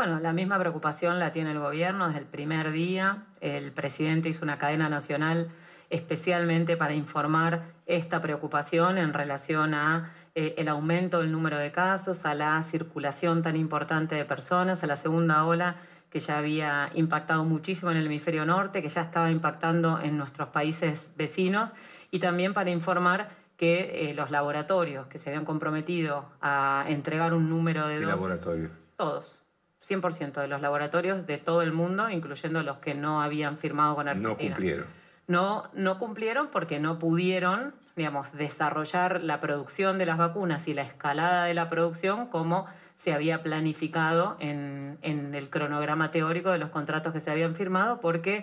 Bueno, 0.00 0.18
la 0.18 0.32
misma 0.32 0.58
preocupación 0.58 1.18
la 1.18 1.30
tiene 1.30 1.50
el 1.50 1.58
gobierno 1.58 2.06
desde 2.06 2.20
el 2.20 2.24
primer 2.24 2.72
día. 2.72 3.24
El 3.42 3.70
presidente 3.70 4.30
hizo 4.30 4.46
una 4.46 4.56
cadena 4.56 4.88
nacional 4.88 5.50
especialmente 5.90 6.78
para 6.78 6.94
informar 6.94 7.64
esta 7.84 8.18
preocupación 8.22 8.96
en 8.96 9.12
relación 9.12 9.74
a 9.74 10.10
eh, 10.34 10.54
el 10.56 10.68
aumento 10.68 11.20
del 11.20 11.30
número 11.30 11.58
de 11.58 11.70
casos, 11.70 12.24
a 12.24 12.32
la 12.32 12.62
circulación 12.62 13.42
tan 13.42 13.56
importante 13.56 14.14
de 14.14 14.24
personas, 14.24 14.82
a 14.82 14.86
la 14.86 14.96
segunda 14.96 15.44
ola 15.44 15.76
que 16.08 16.18
ya 16.18 16.38
había 16.38 16.88
impactado 16.94 17.44
muchísimo 17.44 17.90
en 17.90 17.98
el 17.98 18.06
hemisferio 18.06 18.46
norte, 18.46 18.80
que 18.80 18.88
ya 18.88 19.02
estaba 19.02 19.30
impactando 19.30 20.00
en 20.00 20.16
nuestros 20.16 20.48
países 20.48 21.10
vecinos, 21.18 21.74
y 22.10 22.20
también 22.20 22.54
para 22.54 22.70
informar 22.70 23.28
que 23.58 24.08
eh, 24.08 24.14
los 24.14 24.30
laboratorios 24.30 25.08
que 25.08 25.18
se 25.18 25.28
habían 25.28 25.44
comprometido 25.44 26.24
a 26.40 26.86
entregar 26.88 27.34
un 27.34 27.50
número 27.50 27.86
de 27.86 27.98
¿Qué 27.98 28.06
dosis 28.06 28.20
laboratorio? 28.22 28.70
todos, 28.96 29.44
100% 29.86 30.40
de 30.40 30.48
los 30.48 30.60
laboratorios 30.60 31.26
de 31.26 31.38
todo 31.38 31.62
el 31.62 31.72
mundo, 31.72 32.10
incluyendo 32.10 32.62
los 32.62 32.78
que 32.78 32.94
no 32.94 33.22
habían 33.22 33.58
firmado 33.58 33.94
con 33.94 34.08
Argentina. 34.08 34.50
No 34.50 34.54
cumplieron. 34.54 34.86
No, 35.26 35.70
no 35.74 35.98
cumplieron 35.98 36.48
porque 36.48 36.80
no 36.80 36.98
pudieron, 36.98 37.74
digamos, 37.96 38.32
desarrollar 38.32 39.22
la 39.22 39.40
producción 39.40 39.98
de 39.98 40.06
las 40.06 40.18
vacunas 40.18 40.66
y 40.68 40.74
la 40.74 40.82
escalada 40.82 41.44
de 41.44 41.54
la 41.54 41.68
producción 41.68 42.26
como 42.26 42.66
se 42.98 43.12
había 43.12 43.42
planificado 43.42 44.36
en, 44.40 44.98
en 45.02 45.34
el 45.34 45.48
cronograma 45.48 46.10
teórico 46.10 46.50
de 46.50 46.58
los 46.58 46.70
contratos 46.70 47.12
que 47.12 47.20
se 47.20 47.30
habían 47.30 47.54
firmado, 47.54 48.00
porque 48.00 48.38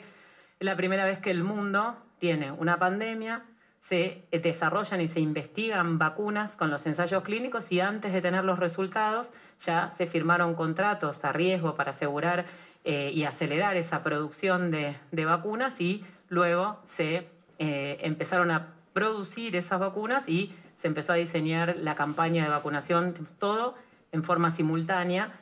es 0.59 0.65
la 0.65 0.75
primera 0.75 1.05
vez 1.05 1.19
que 1.19 1.29
el 1.29 1.43
mundo 1.43 1.95
tiene 2.17 2.51
una 2.51 2.79
pandemia, 2.79 3.43
se 3.79 4.23
desarrollan 4.31 5.01
y 5.01 5.07
se 5.07 5.19
investigan 5.19 5.97
vacunas 5.97 6.55
con 6.55 6.69
los 6.69 6.85
ensayos 6.85 7.23
clínicos 7.23 7.71
y 7.71 7.79
antes 7.79 8.11
de 8.11 8.21
tener 8.21 8.43
los 8.43 8.59
resultados 8.59 9.31
ya 9.59 9.91
se 9.91 10.07
firmaron 10.07 10.55
contratos 10.55 11.23
a 11.23 11.31
riesgo 11.31 11.75
para 11.75 11.91
asegurar 11.91 12.45
eh, 12.83 13.11
y 13.13 13.23
acelerar 13.23 13.77
esa 13.77 14.03
producción 14.03 14.71
de, 14.71 15.25
vacunas 15.25 15.79
y 15.79 16.03
luego 16.29 16.79
se 16.85 17.27
eh, 17.59 17.97
empezaron 18.01 18.51
a 18.51 18.73
producir 18.93 19.55
esas 19.55 19.79
vacunas 19.79 20.27
y 20.27 20.53
se 20.77 20.87
empezó 20.87 21.13
a 21.13 21.15
diseñar 21.15 21.75
la 21.77 21.95
campaña 21.95 22.43
de 22.43 22.49
vacunación, 22.49 23.13
todo 23.39 23.75
en 24.11 24.23
forma 24.23 24.51
simultánea 24.51 25.33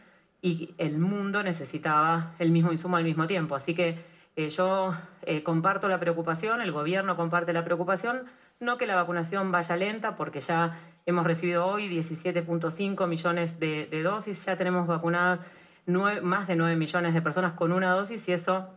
y 0.42 0.74
el 0.78 0.98
mundo 0.98 1.44
necesitaba 1.44 2.34
el 2.40 2.52
mismo 2.52 2.72
insumo 2.72 2.98
al 2.98 3.04
mismo 3.04 3.28
tiempo. 3.28 3.56
Así 3.56 3.74
que 3.74 3.98
eh, 4.36 4.50
yo 4.50 4.96
eh, 5.22 5.44
comparto 5.44 5.88
la 5.88 6.00
preocupación, 6.00 6.62
el 6.62 6.72
gobierno 6.72 7.16
comparte 7.16 7.54
la 7.54 7.64
preocupación, 7.64 8.24
no 8.60 8.78
que 8.78 8.86
la 8.86 8.96
vacunación 8.96 9.52
vaya 9.52 9.76
lenta, 9.76 10.16
porque 10.16 10.40
ya 10.40 10.78
hemos 11.06 11.26
recibido 11.26 11.66
hoy 11.66 11.88
17.5 11.90 13.08
millones 13.08 13.60
de, 13.60 14.02
dosis, 14.04 14.46
ya 14.46 14.58
tenemos 14.58 14.88
vacunadas 14.88 15.40
más 15.86 16.48
de 16.48 16.56
9 16.56 16.76
millones 16.76 17.14
de 17.14 17.22
personas 17.22 17.54
con 17.54 17.72
una 17.72 17.92
dosis 17.92 18.28
y 18.28 18.32
eso 18.34 18.68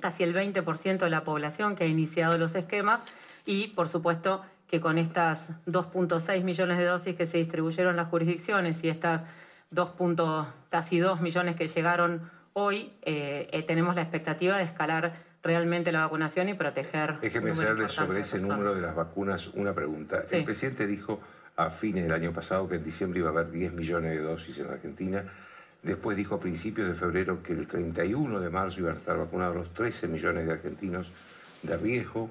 casi 0.00 0.24
el 0.24 0.34
20% 0.34 0.98
de 0.98 1.10
la 1.10 1.24
población 1.24 1.76
que 1.76 1.84
ha 1.84 1.86
iniciado 1.86 2.36
los 2.36 2.54
esquemas 2.54 3.00
y 3.46 3.68
por 3.68 3.88
supuesto 3.88 4.42
que 4.68 4.80
con 4.80 4.98
estas 4.98 5.50
2.6 5.66 6.42
millones 6.42 6.78
de 6.78 6.84
dosis 6.84 7.16
que 7.16 7.26
se 7.26 7.38
distribuyeron 7.38 7.96
las 7.96 8.08
jurisdicciones 8.08 8.82
y 8.84 8.88
estas 8.88 9.22
2. 9.70 9.90
punto- 9.90 10.46
casi 10.68 10.98
2 10.98 11.20
millones 11.20 11.56
que 11.56 11.68
llegaron 11.68 12.30
hoy, 12.52 12.92
eh, 13.02 13.48
eh, 13.52 13.62
tenemos 13.62 13.96
la 13.96 14.02
expectativa 14.02 14.56
de 14.56 14.64
escalar 14.64 15.28
realmente 15.42 15.92
la 15.92 16.00
vacunación 16.00 16.48
y 16.48 16.54
proteger. 16.54 17.20
Déjeme 17.20 17.52
hacerle 17.52 17.88
sobre 17.88 18.20
ese 18.20 18.40
número 18.40 18.74
de 18.74 18.82
las 18.82 18.94
vacunas 18.94 19.48
una 19.48 19.72
pregunta. 19.72 20.22
Sí. 20.22 20.36
El 20.36 20.44
presidente 20.44 20.86
dijo 20.86 21.20
a 21.56 21.70
fines 21.70 22.04
del 22.04 22.12
año 22.12 22.32
pasado 22.32 22.68
que 22.68 22.76
en 22.76 22.84
diciembre 22.84 23.20
iba 23.20 23.28
a 23.28 23.32
haber 23.32 23.50
10 23.50 23.72
millones 23.72 24.12
de 24.12 24.22
dosis 24.22 24.58
en 24.58 24.70
Argentina. 24.70 25.24
Después 25.82 26.16
dijo 26.16 26.34
a 26.34 26.40
principios 26.40 26.88
de 26.88 26.94
febrero 26.94 27.42
que 27.42 27.52
el 27.52 27.66
31 27.66 28.40
de 28.40 28.50
marzo 28.50 28.80
iban 28.80 28.94
a 28.94 28.98
estar 28.98 29.16
vacunados 29.16 29.56
los 29.56 29.74
13 29.74 30.08
millones 30.08 30.46
de 30.46 30.52
argentinos 30.52 31.12
de 31.62 31.76
riesgo. 31.76 32.30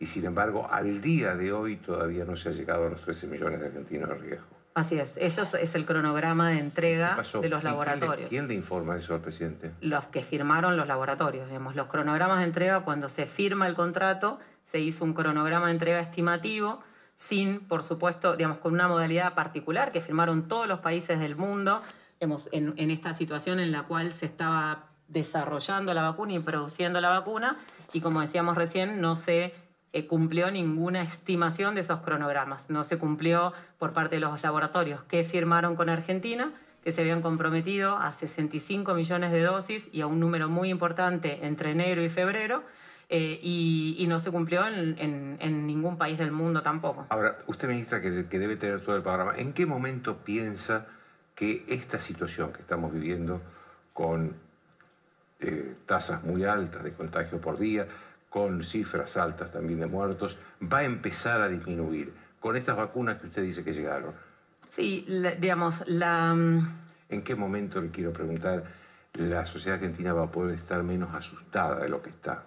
Y 0.00 0.06
sin 0.06 0.26
embargo, 0.26 0.68
al 0.70 1.00
día 1.00 1.34
de 1.34 1.52
hoy 1.52 1.76
todavía 1.76 2.24
no 2.24 2.36
se 2.36 2.50
ha 2.50 2.52
llegado 2.52 2.86
a 2.86 2.90
los 2.90 3.02
13 3.02 3.26
millones 3.28 3.60
de 3.60 3.66
argentinos 3.66 4.08
de 4.10 4.14
riesgo. 4.16 4.57
Así 4.78 4.98
es, 4.98 5.16
eso 5.16 5.42
es- 5.56 5.74
el 5.74 5.84
cronograma 5.86 6.50
de 6.50 6.58
entrega 6.60 7.16
de 7.16 7.22
los 7.22 7.28
¿Y 7.28 7.40
quién 7.40 7.50
le- 7.50 7.62
laboratorios. 7.62 8.28
¿Quién 8.28 8.48
le 8.48 8.54
informa 8.54 8.96
eso 8.96 9.14
al 9.14 9.20
presidente? 9.20 9.72
los 9.80 10.06
que 10.06 10.22
firmaron 10.22 10.76
los 10.76 10.86
laboratorios. 10.86 11.46
Digamos, 11.48 11.74
los 11.74 11.86
cronogramas 11.88 12.38
de 12.38 12.44
entrega, 12.44 12.80
cuando 12.80 13.08
se 13.08 13.26
firma 13.26 13.66
el 13.66 13.74
contrato, 13.74 14.38
se 14.64 14.78
hizo 14.78 15.04
un 15.04 15.14
cronograma 15.14 15.66
de 15.66 15.72
entrega 15.72 16.00
estimativo, 16.00 16.80
sin, 17.16 17.60
por 17.66 17.82
supuesto, 17.82 18.36
digamos, 18.36 18.58
con 18.58 18.72
una 18.74 18.86
modalidad 18.86 19.34
particular 19.34 19.90
que 19.90 20.00
firmaron 20.00 20.46
todos 20.46 20.68
los 20.68 20.78
países 20.80 21.18
del 21.18 21.34
mundo, 21.34 21.82
digamos, 22.20 22.48
en, 22.52 22.74
en 22.76 22.90
esta 22.90 23.12
situación 23.12 23.58
en 23.58 23.72
la 23.72 23.82
cual 23.84 24.12
se 24.12 24.26
estaba 24.26 24.84
desarrollando 25.08 25.92
la 25.94 26.02
vacuna 26.02 26.34
y 26.34 26.38
produciendo 26.38 27.00
la 27.00 27.08
vacuna, 27.08 27.56
y 27.92 28.00
como 28.00 28.20
decíamos 28.20 28.56
recién, 28.56 29.00
no 29.00 29.14
se 29.16 29.52
eh, 29.92 30.06
cumplió 30.06 30.50
ninguna 30.50 31.02
estimación 31.02 31.74
de 31.74 31.80
esos 31.80 32.00
cronogramas. 32.00 32.70
No 32.70 32.84
se 32.84 32.98
cumplió 32.98 33.52
por 33.78 33.92
parte 33.92 34.16
de 34.16 34.20
los 34.20 34.42
laboratorios 34.42 35.02
que 35.04 35.24
firmaron 35.24 35.76
con 35.76 35.88
Argentina, 35.88 36.52
que 36.84 36.92
se 36.92 37.00
habían 37.00 37.22
comprometido 37.22 37.96
a 37.96 38.12
65 38.12 38.94
millones 38.94 39.32
de 39.32 39.42
dosis 39.42 39.88
y 39.92 40.00
a 40.00 40.06
un 40.06 40.20
número 40.20 40.48
muy 40.48 40.68
importante 40.68 41.46
entre 41.46 41.72
enero 41.72 42.02
y 42.02 42.08
febrero, 42.08 42.62
eh, 43.10 43.40
y, 43.42 44.04
no 44.06 44.18
se 44.18 44.30
cumplió 44.30 44.66
en, 44.66 45.66
ningún 45.66 45.96
país 45.96 46.18
del 46.18 46.30
mundo 46.30 46.62
tampoco. 46.62 47.06
Ahora, 47.08 47.38
usted 47.46 47.66
ministra 47.68 48.02
que, 48.02 48.26
que 48.26 48.38
debe 48.38 48.56
tener 48.56 48.82
todo 48.82 48.96
el 48.96 49.02
panorama, 49.02 49.34
¿en 49.36 49.54
qué 49.54 49.64
momento 49.64 50.18
piensa 50.18 50.86
que 51.34 51.64
esta 51.68 52.00
situación 52.00 52.52
que 52.52 52.60
estamos 52.60 52.92
viviendo 52.92 53.40
con 53.94 54.34
eh, 55.40 55.76
tasas 55.86 56.24
muy 56.24 56.44
altas 56.44 56.82
de 56.82 56.92
contagio 56.92 57.40
por 57.40 57.58
día, 57.58 57.86
con 58.28 58.62
cifras 58.62 59.16
altas 59.16 59.50
también 59.52 59.80
de 59.80 59.86
muertos, 59.86 60.36
va 60.62 60.78
a 60.78 60.84
empezar 60.84 61.40
a 61.40 61.48
disminuir 61.48 62.12
con 62.40 62.56
estas 62.56 62.76
vacunas 62.76 63.18
que 63.18 63.26
usted 63.26 63.42
dice 63.42 63.64
que 63.64 63.72
llegaron? 63.72 64.12
Sí, 64.68 65.04
la- 65.08 65.32
digamos, 65.32 65.82
la... 65.86 66.34
mm, 66.34 66.68
¿En 67.10 67.22
qué 67.22 67.34
momento, 67.34 67.80
le 67.80 67.90
quiero 67.90 68.12
preguntar, 68.12 68.64
la 69.14 69.46
sociedad 69.46 69.78
argentina 69.78 70.12
va 70.12 70.24
a 70.24 70.30
poder 70.30 70.54
estar 70.54 70.82
menos 70.82 71.14
asustada 71.14 71.80
de 71.80 71.88
lo 71.88 72.02
que 72.02 72.10
está? 72.10 72.44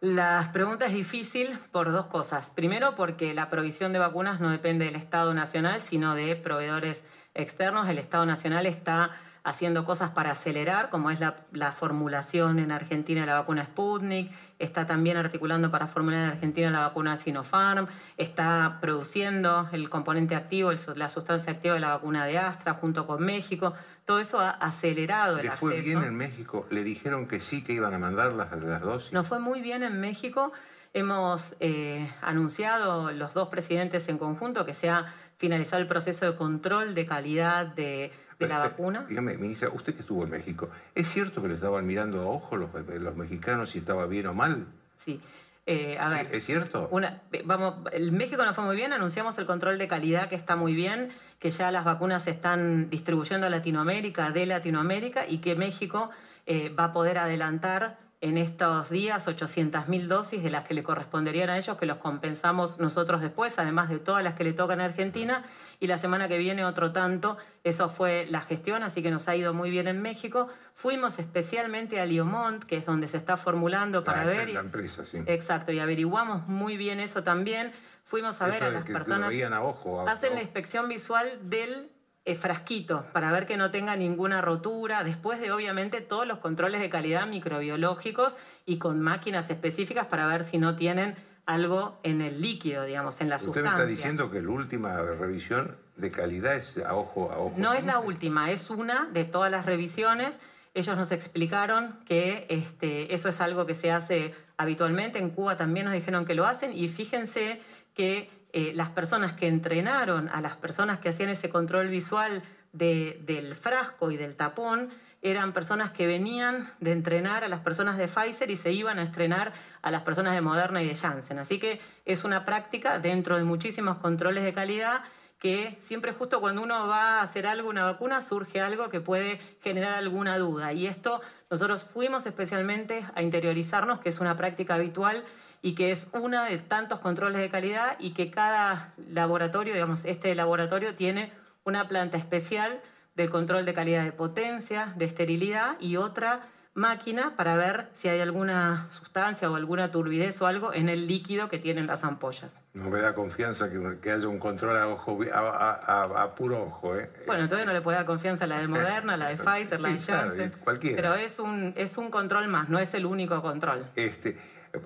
La 0.00 0.50
pregunta 0.52 0.84
es 0.84 0.92
difícil 0.92 1.58
por 1.72 1.90
dos 1.90 2.06
cosas. 2.06 2.50
Primero, 2.50 2.94
porque 2.94 3.32
la 3.32 3.48
provisión 3.48 3.92
de 3.94 3.98
vacunas 3.98 4.38
no 4.38 4.50
depende 4.50 4.84
del 4.84 4.96
Estado 4.96 5.32
Nacional, 5.32 5.80
sino 5.80 6.14
de 6.14 6.36
proveedores 6.36 7.02
externos. 7.32 7.88
El 7.88 7.96
Estado 7.98 8.26
Nacional 8.26 8.66
está 8.66 9.12
haciendo 9.44 9.84
cosas 9.84 10.10
para 10.10 10.30
acelerar, 10.30 10.88
como 10.88 11.10
es 11.10 11.20
la, 11.20 11.36
la 11.52 11.70
formulación 11.70 12.58
en 12.58 12.72
Argentina 12.72 13.20
de 13.20 13.26
la 13.26 13.34
vacuna 13.34 13.66
Sputnik, 13.66 14.32
está 14.58 14.86
también 14.86 15.18
articulando 15.18 15.70
para 15.70 15.86
formular 15.86 16.20
en 16.24 16.30
Argentina 16.30 16.70
la 16.70 16.80
vacuna 16.80 17.18
Sinopharm, 17.18 17.86
está 18.16 18.78
produciendo 18.80 19.68
el 19.72 19.90
componente 19.90 20.34
activo, 20.34 20.70
el- 20.70 20.78
la 20.96 21.10
sustancia 21.10 21.52
activa 21.52 21.74
de 21.74 21.80
la 21.80 21.88
vacuna 21.88 22.24
de 22.24 22.38
Astra 22.38 22.72
junto 22.74 23.06
con 23.06 23.22
México. 23.22 23.74
Todo 24.06 24.18
eso 24.18 24.40
ha 24.40 24.50
acelerado 24.50 25.38
el 25.38 25.44
¿Le 25.46 25.50
fue 25.52 25.76
acceso. 25.78 25.98
bien 26.00 26.08
en 26.08 26.16
México? 26.16 26.66
¿Le 26.70 26.82
dijeron 26.82 27.28
que 27.28 27.38
sí, 27.38 27.62
que 27.62 27.74
iban 27.74 27.92
a 27.92 27.98
mandar 27.98 28.32
las, 28.32 28.50
las 28.62 28.80
dosis? 28.80 29.12
Nos 29.12 29.26
fue 29.28 29.40
muy 29.40 29.60
bien 29.60 29.82
en 29.82 30.00
México. 30.00 30.52
Hemos 30.94 31.56
eh, 31.60 32.08
anunciado 32.22 33.10
los 33.10 33.34
dos 33.34 33.48
presidentes 33.48 34.08
en 34.08 34.16
conjunto 34.16 34.64
que 34.64 34.72
se 34.74 34.88
ha 34.88 35.12
finalizado 35.36 35.82
el 35.82 35.88
proceso 35.88 36.24
de 36.24 36.36
control 36.36 36.94
de 36.94 37.04
calidad 37.04 37.66
de, 37.66 38.12
de 38.38 38.48
la 38.48 38.58
vacuna. 38.58 39.06
Dígame, 39.08 39.36
ministra, 39.36 39.68
usted 39.70 39.94
que 39.94 40.00
estuvo 40.00 40.24
en 40.24 40.30
México, 40.30 40.68
¿es 40.94 41.08
cierto 41.08 41.42
que 41.42 41.48
le 41.48 41.54
estaban 41.54 41.86
mirando 41.86 42.20
a 42.20 42.26
ojo 42.26 42.56
los, 42.56 42.70
los 42.74 43.16
mexicanos 43.16 43.70
si 43.70 43.78
estaba 43.78 44.06
bien 44.06 44.26
o 44.26 44.34
mal? 44.34 44.66
Sí. 44.96 45.20
Eh, 45.66 45.96
a 45.98 46.10
Sí, 46.10 46.14
ver, 46.16 46.34
¿Es 46.34 46.44
cierto? 46.44 46.88
Una, 46.90 47.22
eh, 47.32 47.42
vamos, 47.44 47.76
el 47.92 48.12
México 48.12 48.44
nos 48.44 48.54
fue 48.54 48.64
muy 48.64 48.76
bien, 48.76 48.92
anunciamos 48.92 49.38
el 49.38 49.46
control 49.46 49.78
de 49.78 49.88
calidad 49.88 50.28
que 50.28 50.34
está 50.34 50.56
muy 50.56 50.74
bien, 50.74 51.08
que 51.38 51.48
ya 51.50 51.70
las 51.70 51.84
vacunas 51.84 52.24
se 52.24 52.30
están 52.30 52.90
distribuyendo 52.90 53.46
a 53.46 53.50
Latinoamérica, 53.50 54.30
de 54.30 54.44
Latinoamérica, 54.44 55.26
y 55.26 55.38
que 55.38 55.54
México 55.54 56.10
eh, 56.46 56.68
va 56.68 56.84
a 56.84 56.92
poder 56.92 57.16
adelantar 57.16 57.96
en 58.20 58.36
estos 58.38 58.90
días 58.90 59.26
800.000 59.26 60.06
dosis 60.06 60.42
de 60.42 60.50
las 60.50 60.66
que 60.66 60.74
le 60.74 60.82
corresponderían 60.82 61.50
a 61.50 61.56
ellos, 61.56 61.76
que 61.76 61.86
los 61.86 61.98
compensamos 61.98 62.78
nosotros 62.78 63.20
después, 63.22 63.58
además 63.58 63.88
de 63.88 63.98
todas 63.98 64.22
las 64.22 64.34
que 64.34 64.44
le 64.44 64.52
tocan 64.52 64.80
a 64.80 64.86
Argentina, 64.86 65.44
y 65.80 65.86
la 65.86 65.98
semana 65.98 66.28
que 66.28 66.38
viene 66.38 66.64
otro 66.64 66.92
tanto. 66.92 67.36
Eso 67.62 67.88
fue 67.88 68.26
la 68.30 68.40
gestión, 68.42 68.82
así 68.82 69.02
que 69.02 69.10
nos 69.10 69.28
ha 69.28 69.36
ido 69.36 69.52
muy 69.54 69.70
bien 69.70 69.88
en 69.88 70.00
México. 70.02 70.48
Fuimos 70.74 71.18
especialmente 71.18 72.00
a 72.00 72.06
Liomont, 72.06 72.62
que 72.64 72.76
es 72.76 72.86
donde 72.86 73.08
se 73.08 73.16
está 73.16 73.36
formulando 73.36 74.04
para 74.04 74.22
Ah, 74.22 74.24
ver... 74.24 74.50
La 74.50 74.60
empresa, 74.60 75.04
sí. 75.04 75.18
Exacto, 75.26 75.72
y 75.72 75.78
averiguamos 75.78 76.46
muy 76.48 76.76
bien 76.76 77.00
eso 77.00 77.22
también. 77.22 77.72
Fuimos 78.02 78.40
a 78.42 78.46
ver 78.48 78.62
a 78.64 78.70
las 78.70 78.84
que 78.84 78.92
lo 78.92 78.98
personas. 78.98 79.28
veían 79.30 79.52
a 79.54 79.62
ojo. 79.62 80.00
a- 80.06 80.12
Hacen 80.12 80.32
a 80.32 80.36
la 80.36 80.42
inspección 80.42 80.88
visual 80.88 81.38
del 81.42 81.88
eh, 82.26 82.34
frasquito 82.34 83.04
para 83.12 83.30
ver 83.32 83.46
que 83.46 83.56
no 83.58 83.70
tenga 83.70 83.96
ninguna 83.96 84.40
rotura, 84.40 85.04
después 85.04 85.40
de 85.40 85.52
obviamente 85.52 86.00
todos 86.00 86.26
los 86.26 86.38
controles 86.38 86.80
de 86.80 86.88
calidad 86.90 87.26
microbiológicos 87.26 88.36
y 88.66 88.78
con 88.78 89.00
máquinas 89.00 89.50
específicas 89.50 90.06
para 90.06 90.26
ver 90.26 90.44
si 90.44 90.58
no 90.58 90.76
tienen 90.76 91.16
algo 91.46 91.98
en 92.02 92.20
el 92.22 92.40
líquido, 92.40 92.84
digamos, 92.84 93.20
en 93.20 93.28
la 93.28 93.36
Usted 93.36 93.48
me 93.48 93.54
sustancia. 93.54 93.72
está 93.72 93.86
diciendo 93.86 94.30
que 94.30 94.40
la 94.42 94.50
última 94.50 94.96
revisión 95.02 95.76
de 95.96 96.10
calidad 96.10 96.56
es 96.56 96.78
a 96.78 96.94
ojo 96.94 97.30
a 97.30 97.38
ojo. 97.38 97.54
No 97.58 97.72
es 97.74 97.84
la 97.84 97.98
última, 98.00 98.50
es 98.50 98.70
una 98.70 99.06
de 99.12 99.24
todas 99.24 99.50
las 99.50 99.66
revisiones. 99.66 100.38
Ellos 100.74 100.96
nos 100.96 101.12
explicaron 101.12 102.00
que 102.06 102.46
este, 102.48 103.14
eso 103.14 103.28
es 103.28 103.40
algo 103.40 103.66
que 103.66 103.74
se 103.74 103.92
hace 103.92 104.34
habitualmente. 104.56 105.18
En 105.18 105.30
Cuba 105.30 105.56
también 105.56 105.84
nos 105.86 105.94
dijeron 105.94 106.24
que 106.24 106.34
lo 106.34 106.46
hacen. 106.46 106.76
Y 106.76 106.88
fíjense 106.88 107.60
que 107.94 108.28
eh, 108.52 108.72
las 108.74 108.88
personas 108.90 109.34
que 109.34 109.46
entrenaron 109.48 110.28
a 110.30 110.40
las 110.40 110.56
personas 110.56 110.98
que 110.98 111.10
hacían 111.10 111.28
ese 111.28 111.48
control 111.50 111.88
visual 111.88 112.42
de- 112.72 113.20
del 113.24 113.54
frasco 113.54 114.10
y 114.10 114.16
del 114.16 114.34
tapón 114.34 114.90
eran 115.24 115.54
personas 115.54 115.90
que 115.90 116.06
venían 116.06 116.70
de 116.80 116.92
entrenar 116.92 117.44
a 117.44 117.48
las 117.48 117.60
personas 117.60 117.96
de 117.96 118.08
Pfizer 118.08 118.50
y 118.50 118.56
se 118.56 118.72
iban 118.72 118.98
a 118.98 119.02
estrenar 119.02 119.54
a 119.80 119.90
las 119.90 120.02
personas 120.02 120.34
de 120.34 120.42
Moderna 120.42 120.82
y 120.82 120.86
de 120.86 120.94
Janssen. 120.94 121.38
Así 121.38 121.58
que 121.58 121.80
es 122.04 122.24
una 122.24 122.44
práctica 122.44 122.98
dentro 122.98 123.38
de 123.38 123.44
muchísimos 123.44 123.96
controles 123.96 124.44
de 124.44 124.52
calidad 124.52 125.00
que 125.38 125.78
siempre 125.80 126.12
justo 126.12 126.42
cuando 126.42 126.62
uno 126.62 126.88
va 126.88 127.20
a 127.20 127.22
hacer 127.22 127.46
algo, 127.46 127.70
una 127.70 127.84
vacuna, 127.84 128.20
surge 128.20 128.60
algo 128.60 128.90
que 128.90 129.00
puede 129.00 129.40
generar 129.62 129.94
alguna 129.94 130.36
duda. 130.36 130.74
Y 130.74 130.86
esto 130.86 131.22
nosotros 131.50 131.84
fuimos 131.84 132.26
especialmente 132.26 133.02
a 133.14 133.22
interiorizarnos, 133.22 134.00
que 134.00 134.10
es 134.10 134.20
una 134.20 134.36
práctica 134.36 134.74
habitual 134.74 135.24
y 135.62 135.74
que 135.74 135.90
es 135.90 136.08
una 136.12 136.44
de 136.44 136.58
tantos 136.58 137.00
controles 137.00 137.40
de 137.40 137.48
calidad 137.48 137.96
y 137.98 138.12
que 138.12 138.30
cada 138.30 138.92
laboratorio, 139.10 139.72
digamos, 139.72 140.04
este 140.04 140.34
laboratorio 140.34 140.94
tiene 140.94 141.32
una 141.64 141.88
planta 141.88 142.18
especial 142.18 142.82
del 143.14 143.30
control 143.30 143.64
de 143.64 143.74
calidad 143.74 144.04
de 144.04 144.12
potencia, 144.12 144.92
de 144.96 145.04
esterilidad 145.04 145.76
y 145.80 145.96
otra 145.96 146.48
máquina 146.76 147.36
para 147.36 147.54
ver 147.54 147.88
si 147.92 148.08
hay 148.08 148.20
alguna 148.20 148.86
sustancia 148.90 149.48
o 149.48 149.54
alguna 149.54 149.92
turbidez 149.92 150.42
o 150.42 150.48
algo 150.48 150.72
en 150.74 150.88
el 150.88 151.06
líquido 151.06 151.48
que 151.48 151.60
tienen 151.60 151.86
las 151.86 152.02
ampollas. 152.02 152.60
No 152.74 152.90
me 152.90 153.00
da 153.00 153.14
confianza 153.14 153.70
que, 153.70 153.98
que 154.02 154.10
haya 154.10 154.26
un 154.26 154.40
control 154.40 154.76
a, 154.76 154.88
ojo, 154.88 155.20
a, 155.32 155.38
a- 155.38 156.02
a- 156.02 156.22
a 156.24 156.34
puro 156.34 156.60
ojo. 156.64 156.96
¿eh? 156.98 157.08
Bueno, 157.28 157.44
entonces 157.44 157.64
no 157.64 157.72
le 157.72 157.80
puede 157.80 157.96
dar 157.98 158.06
confianza 158.06 158.42
a 158.44 158.46
la 158.48 158.58
de 158.60 158.66
Moderna, 158.66 159.16
la 159.16 159.28
de 159.28 159.36
Pfizer, 159.36 159.80
la 159.80 159.88
de 159.90 159.96
claro, 159.98 160.28
Janssen. 160.30 160.50
cualquiera. 160.64 160.96
Pero 160.96 161.14
es 161.14 161.38
un, 161.38 161.72
es 161.76 161.96
un 161.96 162.10
control 162.10 162.48
más, 162.48 162.68
no 162.68 162.80
es 162.80 162.92
el 162.94 163.06
único 163.06 163.40
control. 163.40 163.86
Este, 163.94 164.36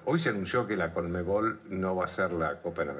hoy 0.04 0.20
se 0.20 0.28
anunció 0.28 0.66
que 0.66 0.76
la 0.76 0.92
Conmebol 0.92 1.60
no 1.70 1.96
va 1.96 2.04
a 2.04 2.08
ser 2.08 2.32
la 2.34 2.60
Copa 2.60 2.82
en- 2.82 2.90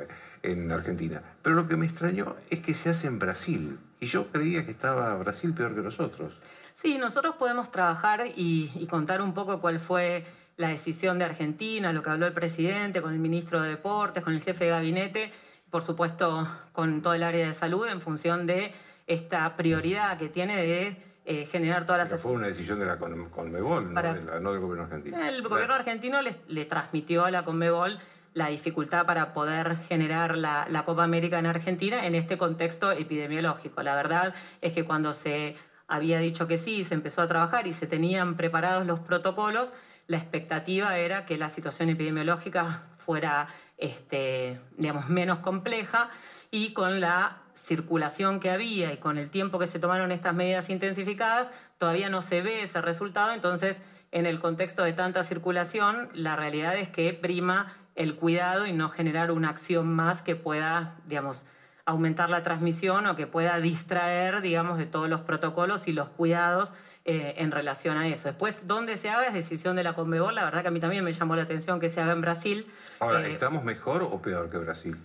en 0.50 0.72
Argentina. 0.72 1.20
Pero 1.42 1.54
lo 1.56 1.68
que 1.68 1.76
me 1.76 1.84
extrañó 1.84 2.36
es 2.48 2.60
que 2.60 2.72
se 2.72 2.88
hace 2.88 3.06
en 3.06 3.18
Brasil. 3.18 3.78
Y 4.00 4.06
yo 4.06 4.28
creía 4.28 4.64
que 4.64 4.70
estaba 4.70 5.14
Brasil 5.16 5.52
peor 5.54 5.74
que 5.74 5.80
nosotros. 5.82 6.32
Sí, 6.74 6.98
nosotros 6.98 7.34
podemos 7.36 7.70
trabajar 7.70 8.24
y, 8.36 8.70
y 8.76 8.86
contar 8.86 9.20
un 9.22 9.34
poco 9.34 9.60
cuál 9.60 9.80
fue 9.80 10.24
la 10.56 10.68
decisión 10.68 11.18
de 11.18 11.24
Argentina, 11.24 11.92
lo 11.92 12.02
que 12.02 12.10
habló 12.10 12.26
el 12.26 12.32
presidente 12.32 13.02
con 13.02 13.12
el 13.12 13.18
ministro 13.18 13.60
de 13.62 13.70
Deportes, 13.70 14.22
con 14.22 14.32
el 14.34 14.42
jefe 14.42 14.64
de 14.66 14.70
gabinete, 14.70 15.32
por 15.70 15.82
supuesto 15.82 16.48
con 16.72 17.02
todo 17.02 17.14
el 17.14 17.22
área 17.22 17.46
de 17.48 17.54
salud 17.54 17.86
en 17.88 18.00
función 18.00 18.46
de 18.46 18.72
esta 19.06 19.56
prioridad 19.56 20.18
que 20.18 20.28
tiene 20.28 20.56
de 20.56 20.96
eh, 21.24 21.46
generar 21.46 21.84
todas 21.84 21.98
las 22.00 22.08
Pero 22.10 22.22
fue 22.22 22.32
una 22.32 22.46
decisión 22.46 22.78
de 22.78 22.86
la 22.86 22.96
Con- 22.98 23.28
Conmebol, 23.30 23.92
no, 23.92 24.02
de 24.02 24.22
la- 24.24 24.40
no 24.40 24.52
del 24.52 24.60
gobierno 24.60 24.84
argentino. 24.84 25.20
El 25.22 25.42
gobierno 25.42 25.74
argentino 25.74 26.22
le, 26.22 26.36
le 26.48 26.64
transmitió 26.64 27.24
a 27.24 27.30
la 27.30 27.44
Conmebol 27.44 27.98
la 28.34 28.48
dificultad 28.48 29.06
para 29.06 29.32
poder 29.32 29.78
generar 29.88 30.36
la, 30.36 30.82
Copa 30.84 31.04
América 31.04 31.38
en 31.38 31.46
Argentina 31.46 32.06
en 32.06 32.14
este 32.14 32.38
contexto 32.38 32.92
epidemiológico. 32.92 33.82
La 33.82 33.94
verdad 33.94 34.34
es 34.60 34.72
que 34.72 34.84
cuando 34.84 35.12
se 35.12 35.56
había 35.86 36.18
dicho 36.18 36.46
que 36.46 36.56
sí, 36.56 36.84
se 36.84 36.94
empezó 36.94 37.22
a 37.22 37.28
trabajar 37.28 37.66
y 37.66 37.72
se 37.72 37.86
tenían 37.86 38.36
preparados 38.36 38.86
los 38.86 39.00
protocolos, 39.00 39.74
la 40.06 40.16
expectativa 40.16 40.96
era 40.98 41.26
que 41.26 41.36
la 41.36 41.48
situación 41.48 41.90
epidemiológica 41.90 42.82
fuera 42.96 43.48
este, 43.76 44.60
digamos, 44.76 45.08
menos 45.08 45.38
compleja 45.38 46.10
y 46.50 46.72
con 46.72 47.00
la 47.00 47.42
circulación 47.54 48.40
que 48.40 48.50
había 48.50 48.92
y 48.92 48.96
con 48.96 49.18
el 49.18 49.30
tiempo 49.30 49.58
que 49.58 49.66
se 49.66 49.78
tomaron 49.78 50.12
estas 50.12 50.34
medidas 50.34 50.70
intensificadas, 50.70 51.48
todavía 51.78 52.08
no 52.08 52.22
se 52.22 52.42
ve 52.42 52.62
ese 52.62 52.80
resultado. 52.80 53.32
Entonces, 53.32 53.76
en 54.10 54.26
el 54.26 54.40
contexto 54.40 54.84
de 54.84 54.94
tanta 54.94 55.22
circulación, 55.22 56.08
la 56.14 56.36
realidad 56.36 56.76
es 56.76 56.88
que 56.88 57.12
prima 57.12 57.74
el 57.98 58.14
cuidado 58.14 58.64
y 58.64 58.72
no 58.72 58.88
generar 58.88 59.30
una 59.32 59.50
acción 59.50 59.88
más 59.92 60.22
que 60.22 60.36
pueda, 60.36 60.94
digamos, 61.06 61.44
aumentar 61.84 62.30
la 62.30 62.42
transmisión 62.44 63.06
o 63.06 63.16
que 63.16 63.26
pueda 63.26 63.58
distraer, 63.58 64.40
digamos, 64.40 64.78
de 64.78 64.86
todos 64.86 65.08
los 65.08 65.22
protocolos 65.22 65.88
y 65.88 65.92
los 65.92 66.08
cuidados 66.08 66.74
eh, 67.04 67.34
en 67.38 67.50
relación 67.50 67.96
a 67.98 68.06
eso. 68.06 68.28
Después, 68.28 68.60
dónde 68.68 68.96
se 68.96 69.10
haga 69.10 69.26
es 69.26 69.34
decisión 69.34 69.74
de 69.74 69.82
la 69.82 69.94
Conmebol. 69.94 70.34
La 70.34 70.44
verdad 70.44 70.62
que 70.62 70.68
a 70.68 70.70
mí 70.70 70.78
también 70.78 71.02
me 71.02 71.10
llamó 71.10 71.34
la 71.34 71.42
atención 71.42 71.80
que 71.80 71.88
se 71.88 72.00
haga 72.00 72.12
en 72.12 72.20
Brasil. 72.20 72.66
Ahora, 73.00 73.26
Eh, 73.26 73.30
¿estamos 73.30 73.64
mejor 73.64 74.02
o 74.04 74.22
peor 74.22 74.48
que 74.48 74.58
Brasil? 74.58 74.96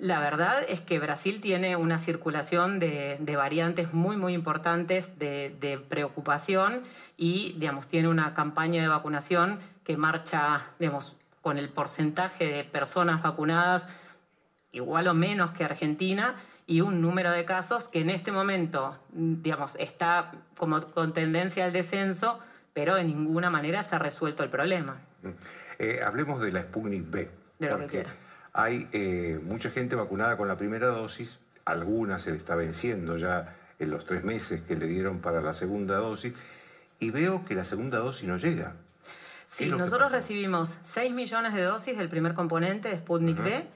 la 0.00 0.20
verdad 0.20 0.64
es 0.66 0.80
que 0.80 0.98
Brasil 0.98 1.40
tiene 1.42 1.76
una 1.76 1.98
circulación 1.98 2.78
de, 2.80 3.18
de 3.20 3.36
variantes 3.36 3.92
muy, 3.92 4.16
muy 4.16 4.32
importantes 4.32 5.18
de, 5.18 5.54
de 5.60 5.76
preocupación 5.78 6.80
y, 7.18 7.52
digamos, 7.58 7.86
tiene 7.86 8.08
una 8.08 8.32
campaña 8.34 8.80
de 8.80 8.88
vacunación 8.88 9.60
que 9.84 9.98
marcha, 9.98 10.70
digamos, 10.78 11.14
con 11.46 11.58
el 11.58 11.68
porcentaje 11.68 12.44
de 12.44 12.64
personas 12.64 13.22
vacunadas 13.22 13.86
igual 14.72 15.06
o 15.06 15.14
menos 15.14 15.52
que 15.52 15.62
Argentina 15.62 16.34
y 16.66 16.80
un 16.80 17.00
número 17.00 17.30
de 17.30 17.44
casos 17.44 17.86
que 17.86 18.00
en 18.00 18.10
este 18.10 18.32
momento, 18.32 18.98
mm, 19.12 19.42
digamos, 19.42 19.76
está 19.76 20.32
como 20.58 20.80
con 20.90 21.12
tendencia 21.12 21.64
al 21.64 21.72
descenso, 21.72 22.40
pero 22.74 22.96
de 22.96 23.04
ninguna 23.04 23.48
manera 23.48 23.80
está 23.80 23.96
resuelto 23.96 24.42
el 24.42 24.50
problema. 24.50 24.96
Eh, 25.78 26.00
hablemos 26.04 26.42
de 26.42 26.50
la 26.50 26.62
Sputnik 26.62 27.08
B. 27.08 27.30
De 27.60 27.68
lo 27.68 27.76
que 27.76 27.82
porque 27.82 27.86
quiera. 27.98 28.14
hay 28.52 28.88
eh, 28.90 29.38
mucha 29.40 29.70
gente 29.70 29.94
vacunada 29.94 30.36
con 30.36 30.48
la 30.48 30.56
primera 30.56 30.88
dosis, 30.88 31.38
alguna 31.64 32.18
se 32.18 32.32
le 32.32 32.38
está 32.38 32.56
venciendo 32.56 33.18
ya 33.18 33.54
en 33.78 33.90
los 33.90 34.04
tres 34.04 34.24
meses 34.24 34.62
que 34.62 34.74
le 34.74 34.88
dieron 34.88 35.20
para 35.20 35.40
la 35.40 35.54
segunda 35.54 35.98
dosis, 35.98 36.34
y 36.98 37.12
veo 37.12 37.44
que 37.44 37.54
la 37.54 37.64
segunda 37.64 37.98
dosis 37.98 38.26
no 38.26 38.36
llega. 38.36 38.74
Sí, 39.48 39.66
nosotros 39.66 40.12
recibimos 40.12 40.76
6 40.84 41.12
millones 41.12 41.54
de 41.54 41.62
dosis 41.62 41.96
del 41.96 42.08
primer 42.08 42.34
componente 42.34 42.88
de 42.88 42.98
Sputnik 42.98 43.42
B, 43.42 43.66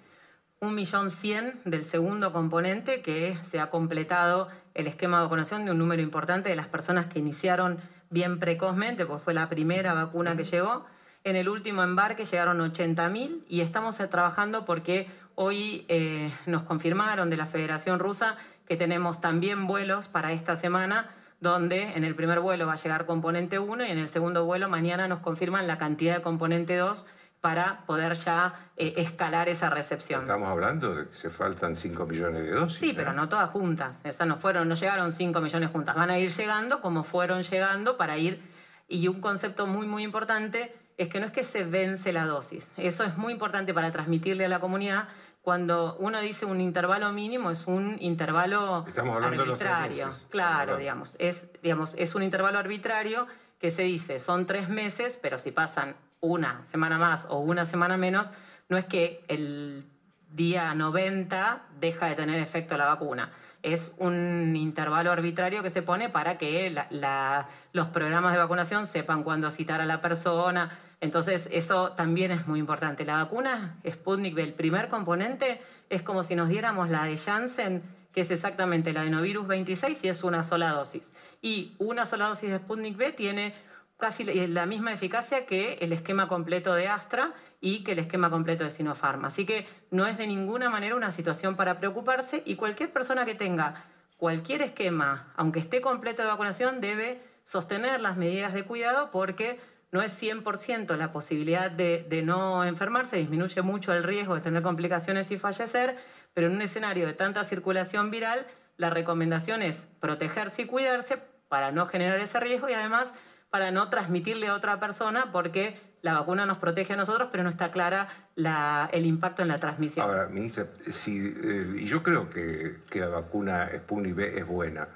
1.100.000 0.60 1.62
del 1.64 1.84
segundo 1.84 2.32
componente, 2.32 3.00
que 3.00 3.38
se 3.48 3.60
ha 3.60 3.70
completado 3.70 4.48
el 4.74 4.86
esquema 4.86 5.18
de 5.18 5.24
vacunación 5.24 5.64
de 5.64 5.70
un 5.70 5.78
número 5.78 6.02
importante 6.02 6.50
de 6.50 6.56
las 6.56 6.66
personas 6.66 7.06
que 7.06 7.18
iniciaron 7.18 7.78
bien 8.10 8.38
precozmente, 8.38 9.06
porque 9.06 9.24
fue 9.24 9.34
la 9.34 9.48
primera 9.48 9.94
vacuna 9.94 10.36
que 10.36 10.44
llegó. 10.44 10.84
En 11.24 11.36
el 11.36 11.48
último 11.48 11.82
embarque 11.82 12.24
llegaron 12.24 12.58
80.000 12.58 13.44
y 13.48 13.60
estamos 13.60 14.00
eh, 14.00 14.08
trabajando 14.08 14.64
porque 14.64 15.08
hoy 15.34 15.84
eh, 15.88 16.32
nos 16.46 16.62
confirmaron 16.62 17.30
de 17.30 17.36
la 17.36 17.46
Federación 17.46 17.98
Rusa 17.98 18.36
que 18.66 18.76
tenemos 18.76 19.20
también 19.20 19.66
vuelos 19.66 20.08
para 20.08 20.32
esta 20.32 20.56
semana 20.56 21.10
donde 21.40 21.94
en 21.94 22.04
el 22.04 22.14
primer 22.14 22.40
vuelo 22.40 22.66
va 22.66 22.74
a 22.74 22.76
llegar 22.76 23.06
componente 23.06 23.58
1 23.58 23.86
y 23.86 23.90
en 23.90 23.98
el 23.98 24.08
segundo 24.08 24.44
vuelo 24.44 24.68
mañana 24.68 25.08
nos 25.08 25.20
confirman 25.20 25.66
la 25.66 25.78
cantidad 25.78 26.16
de 26.16 26.22
componente 26.22 26.76
2 26.76 27.06
para 27.40 27.86
poder 27.86 28.14
ya 28.14 28.70
eh, 28.76 28.94
escalar 28.98 29.48
esa 29.48 29.70
recepción. 29.70 30.22
Estamos 30.22 30.50
hablando 30.50 30.94
de 30.94 31.08
que 31.08 31.14
se 31.14 31.30
faltan 31.30 31.74
5 31.74 32.04
millones 32.06 32.42
de 32.42 32.50
dosis. 32.50 32.78
Sí, 32.78 32.92
pero 32.94 33.14
no 33.14 33.28
todas 33.30 33.50
juntas. 33.50 34.02
Esas 34.04 34.26
no 34.26 34.36
fueron, 34.36 34.68
no 34.68 34.74
llegaron 34.74 35.10
5 35.10 35.40
millones 35.40 35.70
juntas. 35.70 35.94
Van 35.94 36.10
a 36.10 36.18
ir 36.18 36.30
llegando 36.30 36.82
como 36.82 37.02
fueron 37.02 37.42
llegando 37.42 37.96
para 37.96 38.18
ir. 38.18 38.42
Y 38.88 39.08
un 39.08 39.20
concepto 39.22 39.66
muy, 39.66 39.86
muy 39.86 40.02
importante 40.02 40.74
es 40.98 41.08
que 41.08 41.18
no 41.18 41.26
es 41.26 41.32
que 41.32 41.44
se 41.44 41.64
vence 41.64 42.12
la 42.12 42.26
dosis. 42.26 42.70
Eso 42.76 43.04
es 43.04 43.16
muy 43.16 43.32
importante 43.32 43.72
para 43.72 43.90
transmitirle 43.90 44.44
a 44.44 44.48
la 44.48 44.60
comunidad. 44.60 45.08
Cuando 45.50 45.96
uno 45.98 46.20
dice 46.20 46.44
un 46.44 46.60
intervalo 46.60 47.10
mínimo, 47.12 47.50
es 47.50 47.66
un 47.66 47.96
intervalo 48.00 48.84
Estamos 48.86 49.16
hablando 49.16 49.42
arbitrario. 49.42 49.88
de 49.88 49.88
los 49.88 49.98
tres 49.98 50.06
meses. 50.06 50.26
Claro, 50.30 50.76
digamos. 50.76 51.16
Es, 51.18 51.46
digamos. 51.62 51.94
es 51.96 52.14
un 52.14 52.22
intervalo 52.22 52.58
arbitrario 52.58 53.26
que 53.58 53.70
se 53.70 53.82
dice 53.82 54.18
son 54.18 54.44
tres 54.46 54.68
meses, 54.68 55.18
pero 55.20 55.38
si 55.38 55.50
pasan 55.50 55.96
una 56.20 56.62
semana 56.66 56.98
más 56.98 57.26
o 57.30 57.38
una 57.38 57.64
semana 57.64 57.96
menos, 57.96 58.32
no 58.68 58.76
es 58.76 58.84
que 58.84 59.24
el 59.28 59.86
día 60.30 60.74
90 60.74 61.62
deja 61.80 62.06
de 62.06 62.14
tener 62.16 62.38
efecto 62.40 62.76
la 62.76 62.86
vacuna. 62.86 63.30
Es 63.62 63.94
un 63.98 64.54
intervalo 64.56 65.10
arbitrario 65.10 65.62
que 65.62 65.70
se 65.70 65.82
pone 65.82 66.08
para 66.10 66.36
que 66.38 66.70
la- 66.70 66.86
la- 66.90 67.46
los 67.72 67.88
programas 67.88 68.32
de 68.32 68.38
vacunación 68.38 68.86
sepan 68.86 69.22
cuándo 69.22 69.50
citar 69.50 69.80
a 69.80 69.86
la 69.86 70.00
persona. 70.02 70.70
Entonces, 71.00 71.48
eso 71.50 71.92
también 71.92 72.30
es 72.30 72.46
muy 72.46 72.60
importante. 72.60 73.04
La 73.04 73.16
vacuna 73.16 73.78
Sputnik 73.88 74.36
el 74.38 74.54
primer 74.54 74.88
componente, 74.88 75.60
es 75.88 76.02
como 76.02 76.22
si 76.22 76.34
nos 76.34 76.48
diéramos 76.48 76.90
la 76.90 77.04
de 77.04 77.16
Janssen, 77.16 77.82
que 78.12 78.20
es 78.20 78.30
exactamente 78.30 78.92
la 78.92 79.00
adenovirus 79.00 79.46
26 79.46 80.04
y 80.04 80.08
es 80.08 80.22
una 80.24 80.42
sola 80.42 80.70
dosis. 80.70 81.12
Y 81.40 81.74
una 81.78 82.04
sola 82.04 82.26
dosis 82.26 82.50
de 82.50 82.58
Sputnik 82.58 82.96
V 82.98 83.12
tiene 83.12 83.54
casi 83.96 84.24
la 84.24 84.66
misma 84.66 84.92
eficacia 84.92 85.46
que 85.46 85.74
el 85.74 85.92
esquema 85.92 86.26
completo 86.26 86.74
de 86.74 86.88
Astra 86.88 87.34
y 87.60 87.84
que 87.84 87.92
el 87.92 87.98
esquema 87.98 88.30
completo 88.30 88.64
de 88.64 88.70
Sinopharm. 88.70 89.24
Así 89.26 89.44
que 89.44 89.66
no 89.90 90.06
es 90.06 90.18
de 90.18 90.26
ninguna 90.26 90.70
manera 90.70 90.94
una 90.94 91.10
situación 91.10 91.54
para 91.54 91.78
preocuparse 91.78 92.42
y 92.46 92.56
cualquier 92.56 92.92
persona 92.92 93.24
que 93.24 93.34
tenga 93.34 93.84
cualquier 94.16 94.62
esquema, 94.62 95.32
aunque 95.36 95.60
esté 95.60 95.80
completo 95.80 96.22
de 96.22 96.28
vacunación, 96.28 96.80
debe 96.80 97.22
sostener 97.42 98.00
las 98.00 98.16
medidas 98.16 98.52
de 98.52 98.64
cuidado 98.64 99.10
porque 99.10 99.60
no 99.92 100.02
es 100.02 100.12
100% 100.20 100.96
la 100.96 101.12
posibilidad 101.12 101.70
de, 101.70 102.22
no 102.24 102.64
enfermarse, 102.64 103.16
disminuye 103.16 103.62
mucho 103.62 103.92
el 103.92 104.02
riesgo 104.04 104.34
de 104.34 104.40
tener 104.40 104.62
complicaciones 104.62 105.30
y 105.30 105.36
fallecer, 105.38 105.96
pero 106.34 106.46
en 106.46 106.54
un 106.54 106.62
escenario 106.62 107.06
de 107.06 107.12
tanta 107.14 107.44
circulación 107.44 108.10
viral, 108.10 108.46
la 108.76 108.90
recomendación 108.90 109.62
es 109.62 109.86
protegerse 110.00 110.62
y 110.62 110.66
cuidarse 110.66 111.18
para 111.48 111.72
no 111.72 111.86
generar 111.86 112.18
ese 112.20 112.38
riesgo 112.38 112.68
y 112.68 112.74
además 112.74 113.12
para 113.50 113.72
no 113.72 113.88
transmitirle 113.90 114.46
a 114.46 114.54
otra 114.54 114.78
persona 114.78 115.30
porque 115.32 115.80
la 116.02 116.14
vacuna 116.14 116.46
nos 116.46 116.58
protege 116.58 116.92
a 116.92 116.96
nosotros, 116.96 117.28
pero 117.32 117.42
no 117.42 117.50
está 117.50 117.70
clara 117.72 118.08
la- 118.36 118.88
el 118.92 119.04
impacto 119.04 119.42
en 119.42 119.48
la 119.48 119.58
transmisión. 119.58 120.06
Ahora, 120.08 120.28
ministra, 120.28 120.68
si, 120.86 121.18
eh, 121.18 121.84
yo 121.84 122.02
creo 122.02 122.30
que, 122.30 122.76
que 122.88 123.00
la 123.00 123.08
vacuna 123.08 123.68
Sputnik 123.76 124.14
V 124.16 124.38
es 124.38 124.46
buena, 124.46 124.88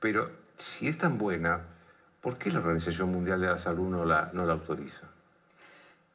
pero 0.00 0.30
si 0.56 0.88
es 0.88 0.96
tan 0.98 1.18
buena, 1.18 1.60
¿por 2.28 2.38
qué 2.38 2.50
la 2.50 2.58
Organización 2.58 3.10
Mundial 3.10 3.40
de 3.40 3.46
la 3.46 3.58
Salud 3.58 3.88
no 3.88 4.04
la, 4.04 4.30
no 4.32 4.44
la 4.44 4.52
autoriza? 4.52 5.06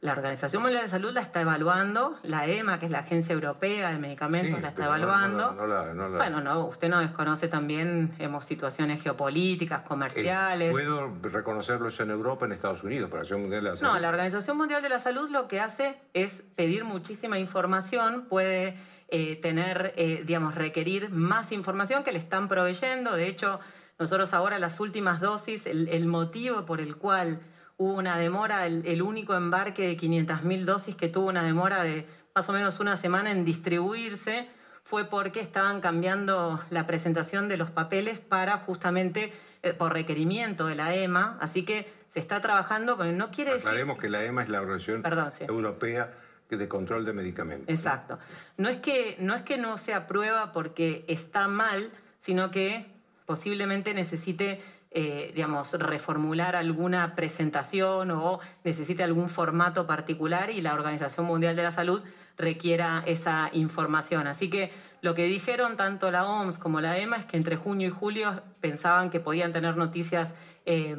La 0.02 0.12
Organización 0.12 0.62
Mundial 0.62 0.84
de 0.84 0.90
Salud 0.90 1.12
la 1.14 1.22
está 1.22 1.40
evaluando, 1.42 2.20
la 2.24 2.46
EMA, 2.46 2.78
que 2.78 2.88
es 2.88 2.92
la 2.92 3.00
Agencia 3.00 3.32
Europea 3.34 3.90
de 3.90 3.98
Medicamentos, 3.98 4.58
Sí, 4.58 4.62
la 4.62 4.68
está 4.68 4.86
evaluando. 4.86 5.54
No, 5.54 5.66
la- 5.66 5.86
no 5.86 5.86
la- 5.86 5.94
no 5.94 6.10
la- 6.10 6.18
Bueno, 6.18 6.42
no, 6.42 6.66
usted 6.66 6.90
no 6.90 7.00
desconoce 7.00 7.48
también 7.48 8.14
hemos 8.20 8.44
situaciones 8.44 9.02
geopolíticas, 9.02 9.84
comerciales. 9.84 10.72
¿Puedo 10.72 11.10
reconocerlo 11.24 11.88
eso 11.88 12.04
en 12.04 12.12
Europa, 12.12 12.46
en 12.46 12.52
Estados 12.52 12.84
Unidos, 12.84 13.10
la 13.10 13.14
Organización 13.16 13.42
Mundial 13.42 13.64
de 13.64 13.70
la 13.70 13.76
Salud? 13.78 13.94
No, 13.94 14.00
la 14.00 14.10
Organización 14.10 14.58
Mundial 14.58 14.82
de 14.84 14.90
la 14.90 15.00
Salud 15.00 15.30
lo 15.30 15.48
que 15.48 15.62
hace 15.62 15.98
es 16.14 16.44
pedir 16.58 16.84
muchísima 16.84 17.40
información, 17.40 18.26
puede 18.30 18.76
eh, 19.08 19.36
tener, 19.38 19.94
eh, 19.96 20.24
digamos, 20.26 20.56
requerir 20.56 21.12
más 21.12 21.52
información 21.54 22.04
que 22.04 22.12
le 22.12 22.18
están 22.20 22.48
proveyendo. 22.50 23.16
De 23.16 23.28
hecho, 23.28 23.60
nosotros 24.04 24.34
ahora 24.34 24.60
las 24.60 24.80
últimas 24.80 25.20
dosis, 25.20 25.66
el, 25.66 25.88
el 25.88 26.06
motivo 26.06 26.66
por 26.66 26.82
el 26.82 26.96
cual 26.98 27.40
hubo 27.78 27.94
una 27.94 28.18
demora, 28.18 28.66
el, 28.68 28.86
el 28.86 29.02
único 29.02 29.34
embarque 29.34 29.88
de 29.88 29.98
500.000 29.98 30.66
dosis 30.66 30.96
que 30.96 31.08
tuvo 31.08 31.28
una 31.28 31.44
demora 31.44 31.84
de 31.84 32.06
más 32.36 32.50
o 32.50 32.54
menos 32.54 32.80
una 32.80 32.96
semana 32.96 33.32
en 33.32 33.46
distribuirse, 33.46 34.50
fue 34.84 35.06
porque 35.06 35.40
estaban 35.40 35.80
cambiando 35.80 36.62
la 36.70 36.86
presentación 36.86 37.48
de 37.48 37.58
los 37.58 37.72
papeles 37.72 38.20
para 38.20 38.58
justamente 38.58 39.32
eh, 39.62 39.74
por 39.74 39.94
requerimiento 39.94 40.68
de 40.68 40.76
la 40.76 40.94
EMA, 40.94 41.38
así 41.40 41.64
que 41.64 41.92
se 42.10 42.20
está 42.20 42.42
trabajando, 42.42 42.98
pero 42.98 43.12
no 43.14 43.32
quiere 43.32 43.54
decir... 43.54 43.68
Aclaremos 43.68 43.98
que 43.98 44.10
la 44.10 44.26
EMA 44.26 44.44
es 44.44 44.50
la 44.50 44.60
Organización 44.60 45.02
Perdón, 45.02 45.32
sí. 45.32 45.46
Europea 45.46 46.14
de 46.50 46.68
Control 46.68 47.06
de 47.06 47.14
Medicamentos. 47.14 47.70
Exacto. 47.70 48.20
No 48.58 48.70
es, 48.70 48.78
que, 48.78 49.16
no 49.20 49.34
es 49.34 49.44
que 49.44 49.58
no 49.58 49.78
se 49.78 49.94
aprueba 49.94 50.52
porque 50.52 51.06
está 51.08 51.48
mal, 51.48 51.92
sino 52.20 52.52
que 52.52 52.93
posiblemente 53.26 53.94
necesite, 53.94 54.62
eh, 54.92 55.32
digamos, 55.36 55.74
reformular 55.74 56.56
alguna 56.56 57.16
presentación 57.16 58.12
o 58.12 58.40
necesite 58.64 59.04
algún 59.04 59.30
formato 59.30 59.88
particular 59.88 60.50
y 60.50 60.62
la 60.62 60.74
Organización 60.74 61.26
Mundial 61.26 61.56
de 61.56 61.64
la 61.64 61.72
Salud 61.72 62.02
requiera 62.38 63.04
esa 63.06 63.50
información. 63.54 64.28
Así 64.28 64.50
que 64.50 64.72
lo 65.02 65.16
que 65.16 65.26
dijeron 65.26 65.78
tanto 65.78 66.12
la 66.12 66.26
OMS 66.26 66.58
como 66.58 66.82
la 66.82 66.98
EMA 66.98 67.18
es 67.18 67.26
que 67.26 67.38
entre 67.38 67.56
junio 67.56 67.88
y 67.88 67.92
julio 67.92 68.42
pensaban 68.62 69.10
que 69.10 69.20
podían 69.20 69.54
tener 69.54 69.76
noticias 69.78 70.34
eh, 70.66 70.96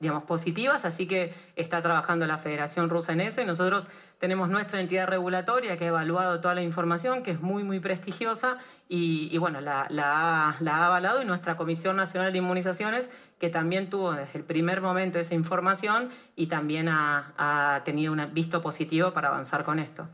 digamos, 0.00 0.22
positivas, 0.24 0.84
así 0.84 1.06
que 1.06 1.34
está 1.56 1.82
trabajando 1.82 2.26
la 2.26 2.38
Federación 2.38 2.88
Rusa 2.88 3.12
en 3.12 3.20
eso 3.20 3.40
y 3.40 3.44
nosotros 3.44 3.88
tenemos 4.18 4.48
nuestra 4.48 4.80
entidad 4.80 5.06
regulatoria 5.08 5.76
que 5.76 5.84
ha 5.86 5.88
evaluado 5.88 6.40
toda 6.40 6.54
la 6.54 6.62
información, 6.62 7.22
que 7.22 7.32
es 7.32 7.40
muy, 7.40 7.64
muy 7.64 7.80
prestigiosa 7.80 8.58
y, 8.88 9.36
bueno, 9.38 9.60
la, 9.60 9.82
ha- 9.82 10.56
la 10.60 10.76
ha 10.76 10.86
avalado 10.86 11.20
y 11.22 11.24
nuestra 11.24 11.56
Comisión 11.56 11.96
Nacional 11.96 12.32
de 12.32 12.38
Inmunizaciones, 12.38 13.10
que 13.40 13.50
también 13.50 13.90
tuvo 13.90 14.12
desde 14.12 14.38
el 14.38 14.44
primer 14.44 14.80
momento 14.80 15.18
esa 15.18 15.34
información 15.34 16.10
y 16.36 16.46
también 16.46 16.88
ha, 16.88 17.82
tenido 17.84 18.12
un 18.12 18.32
visto 18.34 18.60
positivo 18.60 19.12
para 19.12 19.28
avanzar 19.28 19.64
con 19.64 19.78
esto. 19.78 20.08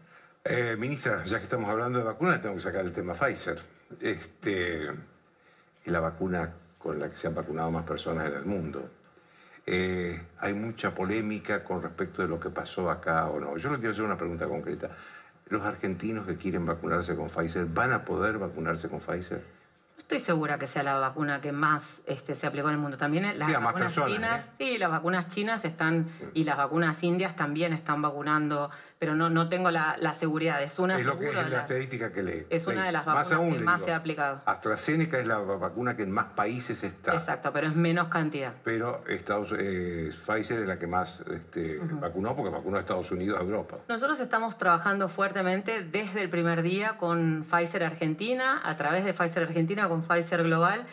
Eh, 0.44 0.76
ministra, 0.78 1.24
ya 1.24 1.38
que 1.38 1.44
estamos 1.44 1.70
hablando 1.70 1.98
de 1.98 2.04
vacunas, 2.04 2.40
tengo 2.42 2.54
que 2.54 2.60
sacar 2.60 2.84
el 2.84 2.92
tema 2.92 3.14
Pfizer. 3.14 3.58
Este, 4.00 4.90
la 5.86 6.00
vacuna 6.00 6.52
con 6.78 6.98
la 6.98 7.08
que 7.08 7.16
se 7.16 7.26
han 7.28 7.34
vacunado 7.34 7.70
más 7.70 7.84
personas 7.84 8.26
en 8.28 8.34
el 8.34 8.44
mundo. 8.44 8.90
Eh, 9.66 10.20
hay 10.40 10.52
mucha 10.52 10.94
polémica 10.94 11.64
con 11.64 11.82
respecto 11.82 12.20
de 12.22 12.28
lo 12.28 12.38
que 12.38 12.50
pasó 12.50 12.90
acá 12.90 13.26
o 13.26 13.40
no. 13.40 13.56
Yo 13.56 13.70
le 13.70 13.76
quiero 13.78 13.92
hacer 13.92 14.04
una 14.04 14.16
pregunta 14.16 14.46
concreta. 14.46 14.90
¿Los 15.48 15.62
argentinos 15.62 16.26
que 16.26 16.36
quieren 16.36 16.66
vacunarse 16.66 17.16
con 17.16 17.28
Pfizer 17.28 17.66
van 17.66 17.92
a 17.92 18.04
poder 18.04 18.38
vacunarse 18.38 18.88
con 18.88 19.00
Pfizer? 19.00 19.38
No 19.96 20.00
estoy 20.00 20.18
segura 20.18 20.58
que 20.58 20.66
sea 20.66 20.82
la 20.82 20.98
vacuna 20.98 21.40
que 21.40 21.52
más 21.52 22.02
este, 22.06 22.34
se 22.34 22.46
aplicó 22.46 22.68
en 22.68 22.74
el 22.74 22.80
mundo. 22.80 22.98
También 22.98 23.24
eh, 23.24 23.34
las 23.34 23.48
Sí, 23.48 23.54
vacunas 23.54 23.74
personas, 23.82 24.12
chinas, 24.14 24.46
¿eh? 24.46 24.50
sí, 24.58 24.78
las 24.78 24.90
vacunas 24.90 25.28
chinas 25.28 25.64
están 25.64 26.08
y 26.34 26.44
las 26.44 26.58
vacunas 26.58 27.02
indias 27.02 27.34
también 27.36 27.72
están 27.72 28.02
vacunando, 28.02 28.70
pero 29.04 29.14
no, 29.14 29.28
no 29.28 29.50
tengo 29.50 29.70
la, 29.70 29.96
la 30.00 30.14
seguridad. 30.14 30.62
Es 30.62 30.78
una 30.78 30.96
es 30.96 31.04
lo 31.04 31.18
que 31.18 31.26
seguro 31.26 31.40
es 31.40 31.44
de 31.44 31.50
la 31.50 31.56
las- 31.58 31.70
estadística 31.70 32.10
que 32.10 32.22
leí. 32.22 32.46
es 32.48 32.66
una 32.66 32.86
de 32.86 32.92
las 32.92 33.04
Más 33.04 33.16
vacunas 33.16 33.32
aún, 33.34 33.52
que 33.52 33.60
más 33.60 33.76
digo, 33.80 33.86
se 33.86 33.92
ha 33.92 33.96
aplicado. 33.96 34.40
AstraZeneca 34.46 35.18
es 35.18 35.26
la 35.26 35.36
vacuna 35.40 35.94
que 35.94 36.04
en 36.04 36.10
más 36.10 36.24
países 36.34 36.82
está. 36.82 37.12
Exacto, 37.12 37.52
pero 37.52 37.66
es 37.66 37.76
menos 37.76 38.08
cantidad. 38.08 38.54
Pero 38.64 39.04
Estados, 39.06 39.52
eh, 39.58 40.10
Pfizer 40.26 40.60
es 40.62 40.68
la 40.68 40.78
que 40.78 40.86
más 40.86 41.20
este, 41.30 41.80
vacunó 42.00 42.34
porque 42.34 42.50
vacunó 42.50 42.78
a 42.78 42.80
Estados 42.80 43.10
Unidos, 43.10 43.38
a 43.38 43.42
Europa. 43.42 43.76
Nosotros 43.90 44.18
estamos 44.20 44.56
trabajando 44.56 45.10
fuertemente 45.10 45.84
desde 45.84 46.22
el 46.22 46.30
primer 46.30 46.62
día 46.62 46.96
con 46.96 47.44
Pfizer 47.44 47.84
Argentina, 47.84 48.62
a 48.64 48.74
través 48.76 49.04
de 49.04 49.12
Pfizer 49.12 49.42
Argentina 49.42 49.86
con 49.86 50.00
Pfizer 50.02 50.44
Global, 50.44 50.86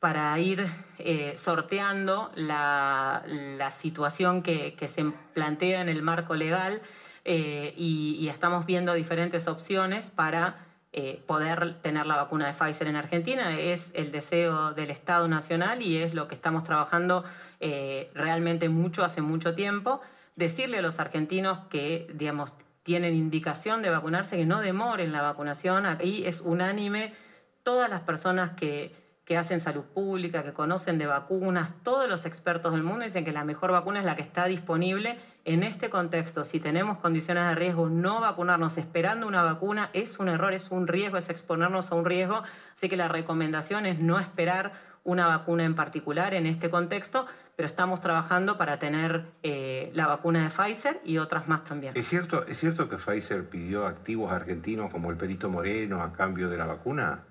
para 0.00 0.36
ir 0.40 0.66
eh, 0.98 1.34
sorteando 1.36 2.32
la, 2.34 3.22
la 3.28 3.70
situación 3.70 4.42
que, 4.42 4.74
que 4.74 4.88
se 4.88 5.04
plantea 5.32 5.80
en 5.80 5.88
el 5.88 6.02
marco 6.02 6.34
legal 6.34 6.82
eh, 7.24 7.74
y, 7.76 8.28
estamos 8.28 8.66
viendo 8.66 8.94
diferentes 8.94 9.46
opciones 9.46 10.10
para 10.10 10.66
eh, 10.92 11.22
poder 11.26 11.80
tener 11.80 12.06
la 12.06 12.16
vacuna 12.16 12.46
de 12.46 12.52
Pfizer 12.52 12.88
en 12.88 12.96
Argentina. 12.96 13.58
Es 13.58 13.86
el 13.94 14.10
deseo 14.10 14.72
del 14.72 14.90
Estado 14.90 15.28
Nacional 15.28 15.82
y 15.82 15.98
es 15.98 16.14
lo 16.14 16.26
que 16.26 16.34
estamos 16.34 16.64
trabajando 16.64 17.24
eh, 17.60 18.10
realmente 18.14 18.68
mucho 18.68 19.04
hace 19.04 19.22
mucho 19.22 19.54
tiempo. 19.54 20.00
Decirle 20.34 20.78
a 20.78 20.82
los 20.82 20.98
argentinos 20.98 21.60
que, 21.70 22.08
digamos, 22.14 22.54
tienen 22.82 23.14
indicación 23.14 23.82
de 23.82 23.90
vacunarse, 23.90 24.36
que 24.36 24.46
no 24.46 24.60
demoren 24.60 25.12
la 25.12 25.22
vacunación. 25.22 25.86
Ahí 25.86 26.24
es 26.26 26.40
unánime. 26.40 27.14
Todas 27.62 27.88
las 27.88 28.00
personas 28.00 28.50
que, 28.56 28.96
que 29.24 29.36
hacen 29.36 29.60
salud 29.60 29.84
pública, 29.84 30.42
que 30.42 30.52
conocen 30.52 30.98
de 30.98 31.06
vacunas, 31.06 31.70
todos 31.84 32.08
los 32.08 32.26
expertos 32.26 32.72
del 32.72 32.82
mundo 32.82 33.04
dicen 33.04 33.24
que 33.24 33.30
la 33.30 33.44
mejor 33.44 33.70
vacuna 33.70 34.00
es 34.00 34.04
la 34.04 34.16
que 34.16 34.22
está 34.22 34.46
disponible 34.46 35.16
en 35.44 35.62
este 35.62 35.90
contexto. 35.90 36.44
Si 36.44 36.60
tenemos 36.60 36.98
condiciones 36.98 37.46
de 37.48 37.54
riesgo, 37.54 37.88
no 37.88 38.20
vacunarnos 38.20 38.78
esperando 38.78 39.26
una 39.26 39.42
vacuna 39.42 39.90
es 39.92 40.18
un 40.18 40.28
error, 40.28 40.52
es 40.52 40.70
un 40.70 40.86
riesgo, 40.86 41.16
es 41.16 41.28
exponernos 41.30 41.92
a 41.92 41.94
un 41.94 42.04
riesgo. 42.04 42.42
Así 42.76 42.88
que 42.88 42.96
la 42.96 43.08
recomendación 43.08 43.86
es 43.86 43.98
no 43.98 44.18
esperar 44.18 44.72
una 45.04 45.26
vacuna 45.26 45.64
en 45.64 45.74
particular 45.74 46.32
en 46.34 46.46
este 46.46 46.70
contexto, 46.70 47.26
pero 47.56 47.66
estamos 47.66 48.00
trabajando 48.00 48.56
para 48.56 48.78
tener 48.78 49.26
eh, 49.42 49.90
la 49.94 50.06
vacuna 50.06 50.44
de 50.44 50.50
Pfizer 50.50 51.00
y 51.04 51.18
otras 51.18 51.48
más 51.48 51.64
también. 51.64 51.96
¿Es 51.96 52.06
cierto, 52.06 52.46
¿Es 52.46 52.58
cierto 52.58 52.88
que 52.88 52.96
Pfizer 52.96 53.48
pidió 53.48 53.86
activos 53.86 54.32
argentinos 54.32 54.90
como 54.90 55.10
el 55.10 55.16
perito 55.16 55.48
Moreno 55.48 56.02
a 56.02 56.12
cambio 56.12 56.48
de 56.48 56.56
la 56.56 56.66
vacuna? 56.66 57.24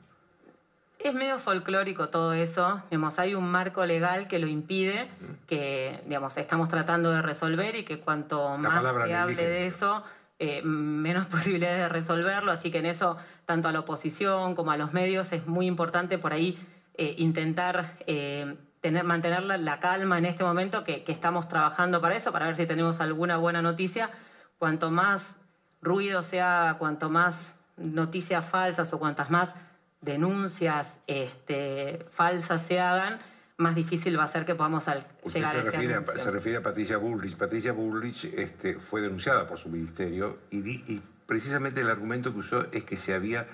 Es 1.04 1.16
medio 1.16 1.40
folclórico 1.40 2.10
todo 2.10 2.34
eso. 2.34 2.82
Digamos, 2.92 3.18
hay 3.18 3.34
un 3.34 3.50
marco 3.50 3.86
legal 3.86 4.28
que 4.28 4.38
lo 4.38 4.48
impide, 4.48 5.10
que 5.48 6.00
digamos, 6.06 6.38
estamos 6.38 6.70
tratando 6.70 7.12
de 7.12 7.22
resolver 7.22 7.76
y 7.76 7.84
que 7.84 8.00
cuanto 8.00 8.58
más 8.58 8.84
se 8.84 9.16
hable 9.16 9.44
de 9.44 9.66
eso, 9.66 10.04
eh, 10.38 10.62
menos 10.64 11.26
posibilidades 11.26 11.80
de 11.80 11.90
resolverlo. 11.90 12.52
Así 12.52 12.70
que 12.70 12.80
en 12.80 12.86
eso, 12.86 13.18
tanto 13.46 13.68
a 13.68 13.72
la 13.72 13.80
oposición 13.80 14.54
como 14.54 14.72
a 14.72 14.78
los 14.78 14.94
medios, 14.94 15.32
es 15.32 15.48
muy 15.48 15.66
importante 15.66 16.20
por 16.20 16.34
ahí 16.34 16.60
eh, 16.96 17.16
intentar 17.18 17.98
eh, 18.06 18.56
tener, 18.80 19.04
mantener 19.04 19.44
la, 19.44 19.80
calma 19.80 20.20
en 20.20 20.26
este 20.26 20.44
momento, 20.44 20.84
que, 20.84 21.04
que 21.04 21.12
estamos 21.12 21.48
trabajando 21.48 22.00
para 22.00 22.16
eso, 22.16 22.32
para 22.32 22.46
ver 22.46 22.56
si 22.56 22.68
tenemos 22.68 23.00
alguna 23.00 23.38
buena 23.38 23.64
noticia. 23.64 24.12
Cuanto 24.60 24.92
más 24.92 25.36
ruido 25.82 26.22
sea, 26.22 26.76
cuanto 26.78 27.10
más 27.10 27.56
noticias 27.78 28.48
falsas 28.48 28.94
o 28.94 29.00
cuantas 29.00 29.32
más 29.32 29.56
denuncias 30.02 31.00
este, 31.08 32.06
falsas 32.12 32.64
se 32.64 32.80
hagan, 32.80 33.20
más 33.58 33.76
difícil 33.76 34.18
va 34.18 34.24
a 34.24 34.28
ser 34.28 34.46
que 34.46 34.56
podamos 34.56 34.88
al, 34.88 35.06
llegar 35.32 35.52
se 35.54 35.58
a 35.58 35.62
ese 35.62 35.72
refiere, 35.72 35.94
a, 35.96 36.04
se 36.04 36.32
refiere 36.32 36.58
a 36.58 36.62
Patricia 36.64 36.98
Bullrich. 36.98 37.36
Patricia 37.38 37.72
Bullrich 37.72 38.26
este, 38.26 38.76
fue 38.80 39.02
denunciada 39.02 39.48
por 39.48 39.58
su 39.60 39.70
ministerio 39.70 40.40
y, 40.50 40.62
di- 40.62 40.84
y 40.88 41.02
precisamente 41.28 41.82
el 41.82 41.90
argumento 41.90 42.34
que 42.34 42.40
usó 42.40 42.66
es 42.72 42.84
que 42.84 42.98
se 42.98 43.14
había 43.14 43.48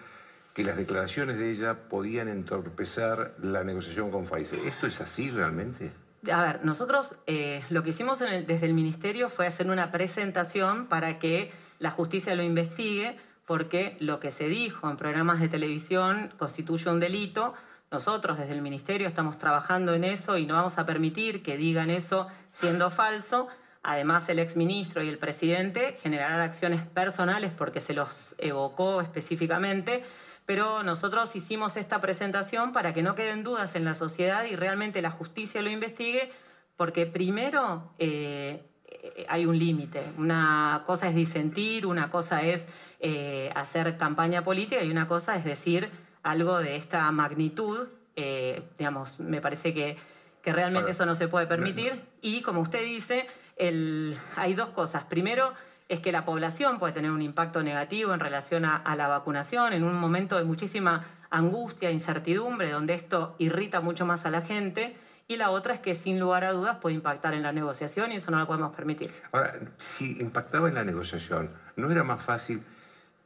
que 0.54 0.64
las 0.64 0.78
declaraciones 0.78 1.38
de 1.38 1.52
ella 1.52 1.76
podían 1.90 2.28
entorpecer 2.30 3.34
la 3.44 3.64
negociación 3.64 4.10
con 4.10 4.26
Pfizer. 4.26 4.60
¿Esto 4.66 4.88
es 4.88 5.00
así 5.02 5.30
realmente? 5.30 5.92
A 6.32 6.42
ver, 6.44 6.66
nosotros 6.66 7.16
eh, 7.28 7.62
lo 7.70 7.84
que 7.84 7.90
hicimos 7.90 8.22
en 8.22 8.30
el- 8.34 8.46
desde 8.48 8.66
el 8.66 8.74
Ministerio 8.74 9.30
fue 9.30 9.46
hacer 9.46 9.70
una 9.70 9.92
presentación 9.92 10.88
para 10.88 11.20
que 11.20 11.52
la 11.80 11.92
justicia 11.92 12.34
lo 12.36 12.42
investigue, 12.44 13.18
porque 13.48 13.96
lo 14.00 14.20
que 14.20 14.30
se 14.30 14.50
dijo 14.50 14.90
en 14.90 14.98
programas 14.98 15.40
de 15.40 15.48
televisión 15.48 16.34
constituye 16.38 16.92
un 16.92 17.00
delito. 17.00 17.54
Nosotros 17.90 18.38
desde 18.38 18.54
el 18.54 18.62
Ministerio 18.62 19.08
estamos 19.08 19.40
trabajando 19.40 19.94
en 19.94 20.04
eso 20.04 20.38
y 20.38 20.46
no 20.46 20.56
vamos 20.56 20.78
a 20.78 20.86
permitir 20.86 21.42
que 21.42 21.56
digan 21.56 21.90
eso 21.90 22.28
siendo 22.52 22.92
falso. 22.92 23.48
Además, 23.84 24.28
el 24.28 24.40
exministro 24.40 25.02
y 25.02 25.08
el 25.08 25.18
presidente 25.18 25.98
generarán 26.04 26.42
acciones 26.42 26.82
personales 26.82 27.54
porque 27.58 27.80
se 27.80 27.94
los 27.94 28.36
evocó 28.38 29.00
específicamente, 29.00 30.04
pero 30.46 30.84
nosotros 30.84 31.34
hicimos 31.38 31.78
esta 31.78 32.02
presentación 32.02 32.74
para 32.74 32.94
que 32.94 33.02
no 33.02 33.16
queden 33.16 33.46
dudas 33.46 33.76
en 33.76 33.86
la 33.86 33.96
sociedad 33.96 34.44
y 34.44 34.58
realmente 34.58 35.02
la 35.02 35.12
justicia 35.12 35.62
lo 35.62 35.70
investigue, 35.70 36.34
porque 36.76 37.06
primero 37.06 37.94
eh, 37.98 38.62
eh, 38.88 39.26
hay 39.30 39.46
un 39.46 39.58
límite. 39.58 40.04
Una 40.18 40.84
cosa 40.86 41.08
es 41.08 41.16
disentir, 41.16 41.86
una 41.86 42.12
cosa 42.12 42.42
es 42.42 42.68
eh, 43.00 43.52
hacer 43.56 43.98
campaña 43.98 44.44
política 44.44 44.84
y 44.84 44.90
una 44.92 45.08
cosa 45.08 45.36
es 45.36 45.44
decir 45.46 45.90
algo 46.24 46.58
de 46.60 46.76
esta 46.76 47.10
magnitud. 47.12 47.88
Eh, 48.16 48.64
digamos, 48.80 49.20
me 49.20 49.42
parece 49.42 49.74
que, 49.74 49.98
que 50.42 50.52
realmente 50.52 50.80
Ahora, 50.86 50.92
eso 50.92 51.06
no 51.06 51.14
se 51.16 51.28
puede 51.28 51.46
permitir. 51.48 52.02
Y 52.22 52.42
como 52.42 52.62
usted 52.62 52.84
dice, 52.84 53.28
el- 53.58 54.18
hay 54.36 54.54
dos 54.56 54.70
cosas. 54.70 55.04
Primero, 55.04 55.54
es 55.90 56.00
que 56.00 56.12
la 56.12 56.26
población 56.26 56.80
puede 56.80 56.94
tener 56.94 57.12
un 57.12 57.22
impacto 57.22 57.62
negativo 57.64 58.14
en 58.14 58.20
relación 58.20 58.66
a, 58.66 58.76
a 58.78 58.96
la 58.96 59.08
vacunación 59.08 59.72
en 59.74 59.84
un 59.84 59.96
momento 59.96 60.36
de 60.38 60.44
muchísima 60.44 61.06
angustia, 61.30 61.92
incertidumbre, 61.92 62.72
donde 62.72 62.94
esto 62.96 63.36
irrita 63.38 63.80
mucho 63.82 64.06
más 64.06 64.26
a 64.26 64.32
la 64.32 64.42
gente. 64.42 64.98
Y 65.30 65.36
la 65.38 65.50
otra 65.50 65.74
es 65.74 65.80
que 65.82 65.94
sin 65.94 66.20
lugar 66.20 66.44
a 66.46 66.54
dudas 66.54 66.78
puede 66.78 66.96
impactar 66.96 67.34
en 67.34 67.44
la 67.44 67.52
negociación 67.52 68.12
y 68.12 68.16
eso 68.16 68.32
no 68.32 68.40
lo 68.40 68.48
podemos 68.48 68.74
permitir. 68.76 69.12
Ahora, 69.32 69.54
si 69.78 70.20
impactaba 70.22 70.70
en 70.70 70.76
la 70.76 70.84
negociación, 70.86 71.52
¿no 71.76 71.92
era 71.92 72.04
más 72.04 72.22
fácil 72.22 72.64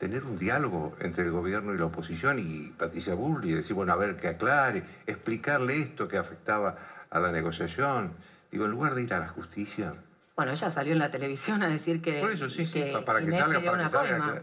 tener 0.01 0.23
un 0.25 0.39
diálogo 0.39 0.95
entre 0.99 1.25
el 1.25 1.29
gobierno 1.31 1.75
y 1.75 1.77
la 1.77 1.85
oposición 1.85 2.39
y 2.39 2.73
Patricia 2.75 3.15
y 3.43 3.51
decir, 3.51 3.75
bueno, 3.75 3.93
a 3.93 3.95
ver, 3.95 4.17
que 4.17 4.29
aclare, 4.29 4.83
explicarle 5.05 5.79
esto 5.79 6.07
que 6.07 6.17
afectaba 6.17 6.75
a 7.11 7.19
la 7.19 7.31
negociación? 7.31 8.11
Digo, 8.51 8.65
en 8.65 8.71
lugar 8.71 8.95
de 8.95 9.03
ir 9.03 9.13
a 9.13 9.19
la 9.19 9.27
justicia. 9.27 9.93
Bueno, 10.35 10.53
ella 10.53 10.71
salió 10.71 10.93
en 10.93 10.97
la 10.99 11.11
televisión 11.11 11.61
a 11.61 11.67
decir 11.67 12.01
que. 12.01 12.19
Por 12.19 12.31
eso, 12.31 12.49
sí, 12.49 12.65
sí, 12.65 12.81
que 12.81 12.97
para 13.05 13.19
que 13.19 13.31
salga, 13.31 13.61
para 13.61 13.83
que 13.83 13.89
salga, 13.91 14.41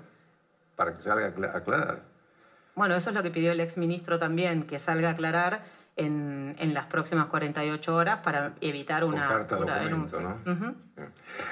para 0.76 0.96
que 0.96 1.02
salga 1.02 1.26
a 1.26 1.28
acla- 1.30 1.56
aclarar. 1.56 2.02
Bueno, 2.76 2.94
eso 2.94 3.10
es 3.10 3.16
lo 3.16 3.24
que 3.24 3.32
pidió 3.32 3.50
el 3.50 3.58
exministro 3.58 4.20
también, 4.20 4.62
que 4.62 4.78
salga 4.78 5.08
a 5.08 5.12
aclarar 5.12 5.64
en, 5.96 6.54
en 6.60 6.72
las 6.72 6.86
próximas 6.86 7.26
48 7.26 7.96
horas 7.96 8.20
para 8.22 8.52
evitar 8.60 9.02
Con 9.02 9.14
una 9.14 9.26
carta 9.26 9.56
futura 9.56 9.82
documento, 9.82 10.18
denuncia. 10.18 10.54
¿no? 10.54 10.74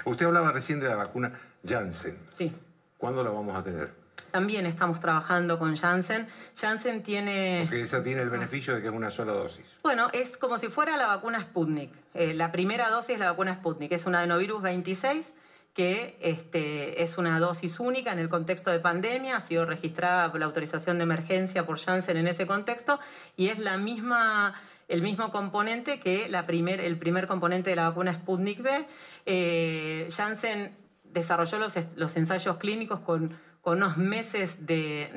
Usted 0.04 0.26
hablaba 0.26 0.52
recién 0.52 0.78
de 0.78 0.86
la 0.88 0.94
vacuna 0.94 1.32
Janssen. 1.66 2.16
Sí. 2.32 2.54
¿Cuándo 2.98 3.22
la 3.22 3.30
vamos 3.30 3.56
a 3.56 3.62
tener? 3.62 4.06
También 4.30 4.66
estamos 4.66 5.00
trabajando 5.00 5.58
con 5.58 5.76
Janssen. 5.76 6.26
Janssen 6.54 7.02
tiene... 7.02 7.62
Porque 7.64 7.82
esa 7.82 8.02
tiene 8.02 8.22
el 8.22 8.30
beneficio 8.30 8.74
de 8.74 8.82
que 8.82 8.88
es 8.88 8.94
una 8.94 9.10
sola 9.10 9.32
dosis. 9.32 9.64
Bueno, 9.82 10.08
es 10.12 10.36
como 10.36 10.58
si 10.58 10.68
fuera 10.68 10.96
la 10.96 11.06
vacuna 11.06 11.40
Sputnik. 11.40 11.90
Eh, 12.14 12.34
la 12.34 12.50
primera 12.50 12.90
dosis 12.90 13.14
es 13.14 13.20
la 13.20 13.30
vacuna 13.30 13.54
Sputnik. 13.54 13.92
Es 13.92 14.06
una 14.06 14.18
adenovirus 14.18 14.62
26 14.62 15.32
que 15.76 16.16
este, 16.22 17.02
es 17.02 17.18
una 17.18 17.38
dosis 17.38 17.78
única 17.80 18.10
en 18.10 18.18
el 18.18 18.30
contexto 18.30 18.70
de 18.70 18.78
pandemia, 18.78 19.36
ha 19.36 19.40
sido 19.40 19.66
registrada 19.66 20.30
por 20.30 20.40
la 20.40 20.46
autorización 20.46 20.96
de 20.96 21.02
emergencia 21.02 21.66
por 21.66 21.78
Janssen 21.78 22.16
en 22.16 22.26
ese 22.28 22.46
contexto 22.46 22.98
y 23.36 23.48
es 23.48 23.58
la 23.58 23.76
misma, 23.76 24.54
el 24.88 25.02
mismo 25.02 25.30
componente 25.30 26.00
que 26.00 26.30
la 26.30 26.46
primer, 26.46 26.80
el 26.80 26.96
primer 26.98 27.26
componente 27.26 27.68
de 27.68 27.76
la 27.76 27.90
vacuna 27.90 28.14
Sputnik 28.14 28.60
V. 28.60 28.86
Eh, 29.26 30.08
Janssen 30.10 30.85
desarrolló 31.20 31.58
los, 31.58 32.16
ensayos 32.16 32.56
clínicos 32.56 33.00
con, 33.00 33.38
unos 33.64 33.96
meses 33.96 34.64
de, 34.66 35.10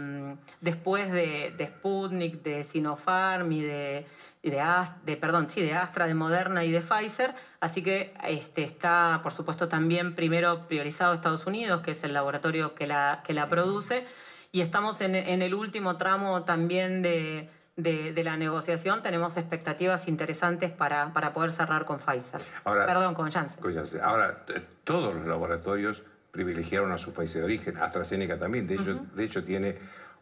mm, 0.00 0.38
después 0.60 1.12
de, 1.12 1.72
Sputnik, 1.76 2.42
de 2.42 2.64
Sinopharm 2.64 3.52
y 3.52 3.60
de, 3.60 4.06
de, 4.42 5.16
perdón, 5.16 5.50
sí, 5.50 5.60
de 5.60 5.74
Astra, 5.74 6.06
de 6.06 6.14
Moderna 6.14 6.64
y 6.64 6.70
de 6.70 6.80
Pfizer. 6.80 7.34
Así 7.60 7.82
que 7.82 8.14
este, 8.24 8.62
está, 8.62 9.20
por 9.22 9.32
supuesto, 9.32 9.68
también 9.68 10.14
primero 10.14 10.66
priorizado 10.66 11.12
Estados 11.12 11.46
Unidos, 11.46 11.82
que 11.82 11.90
es 11.90 12.02
el 12.04 12.14
laboratorio 12.14 12.74
que 12.74 12.86
la, 12.86 13.22
que 13.26 13.34
la 13.34 13.48
produce. 13.48 14.06
Y 14.52 14.62
estamos 14.62 15.00
en 15.00 15.14
el 15.14 15.54
último 15.54 15.96
tramo 15.96 16.44
también 16.44 17.02
de, 17.02 17.50
de- 17.82 18.12
de 18.12 18.24
la 18.24 18.36
negociación. 18.36 19.02
Tenemos 19.02 19.36
expectativas 19.36 20.08
interesantes 20.08 20.70
para, 20.70 21.12
para 21.12 21.32
poder 21.32 21.50
cerrar 21.50 21.84
con 21.84 21.98
Pfizer. 21.98 22.40
Ahora- 22.64 22.86
Perdón, 22.86 23.14
con 23.14 23.30
Janssen. 23.30 23.60
Con 23.62 23.74
Janssen. 23.74 24.00
Ahora, 24.02 24.44
todos 24.84 25.14
los 25.14 25.26
laboratorios 25.26 26.02
privilegiaron 26.30 26.92
a 26.92 26.98
su 26.98 27.12
país 27.12 27.32
de 27.34 27.42
origen. 27.42 27.76
AstraZeneca 27.78 28.38
también. 28.38 28.66
De 28.66 28.74
hecho, 28.74 29.00
de 29.14 29.24
hecho 29.24 29.42
tiene 29.44 29.76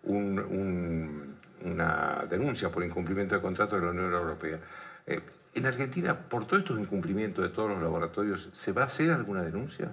un- 0.05 0.39
un- 0.39 1.37
una 1.65 2.25
denuncia 2.29 2.71
por 2.71 2.85
incumplimiento 2.85 3.35
de 3.35 3.41
contrato 3.41 3.77
de 3.77 3.83
la 3.85 3.91
Unión 3.91 4.13
Europea. 4.13 4.59
Eh, 5.07 5.21
en 5.55 5.67
Argentina, 5.67 6.15
por 6.17 6.47
todos 6.47 6.63
estos 6.63 6.79
incumplimientos 6.79 7.43
de 7.43 7.51
todos 7.51 7.71
los 7.71 7.83
laboratorios, 7.83 8.49
¿se 8.53 8.73
va 8.73 8.83
a 8.83 8.87
hacer 8.87 9.11
alguna 9.11 9.43
denuncia? 9.43 9.91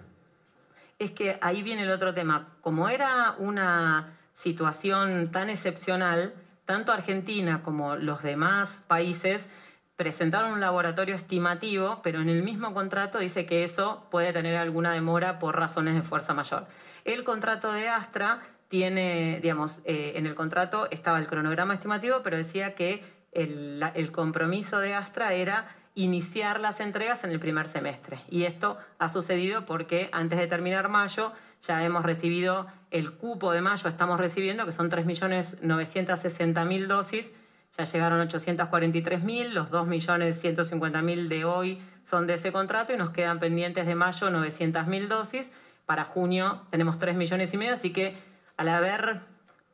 Es 1.00 1.12
que 1.12 1.38
ahí 1.42 1.64
viene 1.64 1.84
el 1.84 1.92
otro 1.92 2.14
tema. 2.14 2.48
Como 2.62 2.88
era 2.88 3.36
una 3.40 4.14
situación 4.34 5.30
tan 5.32 5.50
excepcional, 5.50 6.34
tanto 6.66 6.92
Argentina 6.92 7.62
como 7.64 7.96
los 7.96 8.24
demás 8.24 8.84
países 8.88 9.48
presentaron 9.96 10.52
un 10.52 10.60
laboratorio 10.60 11.16
estimativo, 11.16 12.02
pero 12.04 12.22
en 12.22 12.30
el 12.30 12.44
mismo 12.44 12.74
contrato 12.74 13.20
dice 13.20 13.46
que 13.46 13.64
eso 13.64 14.08
puede 14.12 14.34
tener 14.34 14.58
alguna 14.58 14.92
demora 14.92 15.40
por 15.40 15.56
razones 15.56 15.96
de 15.96 16.02
fuerza 16.02 16.34
mayor. 16.34 16.68
El 17.06 17.24
contrato 17.24 17.72
de 17.72 17.88
Astra 17.88 18.42
tiene, 18.68 19.40
digamos, 19.42 19.82
eh, 19.86 20.14
en 20.16 20.26
el 20.26 20.36
contrato 20.36 20.90
estaba 20.92 21.20
el 21.20 21.28
cronograma 21.28 21.76
estimativo, 21.76 22.22
pero 22.24 22.36
decía 22.36 22.76
que 22.76 23.04
el, 23.32 24.12
compromiso 24.12 24.80
de 24.80 24.94
Astra 24.94 25.34
era 25.34 25.68
iniciar 25.94 26.60
las 26.60 26.80
entregas 26.80 27.24
en 27.24 27.32
el 27.32 27.40
primer 27.40 27.68
semestre. 27.68 28.22
Y 28.30 28.44
esto 28.44 28.78
ha 28.98 29.08
sucedido 29.08 29.66
porque 29.66 30.10
antes 30.12 30.40
de 30.40 30.48
terminar 30.48 30.90
mayo 30.90 31.32
ya 31.62 31.84
hemos 31.84 32.04
recibido 32.04 32.68
el 32.96 33.12
cupo 33.12 33.52
de 33.52 33.60
mayo, 33.60 33.90
estamos 33.90 34.18
recibiendo, 34.18 34.66
que 34.66 34.72
son 34.72 34.90
3.960.000 34.90 36.88
dosis, 36.88 37.30
ya 37.78 37.84
llegaron 37.84 38.26
843.000, 38.26 39.50
los 39.50 39.70
2.150.000 39.70 41.28
de 41.28 41.44
hoy 41.44 41.82
son 42.04 42.26
de 42.26 42.36
ese 42.36 42.54
contrato 42.54 42.94
y 42.94 42.98
nos 42.98 43.10
quedan 43.10 43.40
pendientes 43.40 43.86
de 43.86 43.96
mayo 43.96 44.30
900.000 44.30 45.08
dosis. 45.10 45.52
Para 45.86 46.06
junio 46.06 46.62
tenemos 46.70 46.98
3 46.98 47.18
millones 47.18 47.54
y 47.54 47.58
medio, 47.58 47.74
así 47.74 47.92
que 47.92 48.18
al 48.56 48.70
haber 48.70 49.20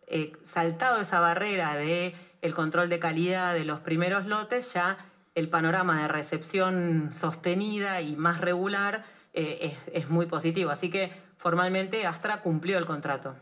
eh, 0.07 0.33
saltado 0.41 0.99
esa 0.99 1.19
barrera 1.19 1.75
de 1.75 2.15
el 2.41 2.55
control 2.55 2.89
de 2.89 2.97
calidad 2.97 3.53
de 3.53 3.65
los 3.65 3.81
primeros 3.81 4.25
lotes, 4.25 4.73
ya 4.73 4.97
el 5.35 5.47
panorama 5.47 6.01
de 6.01 6.07
recepción 6.07 7.13
sostenida 7.13 8.01
y 8.01 8.15
más 8.15 8.41
regular 8.41 9.05
eh, 9.35 9.77
es, 9.85 10.05
es 10.05 10.09
muy 10.09 10.25
positivo. 10.25 10.71
Así 10.71 10.89
que 10.89 11.29
formalmente 11.41 12.05
Astra 12.05 12.41
cumplió 12.41 12.77
el 12.77 12.85
contrato. 12.85 13.35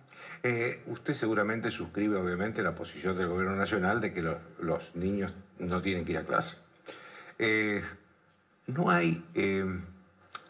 Eh, 0.43 0.81
usted 0.88 1.13
seguramente 1.13 1.69
suscribe, 1.69 2.15
obviamente, 2.17 2.63
la 2.63 2.73
posición 2.73 3.17
del 3.17 3.27
gobierno 3.27 3.55
nacional 3.57 3.99
de 3.99 4.13
que 4.13 4.21
lo- 4.21 4.39
los 4.61 4.95
niños 4.95 5.34
no 5.59 5.81
tienen 5.81 6.05
que 6.05 6.13
ir 6.13 6.17
a 6.19 6.23
clase. 6.23 6.55
Eh, 7.38 7.84
¿No 8.67 8.89
hay 8.89 9.23
eh, 9.34 9.65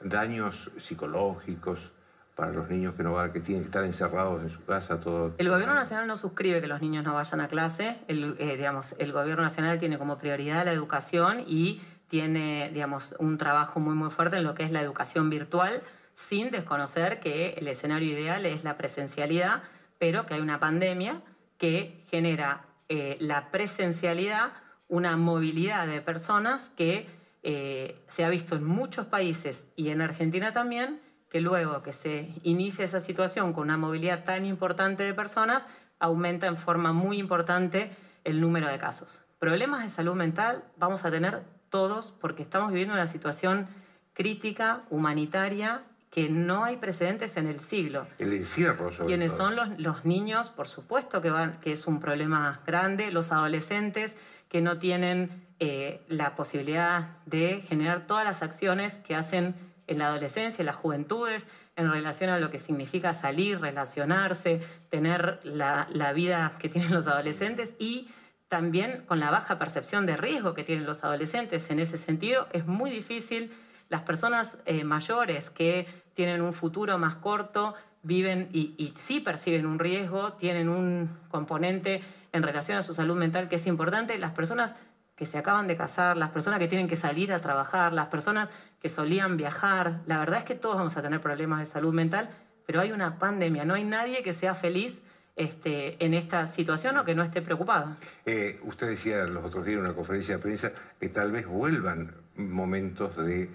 daños 0.03 0.69
psicológicos 0.79 1.91
para 2.35 2.51
los 2.51 2.69
niños 2.69 2.93
que, 2.95 3.03
no 3.03 3.13
van, 3.13 3.31
que 3.33 3.39
tienen 3.39 3.63
que 3.63 3.67
estar 3.69 3.83
encerrados 3.83 4.43
en 4.43 4.49
su 4.49 4.63
casa 4.65 4.99
todo? 4.99 5.33
El 5.39 5.49
gobierno 5.49 5.73
nacional 5.73 6.05
no 6.07 6.15
suscribe 6.17 6.61
que 6.61 6.67
los 6.67 6.81
niños 6.81 7.03
no 7.03 7.15
vayan 7.15 7.41
a 7.41 7.47
clase. 7.47 7.97
El, 8.07 8.35
eh, 8.37 8.57
digamos, 8.57 8.93
el 8.99 9.11
gobierno 9.11 9.41
nacional 9.43 9.79
tiene 9.79 9.97
como 9.97 10.17
prioridad 10.19 10.65
la 10.65 10.71
educación 10.71 11.43
y 11.47 11.81
tiene 12.09 12.69
digamos, 12.73 13.15
un 13.19 13.37
trabajo 13.37 13.79
muy 13.79 13.95
muy 13.95 14.09
fuerte 14.11 14.37
en 14.37 14.43
lo 14.43 14.53
que 14.55 14.63
es 14.63 14.71
la 14.71 14.81
educación 14.81 15.29
virtual, 15.29 15.81
sin 16.27 16.51
desconocer 16.51 17.21
que 17.21 17.51
el 17.57 17.67
escenario 17.69 18.11
ideal 18.11 18.45
es 18.45 18.65
la 18.65 18.75
presencialidad, 18.75 19.63
pero 19.99 20.25
que 20.25 20.33
hay 20.33 20.41
una 20.41 20.59
pandemia 20.59 21.21
que 21.57 22.03
genera 22.09 22.65
eh, 22.89 23.15
la 23.21 23.51
presencialidad, 23.51 24.51
una 24.89 25.15
movilidad 25.15 25.87
de 25.87 26.01
personas 26.01 26.69
que 26.75 27.07
eh, 27.41 28.03
se 28.09 28.25
ha 28.25 28.29
visto 28.29 28.57
en 28.57 28.65
muchos 28.65 29.05
países 29.05 29.63
y 29.77 29.89
en 29.89 30.01
Argentina 30.01 30.51
también, 30.51 30.99
que 31.29 31.39
luego 31.39 31.81
que 31.83 31.93
se 31.93 32.29
inicia 32.43 32.83
esa 32.83 32.99
situación 32.99 33.53
con 33.53 33.63
una 33.63 33.77
movilidad 33.77 34.25
tan 34.25 34.45
importante 34.45 35.03
de 35.03 35.13
personas, 35.13 35.65
aumenta 35.99 36.47
en 36.47 36.57
forma 36.57 36.91
muy 36.91 37.17
importante 37.17 37.91
el 38.25 38.41
número 38.41 38.67
de 38.67 38.77
casos. 38.77 39.23
Problemas 39.39 39.83
de 39.83 39.89
salud 39.89 40.15
mental 40.15 40.65
vamos 40.77 41.05
a 41.05 41.11
tener 41.11 41.43
todos 41.69 42.11
porque 42.19 42.43
estamos 42.43 42.71
viviendo 42.71 42.93
una 42.93 43.07
situación 43.07 43.67
crítica, 44.13 44.83
humanitaria, 44.89 45.83
que 46.09 46.27
no 46.29 46.63
hay 46.63 46.77
precedentes 46.77 47.37
en 47.37 47.47
el 47.47 47.59
siglo. 47.59 48.07
El 48.17 48.33
encierro, 48.33 48.91
sobre 48.91 49.07
Quienes 49.07 49.37
todo. 49.37 49.47
son 49.47 49.55
los, 49.55 49.79
los 49.79 50.05
niños, 50.05 50.49
por 50.49 50.67
supuesto 50.67 51.21
que, 51.21 51.29
van, 51.29 51.59
que 51.59 51.71
es 51.71 51.85
un 51.87 51.99
problema 51.99 52.61
grande, 52.65 53.11
los 53.11 53.31
adolescentes 53.31 54.15
que 54.49 54.61
no 54.61 54.79
tienen 54.79 55.45
eh, 55.59 56.01
la 56.07 56.35
posibilidad 56.35 57.17
de 57.25 57.61
generar 57.67 58.07
todas 58.07 58.25
las 58.25 58.41
acciones 58.41 58.97
que 58.97 59.15
hacen 59.15 59.53
en 59.85 59.99
la 59.99 60.07
adolescencia, 60.07 60.61
en 60.61 60.65
las 60.65 60.75
juventudes, 60.75 61.45
en 61.75 61.91
relación 61.91 62.29
a 62.29 62.39
lo 62.39 62.49
que 62.49 62.57
significa 62.57 63.13
salir, 63.13 63.59
relacionarse, 63.59 64.61
tener 64.89 65.39
la, 65.43 65.87
la 65.91 66.13
vida 66.13 66.53
que 66.59 66.69
tienen 66.69 66.91
los 66.91 67.07
adolescentes 67.07 67.71
y 67.77 68.09
también 68.47 69.03
con 69.05 69.19
la 69.19 69.29
baja 69.29 69.59
percepción 69.59 70.07
de 70.07 70.17
riesgo 70.17 70.55
que 70.55 70.63
tienen 70.63 70.85
los 70.85 71.03
adolescentes. 71.03 71.69
En 71.69 71.79
ese 71.79 71.97
sentido, 71.97 72.47
es 72.51 72.65
muy 72.65 72.89
difícil. 72.89 73.51
Las 73.89 74.03
personas 74.03 74.57
eh, 74.65 74.83
mayores 74.83 75.49
que 75.49 75.87
tienen 76.13 76.41
un 76.41 76.53
futuro 76.53 76.97
más 76.97 77.15
corto 77.15 77.75
viven 78.03 78.49
y, 78.53 78.75
y 78.77 78.93
sí 78.97 79.19
perciben 79.19 79.65
un 79.65 79.79
riesgo, 79.79 80.33
tienen 80.33 80.69
un 80.69 81.09
componente 81.29 82.01
en 82.31 82.43
relación 82.43 82.77
a 82.77 82.81
su 82.81 82.93
salud 82.93 83.17
mental 83.17 83.49
que 83.49 83.55
es 83.55 83.67
importante. 83.67 84.17
Las 84.17 84.31
personas 84.31 84.75
que 85.15 85.25
se 85.25 85.37
acaban 85.37 85.67
de 85.67 85.75
casar, 85.75 86.15
las 86.15 86.29
personas 86.29 86.59
que 86.59 86.69
tienen 86.69 86.87
que 86.87 86.95
salir 86.95 87.33
a 87.33 87.41
trabajar, 87.41 87.91
las 87.91 88.07
personas 88.07 88.47
que 88.81 88.87
solían 88.87 89.35
viajar, 89.35 89.99
la 90.05 90.17
verdad 90.17 90.39
es 90.39 90.45
que 90.45 90.55
todos 90.55 90.77
vamos 90.77 90.95
a 90.95 91.01
tener 91.01 91.19
problemas 91.19 91.59
de 91.59 91.65
salud 91.65 91.93
mental, 91.93 92.29
pero 92.65 92.79
hay 92.79 92.93
una 92.93 93.19
pandemia, 93.19 93.65
no 93.65 93.73
hay 93.73 93.83
nadie 93.83 94.23
que 94.23 94.31
sea 94.31 94.55
feliz 94.55 95.01
este, 95.35 96.03
en 96.03 96.13
esta 96.13 96.47
situación 96.47 96.97
o 96.97 97.03
que 97.03 97.15
no 97.15 97.23
esté 97.23 97.41
preocupado. 97.41 97.95
Eh, 98.25 98.61
usted 98.63 98.87
decía 98.87 99.25
los 99.25 99.43
otros 99.43 99.65
días 99.65 99.79
en 99.79 99.85
una 99.85 99.93
conferencia 99.93 100.37
de 100.37 100.41
prensa 100.41 100.71
que 100.99 101.09
tal 101.09 101.33
vez 101.33 101.45
vuelvan 101.45 102.13
momentos 102.37 103.17
de 103.17 103.49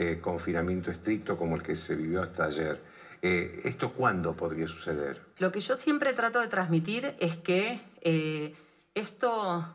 eh, 0.00 0.20
confinamiento 0.20 0.92
estricto 0.92 1.36
como 1.36 1.56
el 1.56 1.62
que 1.64 1.74
se 1.74 1.96
vivió 1.96 2.22
hasta 2.22 2.44
ayer. 2.44 2.80
Eh, 3.20 3.62
¿Esto 3.64 3.92
cuándo 3.92 4.36
podría 4.36 4.68
suceder? 4.68 5.20
Lo 5.38 5.50
que 5.50 5.58
yo 5.58 5.74
siempre 5.74 6.12
trato 6.12 6.40
de 6.40 6.46
transmitir 6.46 7.16
es 7.18 7.36
que 7.36 7.80
eh, 8.02 8.54
esto 8.94 9.66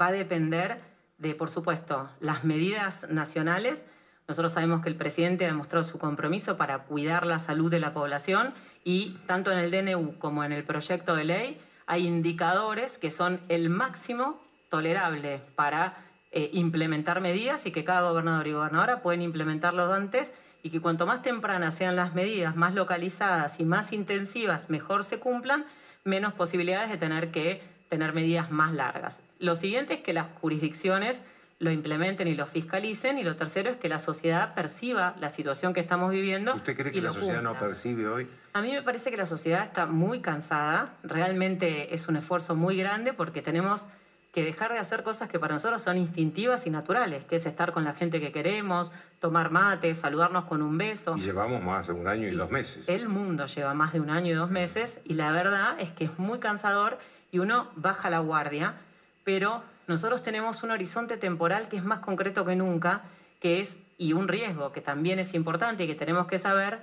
va 0.00 0.06
a 0.08 0.10
depender 0.10 0.80
de, 1.18 1.36
por 1.36 1.48
supuesto, 1.48 2.10
las 2.18 2.42
medidas 2.42 3.08
nacionales. 3.08 3.84
Nosotros 4.26 4.50
sabemos 4.50 4.82
que 4.82 4.88
el 4.88 4.96
presidente 4.96 5.44
ha 5.44 5.48
demostrado 5.48 5.84
su 5.84 5.96
compromiso 5.96 6.56
para 6.56 6.80
cuidar 6.80 7.24
la 7.24 7.38
salud 7.38 7.70
de 7.70 7.78
la 7.78 7.94
población 7.94 8.54
y 8.82 9.16
tanto 9.28 9.52
en 9.52 9.58
el 9.58 9.70
DNU 9.70 10.18
como 10.18 10.42
en 10.42 10.50
el 10.50 10.64
proyecto 10.64 11.14
de 11.14 11.22
ley 11.22 11.60
hay 11.86 12.08
indicadores 12.08 12.98
que 12.98 13.12
son 13.12 13.40
el 13.48 13.70
máximo 13.70 14.42
tolerable 14.70 15.40
para 15.54 16.11
eh, 16.32 16.50
implementar 16.54 17.20
medidas 17.20 17.66
y 17.66 17.72
que 17.72 17.84
cada 17.84 18.08
gobernador 18.08 18.46
y 18.46 18.52
gobernadora 18.52 19.02
pueden 19.02 19.20
implementarlos 19.22 19.92
antes 19.92 20.32
y 20.62 20.70
que 20.70 20.80
cuanto 20.80 21.06
más 21.06 21.22
tempranas 21.22 21.74
sean 21.74 21.94
las 21.94 22.14
medidas, 22.14 22.56
más 22.56 22.74
localizadas 22.74 23.60
y 23.60 23.64
más 23.64 23.92
intensivas, 23.92 24.70
mejor 24.70 25.04
se 25.04 25.18
cumplan, 25.18 25.66
menos 26.04 26.32
posibilidades 26.32 26.90
de 26.90 26.96
tener 26.96 27.30
que 27.30 27.62
tener 27.88 28.14
medidas 28.14 28.50
más 28.50 28.72
largas. 28.72 29.20
Lo 29.38 29.56
siguiente 29.56 29.94
es 29.94 30.00
que 30.00 30.14
las 30.14 30.26
jurisdicciones 30.40 31.22
lo 31.58 31.70
implementen 31.70 32.26
y 32.26 32.34
lo 32.34 32.46
fiscalicen 32.46 33.18
y 33.18 33.22
lo 33.22 33.36
tercero 33.36 33.70
es 33.70 33.76
que 33.76 33.88
la 33.88 33.98
sociedad 33.98 34.54
perciba 34.54 35.14
la 35.20 35.28
situación 35.28 35.74
que 35.74 35.80
estamos 35.80 36.10
viviendo. 36.10 36.54
¿Usted 36.54 36.76
cree 36.76 36.90
y 36.90 36.94
que 36.94 37.02
la 37.02 37.12
sociedad 37.12 37.42
no 37.42 37.58
percibe 37.58 38.08
hoy? 38.08 38.26
A 38.54 38.62
mí 38.62 38.72
me 38.72 38.82
parece 38.82 39.10
que 39.10 39.16
la 39.16 39.26
sociedad 39.26 39.64
está 39.64 39.86
muy 39.86 40.20
cansada, 40.20 40.94
realmente 41.02 41.94
es 41.94 42.08
un 42.08 42.16
esfuerzo 42.16 42.56
muy 42.56 42.76
grande 42.76 43.12
porque 43.12 43.42
tenemos 43.42 43.86
que 44.32 44.42
dejar 44.42 44.72
de 44.72 44.78
hacer 44.78 45.02
cosas 45.02 45.28
que 45.28 45.38
para 45.38 45.52
nosotros 45.54 45.82
son 45.82 45.98
instintivas 45.98 46.66
y 46.66 46.70
naturales, 46.70 47.26
que 47.26 47.36
es 47.36 47.44
estar 47.44 47.72
con 47.72 47.84
la 47.84 47.92
gente 47.92 48.18
que 48.18 48.32
queremos, 48.32 48.90
tomar 49.20 49.50
mate, 49.50 49.92
saludarnos 49.92 50.44
con 50.46 50.62
un 50.62 50.78
beso. 50.78 51.14
Y 51.18 51.20
llevamos 51.20 51.62
más 51.62 51.86
de 51.86 51.92
un 51.92 52.08
año 52.08 52.26
y 52.28 52.30
dos 52.30 52.50
meses. 52.50 52.88
El 52.88 53.08
mundo 53.08 53.44
lleva 53.44 53.74
más 53.74 53.92
de 53.92 54.00
un 54.00 54.08
año 54.08 54.32
y 54.32 54.34
dos 54.34 54.50
meses 54.50 55.00
y 55.04 55.14
la 55.14 55.32
verdad 55.32 55.78
es 55.78 55.90
que 55.90 56.04
es 56.04 56.18
muy 56.18 56.38
cansador 56.38 56.98
y 57.30 57.40
uno 57.40 57.68
baja 57.76 58.08
la 58.08 58.20
guardia, 58.20 58.74
pero 59.22 59.62
nosotros 59.86 60.22
tenemos 60.22 60.62
un 60.62 60.70
horizonte 60.70 61.18
temporal 61.18 61.68
que 61.68 61.76
es 61.76 61.84
más 61.84 61.98
concreto 61.98 62.46
que 62.46 62.56
nunca, 62.56 63.02
que 63.38 63.60
es, 63.60 63.76
y 63.98 64.14
un 64.14 64.28
riesgo 64.28 64.72
que 64.72 64.80
también 64.80 65.18
es 65.18 65.34
importante 65.34 65.84
y 65.84 65.86
que 65.86 65.94
tenemos 65.94 66.26
que 66.26 66.38
saber, 66.38 66.78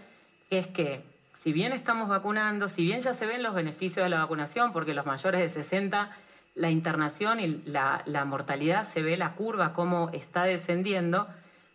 que 0.50 0.60
es 0.60 0.68
que 0.68 1.04
si 1.40 1.52
bien 1.52 1.74
estamos 1.74 2.10
vacunando, 2.10 2.70
si 2.70 2.84
bien 2.84 3.02
ya 3.02 3.16
se 3.16 3.26
ven 3.26 3.42
los 3.42 3.56
beneficios 3.56 4.04
de 4.04 4.10
la 4.10 4.20
vacunación, 4.20 4.72
porque 4.72 4.94
los 4.94 5.08
mayores 5.08 5.42
de 5.42 5.50
60, 5.50 6.12
la 6.60 6.70
internación 6.70 7.40
y 7.40 7.64
la, 7.66 8.04
mortalidad 8.26 8.88
se 8.92 9.02
ve 9.02 9.16
la 9.16 9.32
curva 9.32 9.72
cómo 9.72 10.10
está 10.12 10.44
descendiendo, 10.44 11.26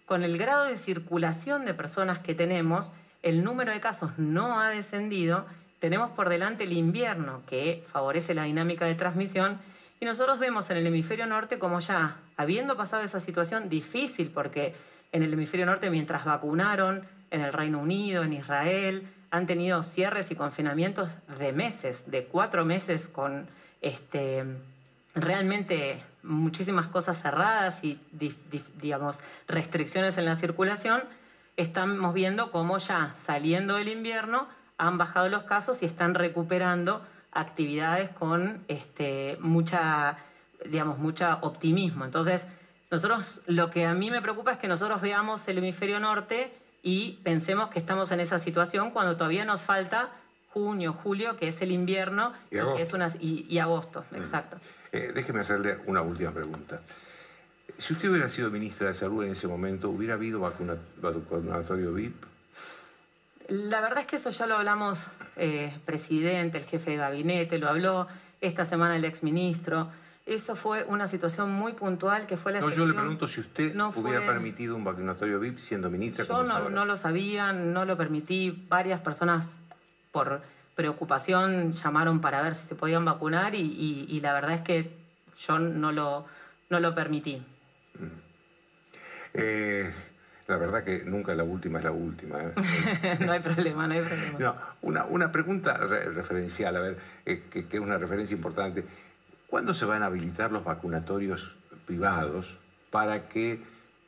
con 0.05 0.23
el 0.23 0.36
grado 0.36 0.65
de 0.65 0.77
circulación 0.77 1.65
de 1.65 1.73
personas 1.73 2.19
que 2.19 2.35
tenemos, 2.35 2.93
el 3.23 3.43
número 3.43 3.73
de 3.73 3.81
casos 3.81 4.11
no 4.19 4.61
ha 4.61 4.69
descendido, 4.69 5.47
tenemos 5.78 6.11
por 6.11 6.28
delante 6.28 6.65
el 6.65 6.74
invierno 6.74 7.40
que 7.47 7.82
favorece 7.86 8.35
la 8.35 8.44
dinámica 8.44 8.85
de 8.85 8.94
transmisión. 8.94 9.59
Y 10.01 10.05
nosotros 10.05 10.39
vemos 10.39 10.69
en 10.69 10.77
el 10.77 10.86
hemisferio 10.86 11.24
norte 11.24 11.59
como 11.59 11.81
ya, 11.81 12.19
habiendo 12.36 12.77
pasado 12.77 13.02
esa 13.02 13.20
situación 13.20 13.70
difícil, 13.70 14.31
porque 14.31 14.74
en 15.12 15.23
el 15.23 15.32
hemisferio 15.32 15.65
norte 15.65 15.89
mientras 15.89 16.27
vacunaron, 16.27 17.06
en 17.31 17.40
el 17.40 17.55
Reino 17.55 17.78
Unido, 17.78 18.23
en 18.23 18.35
Israel, 18.35 19.09
han 19.31 19.47
tenido 19.47 19.82
cierres 19.82 20.31
y 20.31 20.36
confinamientos 20.36 21.16
de 21.39 21.52
meses, 21.52 22.11
de 22.11 22.27
cuatro 22.27 22.66
meses 22.66 23.09
con 23.09 23.47
este, 23.81 24.44
realmente 25.15 26.03
muchísimas 26.23 26.86
cosas 26.89 27.20
cerradas 27.20 27.85
y, 27.85 28.01
di- 28.12 28.36
di- 28.51 28.65
digamos, 28.81 29.20
restricciones 29.47 30.16
en 30.19 30.24
la 30.24 30.36
circulación, 30.36 31.03
estamos 31.57 32.15
viendo 32.15 32.51
cómo 32.51 32.78
ya 32.78 33.15
saliendo 33.15 33.77
del 33.77 33.89
invierno 33.89 34.49
han 34.78 34.99
bajado 34.99 35.28
los 35.28 35.45
casos 35.45 35.82
y 35.82 35.86
están 35.86 36.15
recuperando 36.15 37.03
actividades 37.32 38.11
con 38.11 38.65
este, 38.69 39.36
mucha, 39.41 40.16
digamos, 40.69 40.99
mucha 40.99 41.36
optimismo. 41.43 42.05
Entonces, 42.05 42.45
nosotros, 42.91 43.41
lo 43.47 43.70
que 43.70 43.86
a 43.86 43.95
mí 43.95 44.11
me 44.11 44.23
preocupa 44.23 44.53
es 44.53 44.59
que 44.59 44.69
nosotros 44.69 45.01
veamos 45.01 45.47
el 45.49 45.59
hemisferio 45.59 46.01
norte 46.01 46.53
y 46.82 47.19
pensemos 47.24 47.70
que 47.70 47.78
estamos 47.78 48.11
en 48.12 48.20
esa 48.20 48.39
situación 48.39 48.91
cuando 48.91 49.16
todavía 49.16 49.45
nos 49.45 49.62
falta 49.62 50.11
junio, 50.51 50.93
julio, 50.93 51.36
que 51.36 51.49
es 51.49 51.61
el 51.62 51.73
invierno, 51.73 52.32
Y 52.51 52.59
agosto. 52.59 52.78
es 52.81 52.93
una, 52.93 53.09
y, 53.20 53.47
y 53.49 53.59
agosto, 53.59 54.05
exacto. 54.12 54.59
Eh, 54.94 55.10
déjeme 55.12 55.40
hacerle 55.40 55.78
una 55.86 56.02
última 56.02 56.30
pregunta. 56.30 56.80
Si 57.76 57.92
usted 57.94 58.10
hubiera 58.10 58.28
sido 58.28 58.48
ministra 58.48 58.86
de 58.86 58.94
Salud 58.94 59.24
en 59.24 59.32
ese 59.32 59.48
momento, 59.48 59.90
¿hubiera 59.90 60.14
habido 60.14 60.38
vacuna- 60.38 60.76
vacunatorio 61.02 61.92
VIP? 61.92 62.14
La 63.48 63.80
verdad 63.80 63.98
es 64.02 64.06
que 64.06 64.16
eso 64.16 64.30
ya 64.30 64.46
lo 64.46 64.54
hablamos, 64.56 65.04
eh, 65.34 65.76
presidente, 65.84 66.58
el 66.58 66.64
jefe 66.64 66.92
de 66.92 66.96
gabinete, 66.98 67.58
lo 67.58 67.68
habló 67.68 68.06
esta 68.40 68.64
semana 68.64 68.94
el 68.94 69.04
exministro. 69.04 69.90
Eso 70.26 70.54
fue 70.54 70.84
una 70.84 71.08
situación 71.08 71.50
muy 71.50 71.72
puntual 71.72 72.26
que 72.28 72.36
fue 72.36 72.52
la 72.52 72.60
No, 72.60 72.70
yo 72.70 72.86
le 72.86 72.94
pregunto 72.94 73.26
si 73.26 73.40
usted 73.40 73.74
no 73.74 73.88
hubiera 73.96 74.20
fue- 74.20 74.32
permitido 74.34 74.76
un 74.76 74.84
vacunatorio 74.84 75.40
VIP 75.40 75.58
siendo 75.58 75.90
ministra. 75.90 76.24
Yo 76.24 76.44
no, 76.44 76.70
no 76.70 76.84
lo 76.84 76.96
sabía, 76.96 77.52
no 77.52 77.84
lo 77.84 77.96
permití. 77.96 78.64
Varias 78.68 79.00
personas 79.00 79.60
por 80.12 80.40
preocupación 80.74 81.72
llamaron 81.72 82.20
para 82.20 82.42
ver 82.42 82.55
si 82.55 82.66
se 82.68 82.74
podían 82.74 83.05
vacunar 83.05 83.55
y, 83.55 83.60
y- 83.60 84.06
y 84.09 84.20
la 84.20 84.32
verdad 84.32 84.55
es 84.55 84.60
que 84.62 84.90
yo 85.38 85.59
no 85.59 85.92
lo, 85.92 86.26
no 86.70 86.80
lo 86.80 86.94
permití. 86.94 87.42
Eh, 89.34 89.92
La 90.46 90.59
verdad 90.59 90.84
que 90.84 91.02
nunca 91.06 91.34
la 91.34 91.42
última 91.42 91.78
es 91.78 91.84
la 91.84 91.90
última. 91.92 92.38
¿eh? 92.42 92.52
no 93.24 93.32
hay 93.32 93.40
problema, 93.40 93.86
no 93.86 93.94
hay 93.94 94.02
problema. 94.02 94.38
No, 94.38 94.56
una, 94.82 95.05
una 95.06 95.32
pregunta 95.32 95.74
referencial, 95.78 96.76
a 96.76 96.80
ver, 96.80 96.98
eh, 97.24 97.42
que, 97.51 97.66
que, 97.66 97.76
es 97.78 97.82
una 97.82 97.96
referencia 97.96 98.36
importante. 98.36 98.84
¿Cuándo 99.46 99.72
se 99.72 99.86
van 99.86 100.02
a 100.02 100.06
habilitar 100.06 100.52
los 100.52 100.62
vacunatorios 100.62 101.55
privados 101.86 102.59
para 102.90 103.28
que, 103.30 103.59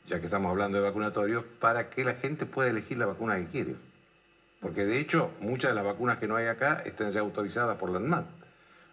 ya 0.06 0.18
que 0.20 0.26
estamos 0.26 0.50
hablando 0.50 0.76
de 0.76 0.84
vacunatorios, 0.84 1.42
para 1.58 1.88
que 1.88 2.04
la 2.04 2.14
gente 2.14 2.44
pueda 2.44 2.68
elegir 2.68 2.98
la 2.98 3.06
vacuna 3.06 3.36
que 3.36 3.46
quiere? 3.46 3.76
Porque 4.66 4.84
de 4.84 4.98
hecho, 4.98 5.30
muchas 5.38 5.70
de 5.70 5.76
las 5.76 5.84
vacunas 5.84 6.18
que 6.18 6.26
no 6.26 6.34
hay 6.34 6.48
acá 6.48 6.82
están 6.84 7.12
ya 7.12 7.20
autorizadas 7.20 7.78
por 7.78 7.88
la 7.88 7.98
ANMAT. 7.98 8.26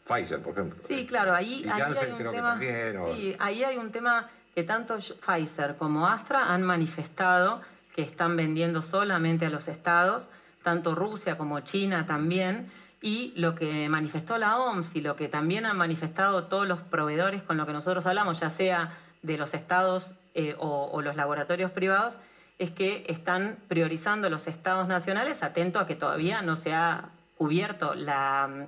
Pfizer, 0.08 0.40
por 0.40 0.54
ejemplo. 0.54 0.80
Sí, 0.88 1.08
claro, 1.08 1.34
ahí, 1.34 1.66
ahí 1.68 1.82
hay 1.82 2.12
un 2.12 2.32
tema. 2.32 2.60
sí, 2.60 3.36
ahí 3.40 3.64
hay 3.64 3.78
un 3.78 3.92
tema 3.92 4.30
que 4.54 4.62
tanto 4.62 5.00
Pfizer 5.00 5.76
como 5.76 6.08
Astra 6.08 6.54
han 6.54 6.62
manifestado 6.62 7.62
que 7.96 8.04
están 8.04 8.38
vendiendo 8.38 8.84
solamente 8.84 9.48
a 9.48 9.50
los 9.50 9.68
estados, 9.68 10.30
tanto 10.62 10.94
Rusia 10.94 11.40
como 11.40 11.60
China 11.62 12.06
también, 12.06 12.72
y 13.02 13.34
lo 13.36 13.56
que 13.56 13.90
manifestó 13.90 14.38
la 14.38 14.60
OMS 14.60 14.96
y 14.96 15.02
lo 15.02 15.16
que 15.16 15.28
también 15.28 15.66
han 15.66 15.78
manifestado 15.78 16.44
todos 16.44 16.68
los 16.68 16.82
proveedores 16.82 17.42
con 17.42 17.58
lo 17.58 17.66
que 17.66 17.74
nosotros 17.74 18.06
hablamos, 18.06 18.40
ya 18.40 18.52
sea 18.52 18.96
de 19.24 19.40
los 19.40 19.56
estados 19.56 20.14
eh, 20.36 20.56
o, 20.60 21.02
los 21.02 21.16
laboratorios 21.16 21.72
privados, 21.72 22.20
es 22.60 22.72
que 22.72 23.06
están 23.08 23.58
priorizando 23.68 24.30
los 24.30 24.48
estados 24.48 24.88
nacionales, 24.88 25.44
atento 25.44 25.80
a 25.80 25.88
que 25.88 25.96
todavía 25.96 26.42
no 26.42 26.56
se 26.56 26.74
ha 26.74 27.10
cubierto 27.38 27.96
la 27.96 28.68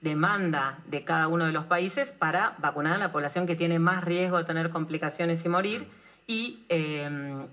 demanda 0.00 0.78
de 0.86 1.04
cada 1.04 1.28
uno 1.28 1.46
de 1.46 1.52
los 1.52 1.64
países 1.64 2.08
para 2.10 2.54
vacunar 2.58 2.94
a 2.94 2.98
la 2.98 3.12
población 3.12 3.46
que 3.46 3.56
tiene 3.56 3.78
más 3.78 4.04
riesgo 4.04 4.38
de 4.38 4.44
tener 4.44 4.70
complicaciones 4.70 5.44
y 5.44 5.48
morir. 5.48 5.88
Y 6.26 6.64
em, 6.68 7.46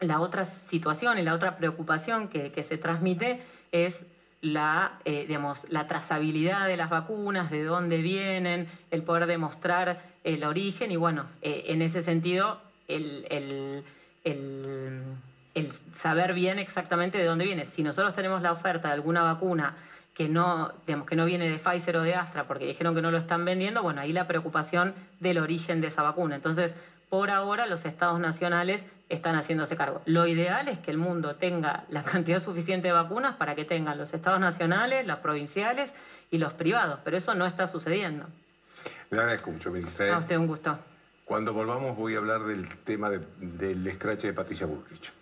la 0.00 0.20
otra 0.20 0.44
situación 0.44 1.18
y 1.18 1.22
la 1.22 1.34
otra 1.34 1.56
preocupación 1.56 2.28
que, 2.28 2.62
se 2.62 2.78
transmite 2.78 3.42
es 3.72 4.00
la, 4.40 4.98
eh, 5.04 5.24
digamos, 5.26 5.66
la 5.70 5.86
trazabilidad 5.86 6.66
de 6.68 6.76
las 6.76 6.90
vacunas, 6.90 7.50
de 7.50 7.64
dónde 7.64 7.98
vienen, 7.98 8.68
el 8.90 9.02
poder 9.02 9.26
demostrar 9.26 10.00
el 10.24 10.44
origen 10.44 10.92
y 10.92 10.96
bueno, 10.96 11.26
eh, 11.42 11.64
en 11.68 11.82
ese 11.82 12.02
sentido 12.02 12.60
el, 12.86 13.84
el 14.30 15.72
saber 15.94 16.34
bien 16.34 16.58
exactamente 16.58 17.18
de 17.18 17.24
dónde 17.24 17.44
viene. 17.44 17.64
Si 17.64 17.82
nosotros 17.82 18.14
tenemos 18.14 18.42
la 18.42 18.52
oferta 18.52 18.88
de 18.88 18.94
alguna 18.94 19.22
vacuna 19.22 19.76
que 20.14 20.28
no, 20.28 20.72
digamos, 20.86 21.06
que 21.06 21.14
no 21.14 21.24
viene 21.26 21.48
de 21.48 21.58
Pfizer 21.58 21.96
o 21.96 22.02
de 22.02 22.14
Astra 22.14 22.44
porque 22.48 22.66
dijeron 22.66 22.94
que 22.94 23.02
no 23.02 23.10
lo 23.10 23.18
están 23.18 23.44
vendiendo, 23.44 23.82
bueno, 23.82 24.00
ahí 24.00 24.12
la 24.12 24.26
preocupación 24.26 24.94
del 25.20 25.38
origen 25.38 25.80
de 25.80 25.86
esa 25.88 26.02
vacuna. 26.02 26.34
Entonces, 26.34 26.74
por 27.08 27.30
ahora 27.30 27.66
los 27.66 27.84
estados 27.84 28.18
nacionales 28.18 28.84
están 29.08 29.36
haciéndose 29.36 29.76
cargo. 29.76 30.02
Lo 30.06 30.26
ideal 30.26 30.68
es 30.68 30.78
que 30.80 30.90
el 30.90 30.98
mundo 30.98 31.36
tenga 31.36 31.84
la 31.88 32.02
cantidad 32.02 32.40
suficiente 32.40 32.88
de 32.88 32.92
vacunas 32.92 33.36
para 33.36 33.54
que 33.54 33.64
tengan 33.64 33.96
los 33.96 34.12
estados 34.12 34.40
nacionales, 34.40 35.06
las 35.06 35.18
provinciales 35.18 35.92
y 36.30 36.38
los 36.38 36.52
privados, 36.52 36.98
pero 37.04 37.16
eso 37.16 37.34
no 37.34 37.46
está 37.46 37.66
sucediendo. 37.66 38.26
Le 39.10 39.20
agradezco 39.20 39.50
mucho. 39.50 39.72
A 40.12 40.18
usted 40.18 40.36
un 40.36 40.46
gusto. 40.46 40.78
Cuando 41.28 41.52
volvamos 41.52 41.94
voy 41.94 42.14
a 42.14 42.18
hablar 42.18 42.44
del 42.44 42.66
tema 42.84 43.10
del 43.10 43.92
scratch 43.92 44.22
de 44.22 44.32
Patricia 44.32 44.66
Bullrich. 44.66 45.17